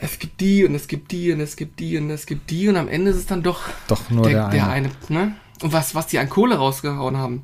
es 0.00 0.18
gibt 0.18 0.40
die 0.40 0.64
und 0.64 0.74
es 0.74 0.88
gibt 0.88 1.12
die 1.12 1.32
und 1.32 1.40
es 1.40 1.56
gibt 1.56 1.78
die 1.78 1.98
und 1.98 2.10
es 2.10 2.26
gibt 2.26 2.50
die 2.50 2.68
und 2.68 2.76
am 2.76 2.88
Ende 2.88 3.10
ist 3.10 3.16
es 3.16 3.26
dann 3.26 3.42
doch, 3.42 3.62
doch 3.86 4.10
nur 4.10 4.24
der, 4.24 4.48
der, 4.48 4.68
eine. 4.68 4.88
der 4.88 5.10
eine. 5.10 5.26
Ne? 5.26 5.36
Und 5.64 5.72
was, 5.72 5.94
was 5.94 6.06
die 6.08 6.18
an 6.18 6.28
Kohle 6.28 6.56
rausgehauen 6.56 7.16
haben. 7.16 7.42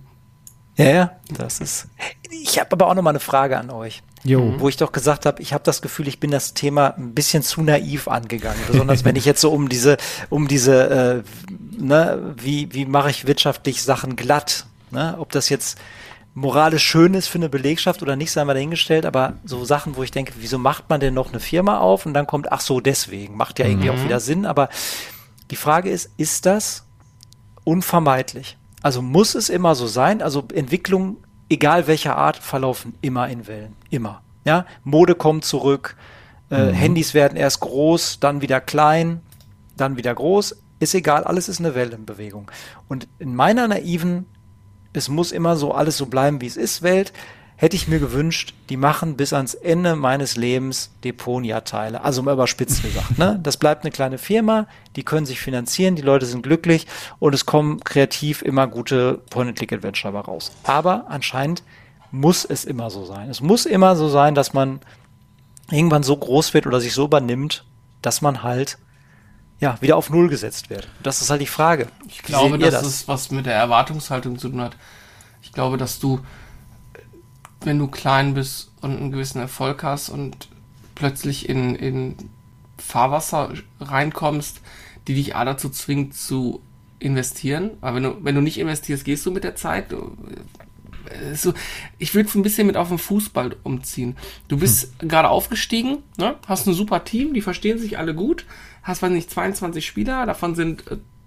Ja, 0.76 0.90
ja, 0.90 1.12
das 1.30 1.58
ist. 1.60 1.88
Ich 2.28 2.60
habe 2.60 2.70
aber 2.72 2.88
auch 2.88 2.94
noch 2.94 3.00
mal 3.00 3.10
eine 3.10 3.18
Frage 3.18 3.56
an 3.56 3.70
euch. 3.70 4.02
Jo. 4.24 4.56
Wo 4.58 4.68
ich 4.68 4.76
doch 4.76 4.92
gesagt 4.92 5.24
habe, 5.24 5.40
ich 5.40 5.54
habe 5.54 5.64
das 5.64 5.80
Gefühl, 5.80 6.06
ich 6.06 6.20
bin 6.20 6.30
das 6.30 6.52
Thema 6.52 6.88
ein 6.98 7.14
bisschen 7.14 7.42
zu 7.42 7.62
naiv 7.62 8.08
angegangen. 8.08 8.60
Besonders 8.66 9.06
wenn 9.06 9.16
ich 9.16 9.24
jetzt 9.24 9.40
so 9.40 9.50
um 9.50 9.70
diese, 9.70 9.96
um 10.28 10.48
diese, 10.48 11.24
äh, 11.48 11.52
ne, 11.82 12.34
wie, 12.36 12.74
wie 12.74 12.84
mache 12.84 13.08
ich 13.08 13.26
wirtschaftlich 13.26 13.82
Sachen 13.82 14.16
glatt? 14.16 14.66
Ne? 14.90 15.16
Ob 15.18 15.32
das 15.32 15.48
jetzt 15.48 15.78
moralisch 16.34 16.84
schön 16.84 17.14
ist 17.14 17.28
für 17.28 17.38
eine 17.38 17.48
Belegschaft 17.48 18.02
oder 18.02 18.16
nicht, 18.16 18.32
sei 18.32 18.44
mal 18.44 18.52
dahingestellt, 18.52 19.06
aber 19.06 19.32
so 19.46 19.64
Sachen, 19.64 19.96
wo 19.96 20.02
ich 20.02 20.10
denke, 20.10 20.34
wieso 20.36 20.58
macht 20.58 20.90
man 20.90 21.00
denn 21.00 21.14
noch 21.14 21.30
eine 21.30 21.40
Firma 21.40 21.78
auf 21.78 22.04
und 22.04 22.12
dann 22.12 22.26
kommt, 22.26 22.52
ach 22.52 22.60
so, 22.60 22.80
deswegen, 22.80 23.38
macht 23.38 23.58
ja 23.58 23.64
irgendwie 23.64 23.88
mhm. 23.88 23.96
auch 23.98 24.04
wieder 24.04 24.20
Sinn, 24.20 24.44
aber 24.44 24.68
die 25.50 25.56
Frage 25.56 25.88
ist, 25.88 26.10
ist 26.18 26.44
das 26.44 26.84
unvermeidlich. 27.70 28.56
Also 28.82 29.00
muss 29.00 29.36
es 29.36 29.48
immer 29.48 29.76
so 29.76 29.86
sein. 29.86 30.22
Also 30.22 30.44
Entwicklungen, 30.52 31.18
egal 31.48 31.86
welcher 31.86 32.16
Art, 32.16 32.36
verlaufen 32.36 32.94
immer 33.00 33.28
in 33.28 33.46
Wellen. 33.46 33.76
Immer. 33.90 34.22
Ja, 34.44 34.66
Mode 34.82 35.14
kommt 35.14 35.44
zurück, 35.44 35.96
äh, 36.50 36.66
mhm. 36.66 36.72
Handys 36.72 37.14
werden 37.14 37.36
erst 37.36 37.60
groß, 37.60 38.18
dann 38.18 38.40
wieder 38.40 38.60
klein, 38.60 39.20
dann 39.76 39.96
wieder 39.96 40.12
groß. 40.12 40.56
Ist 40.80 40.94
egal, 40.94 41.22
alles 41.24 41.48
ist 41.48 41.60
eine 41.60 41.76
Wellenbewegung. 41.76 42.50
Und 42.88 43.06
in 43.20 43.36
meiner 43.36 43.68
naiven, 43.68 44.26
es 44.92 45.08
muss 45.08 45.30
immer 45.30 45.56
so 45.56 45.72
alles 45.72 45.96
so 45.96 46.06
bleiben, 46.06 46.40
wie 46.40 46.46
es 46.46 46.56
ist, 46.56 46.82
Welt, 46.82 47.12
hätte 47.61 47.76
ich 47.76 47.88
mir 47.88 47.98
gewünscht, 47.98 48.54
die 48.70 48.78
machen 48.78 49.18
bis 49.18 49.34
ans 49.34 49.52
Ende 49.52 49.94
meines 49.94 50.34
Lebens 50.34 50.92
Deponia-Teile. 51.04 52.02
Also 52.02 52.22
mal 52.22 52.32
überspitzt 52.32 52.82
gesagt. 52.82 53.18
Ne? 53.18 53.38
Das 53.42 53.58
bleibt 53.58 53.84
eine 53.84 53.90
kleine 53.90 54.16
Firma, 54.16 54.66
die 54.96 55.02
können 55.02 55.26
sich 55.26 55.40
finanzieren, 55.40 55.94
die 55.94 56.00
Leute 56.00 56.24
sind 56.24 56.42
glücklich 56.42 56.86
und 57.18 57.34
es 57.34 57.44
kommen 57.44 57.80
kreativ 57.84 58.40
immer 58.40 58.66
gute 58.66 59.20
Point-and-Click-Adventure 59.28 60.14
raus. 60.20 60.52
Aber 60.62 61.04
anscheinend 61.11 61.62
muss 62.11 62.46
es 62.46 62.64
immer 62.64 62.88
so 62.88 63.04
sein. 63.04 63.28
Es 63.28 63.42
muss 63.42 63.66
immer 63.66 63.94
so 63.94 64.08
sein, 64.08 64.34
dass 64.34 64.54
man 64.54 64.80
irgendwann 65.70 66.02
so 66.02 66.16
groß 66.16 66.54
wird 66.54 66.66
oder 66.66 66.80
sich 66.80 66.94
so 66.94 67.04
übernimmt, 67.04 67.66
dass 68.00 68.22
man 68.22 68.42
halt 68.42 68.78
ja, 69.58 69.76
wieder 69.82 69.98
auf 69.98 70.08
Null 70.08 70.30
gesetzt 70.30 70.70
wird. 70.70 70.88
Das 71.02 71.20
ist 71.20 71.28
halt 71.28 71.42
die 71.42 71.46
Frage. 71.46 71.88
Ich 72.08 72.22
glaube, 72.22 72.56
dass 72.56 72.72
das 72.72 72.86
ist 72.86 73.08
was 73.08 73.30
mit 73.30 73.44
der 73.44 73.54
Erwartungshaltung 73.54 74.38
zu 74.38 74.48
tun 74.48 74.62
hat. 74.62 74.78
Ich 75.42 75.52
glaube, 75.52 75.76
dass 75.76 75.98
du 75.98 76.20
wenn 77.62 77.78
du 77.78 77.87
klein 77.88 78.34
bist 78.34 78.72
und 78.80 78.96
einen 78.96 79.12
gewissen 79.12 79.41
Erfolg 79.41 79.82
hast 79.82 80.08
und 80.08 80.49
plötzlich 80.95 81.49
in, 81.49 81.74
in 81.74 82.16
Fahrwasser 82.78 83.53
reinkommst, 83.80 84.61
die 85.07 85.14
dich 85.14 85.37
A 85.37 85.45
dazu 85.45 85.68
zwingt 85.70 86.14
zu 86.14 86.61
investieren. 86.99 87.72
Aber 87.80 87.96
wenn 87.96 88.03
du, 88.03 88.16
wenn 88.22 88.34
du 88.34 88.41
nicht 88.41 88.58
investierst, 88.58 89.04
gehst 89.04 89.24
du 89.26 89.30
mit 89.30 89.45
der 89.45 89.57
Zeit. 89.57 89.92
Äh, 89.92 91.34
so, 91.34 91.54
ich 91.99 92.14
würde 92.14 92.28
es 92.28 92.34
ein 92.34 92.42
bisschen 92.42 92.66
mit 92.66 92.76
auf 92.76 92.88
den 92.88 92.99
Fußball 92.99 93.57
umziehen. 93.62 94.16
Du 94.49 94.58
bist 94.58 94.92
hm. 95.00 95.08
gerade 95.08 95.28
aufgestiegen, 95.28 95.99
ne? 96.18 96.37
hast 96.46 96.66
ein 96.66 96.74
super 96.74 97.04
Team, 97.04 97.34
die 97.34 97.41
verstehen 97.41 97.78
sich 97.78 97.99
alle 97.99 98.14
gut, 98.14 98.46
hast, 98.82 99.03
weiß 99.03 99.11
nicht, 99.11 99.30
22 99.30 99.87
Spieler, 99.87 100.26
davon 100.26 100.54
sind 100.54 100.84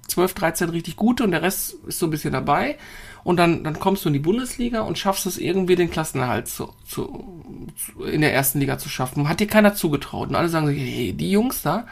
12, 0.07 0.31
äh, 0.31 0.35
13 0.35 0.69
richtig 0.69 0.95
gute 0.95 1.23
und 1.23 1.31
der 1.31 1.41
Rest 1.41 1.76
ist 1.88 1.99
so 1.99 2.07
ein 2.07 2.11
bisschen 2.11 2.34
dabei 2.34 2.77
und 3.23 3.37
dann, 3.37 3.63
dann 3.63 3.79
kommst 3.79 4.03
du 4.03 4.09
in 4.09 4.13
die 4.13 4.19
Bundesliga 4.19 4.81
und 4.81 4.97
schaffst 4.97 5.25
es 5.25 5.37
irgendwie, 5.37 5.75
den 5.75 5.89
Klassenerhalt 5.89 6.47
zu, 6.47 6.69
zu, 6.85 7.43
zu, 7.75 8.03
in 8.03 8.21
der 8.21 8.33
ersten 8.33 8.59
Liga 8.59 8.77
zu 8.77 8.89
schaffen. 8.89 9.29
Hat 9.29 9.39
dir 9.39 9.47
keiner 9.47 9.75
zugetraut. 9.75 10.29
Und 10.29 10.35
alle 10.35 10.49
sagen 10.49 10.67
so, 10.67 10.73
hey, 10.73 11.13
die 11.13 11.31
Jungs 11.31 11.61
da, 11.61 11.87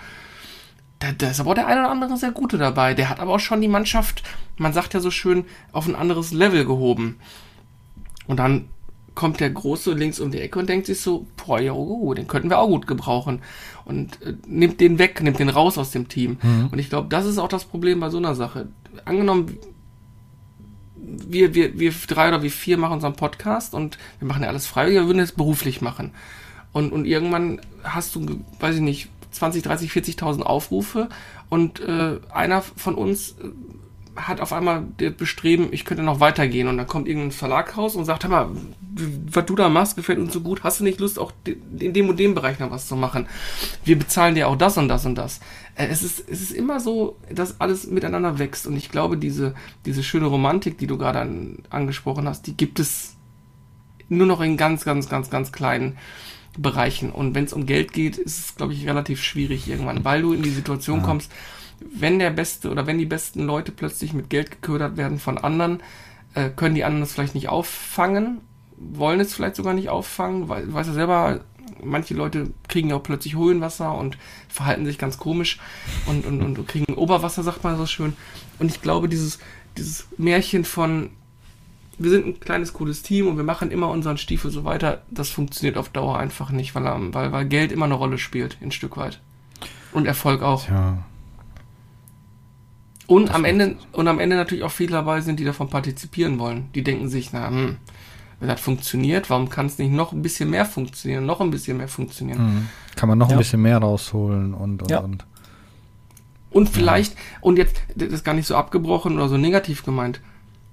da, 1.00 1.12
da 1.14 1.30
ist 1.30 1.40
aber 1.40 1.56
der 1.56 1.68
eine 1.68 1.82
oder 1.82 1.92
andere 1.92 2.18
sehr 2.18 2.32
gute 2.32 2.58
dabei. 2.58 2.94
Der 2.94 3.10
hat 3.10 3.20
aber 3.20 3.34
auch 3.34 3.40
schon 3.40 3.62
die 3.62 3.70
Mannschaft, 3.70 4.24
man 4.58 4.74
sagt 4.74 4.94
ja 4.94 5.00
so 5.00 5.10
schön, 5.10 5.46
auf 5.72 5.88
ein 5.88 5.96
anderes 5.96 6.32
Level 6.32 6.66
gehoben. 6.66 7.18
Und 8.28 8.38
dann 8.38 8.66
kommt 9.16 9.40
der 9.40 9.50
Große 9.50 9.94
links 9.94 10.20
um 10.20 10.32
die 10.32 10.40
Ecke 10.40 10.60
und 10.60 10.70
denkt 10.70 10.86
sich 10.86 11.02
so, 11.02 11.26
boah, 11.36 11.60
ja, 11.60 11.74
oh, 11.74 12.14
den 12.14 12.28
könnten 12.28 12.50
wir 12.50 12.60
auch 12.60 12.68
gut 12.68 12.88
gebrauchen. 12.88 13.42
Und 13.86 14.22
äh, 14.22 14.36
nimmt 14.48 14.80
den 14.80 15.00
weg, 15.00 15.22
nimmt 15.22 15.40
den 15.40 15.50
raus 15.50 15.78
aus 15.78 15.92
dem 15.92 16.08
Team. 16.08 16.38
Mhm. 16.42 16.70
Und 16.72 16.80
ich 16.80 16.90
glaube, 16.90 17.08
das 17.10 17.26
ist 17.26 17.38
auch 17.38 17.48
das 17.48 17.66
Problem 17.66 18.00
bei 18.00 18.10
so 18.10 18.18
einer 18.18 18.36
Sache. 18.36 18.68
Angenommen, 19.06 19.58
wir, 21.28 21.54
wir, 21.54 21.80
wir 21.80 21.94
drei 22.08 22.30
oder 22.30 22.44
wir 22.44 22.52
vier 22.52 22.78
machen 22.78 22.94
unseren 22.94 23.16
Podcast 23.16 23.74
und 23.74 23.98
wir 24.20 24.28
machen 24.28 24.44
ja 24.44 24.50
alles 24.50 24.68
freiwillig, 24.68 25.00
wir 25.00 25.08
würden 25.08 25.20
es 25.20 25.32
beruflich 25.32 25.82
machen. 25.82 26.12
Und, 26.74 26.94
und 26.94 27.06
irgendwann 27.06 27.60
hast 27.84 28.16
du, 28.16 28.42
weiß 28.60 28.76
ich 28.76 28.82
nicht, 28.82 29.10
20, 29.32 29.64
30, 29.64 29.92
40.000 29.92 30.42
Aufrufe 30.42 31.10
und 31.50 31.80
äh, 31.80 32.20
einer 32.34 32.62
von 32.62 32.96
uns 32.96 33.36
hat 34.16 34.42
auf 34.42 34.52
einmal 34.52 34.86
das 34.98 35.14
Bestreben, 35.14 35.70
ich 35.72 35.86
könnte 35.86 36.04
noch 36.04 36.20
weitergehen 36.20 36.68
und 36.68 36.78
dann 36.78 36.88
kommt 36.88 37.08
irgendein 37.08 37.32
Verlag 37.32 37.78
raus 37.78 37.96
und 37.96 38.06
sagt, 38.06 38.24
hör 38.24 38.30
mal, 38.30 38.50
was 39.32 39.46
du 39.46 39.56
da 39.56 39.70
machst, 39.70 39.96
gefällt 39.96 40.20
uns 40.20 40.34
so 40.34 40.42
gut, 40.42 40.64
hast 40.64 40.80
du 40.80 40.84
nicht 40.84 41.00
Lust, 41.00 41.18
auch 41.18 41.32
in 41.46 41.94
dem 41.94 42.10
und 42.10 42.20
dem 42.20 42.36
Bereich 42.36 42.60
noch 42.60 42.72
was 42.72 42.88
zu 42.88 42.96
machen? 42.96 43.28
Wir 43.86 43.98
bezahlen 43.98 44.36
dir 44.36 44.50
auch 44.50 44.58
das 44.58 44.78
und 44.78 44.90
das 44.90 45.06
und 45.06 45.16
das. 45.16 45.40
Äh, 45.76 45.88
es 45.88 46.04
ist, 46.04 46.30
es 46.30 46.42
ist 46.42 46.52
immer 46.52 46.80
so, 46.80 47.18
dass 47.34 47.62
alles 47.62 47.88
miteinander 47.88 48.38
wächst 48.38 48.68
und 48.68 48.76
ich 48.76 48.92
glaube, 48.92 49.18
diese, 49.18 49.56
diese 49.86 50.04
schöne 50.04 50.26
Romantik, 50.26 50.78
die 50.78 50.88
du 50.88 50.98
gerade 50.98 51.20
an, 51.20 51.60
angesprochen 51.70 52.28
hast, 52.28 52.48
die 52.48 52.58
gibt 52.58 52.80
es 52.80 53.16
nur 54.10 54.28
noch 54.28 54.42
in 54.42 54.58
ganz, 54.58 54.84
ganz, 54.84 55.08
ganz, 55.08 55.30
ganz 55.30 55.52
kleinen 55.54 55.98
Bereichen. 56.58 57.12
Und 57.12 57.34
wenn 57.34 57.46
es 57.46 57.54
um 57.54 57.66
Geld 57.66 57.94
geht, 57.94 58.18
ist 58.18 58.40
es, 58.40 58.56
glaube 58.56 58.74
ich, 58.74 58.86
relativ 58.88 59.24
schwierig 59.24 59.70
irgendwann, 59.70 60.04
weil 60.04 60.22
du 60.22 60.34
in 60.34 60.42
die 60.42 60.50
Situation 60.50 61.00
ja. 61.00 61.06
kommst, 61.06 61.32
wenn 61.94 62.20
der 62.20 62.32
Beste 62.32 62.70
oder 62.70 62.88
wenn 62.88 62.98
die 62.98 63.06
besten 63.06 63.44
Leute 63.44 63.72
plötzlich 63.72 64.14
mit 64.14 64.30
Geld 64.30 64.52
geködert 64.52 64.98
werden 64.98 65.20
von 65.20 65.38
anderen, 65.38 65.82
äh, 66.34 66.50
können 66.50 66.76
die 66.76 66.84
anderen 66.84 67.02
das 67.02 67.14
vielleicht 67.14 67.36
nicht 67.36 67.50
auffangen, 67.50 68.42
wollen 68.78 69.20
es 69.20 69.34
vielleicht 69.34 69.56
sogar 69.56 69.74
nicht 69.74 69.90
auffangen, 69.90 70.50
weil 70.50 70.66
du 70.66 70.74
weißt 70.74 70.90
ja 70.90 70.94
selber, 70.94 71.42
manche 71.84 72.14
Leute 72.14 72.52
kriegen 72.68 72.90
ja 72.90 72.96
auch 72.96 73.04
plötzlich 73.04 73.36
Höhenwasser 73.36 73.96
und 73.96 74.18
verhalten 74.50 74.86
sich 74.86 74.98
ganz 74.98 75.18
komisch 75.18 75.60
und, 76.06 76.26
und, 76.26 76.42
und 76.42 76.68
kriegen 76.68 76.94
Oberwasser, 76.94 77.44
sagt 77.44 77.64
man 77.64 77.78
so 77.78 77.86
schön. 77.86 78.14
Und 78.60 78.70
ich 78.70 78.82
glaube, 78.82 79.10
dieses, 79.10 79.40
dieses 79.78 80.08
Märchen 80.18 80.66
von 80.66 81.12
wir 81.98 82.10
sind 82.10 82.26
ein 82.26 82.40
kleines, 82.40 82.74
cooles 82.74 83.04
Team 83.04 83.28
und 83.28 83.38
wir 83.38 83.44
machen 83.44 83.70
immer 83.70 83.90
unseren 83.90 84.18
Stiefel 84.18 84.50
so 84.50 84.64
weiter, 84.64 85.04
das 85.12 85.30
funktioniert 85.30 85.78
auf 85.78 85.90
Dauer 85.90 86.18
einfach 86.18 86.50
nicht, 86.50 86.74
weil, 86.74 86.84
weil, 87.14 87.32
weil 87.32 87.46
Geld 87.46 87.72
immer 87.72 87.86
eine 87.86 87.94
Rolle 87.94 88.18
spielt, 88.18 88.58
ein 88.62 88.72
Stück 88.72 88.98
weit. 88.98 89.20
Und 89.92 90.08
Erfolg 90.08 90.42
auch. 90.42 90.68
Ja. 90.68 91.04
Und 93.08 93.28
das 93.28 93.36
am 93.36 93.46
Ende, 93.46 93.76
und 93.92 94.08
am 94.08 94.20
Ende 94.20 94.36
natürlich 94.36 94.64
auch 94.64 94.72
viele 94.72 94.92
dabei 94.92 95.22
sind, 95.22 95.40
die 95.40 95.46
davon 95.46 95.70
partizipieren 95.70 96.40
wollen. 96.40 96.70
Die 96.74 96.84
denken 96.84 97.10
sich, 97.10 97.34
na, 97.34 97.50
hm, 97.50 97.78
wenn 98.40 98.48
das 98.48 98.60
funktioniert, 98.60 99.30
warum 99.30 99.50
kann 99.50 99.68
es 99.68 99.78
nicht 99.78 99.92
noch 99.92 100.14
ein 100.14 100.22
bisschen 100.22 100.50
mehr 100.50 100.66
funktionieren, 100.66 101.26
noch 101.26 101.42
ein 101.42 101.52
bisschen 101.52 101.78
mehr 101.78 101.88
funktionieren? 101.88 102.42
Mhm. 102.42 102.70
Kann 102.96 103.08
man 103.08 103.18
noch 103.18 103.30
ja. 103.30 103.36
ein 103.36 103.38
bisschen 103.38 103.62
mehr 103.62 103.78
rausholen 103.78 104.54
und, 104.54 104.82
und, 104.82 104.92
ja. 104.92 105.00
und. 105.00 105.26
Und 106.50 106.70
vielleicht, 106.70 107.14
ja. 107.14 107.20
und 107.42 107.58
jetzt, 107.58 107.78
das 107.96 108.10
ist 108.10 108.26
gar 108.26 108.34
nicht 108.34 108.48
so 108.48 108.56
abgebrochen 108.56 109.16
oder 109.16 109.30
so 109.30 109.38
negativ 109.38 109.86
gemeint, 109.86 110.22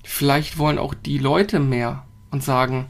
vielleicht 0.02 0.58
wollen 0.58 0.78
auch 0.78 0.94
die 0.94 1.18
Leute 1.18 1.60
mehr 1.60 2.04
und 2.30 2.42
sagen, 2.42 2.86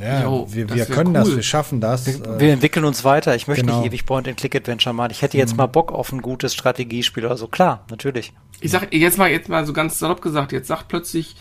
ja, 0.00 0.22
Yo, 0.22 0.46
wir, 0.50 0.68
wir 0.72 0.86
können 0.86 1.08
cool. 1.08 1.14
das, 1.14 1.36
wir 1.36 1.42
schaffen 1.42 1.80
das. 1.80 2.06
Wir, 2.06 2.14
äh, 2.14 2.40
wir, 2.40 2.52
entwickeln 2.52 2.84
uns 2.84 3.04
weiter. 3.04 3.34
Ich 3.36 3.48
möchte 3.48 3.64
genau. 3.64 3.80
nicht 3.80 3.88
ewig 3.88 4.06
Point-and-Click-Adventure 4.06 4.94
machen. 4.94 5.10
Ich 5.10 5.22
hätte 5.22 5.36
jetzt 5.36 5.52
mhm. 5.52 5.58
mal 5.58 5.66
Bock 5.66 5.92
auf 5.92 6.12
ein 6.12 6.22
gutes 6.22 6.54
Strategiespiel 6.54 7.24
oder 7.26 7.36
so. 7.36 7.46
Klar, 7.48 7.84
natürlich. 7.90 8.32
Ich 8.60 8.70
sag 8.70 8.92
jetzt 8.92 9.18
mal, 9.18 9.30
jetzt 9.30 9.48
mal 9.48 9.66
so 9.66 9.72
ganz 9.72 9.98
salopp 9.98 10.22
gesagt, 10.22 10.52
jetzt 10.52 10.68
sagt 10.68 10.88
plötzlich, 10.88 11.36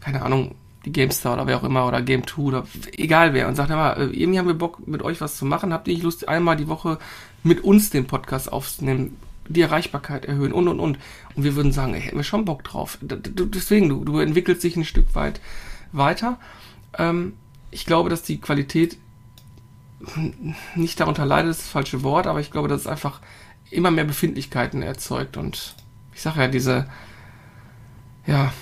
keine 0.00 0.22
Ahnung, 0.22 0.54
die 0.84 0.92
GameStar 0.92 1.34
oder 1.34 1.46
wer 1.46 1.58
auch 1.58 1.64
immer 1.64 1.86
oder 1.86 2.00
Game 2.00 2.26
2 2.26 2.42
oder 2.42 2.66
egal 2.96 3.34
wer 3.34 3.48
und 3.48 3.54
sagt 3.54 3.70
immer, 3.70 3.96
äh, 3.96 4.04
irgendwie 4.04 4.38
haben 4.38 4.46
wir 4.46 4.54
Bock 4.54 4.86
mit 4.86 5.02
euch 5.02 5.20
was 5.20 5.36
zu 5.36 5.44
machen. 5.44 5.72
Habt 5.72 5.88
ihr 5.88 5.94
nicht 5.94 6.02
Lust, 6.02 6.28
einmal 6.28 6.56
die 6.56 6.68
Woche 6.68 6.98
mit 7.42 7.62
uns 7.62 7.90
den 7.90 8.06
Podcast 8.06 8.52
aufzunehmen? 8.52 9.16
die 9.50 9.62
Erreichbarkeit 9.62 10.24
erhöhen 10.24 10.52
und 10.52 10.68
und 10.68 10.80
und. 10.80 10.98
Und 11.34 11.44
wir 11.44 11.56
würden 11.56 11.72
sagen, 11.72 11.94
ey, 11.94 12.00
hätten 12.00 12.16
wir 12.16 12.24
schon 12.24 12.44
Bock 12.44 12.64
drauf. 12.64 12.98
Deswegen, 13.02 13.88
du, 13.88 14.04
du 14.04 14.20
entwickelst 14.20 14.62
dich 14.62 14.76
ein 14.76 14.84
Stück 14.84 15.14
weit 15.14 15.40
weiter. 15.92 16.38
Ähm, 16.96 17.34
ich 17.70 17.86
glaube, 17.86 18.10
dass 18.10 18.22
die 18.22 18.40
Qualität 18.40 18.98
nicht 20.74 20.98
darunter 20.98 21.26
leidet, 21.26 21.50
ist 21.50 21.60
das 21.60 21.68
falsche 21.68 22.02
Wort, 22.02 22.26
aber 22.26 22.40
ich 22.40 22.50
glaube, 22.50 22.68
dass 22.68 22.82
es 22.82 22.86
einfach 22.86 23.20
immer 23.70 23.90
mehr 23.90 24.04
Befindlichkeiten 24.04 24.82
erzeugt. 24.82 25.36
Und 25.36 25.74
ich 26.14 26.22
sage 26.22 26.40
ja, 26.40 26.48
diese, 26.48 26.86
ja, 28.26 28.52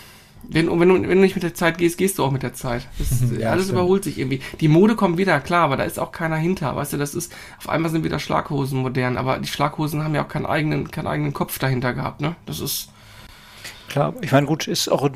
wenn, 0.43 0.69
wenn, 0.81 0.89
du, 0.89 0.95
wenn 0.95 1.09
du 1.09 1.21
nicht 1.21 1.35
mit 1.35 1.43
der 1.43 1.55
Zeit 1.55 1.79
gehst, 1.79 1.99
gehst 1.99 2.19
du 2.19 2.25
auch 2.25 2.31
mit 2.31 2.43
der 2.43 2.55
Zeit. 2.55 2.89
Das, 2.99 3.23
ja, 3.39 3.51
alles 3.51 3.67
stimmt. 3.67 3.79
überholt 3.79 4.05
sich 4.05 4.19
irgendwie. 4.19 4.41
Die 4.61 4.69
Mode 4.69 4.97
kommt 4.97 5.19
wieder, 5.19 5.41
klar, 5.41 5.65
aber 5.65 5.77
da 5.77 5.85
ist 5.85 5.99
auch 5.99 6.13
keiner 6.13 6.37
hinter. 6.37 6.75
Weißt 6.75 6.93
du, 6.93 6.97
das 6.97 7.15
ist, 7.15 7.35
auf 7.59 7.69
einmal 7.69 7.91
sind 7.91 8.05
wieder 8.05 8.19
Schlaghosen 8.19 8.81
modern, 8.81 9.17
aber 9.17 9.39
die 9.39 9.49
Schlaghosen 9.49 10.03
haben 10.03 10.15
ja 10.15 10.25
auch 10.25 10.29
keinen 10.29 10.47
eigenen, 10.47 10.91
keinen 10.91 11.07
eigenen 11.07 11.33
Kopf 11.33 11.59
dahinter 11.59 11.95
gehabt, 11.95 12.21
ne? 12.21 12.37
Das 12.47 12.61
ist. 12.61 12.91
Klar, 13.89 14.15
ich 14.21 14.33
meine, 14.33 14.47
gut, 14.47 14.69
ist 14.69 14.89
auch 14.89 15.09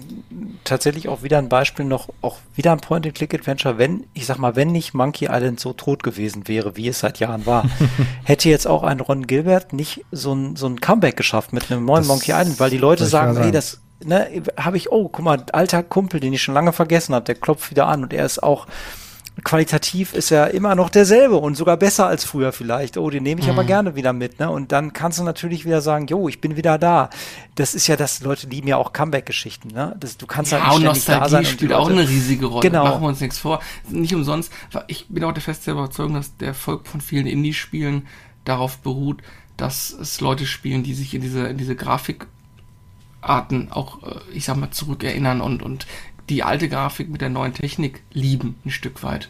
tatsächlich 0.64 1.08
auch 1.08 1.22
wieder 1.22 1.38
ein 1.38 1.48
Beispiel 1.48 1.84
noch, 1.84 2.08
auch 2.22 2.38
wieder 2.54 2.72
ein 2.72 2.80
Point-and-Click-Adventure, 2.80 3.76
wenn, 3.76 4.04
ich 4.14 4.24
sag 4.24 4.38
mal, 4.38 4.56
wenn 4.56 4.68
nicht 4.68 4.94
Monkey 4.94 5.26
Island 5.30 5.60
so 5.60 5.74
tot 5.74 6.02
gewesen 6.02 6.48
wäre, 6.48 6.76
wie 6.76 6.88
es 6.88 7.00
seit 7.00 7.18
Jahren 7.18 7.44
war, 7.44 7.68
hätte 8.24 8.48
jetzt 8.48 8.66
auch 8.66 8.82
ein 8.82 9.00
Ron 9.00 9.26
Gilbert 9.26 9.72
nicht 9.74 10.04
so 10.10 10.34
ein, 10.34 10.56
so 10.56 10.66
ein 10.66 10.80
Comeback 10.80 11.16
geschafft 11.16 11.52
mit 11.52 11.70
einem 11.70 11.84
neuen 11.84 12.00
das, 12.00 12.08
Monkey 12.08 12.32
Island, 12.32 12.60
weil 12.60 12.70
die 12.70 12.78
Leute 12.78 13.04
sagen, 13.04 13.36
hey, 13.36 13.50
das, 13.50 13.80
ne, 14.02 14.42
habe 14.56 14.78
ich, 14.78 14.90
oh, 14.90 15.08
guck 15.08 15.24
mal, 15.24 15.44
alter 15.52 15.82
Kumpel, 15.82 16.20
den 16.20 16.32
ich 16.32 16.42
schon 16.42 16.54
lange 16.54 16.72
vergessen 16.72 17.14
habe, 17.14 17.26
der 17.26 17.34
klopft 17.34 17.70
wieder 17.70 17.86
an 17.86 18.02
und 18.02 18.12
er 18.12 18.24
ist 18.24 18.42
auch 18.42 18.66
qualitativ 19.44 20.12
ist 20.12 20.30
er 20.30 20.52
immer 20.52 20.74
noch 20.74 20.90
derselbe 20.90 21.36
und 21.36 21.56
sogar 21.56 21.76
besser 21.78 22.06
als 22.06 22.24
früher 22.24 22.52
vielleicht. 22.52 22.98
Oh, 22.98 23.08
den 23.08 23.22
nehme 23.22 23.40
ich 23.40 23.46
mhm. 23.46 23.52
aber 23.52 23.64
gerne 23.64 23.96
wieder 23.96 24.12
mit, 24.12 24.38
ne? 24.38 24.50
Und 24.50 24.72
dann 24.72 24.92
kannst 24.92 25.18
du 25.18 25.24
natürlich 25.24 25.64
wieder 25.64 25.80
sagen, 25.80 26.06
jo, 26.06 26.28
ich 26.28 26.40
bin 26.40 26.56
wieder 26.56 26.78
da. 26.78 27.08
Das 27.54 27.74
ist 27.74 27.86
ja 27.86 27.96
das, 27.96 28.20
Leute 28.20 28.46
lieben 28.46 28.68
ja 28.68 28.76
auch 28.76 28.92
Comeback-Geschichten, 28.92 29.68
ne? 29.68 29.96
Das, 29.98 30.18
du 30.18 30.26
kannst 30.26 30.52
ja, 30.52 30.58
halt 30.58 30.68
nicht 30.68 30.80
ständig 30.80 30.96
Nostalgie 30.96 31.20
da 31.22 31.28
sein. 31.28 31.46
spielt 31.46 31.72
auch 31.72 31.88
eine 31.88 32.06
riesige 32.08 32.46
Rolle. 32.46 32.68
Genau. 32.68 32.84
Machen 32.84 33.02
wir 33.02 33.08
uns 33.08 33.20
nichts 33.20 33.38
vor. 33.38 33.60
Nicht 33.88 34.14
umsonst. 34.14 34.52
Ich 34.86 35.06
bin 35.08 35.24
auch 35.24 35.32
der 35.32 35.42
festen 35.42 35.70
Überzeugung, 35.70 36.14
dass 36.14 36.36
der 36.36 36.48
Erfolg 36.48 36.86
von 36.86 37.00
vielen 37.00 37.26
Indie-Spielen 37.26 38.06
darauf 38.44 38.78
beruht, 38.78 39.22
dass 39.56 39.92
es 39.92 40.20
Leute 40.20 40.46
spielen, 40.46 40.82
die 40.82 40.94
sich 40.94 41.14
in 41.14 41.22
diese, 41.22 41.46
in 41.46 41.56
diese 41.56 41.76
Grafik 41.76 42.26
Arten 43.22 43.70
auch, 43.70 44.02
äh, 44.02 44.16
ich 44.34 44.44
sag 44.44 44.56
mal, 44.56 44.70
zurückerinnern 44.70 45.40
und, 45.40 45.62
und 45.62 45.86
die 46.32 46.42
alte 46.42 46.68
Grafik 46.68 47.10
mit 47.10 47.20
der 47.20 47.28
neuen 47.28 47.52
Technik 47.52 48.02
lieben, 48.12 48.56
ein 48.64 48.70
Stück 48.70 49.02
weit. 49.02 49.28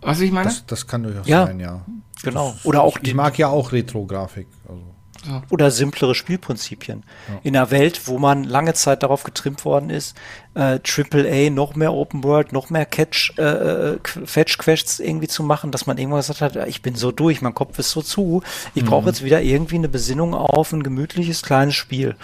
Was 0.00 0.20
ich 0.20 0.30
meine? 0.30 0.46
Das, 0.46 0.66
das 0.66 0.86
kann 0.86 1.02
durchaus 1.02 1.26
ja, 1.26 1.46
sein, 1.46 1.60
ja. 1.60 1.84
Genau. 2.22 2.52
Das, 2.52 2.64
Oder 2.64 2.82
auch 2.82 2.98
ich, 2.98 3.08
ich 3.08 3.14
mag 3.14 3.36
ja 3.38 3.48
auch 3.48 3.72
Retro-Grafik. 3.72 4.46
Also. 4.68 4.82
Ja. 5.26 5.42
Oder 5.48 5.70
simplere 5.70 6.14
Spielprinzipien. 6.14 7.02
Ja. 7.28 7.40
In 7.42 7.56
einer 7.56 7.70
Welt, 7.70 8.06
wo 8.06 8.18
man 8.18 8.44
lange 8.44 8.74
Zeit 8.74 9.02
darauf 9.02 9.24
getrimmt 9.24 9.64
worden 9.64 9.88
ist, 9.88 10.16
äh, 10.54 10.78
AAA, 10.78 11.50
noch 11.50 11.74
mehr 11.74 11.94
Open 11.94 12.22
World, 12.22 12.52
noch 12.52 12.68
mehr 12.68 12.84
Catch, 12.84 13.32
äh, 13.38 13.42
äh 13.42 13.98
Fetch-Quests 14.04 15.00
irgendwie 15.00 15.28
zu 15.28 15.42
machen, 15.42 15.70
dass 15.70 15.86
man 15.86 15.96
irgendwann 15.96 16.20
gesagt 16.20 16.42
hat, 16.42 16.68
ich 16.68 16.82
bin 16.82 16.94
so 16.94 17.10
durch, 17.10 17.40
mein 17.40 17.54
Kopf 17.54 17.78
ist 17.78 17.90
so 17.90 18.02
zu, 18.02 18.42
ich 18.74 18.82
mhm. 18.82 18.88
brauche 18.88 19.06
jetzt 19.06 19.24
wieder 19.24 19.40
irgendwie 19.40 19.76
eine 19.76 19.88
Besinnung 19.88 20.34
auf 20.34 20.72
ein 20.72 20.82
gemütliches 20.82 21.42
kleines 21.42 21.74
Spiel. 21.74 22.16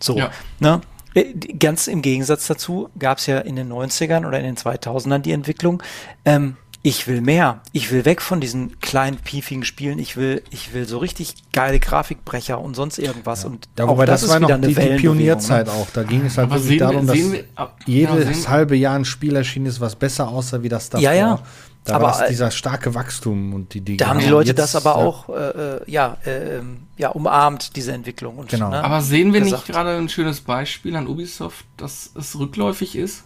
So, 0.00 0.16
ja. 0.16 0.30
ne? 0.58 0.80
Äh, 1.14 1.34
ganz 1.58 1.86
im 1.86 2.02
Gegensatz 2.02 2.46
dazu 2.46 2.90
gab 2.98 3.18
es 3.18 3.26
ja 3.26 3.38
in 3.38 3.56
den 3.56 3.72
90ern 3.72 4.26
oder 4.26 4.38
in 4.38 4.44
den 4.44 4.56
2000ern 4.56 5.20
die 5.20 5.32
Entwicklung, 5.32 5.82
ähm, 6.24 6.56
ich 6.82 7.08
will 7.08 7.20
mehr. 7.20 7.60
Ich 7.72 7.90
will 7.90 8.04
weg 8.04 8.22
von 8.22 8.40
diesen 8.40 8.78
kleinen, 8.80 9.16
piefigen 9.16 9.64
Spielen. 9.64 9.98
Ich 9.98 10.16
will, 10.16 10.42
ich 10.50 10.72
will 10.72 10.86
so 10.86 10.98
richtig 10.98 11.34
geile 11.52 11.80
Grafikbrecher 11.80 12.60
und 12.60 12.74
sonst 12.74 12.98
irgendwas. 12.98 13.42
Ja. 13.42 13.48
Und 13.48 13.68
ja, 13.78 13.88
wobei 13.88 14.06
das, 14.06 14.20
das 14.20 14.30
war 14.30 14.40
noch 14.40 14.60
die, 14.60 14.74
die 14.74 14.96
Pionierzeit 14.96 15.66
ne? 15.66 15.72
auch. 15.72 15.88
Da 15.92 16.04
ging 16.04 16.24
es 16.24 16.38
halt 16.38 16.50
Aber 16.50 16.62
wirklich 16.62 16.78
darum, 16.78 17.06
dass 17.06 17.16
wir, 17.16 17.44
jedes 17.84 18.44
ja, 18.44 18.50
halbe 18.50 18.76
Jahr 18.76 18.94
ein 18.94 19.04
Spiel 19.04 19.34
erschienen 19.34 19.66
ist, 19.66 19.80
was 19.80 19.96
besser 19.96 20.28
aussah 20.28 20.62
wie 20.62 20.68
das 20.68 20.88
davor. 20.88 21.02
Ja, 21.02 21.12
ja. 21.12 21.40
Da 21.88 21.96
aber 21.96 22.08
war 22.08 22.28
dieser 22.28 22.50
starke 22.50 22.94
Wachstum 22.94 23.54
und 23.54 23.72
die, 23.72 23.80
die 23.80 23.96
Da 23.96 24.08
haben 24.08 24.18
die 24.20 24.26
Leute 24.26 24.48
jetzt, 24.48 24.58
das 24.58 24.76
aber 24.76 24.96
auch 24.96 25.28
äh, 25.30 25.76
äh, 25.76 25.80
ja, 25.86 26.18
äh, 26.24 26.60
ja 26.96 27.08
umarmt 27.08 27.76
diese 27.76 27.92
Entwicklung. 27.92 28.36
Und, 28.36 28.50
genau. 28.50 28.70
Ne, 28.70 28.84
aber 28.84 29.00
sehen 29.00 29.32
wir 29.32 29.40
gesagt. 29.40 29.68
nicht 29.68 29.74
gerade 29.74 29.96
ein 29.96 30.08
schönes 30.08 30.42
Beispiel 30.42 30.94
an 30.96 31.06
Ubisoft, 31.06 31.64
dass 31.76 32.10
es 32.14 32.38
rückläufig 32.38 32.94
ist? 32.94 33.24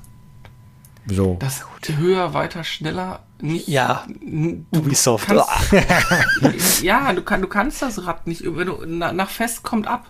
So. 1.07 1.37
Das 1.41 1.65
höher, 1.97 2.33
weiter, 2.33 2.63
schneller 2.63 3.21
nicht. 3.41 3.67
Ja, 3.67 4.07
du, 4.21 4.65
Ubisoft. 4.79 5.29
Du 5.29 5.43
kannst, 5.73 6.83
ja, 6.83 7.13
du, 7.13 7.23
kann, 7.23 7.43
du 7.43 7.49
kannst 7.49 7.83
das 7.83 8.07
Rad 8.07 8.29
nicht, 8.29 8.45
wenn 8.45 8.69
du 8.69 8.87
nach 8.87 9.31
Fest 9.31 9.65
kommt 9.65 9.89
ab. 9.89 10.07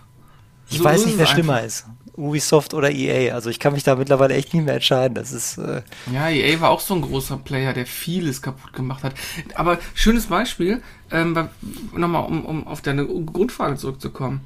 Ich 0.68 0.78
so 0.78 0.84
weiß 0.84 1.06
nicht, 1.06 1.16
wer 1.16 1.26
schlimmer 1.26 1.62
ist. 1.62 1.86
Ubisoft 2.16 2.74
oder 2.74 2.90
EA. 2.90 3.34
Also 3.34 3.48
ich 3.48 3.58
kann 3.58 3.72
mich 3.72 3.84
da 3.84 3.96
mittlerweile 3.96 4.34
echt 4.34 4.52
nicht 4.52 4.64
mehr 4.64 4.74
entscheiden. 4.74 5.14
Das 5.14 5.32
ist. 5.32 5.58
Äh 5.58 5.82
ja, 6.12 6.28
EA 6.28 6.60
war 6.60 6.70
auch 6.70 6.80
so 6.80 6.94
ein 6.94 7.02
großer 7.02 7.38
Player, 7.38 7.72
der 7.72 7.86
vieles 7.86 8.42
kaputt 8.42 8.72
gemacht 8.72 9.02
hat. 9.02 9.14
Aber 9.54 9.78
schönes 9.94 10.26
Beispiel, 10.26 10.82
ähm, 11.10 11.48
nochmal, 11.96 12.24
um, 12.26 12.44
um 12.44 12.66
auf 12.66 12.82
deine 12.82 13.06
Grundfrage 13.06 13.76
zurückzukommen. 13.76 14.40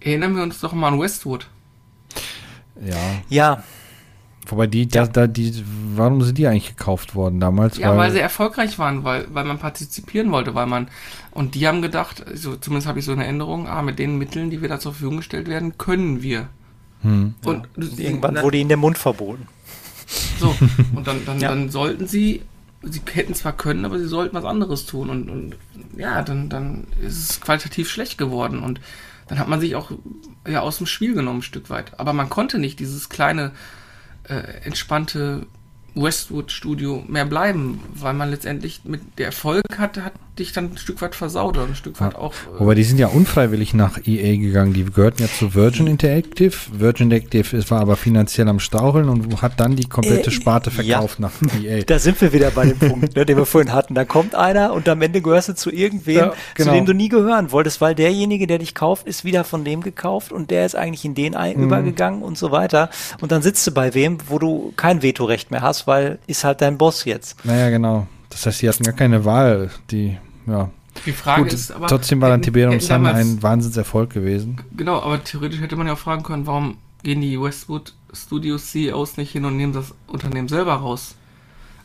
Erinnern 0.00 0.34
wir 0.34 0.42
uns 0.42 0.60
doch 0.60 0.72
mal 0.72 0.88
an 0.88 1.00
Westwood. 1.00 1.46
Ja. 2.80 2.96
Ja. 3.28 3.64
Wobei 4.46 4.66
die, 4.66 4.88
da, 4.88 5.06
da, 5.06 5.26
die, 5.26 5.62
warum 5.94 6.22
sind 6.22 6.38
die 6.38 6.46
eigentlich 6.46 6.74
gekauft 6.76 7.14
worden 7.14 7.38
damals? 7.38 7.76
Ja, 7.76 7.90
weil, 7.90 7.98
weil, 7.98 8.10
sie 8.10 8.20
erfolgreich 8.20 8.78
waren, 8.78 9.04
weil, 9.04 9.26
weil 9.32 9.44
man 9.44 9.58
partizipieren 9.58 10.32
wollte, 10.32 10.54
weil 10.54 10.66
man, 10.66 10.88
und 11.30 11.54
die 11.54 11.68
haben 11.68 11.82
gedacht, 11.82 12.24
so, 12.34 12.56
zumindest 12.56 12.88
habe 12.88 12.98
ich 12.98 13.04
so 13.04 13.12
eine 13.12 13.26
Änderung, 13.26 13.68
ah, 13.68 13.82
mit 13.82 13.98
den 13.98 14.16
Mitteln, 14.16 14.50
die 14.50 14.62
wir 14.62 14.68
da 14.68 14.80
zur 14.80 14.92
Verfügung 14.92 15.18
gestellt 15.18 15.48
werden, 15.48 15.76
können 15.76 16.22
wir 16.22 16.48
Hm. 17.02 17.34
Und 17.44 17.68
ja. 17.76 18.04
irgendwann 18.04 18.34
na, 18.34 18.42
wurde 18.42 18.58
ihnen 18.58 18.68
der 18.68 18.76
Mund 18.76 18.98
verboten. 18.98 19.46
So, 20.38 20.54
und 20.94 21.06
dann, 21.06 21.24
dann, 21.24 21.40
ja. 21.40 21.48
dann 21.50 21.70
sollten 21.70 22.06
sie, 22.06 22.42
sie 22.82 23.00
hätten 23.12 23.34
zwar 23.34 23.52
können, 23.52 23.84
aber 23.84 23.98
sie 23.98 24.08
sollten 24.08 24.34
was 24.34 24.44
anderes 24.44 24.86
tun. 24.86 25.10
Und, 25.10 25.30
und 25.30 25.56
ja, 25.96 26.22
dann, 26.22 26.48
dann 26.48 26.86
ist 27.00 27.30
es 27.30 27.40
qualitativ 27.40 27.88
schlecht 27.88 28.18
geworden. 28.18 28.62
Und 28.62 28.80
dann 29.28 29.38
hat 29.38 29.48
man 29.48 29.60
sich 29.60 29.76
auch 29.76 29.92
ja, 30.46 30.60
aus 30.60 30.78
dem 30.78 30.86
Spiel 30.86 31.14
genommen, 31.14 31.38
ein 31.38 31.42
Stück 31.42 31.70
weit. 31.70 31.98
Aber 31.98 32.12
man 32.12 32.28
konnte 32.28 32.58
nicht 32.58 32.80
dieses 32.80 33.08
kleine, 33.08 33.52
äh, 34.24 34.64
entspannte 34.64 35.46
Westwood-Studio 35.94 37.04
mehr 37.08 37.26
bleiben, 37.26 37.80
weil 37.94 38.14
man 38.14 38.30
letztendlich 38.30 38.82
mit 38.84 39.00
der 39.18 39.26
Erfolg 39.26 39.64
hatte, 39.78 40.04
hat 40.04 40.14
dich 40.38 40.52
dann 40.52 40.72
ein 40.72 40.76
Stück 40.78 41.02
weit 41.02 41.14
versaut 41.14 41.56
oder 41.56 41.66
ein 41.66 41.74
Stück 41.74 42.00
weit 42.00 42.14
ja. 42.14 42.18
auch. 42.18 42.32
Äh 42.32 42.60
Wobei 42.60 42.74
die 42.74 42.84
sind 42.84 42.98
ja 42.98 43.08
unfreiwillig 43.08 43.74
nach 43.74 43.98
EA 44.06 44.36
gegangen. 44.36 44.72
Die 44.72 44.84
gehörten 44.84 45.22
ja 45.22 45.28
zu 45.28 45.54
Virgin 45.54 45.86
Interactive. 45.86 46.54
Virgin 46.72 47.10
Interactive 47.10 47.70
war 47.70 47.80
aber 47.80 47.96
finanziell 47.96 48.48
am 48.48 48.60
Straucheln 48.60 49.08
und 49.08 49.42
hat 49.42 49.58
dann 49.60 49.76
die 49.76 49.88
komplette 49.88 50.30
äh, 50.30 50.32
Sparte 50.32 50.70
verkauft 50.70 51.18
ja. 51.18 51.26
nach 51.28 51.32
EA. 51.62 51.82
Da 51.82 51.98
sind 51.98 52.20
wir 52.20 52.32
wieder 52.32 52.50
bei 52.50 52.66
dem 52.66 52.78
Punkt, 52.78 53.16
ne, 53.16 53.26
den 53.26 53.36
wir 53.36 53.46
vorhin 53.46 53.72
hatten. 53.72 53.94
Da 53.94 54.04
kommt 54.04 54.34
einer 54.34 54.72
und 54.72 54.88
am 54.88 55.02
Ende 55.02 55.20
gehörst 55.20 55.48
du 55.48 55.54
zu 55.54 55.70
irgendwem, 55.70 56.16
ja, 56.16 56.34
genau. 56.54 56.70
zu 56.70 56.76
dem 56.76 56.86
du 56.86 56.94
nie 56.94 57.08
gehören 57.08 57.52
wolltest, 57.52 57.80
weil 57.80 57.94
derjenige, 57.94 58.46
der 58.46 58.58
dich 58.58 58.74
kauft, 58.74 59.06
ist 59.06 59.24
wieder 59.24 59.44
von 59.44 59.64
dem 59.64 59.82
gekauft 59.82 60.32
und 60.32 60.50
der 60.50 60.64
ist 60.64 60.74
eigentlich 60.74 61.04
in 61.04 61.14
den 61.14 61.34
ein 61.34 61.56
mhm. 61.56 61.64
übergegangen 61.64 62.22
und 62.22 62.38
so 62.38 62.50
weiter. 62.50 62.90
Und 63.20 63.32
dann 63.32 63.42
sitzt 63.42 63.66
du 63.66 63.72
bei 63.72 63.94
wem, 63.94 64.18
wo 64.28 64.38
du 64.38 64.72
kein 64.76 65.02
Vetorecht 65.02 65.50
mehr 65.50 65.62
hast, 65.62 65.86
weil 65.86 66.18
ist 66.26 66.44
halt 66.44 66.60
dein 66.60 66.78
Boss 66.78 67.04
jetzt. 67.04 67.44
Naja, 67.44 67.70
genau. 67.70 68.06
Das 68.30 68.46
heißt, 68.46 68.58
sie 68.58 68.68
hatten 68.68 68.84
gar 68.84 68.94
keine 68.94 69.24
Wahl. 69.24 69.70
Die 69.90 70.16
ja. 70.46 70.70
Die 71.06 71.12
Frage 71.12 71.44
Gut, 71.44 71.52
ist 71.52 71.70
aber. 71.70 71.86
Trotzdem 71.86 72.20
war 72.20 72.30
dann 72.30 72.42
Tiberium 72.42 72.80
Sun 72.80 73.06
ein 73.06 73.42
Wahnsinnserfolg 73.42 74.10
gewesen. 74.10 74.60
Genau, 74.76 75.00
aber 75.00 75.22
theoretisch 75.22 75.60
hätte 75.60 75.76
man 75.76 75.86
ja 75.86 75.92
auch 75.92 75.98
fragen 75.98 76.22
können, 76.22 76.46
warum 76.46 76.78
gehen 77.02 77.20
die 77.20 77.40
Westwood 77.40 77.94
Studios 78.12 78.70
CEOs 78.70 79.16
nicht 79.16 79.30
hin 79.30 79.44
und 79.44 79.56
nehmen 79.56 79.72
das 79.72 79.94
Unternehmen 80.06 80.48
selber 80.48 80.74
raus? 80.74 81.14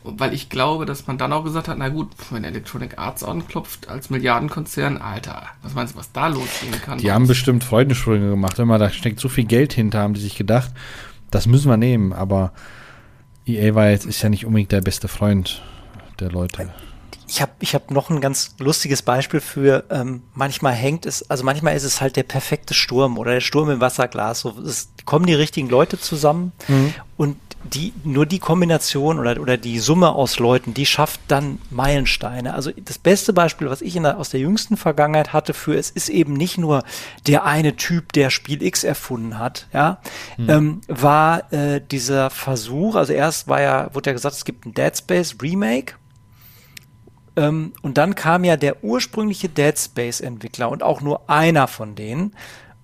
Weil 0.02 0.32
ich 0.34 0.48
glaube, 0.48 0.86
dass 0.86 1.08
man 1.08 1.18
dann 1.18 1.32
auch 1.32 1.42
gesagt 1.42 1.66
hat, 1.66 1.78
na 1.78 1.88
gut, 1.88 2.10
wenn 2.30 2.44
Electronic 2.44 2.96
Arts 2.96 3.24
anklopft 3.24 3.88
als 3.88 4.08
Milliardenkonzern, 4.08 4.98
Alter, 4.98 5.42
was 5.62 5.74
meinst 5.74 5.94
du, 5.94 5.98
was 5.98 6.12
da 6.12 6.28
losgehen 6.28 6.80
kann? 6.80 6.98
Die 6.98 7.10
haben 7.10 7.26
bestimmt 7.26 7.64
Freudensprünge 7.64 8.30
gemacht. 8.30 8.58
Immer 8.60 8.78
da 8.78 8.90
steckt 8.90 9.18
so 9.18 9.28
viel 9.28 9.44
Geld 9.44 9.72
hinter, 9.72 10.00
haben 10.00 10.14
die 10.14 10.20
sich 10.20 10.36
gedacht, 10.36 10.70
das 11.32 11.46
müssen 11.46 11.68
wir 11.68 11.76
nehmen. 11.76 12.12
Aber 12.12 12.52
EA 13.46 13.74
war 13.74 13.90
jetzt, 13.90 14.06
ist 14.06 14.22
ja 14.22 14.28
nicht 14.28 14.46
unbedingt 14.46 14.70
der 14.70 14.80
beste 14.80 15.08
Freund 15.08 15.62
der 16.20 16.30
Leute. 16.30 16.70
Ich 17.28 17.42
habe 17.42 17.52
ich 17.58 17.74
hab 17.74 17.90
noch 17.90 18.08
ein 18.08 18.20
ganz 18.20 18.54
lustiges 18.58 19.02
Beispiel 19.02 19.40
für, 19.40 19.84
ähm, 19.90 20.22
manchmal 20.34 20.74
hängt 20.74 21.06
es, 21.06 21.28
also 21.28 21.42
manchmal 21.42 21.74
ist 21.74 21.82
es 21.82 22.00
halt 22.00 22.14
der 22.14 22.22
perfekte 22.22 22.72
Sturm 22.72 23.18
oder 23.18 23.32
der 23.32 23.40
Sturm 23.40 23.68
im 23.68 23.80
Wasserglas. 23.80 24.40
So, 24.40 24.54
es 24.60 24.90
kommen 25.04 25.26
die 25.26 25.34
richtigen 25.34 25.68
Leute 25.68 25.98
zusammen 25.98 26.52
mhm. 26.68 26.94
und 27.16 27.36
die, 27.74 27.92
nur 28.04 28.26
die 28.26 28.38
Kombination 28.38 29.18
oder, 29.18 29.40
oder 29.40 29.56
die 29.56 29.78
Summe 29.78 30.10
aus 30.10 30.38
Leuten, 30.38 30.74
die 30.74 30.86
schafft 30.86 31.20
dann 31.28 31.58
Meilensteine. 31.70 32.54
Also 32.54 32.70
das 32.70 32.98
beste 32.98 33.32
Beispiel, 33.32 33.68
was 33.68 33.82
ich 33.82 33.96
in 33.96 34.04
der, 34.04 34.18
aus 34.18 34.30
der 34.30 34.40
jüngsten 34.40 34.76
Vergangenheit 34.76 35.32
hatte 35.32 35.54
für 35.54 35.74
es 35.74 35.90
ist 35.90 36.08
eben 36.08 36.34
nicht 36.34 36.58
nur 36.58 36.84
der 37.26 37.44
eine 37.44 37.76
Typ, 37.76 38.12
der 38.12 38.30
Spiel 38.30 38.62
X 38.62 38.84
erfunden 38.84 39.38
hat, 39.38 39.66
ja, 39.72 39.98
mhm. 40.36 40.50
ähm, 40.50 40.80
war 40.88 41.52
äh, 41.52 41.80
dieser 41.80 42.30
Versuch, 42.30 42.94
also 42.94 43.12
erst 43.12 43.48
war 43.48 43.60
ja, 43.60 43.94
wurde 43.94 44.10
ja 44.10 44.14
gesagt, 44.14 44.36
es 44.36 44.44
gibt 44.44 44.66
ein 44.66 44.74
Dead 44.74 44.96
Space 44.96 45.36
Remake 45.42 45.94
ähm, 47.36 47.72
und 47.82 47.98
dann 47.98 48.14
kam 48.14 48.44
ja 48.44 48.56
der 48.56 48.82
ursprüngliche 48.82 49.48
Dead 49.48 49.78
Space 49.78 50.20
Entwickler 50.20 50.70
und 50.70 50.82
auch 50.82 51.00
nur 51.00 51.28
einer 51.28 51.68
von 51.68 51.94
denen 51.94 52.32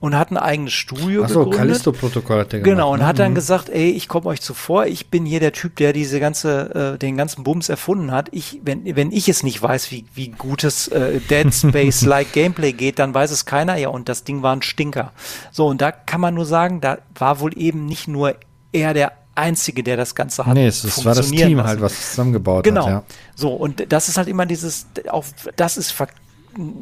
und 0.02 0.16
hat 0.16 0.32
ein 0.32 0.36
eigenes 0.36 0.72
Studio 0.72 1.22
Ach 1.24 1.28
so, 1.28 1.44
gegründet. 1.44 1.58
Callisto-Protokoll 1.58 2.40
hat 2.40 2.52
der 2.52 2.60
gemacht. 2.60 2.76
Genau, 2.76 2.92
und 2.92 2.98
ne? 2.98 3.06
hat 3.06 3.20
dann 3.20 3.30
mhm. 3.30 3.36
gesagt, 3.36 3.68
ey, 3.68 3.90
ich 3.90 4.08
komme 4.08 4.26
euch 4.26 4.40
zuvor, 4.40 4.86
ich 4.86 5.10
bin 5.10 5.24
hier 5.24 5.38
der 5.38 5.52
Typ, 5.52 5.76
der 5.76 5.92
diese 5.92 6.18
ganze, 6.18 6.94
äh, 6.94 6.98
den 6.98 7.16
ganzen 7.16 7.44
Bums 7.44 7.68
erfunden 7.68 8.10
hat. 8.10 8.28
Ich, 8.32 8.60
wenn, 8.64 8.96
wenn 8.96 9.12
ich 9.12 9.28
es 9.28 9.44
nicht 9.44 9.62
weiß, 9.62 9.92
wie, 9.92 10.04
wie 10.12 10.30
gutes 10.30 10.88
äh, 10.88 11.20
Dead 11.20 11.54
Space-like 11.54 12.32
Gameplay 12.32 12.72
geht, 12.72 12.98
dann 12.98 13.14
weiß 13.14 13.30
es 13.30 13.44
keiner, 13.44 13.76
ja, 13.76 13.90
und 13.90 14.08
das 14.08 14.24
Ding 14.24 14.42
war 14.42 14.56
ein 14.56 14.62
Stinker. 14.62 15.12
So, 15.52 15.68
und 15.68 15.80
da 15.80 15.92
kann 15.92 16.20
man 16.20 16.34
nur 16.34 16.46
sagen, 16.46 16.80
da 16.80 16.98
war 17.14 17.38
wohl 17.38 17.56
eben 17.56 17.86
nicht 17.86 18.08
nur 18.08 18.34
er 18.72 18.94
der 18.94 19.12
Einzige, 19.34 19.82
der 19.82 19.96
das 19.96 20.14
Ganze 20.14 20.44
hat. 20.44 20.54
Nee, 20.54 20.66
es, 20.66 20.84
es 20.84 21.04
war 21.04 21.14
das 21.14 21.30
Team 21.30 21.56
lassen. 21.56 21.68
halt, 21.68 21.80
was 21.80 22.10
zusammengebaut 22.10 22.64
genau. 22.64 22.82
hat. 22.82 22.86
Genau. 22.86 22.98
Ja. 22.98 23.04
So, 23.34 23.50
und 23.50 23.92
das 23.92 24.08
ist 24.08 24.16
halt 24.16 24.28
immer 24.28 24.46
dieses, 24.46 24.86
auch 25.10 25.24
das 25.56 25.76
ist 25.76 25.94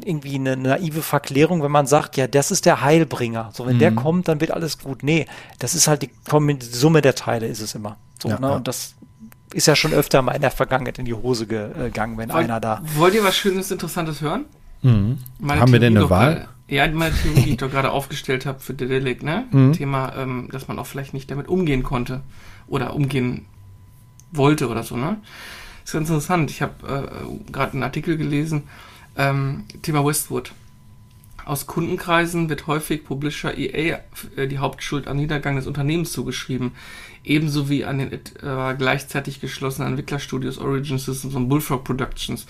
irgendwie 0.04 0.34
eine 0.34 0.56
naive 0.56 1.02
Verklärung, 1.02 1.62
wenn 1.62 1.70
man 1.70 1.86
sagt, 1.86 2.16
ja, 2.16 2.26
das 2.26 2.50
ist 2.50 2.66
der 2.66 2.82
Heilbringer. 2.82 3.50
So, 3.52 3.66
wenn 3.66 3.76
mhm. 3.76 3.80
der 3.80 3.92
kommt, 3.92 4.28
dann 4.28 4.40
wird 4.40 4.50
alles 4.50 4.78
gut. 4.78 5.02
Nee, 5.02 5.26
das 5.58 5.74
ist 5.74 5.86
halt 5.86 6.02
die, 6.02 6.08
die 6.08 6.66
Summe 6.66 7.02
der 7.02 7.14
Teile 7.14 7.46
ist 7.46 7.60
es 7.60 7.74
immer. 7.74 7.96
So, 8.20 8.28
ja, 8.28 8.40
ne? 8.40 8.48
Ja. 8.48 8.56
Und 8.56 8.66
das 8.66 8.94
ist 9.54 9.66
ja 9.66 9.76
schon 9.76 9.92
öfter 9.92 10.22
mal 10.22 10.32
in 10.32 10.42
der 10.42 10.50
Vergangenheit 10.50 10.98
in 10.98 11.04
die 11.04 11.14
Hose 11.14 11.46
gegangen, 11.46 12.18
wenn 12.18 12.30
Wollt, 12.30 12.44
einer 12.44 12.60
da. 12.60 12.82
Wollt 12.96 13.14
ihr 13.14 13.24
was 13.24 13.36
Schönes, 13.36 13.70
Interessantes 13.70 14.20
hören? 14.20 14.44
Mhm. 14.82 15.18
Haben 15.46 15.72
wir 15.72 15.80
denn 15.80 15.96
eine 15.96 16.10
Wahl? 16.10 16.48
Ja, 16.70 16.86
meine 16.88 17.14
Theorie, 17.14 17.42
die 17.42 17.50
ich 17.50 17.56
doch 17.56 17.70
gerade 17.70 17.90
aufgestellt 17.90 18.46
habe 18.46 18.60
für 18.60 18.74
Dedelic, 18.74 19.22
ne? 19.22 19.46
Mhm. 19.50 19.72
Thema, 19.72 20.14
ähm, 20.16 20.48
dass 20.52 20.68
man 20.68 20.78
auch 20.78 20.86
vielleicht 20.86 21.12
nicht 21.14 21.30
damit 21.30 21.48
umgehen 21.48 21.82
konnte 21.82 22.22
oder 22.68 22.94
umgehen 22.94 23.46
wollte 24.30 24.68
oder 24.68 24.84
so, 24.84 24.96
ne? 24.96 25.16
ist 25.84 25.92
ganz 25.92 26.08
interessant. 26.08 26.50
Ich 26.50 26.62
habe 26.62 26.86
äh, 26.86 27.50
gerade 27.50 27.72
einen 27.72 27.82
Artikel 27.82 28.16
gelesen, 28.16 28.62
ähm, 29.16 29.64
Thema 29.82 30.04
Westwood. 30.04 30.52
Aus 31.44 31.66
Kundenkreisen 31.66 32.48
wird 32.48 32.68
häufig 32.68 33.04
Publisher 33.04 33.58
EA 33.58 33.98
äh, 34.36 34.46
die 34.46 34.58
Hauptschuld 34.58 35.08
am 35.08 35.16
Niedergang 35.16 35.56
des 35.56 35.66
Unternehmens 35.66 36.12
zugeschrieben, 36.12 36.72
ebenso 37.24 37.68
wie 37.68 37.84
an 37.84 37.98
den 37.98 38.12
äh, 38.12 38.74
gleichzeitig 38.76 39.40
geschlossenen 39.40 39.90
Entwicklerstudios 39.90 40.58
Origin 40.58 40.98
Systems 40.98 41.34
und 41.34 41.48
Bullfrog 41.48 41.84
Productions. 41.84 42.46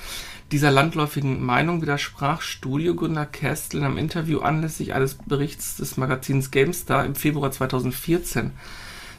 Dieser 0.52 0.70
landläufigen 0.70 1.44
Meinung 1.44 1.80
widersprach 1.80 2.40
Studiogründer 2.42 3.26
Kerstel 3.26 3.78
in 3.78 3.86
einem 3.86 3.98
Interview 3.98 4.40
anlässlich 4.40 4.94
eines 4.94 5.14
Berichts 5.14 5.76
des 5.76 5.96
Magazins 5.96 6.50
GameStar 6.50 7.04
im 7.04 7.14
Februar 7.14 7.50
2014. 7.50 8.52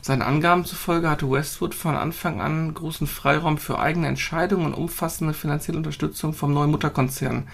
Seinen 0.02 0.23
Angaben 0.23 0.65
zufolge 0.65 1.10
hatte 1.10 1.30
Westwood 1.30 1.76
von 1.76 1.95
Anfang 1.95 2.41
an 2.41 2.73
großen 2.73 3.06
Freiraum 3.06 3.57
für 3.57 3.80
eigene 3.80 4.07
Entscheidungen 4.07 4.65
und 4.65 4.73
umfassende 4.73 5.34
finanzielle 5.34 5.78
Unterstützung 5.78 6.34
vom 6.34 6.53
neuen 6.53 6.72
Mutterkonzern. 6.72 7.48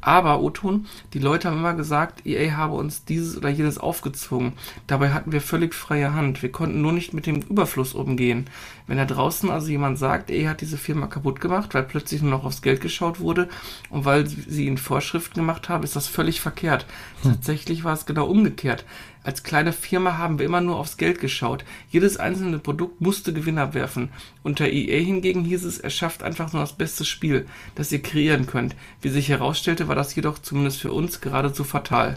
Aber, 0.00 0.40
Oton, 0.40 0.86
die 1.12 1.18
Leute 1.18 1.48
haben 1.48 1.58
immer 1.58 1.74
gesagt, 1.74 2.24
EA 2.24 2.56
habe 2.56 2.74
uns 2.74 3.04
dieses 3.04 3.36
oder 3.36 3.48
jenes 3.48 3.78
aufgezwungen. 3.78 4.52
Dabei 4.86 5.10
hatten 5.10 5.32
wir 5.32 5.40
völlig 5.40 5.74
freie 5.74 6.14
Hand. 6.14 6.42
Wir 6.42 6.52
konnten 6.52 6.80
nur 6.80 6.92
nicht 6.92 7.14
mit 7.14 7.26
dem 7.26 7.42
Überfluss 7.42 7.94
umgehen. 7.94 8.46
Wenn 8.86 8.96
da 8.96 9.04
draußen 9.04 9.50
also 9.50 9.68
jemand 9.68 9.98
sagt, 9.98 10.30
EA 10.30 10.50
hat 10.50 10.60
diese 10.60 10.78
Firma 10.78 11.08
kaputt 11.08 11.40
gemacht, 11.40 11.74
weil 11.74 11.82
plötzlich 11.82 12.22
nur 12.22 12.30
noch 12.30 12.44
aufs 12.44 12.62
Geld 12.62 12.80
geschaut 12.80 13.20
wurde 13.20 13.48
und 13.90 14.04
weil 14.04 14.26
sie 14.26 14.66
ihnen 14.66 14.78
Vorschriften 14.78 15.40
gemacht 15.40 15.68
haben, 15.68 15.84
ist 15.84 15.96
das 15.96 16.06
völlig 16.06 16.40
verkehrt. 16.40 16.86
Hm. 17.22 17.32
Tatsächlich 17.32 17.84
war 17.84 17.92
es 17.92 18.06
genau 18.06 18.26
umgekehrt. 18.26 18.84
Als 19.28 19.42
kleine 19.42 19.74
Firma 19.74 20.16
haben 20.16 20.38
wir 20.38 20.46
immer 20.46 20.62
nur 20.62 20.78
aufs 20.78 20.96
Geld 20.96 21.20
geschaut. 21.20 21.62
Jedes 21.90 22.16
einzelne 22.16 22.58
Produkt 22.58 23.02
musste 23.02 23.34
Gewinn 23.34 23.58
abwerfen. 23.58 24.08
Unter 24.42 24.68
EA 24.68 25.04
hingegen 25.04 25.44
hieß 25.44 25.64
es, 25.64 25.78
er 25.78 25.90
schafft 25.90 26.22
einfach 26.22 26.54
nur 26.54 26.62
das 26.62 26.72
beste 26.72 27.04
Spiel, 27.04 27.46
das 27.74 27.92
ihr 27.92 28.00
kreieren 28.00 28.46
könnt. 28.46 28.74
Wie 29.02 29.10
sich 29.10 29.28
herausstellte, 29.28 29.86
war 29.86 29.94
das 29.94 30.14
jedoch 30.14 30.38
zumindest 30.38 30.80
für 30.80 30.92
uns 30.92 31.20
geradezu 31.20 31.64
fatal. 31.64 32.16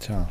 Tja. 0.00 0.30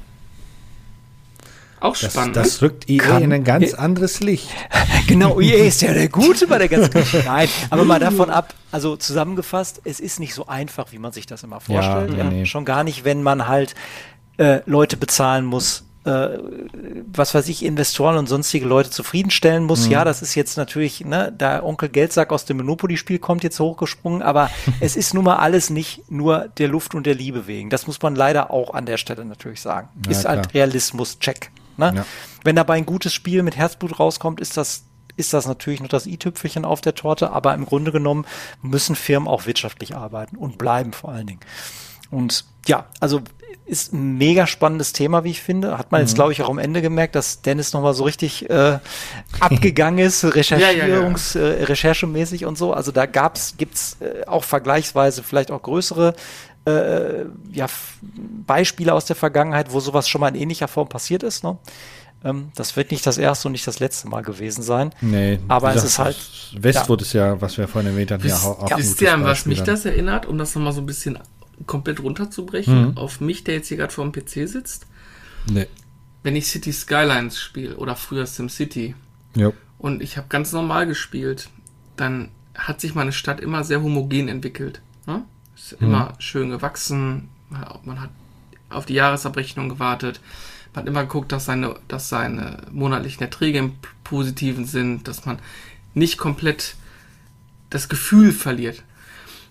Auch 1.79 1.95
spannend. 1.95 2.35
Das, 2.35 2.53
das 2.53 2.61
rückt 2.63 2.89
EA 2.89 3.03
Kann, 3.03 3.21
in 3.21 3.31
ein 3.31 3.43
ganz 3.43 3.75
anderes 3.75 4.21
Licht. 4.21 4.49
genau, 5.07 5.39
EA 5.39 5.65
ist 5.65 5.83
ja 5.83 5.93
der 5.93 6.09
Gute 6.09 6.47
bei 6.47 6.57
der 6.57 6.69
ganzen 6.69 6.89
Geschichte. 6.89 7.23
Nein, 7.27 7.49
aber 7.69 7.85
mal 7.85 7.99
davon 7.99 8.31
ab, 8.31 8.55
also 8.71 8.95
zusammengefasst, 8.95 9.79
es 9.83 9.99
ist 9.99 10.19
nicht 10.19 10.33
so 10.33 10.47
einfach, 10.47 10.91
wie 10.91 10.97
man 10.97 11.11
sich 11.11 11.27
das 11.27 11.43
immer 11.43 11.59
vorstellt. 11.59 12.13
Ja, 12.13 12.17
ja. 12.17 12.23
Nee. 12.23 12.47
Schon 12.47 12.65
gar 12.65 12.83
nicht, 12.83 13.05
wenn 13.05 13.21
man 13.21 13.47
halt 13.47 13.75
äh, 14.37 14.61
Leute 14.65 14.97
bezahlen 14.97 15.45
muss, 15.45 15.85
äh, 16.05 16.37
was 17.11 17.33
weiß 17.33 17.47
ich, 17.49 17.65
Investoren 17.65 18.17
und 18.17 18.27
sonstige 18.27 18.65
Leute 18.65 18.91
zufriedenstellen 18.91 19.63
muss. 19.63 19.85
Mhm. 19.87 19.91
Ja, 19.91 20.05
das 20.05 20.21
ist 20.21 20.35
jetzt 20.35 20.55
natürlich, 20.55 21.03
ne, 21.03 21.33
da 21.35 21.63
Onkel 21.63 21.89
Geldsack 21.89 22.31
aus 22.31 22.45
dem 22.45 22.57
Monopoly-Spiel 22.57 23.19
kommt 23.19 23.43
jetzt 23.43 23.59
hochgesprungen, 23.59 24.21
aber 24.21 24.49
es 24.79 24.95
ist 24.95 25.13
nun 25.13 25.23
mal 25.23 25.37
alles 25.37 25.69
nicht 25.69 26.09
nur 26.11 26.49
der 26.57 26.67
Luft 26.67 26.95
und 26.95 27.05
der 27.05 27.15
Liebe 27.15 27.47
wegen. 27.47 27.69
Das 27.69 27.87
muss 27.87 28.01
man 28.01 28.15
leider 28.15 28.51
auch 28.51 28.73
an 28.73 28.85
der 28.85 28.97
Stelle 28.97 29.25
natürlich 29.25 29.61
sagen. 29.61 29.89
Ja, 30.05 30.11
ist 30.11 30.25
halt 30.25 30.53
Realismus-Check. 30.53 31.51
Ne? 31.77 31.93
Ja. 31.95 32.05
Wenn 32.43 32.55
dabei 32.55 32.75
ein 32.75 32.85
gutes 32.85 33.13
Spiel 33.13 33.41
mit 33.43 33.57
Herzblut 33.57 33.99
rauskommt, 33.99 34.39
ist 34.39 34.57
das 34.57 34.83
ist 35.17 35.33
das 35.33 35.47
natürlich 35.47 35.79
nur 35.79 35.87
das 35.87 36.07
i-Tüpfelchen 36.07 36.65
auf 36.65 36.81
der 36.81 36.93
Torte, 36.93 37.31
aber 37.31 37.53
im 37.53 37.65
Grunde 37.65 37.93
genommen 37.93 38.25
müssen 38.61 38.97
Firmen 38.97 39.29
auch 39.29 39.45
wirtschaftlich 39.45 39.95
arbeiten 39.95 40.35
und 40.35 40.57
bleiben 40.57 40.91
vor 40.91 41.11
allen 41.11 41.27
Dingen. 41.27 41.39
Und 42.11 42.45
ja, 42.67 42.85
also 42.99 43.21
ist 43.65 43.93
ein 43.93 44.17
mega 44.17 44.45
spannendes 44.45 44.93
Thema, 44.93 45.23
wie 45.23 45.31
ich 45.31 45.41
finde. 45.41 45.77
Hat 45.77 45.91
man 45.91 46.01
mhm. 46.01 46.07
jetzt, 46.07 46.15
glaube 46.15 46.31
ich, 46.31 46.43
auch 46.43 46.49
am 46.49 46.59
Ende 46.59 46.81
gemerkt, 46.81 47.15
dass 47.15 47.41
Dennis 47.41 47.73
nochmal 47.73 47.93
so 47.93 48.03
richtig 48.03 48.49
äh, 48.49 48.79
abgegangen 49.39 50.05
ist, 50.05 50.23
Recherchierungs, 50.23 51.33
ja, 51.33 51.41
ja, 51.41 51.47
ja. 51.47 51.53
Äh, 51.53 51.63
recherchemäßig 51.63 52.45
und 52.45 52.57
so. 52.57 52.73
Also 52.73 52.91
da 52.91 53.05
gab's, 53.07 53.55
gibt's 53.57 53.97
äh, 54.01 54.25
auch 54.27 54.43
vergleichsweise 54.43 55.23
vielleicht 55.23 55.49
auch 55.49 55.63
größere 55.63 56.13
äh, 56.65 57.25
ja, 57.51 57.67
Beispiele 58.45 58.93
aus 58.93 59.05
der 59.05 59.15
Vergangenheit, 59.15 59.71
wo 59.71 59.79
sowas 59.79 60.07
schon 60.07 60.21
mal 60.21 60.29
in 60.29 60.35
ähnlicher 60.35 60.67
Form 60.67 60.87
passiert 60.87 61.23
ist. 61.23 61.43
Ne? 61.43 61.57
Ähm, 62.23 62.51
das 62.55 62.75
wird 62.75 62.91
nicht 62.91 63.05
das 63.05 63.17
erste 63.17 63.47
und 63.47 63.53
nicht 63.53 63.67
das 63.67 63.79
letzte 63.79 64.07
Mal 64.09 64.21
gewesen 64.21 64.63
sein. 64.63 64.91
Nee, 65.01 65.39
Aber 65.47 65.73
es 65.75 65.83
ist 65.83 65.99
halt. 65.99 66.17
Westwood 66.57 67.01
ist 67.01 67.13
ja, 67.13 67.39
was 67.39 67.57
wir 67.57 67.67
vorhin 67.67 67.91
erwähnt 67.91 68.11
hatten, 68.11 68.27
ja 68.27 68.33
Wisst, 68.33 68.45
auch 68.45 68.69
ja, 68.69 68.77
wisst 68.77 69.01
ihr, 69.01 69.13
an 69.13 69.23
was 69.23 69.45
mich 69.45 69.59
dann. 69.59 69.67
das 69.67 69.85
erinnert, 69.85 70.25
um 70.25 70.37
das 70.37 70.55
nochmal 70.55 70.73
so 70.73 70.81
ein 70.81 70.85
bisschen 70.85 71.19
komplett 71.65 71.99
runterzubrechen? 72.01 72.91
Mhm. 72.91 72.97
Auf 72.97 73.21
mich, 73.21 73.43
der 73.43 73.55
jetzt 73.55 73.67
hier 73.67 73.77
gerade 73.77 73.93
vor 73.93 74.03
dem 74.09 74.11
PC 74.11 74.47
sitzt. 74.47 74.87
Nee. 75.49 75.67
Wenn 76.23 76.35
ich 76.35 76.47
City 76.47 76.73
Skylines 76.73 77.39
spiele 77.39 77.77
oder 77.77 77.95
früher 77.95 78.25
SimCity 78.25 78.95
Jo. 79.35 79.53
und 79.77 80.01
ich 80.01 80.17
habe 80.17 80.27
ganz 80.29 80.51
normal 80.51 80.87
gespielt, 80.87 81.49
dann 81.97 82.29
hat 82.55 82.81
sich 82.81 82.95
meine 82.95 83.11
Stadt 83.11 83.39
immer 83.39 83.63
sehr 83.63 83.81
homogen 83.83 84.27
entwickelt. 84.27 84.81
Ne? 85.05 85.23
Ist 85.55 85.79
Mhm. 85.79 85.87
immer 85.87 86.13
schön 86.19 86.49
gewachsen. 86.49 87.29
Man 87.49 88.01
hat 88.01 88.09
auf 88.69 88.85
die 88.85 88.93
Jahresabrechnung 88.95 89.69
gewartet. 89.69 90.19
Man 90.73 90.81
hat 90.83 90.89
immer 90.89 91.03
geguckt, 91.03 91.31
dass 91.31 91.45
seine, 91.45 91.75
dass 91.87 92.09
seine 92.09 92.63
monatlichen 92.71 93.21
Erträge 93.21 93.59
im 93.59 93.73
Positiven 94.03 94.65
sind, 94.65 95.07
dass 95.07 95.25
man 95.25 95.37
nicht 95.93 96.17
komplett 96.17 96.75
das 97.69 97.87
Gefühl 97.87 98.31
verliert. 98.31 98.83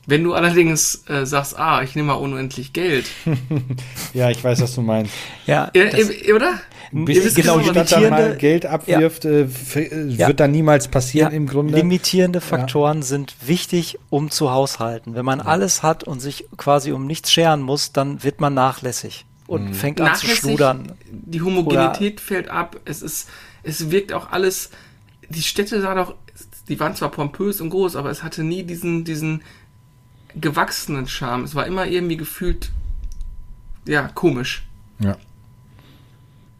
Wenn 0.07 0.23
du 0.23 0.35
allerdings 0.35 1.05
äh, 1.09 1.25
sagst, 1.25 1.59
ah, 1.59 1.83
ich 1.83 1.95
nehme 1.95 2.09
mal 2.09 2.15
unendlich 2.15 2.73
Geld, 2.75 3.07
Ja, 4.15 4.31
ich 4.31 4.43
weiß, 4.45 4.61
was 4.61 4.75
du 4.75 4.83
meinst. 4.83 5.13
Ja, 5.47 5.71
äh, 5.73 5.91
das, 5.91 6.11
äh, 6.11 6.33
oder? 6.33 6.61
Bis 6.93 7.17
Ihr 7.17 7.25
wisst 7.25 7.37
genau, 7.37 7.59
genau, 7.59 7.73
Stadt 7.73 7.93
dann 7.93 8.11
mal 8.11 8.21
limitierende- 8.31 8.37
Geld 8.37 8.67
abwirft, 8.67 9.25
äh, 9.25 9.43
äh, 9.43 10.07
Ja. 10.11 10.29
wird 10.29 10.41
dann 10.41 10.53
niemals 10.53 10.89
passieren 10.89 11.33
ja, 11.33 11.37
im 11.37 11.47
Grunde. 11.47 11.75
limitierende 11.75 12.41
Faktoren 12.41 13.03
sind 13.03 13.35
wichtig, 13.45 13.99
um 14.11 14.31
zu 14.31 14.51
haushalten. 14.53 15.15
Wenn 15.15 15.25
man 15.25 15.41
alles 15.41 15.83
hat 15.83 16.05
und 16.05 16.21
sich 16.21 16.47
quasi 16.57 16.93
um 16.93 17.07
nichts 17.07 17.33
scheren 17.33 17.63
muss, 17.63 17.93
dann 17.93 18.23
wird 18.23 18.41
man 18.41 18.55
nachlässig 18.55 19.25
und 19.47 19.71
Mhm. 19.71 19.75
fängt 19.75 20.01
an 20.01 20.15
zu 20.15 20.27
schludern. 20.27 20.93
Die 21.11 21.41
Homogenität 21.43 22.21
fällt 22.21 22.49
ab. 22.49 22.79
Es 22.85 23.03
ist, 23.03 23.29
es 23.63 23.91
wirkt 23.91 24.13
auch 24.13 24.31
alles. 24.31 24.71
Die 25.31 25.43
Städte 25.43 25.81
sahen 25.81 25.99
auch, 25.99 26.15
die 26.69 26.79
waren 26.79 26.95
zwar 26.95 27.11
pompös 27.11 27.61
und 27.61 27.71
groß, 27.71 27.97
aber 27.97 28.11
es 28.11 28.23
hatte 28.23 28.45
nie 28.45 28.63
diesen, 28.63 29.05
diesen 29.05 29.43
gewachsenen 30.41 31.07
Charme. 31.09 31.45
Es 31.45 31.55
war 31.55 31.67
immer 31.67 31.87
irgendwie 31.87 32.17
gefühlt, 32.17 32.71
ja, 33.87 34.09
komisch. 34.15 34.67
Ja. 34.99 35.17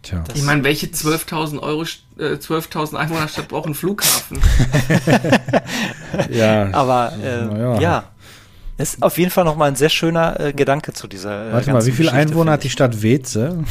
Tja. 0.03 0.23
Das- 0.27 0.37
Ich 0.37 0.43
meine, 0.45 0.63
welche 0.65 0.87
12.000 0.89 1.61
Euro, 1.63 1.83
äh, 2.19 2.37
12.000 2.39 2.97
Einwohnerstadt 2.99 3.49
braucht 3.49 3.67
einen 3.67 3.75
Flughafen? 3.75 4.39
ja. 6.31 6.69
Aber 6.73 7.13
äh, 7.23 7.59
ja. 7.59 7.81
ja. 7.81 8.05
ist 8.79 9.03
auf 9.03 9.17
jeden 9.19 9.31
Fall 9.31 9.45
nochmal 9.45 9.69
ein 9.69 9.77
sehr 9.77 9.89
schöner 9.89 10.39
äh, 10.41 10.53
Gedanke 10.53 10.93
zu 10.93 11.07
dieser. 11.09 11.49
Äh, 11.49 11.53
Warte 11.55 11.73
mal, 11.73 11.81
wie 11.87 11.91
viele 11.93 12.11
Geschichte, 12.11 12.31
Einwohner 12.31 12.53
hat 12.53 12.65
die 12.65 12.71
Stadt 12.71 13.03
Weze? 13.03 13.65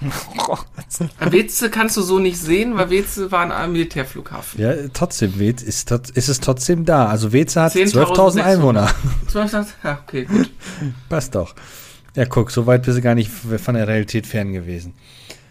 Ich. 0.00 1.32
Weze 1.32 1.70
kannst 1.70 1.96
du 1.96 2.02
so 2.02 2.18
nicht 2.18 2.38
sehen, 2.38 2.76
weil 2.76 2.90
Weze 2.90 3.30
war 3.32 3.50
ein 3.50 3.72
Militärflughafen. 3.72 4.60
Ja, 4.60 4.72
trotzdem, 4.92 5.38
Weze 5.38 5.64
ist, 5.64 5.90
ist 5.90 6.28
es 6.28 6.40
trotzdem 6.40 6.84
da. 6.84 7.06
Also 7.06 7.32
Weze 7.32 7.60
hat 7.60 7.74
10.600. 7.74 8.14
12.000 8.14 8.42
Einwohner. 8.42 8.90
12.000 9.32 9.66
Ja, 9.84 9.98
okay, 10.06 10.24
gut. 10.24 10.50
Passt 11.08 11.34
doch. 11.34 11.54
Ja, 12.14 12.24
guck, 12.24 12.50
so 12.50 12.66
weit 12.66 12.82
bist 12.84 12.98
du 12.98 13.02
gar 13.02 13.14
nicht 13.14 13.30
von 13.30 13.74
der 13.74 13.86
Realität 13.86 14.26
fern 14.26 14.52
gewesen. 14.52 14.94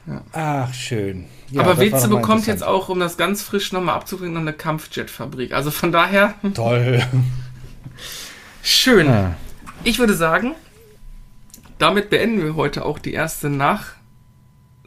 Ja. 0.06 0.22
Ach, 0.32 0.74
schön. 0.74 1.26
Ja, 1.52 1.62
Aber 1.62 1.80
Weze 1.80 2.08
bekommt 2.08 2.48
jetzt 2.48 2.64
auch, 2.64 2.90
um 2.90 3.00
das 3.00 3.18
ganz 3.18 3.42
frisch 3.42 3.72
nochmal 3.72 3.96
abzubringen, 3.96 4.34
noch 4.34 4.42
eine 4.42 4.54
Kampfjetfabrik. 4.54 5.54
Also 5.54 5.72
von 5.72 5.92
daher, 5.92 6.36
Toll. 6.54 7.04
schön. 8.64 9.08
Ja. 9.08 9.36
Ich 9.84 10.00
würde 10.00 10.14
sagen, 10.14 10.56
damit 11.78 12.10
beenden 12.10 12.44
wir 12.44 12.56
heute 12.56 12.86
auch 12.86 13.00
die 13.00 13.14
erste 13.14 13.50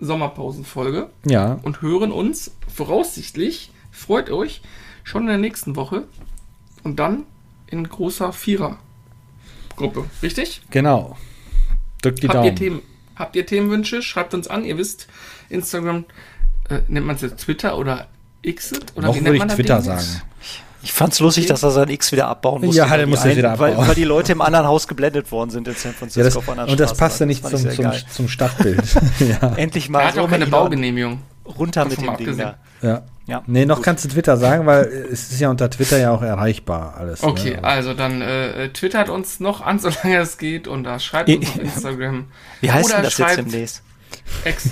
Nach-Sommerpausenfolge 0.00 1.10
ja, 1.24 1.58
und 1.62 1.82
hören 1.82 2.12
uns 2.12 2.52
voraussichtlich, 2.74 3.70
freut 3.90 4.30
euch, 4.30 4.62
schon 5.04 5.22
in 5.22 5.28
der 5.28 5.38
nächsten 5.38 5.76
Woche 5.76 6.04
und 6.82 6.98
dann 6.98 7.24
in 7.66 7.88
großer 7.88 8.32
Vierer-Gruppe. 8.32 10.06
Richtig? 10.22 10.62
genau. 10.70 11.16
Drück 12.02 12.16
die 12.16 12.28
Habt 12.28 12.34
ihr, 12.34 12.42
Daumen. 12.42 12.56
Themen, 12.56 12.82
habt 13.14 13.36
ihr 13.36 13.44
Themenwünsche? 13.44 14.00
Schreibt 14.00 14.32
uns 14.32 14.48
an. 14.48 14.64
Ihr 14.64 14.78
wisst, 14.78 15.06
Instagram, 15.50 16.06
äh, 16.70 16.80
nennt 16.88 17.06
man 17.06 17.16
es 17.16 17.22
jetzt 17.22 17.40
Twitter 17.40 17.76
oder 17.76 18.08
X? 18.40 18.72
Oder 18.94 19.08
Noch 19.08 19.14
wie 19.14 19.18
würde 19.18 19.24
nennt 19.24 19.34
ich 19.34 19.38
man 19.38 19.48
das 19.48 19.56
Twitter 19.56 19.82
sagen. 19.82 20.22
Ich 20.82 20.92
fand's 20.92 21.20
lustig, 21.20 21.46
dass 21.46 21.62
er 21.62 21.70
sein 21.70 21.88
X 21.88 22.10
wieder 22.12 22.28
abbauen 22.28 22.62
musste. 22.62 22.78
Ja, 22.78 22.84
der 22.86 22.98
weil 23.00 23.06
musste 23.06 23.30
es 23.30 23.36
wieder 23.36 23.58
weil, 23.58 23.72
abbauen. 23.72 23.88
weil 23.88 23.94
die 23.94 24.04
Leute 24.04 24.32
im 24.32 24.40
anderen 24.40 24.66
Haus 24.66 24.88
geblendet 24.88 25.30
worden 25.30 25.50
sind 25.50 25.68
in 25.68 25.74
San 25.74 25.92
Francisco. 25.92 26.20
Ja, 26.20 26.24
das, 26.24 26.36
auf 26.36 26.48
anderen 26.48 26.70
und 26.70 26.80
das 26.80 26.90
Straßen. 26.90 26.98
passte 27.06 27.26
nicht 27.26 27.46
zum, 27.46 27.70
zum, 27.70 27.92
zum 28.10 28.28
Stadtbild. 28.28 28.82
ja. 29.20 29.52
Endlich 29.56 29.86
Er 29.86 29.90
mal 29.90 30.04
hat 30.06 30.14
so 30.14 30.22
auch 30.22 30.30
keine 30.30 30.46
Baugenehmigung. 30.46 31.20
runter 31.44 31.84
mit 31.84 32.00
dem 32.00 32.16
Ding 32.16 32.36
da. 32.38 32.56
ja. 32.82 33.02
Ja, 33.26 33.44
Nee, 33.46 33.64
noch 33.64 33.76
gut. 33.76 33.84
kannst 33.84 34.04
du 34.04 34.08
Twitter 34.08 34.36
sagen, 34.36 34.66
weil 34.66 34.86
es 35.12 35.30
ist 35.30 35.40
ja 35.40 35.50
unter 35.50 35.70
Twitter 35.70 35.98
ja 35.98 36.10
auch 36.10 36.22
erreichbar 36.22 36.94
alles. 36.98 37.22
Okay, 37.22 37.52
Ne? 37.52 37.62
also 37.64 37.94
dann 37.94 38.22
äh, 38.22 38.70
twittert 38.70 39.08
uns 39.08 39.38
noch 39.38 39.60
an, 39.60 39.78
solange 39.78 40.16
es 40.16 40.36
geht, 40.36 40.66
und 40.66 40.82
da 40.82 40.98
schreibt 40.98 41.28
uns 41.28 41.48
auf 41.48 41.58
Instagram. 41.60 42.24
Wie 42.60 42.72
heißt 42.72 42.86
Oder 42.86 42.94
denn 42.96 43.04
das 43.04 43.18
jetzt 43.18 43.36
demnächst? 43.38 43.82
Ex. 44.44 44.70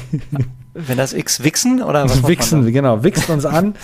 Wenn 0.87 0.97
das 0.97 1.13
X 1.13 1.43
Wichsen 1.43 1.83
oder 1.83 2.05
was 2.09 2.27
Wichsen, 2.29 2.63
man 2.63 2.73
genau, 2.73 3.03
wichst 3.03 3.29
uns 3.31 3.45
an. 3.45 3.75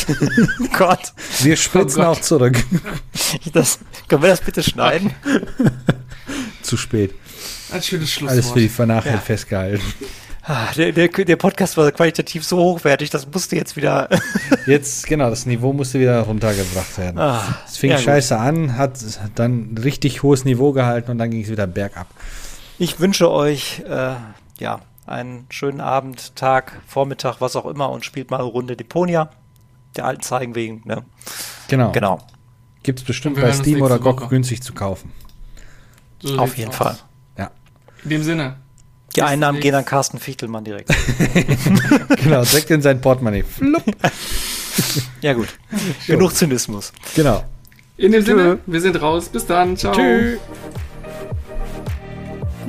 Gott, 0.76 1.12
Wir 1.40 1.56
spritzen 1.56 2.02
Oh 2.02 2.06
Gott. 2.06 2.16
auch 2.18 2.20
zurück. 2.20 2.62
das, 3.52 3.78
können 4.08 4.22
wir 4.22 4.28
das 4.28 4.40
bitte 4.42 4.62
schneiden? 4.62 5.12
Zu 6.62 6.76
spät. 6.76 7.14
Ein 7.72 7.82
schönes 7.82 8.10
Schlusswort. 8.10 8.32
Alles 8.32 8.50
für 8.50 8.58
die 8.60 8.68
Vernachlässigung 8.68 9.20
Ja. 9.20 9.24
festgehalten. 9.24 9.82
Ah, 10.42 10.68
Der, 10.76 10.92
der, 10.92 11.08
der 11.08 11.36
Podcast 11.36 11.76
war 11.76 11.90
qualitativ 11.92 12.44
so 12.44 12.56
hochwertig, 12.58 13.10
das 13.10 13.26
musste 13.26 13.56
jetzt 13.56 13.76
wieder. 13.76 14.08
Jetzt, 14.66 15.06
genau, 15.06 15.30
das 15.30 15.46
Niveau 15.46 15.72
musste 15.72 16.00
wieder 16.00 16.20
runtergebracht 16.22 16.98
werden. 16.98 17.18
Ah, 17.18 17.58
es 17.66 17.76
fing 17.76 17.90
ja, 17.90 17.96
gut. 17.96 18.04
scheiße 18.04 18.36
an, 18.36 18.76
hat 18.76 18.98
dann 19.36 19.76
richtig 19.82 20.22
hohes 20.22 20.44
Niveau 20.44 20.72
gehalten 20.72 21.10
und 21.12 21.18
dann 21.18 21.30
ging 21.30 21.42
es 21.42 21.50
wieder 21.50 21.66
bergab. 21.66 22.08
Ich 22.78 22.98
wünsche 23.00 23.30
euch 23.30 23.82
äh, 23.88 24.14
ja 24.58 24.80
einen 25.10 25.46
schönen 25.50 25.80
Abend, 25.80 26.36
Tag, 26.36 26.80
Vormittag, 26.86 27.40
was 27.40 27.56
auch 27.56 27.66
immer 27.66 27.90
und 27.90 28.04
spielt 28.04 28.30
mal 28.30 28.38
eine 28.38 28.46
Runde 28.46 28.76
Deponia. 28.76 29.30
Der 29.96 30.04
alten 30.04 30.22
zeigen 30.22 30.54
wegen. 30.54 30.82
Ne? 30.84 31.02
Genau. 31.68 31.90
Genau, 31.92 32.20
Gibt 32.82 33.00
es 33.00 33.04
bestimmt 33.04 33.36
bei 33.36 33.52
Steam 33.52 33.82
oder 33.82 33.98
GOG 33.98 34.28
günstig 34.30 34.62
zu 34.62 34.72
kaufen. 34.72 35.12
So 36.22 36.38
auf 36.38 36.56
jeden 36.56 36.70
aus. 36.70 36.76
Fall. 36.76 36.98
Ja. 37.36 37.50
In 38.04 38.10
dem 38.10 38.22
Sinne. 38.22 38.56
Die 39.16 39.22
Einnahmen 39.22 39.60
gehen 39.60 39.74
an 39.74 39.84
Carsten 39.84 40.18
Fichtelmann 40.18 40.64
direkt. 40.64 40.88
genau, 42.22 42.44
direkt 42.44 42.70
in 42.70 42.80
sein 42.80 43.00
Portemonnaie. 43.00 43.42
Flupp. 43.42 43.82
ja 45.20 45.32
gut, 45.32 45.48
genug 46.06 46.34
Zynismus. 46.34 46.92
Genau. 47.14 47.44
In 47.96 48.12
dem 48.12 48.24
Tschö. 48.24 48.30
Sinne, 48.30 48.58
wir 48.64 48.80
sind 48.80 49.02
raus. 49.02 49.28
Bis 49.28 49.46
dann. 49.46 49.76
Ciao. 49.76 49.92
Tschüss. 49.92 50.38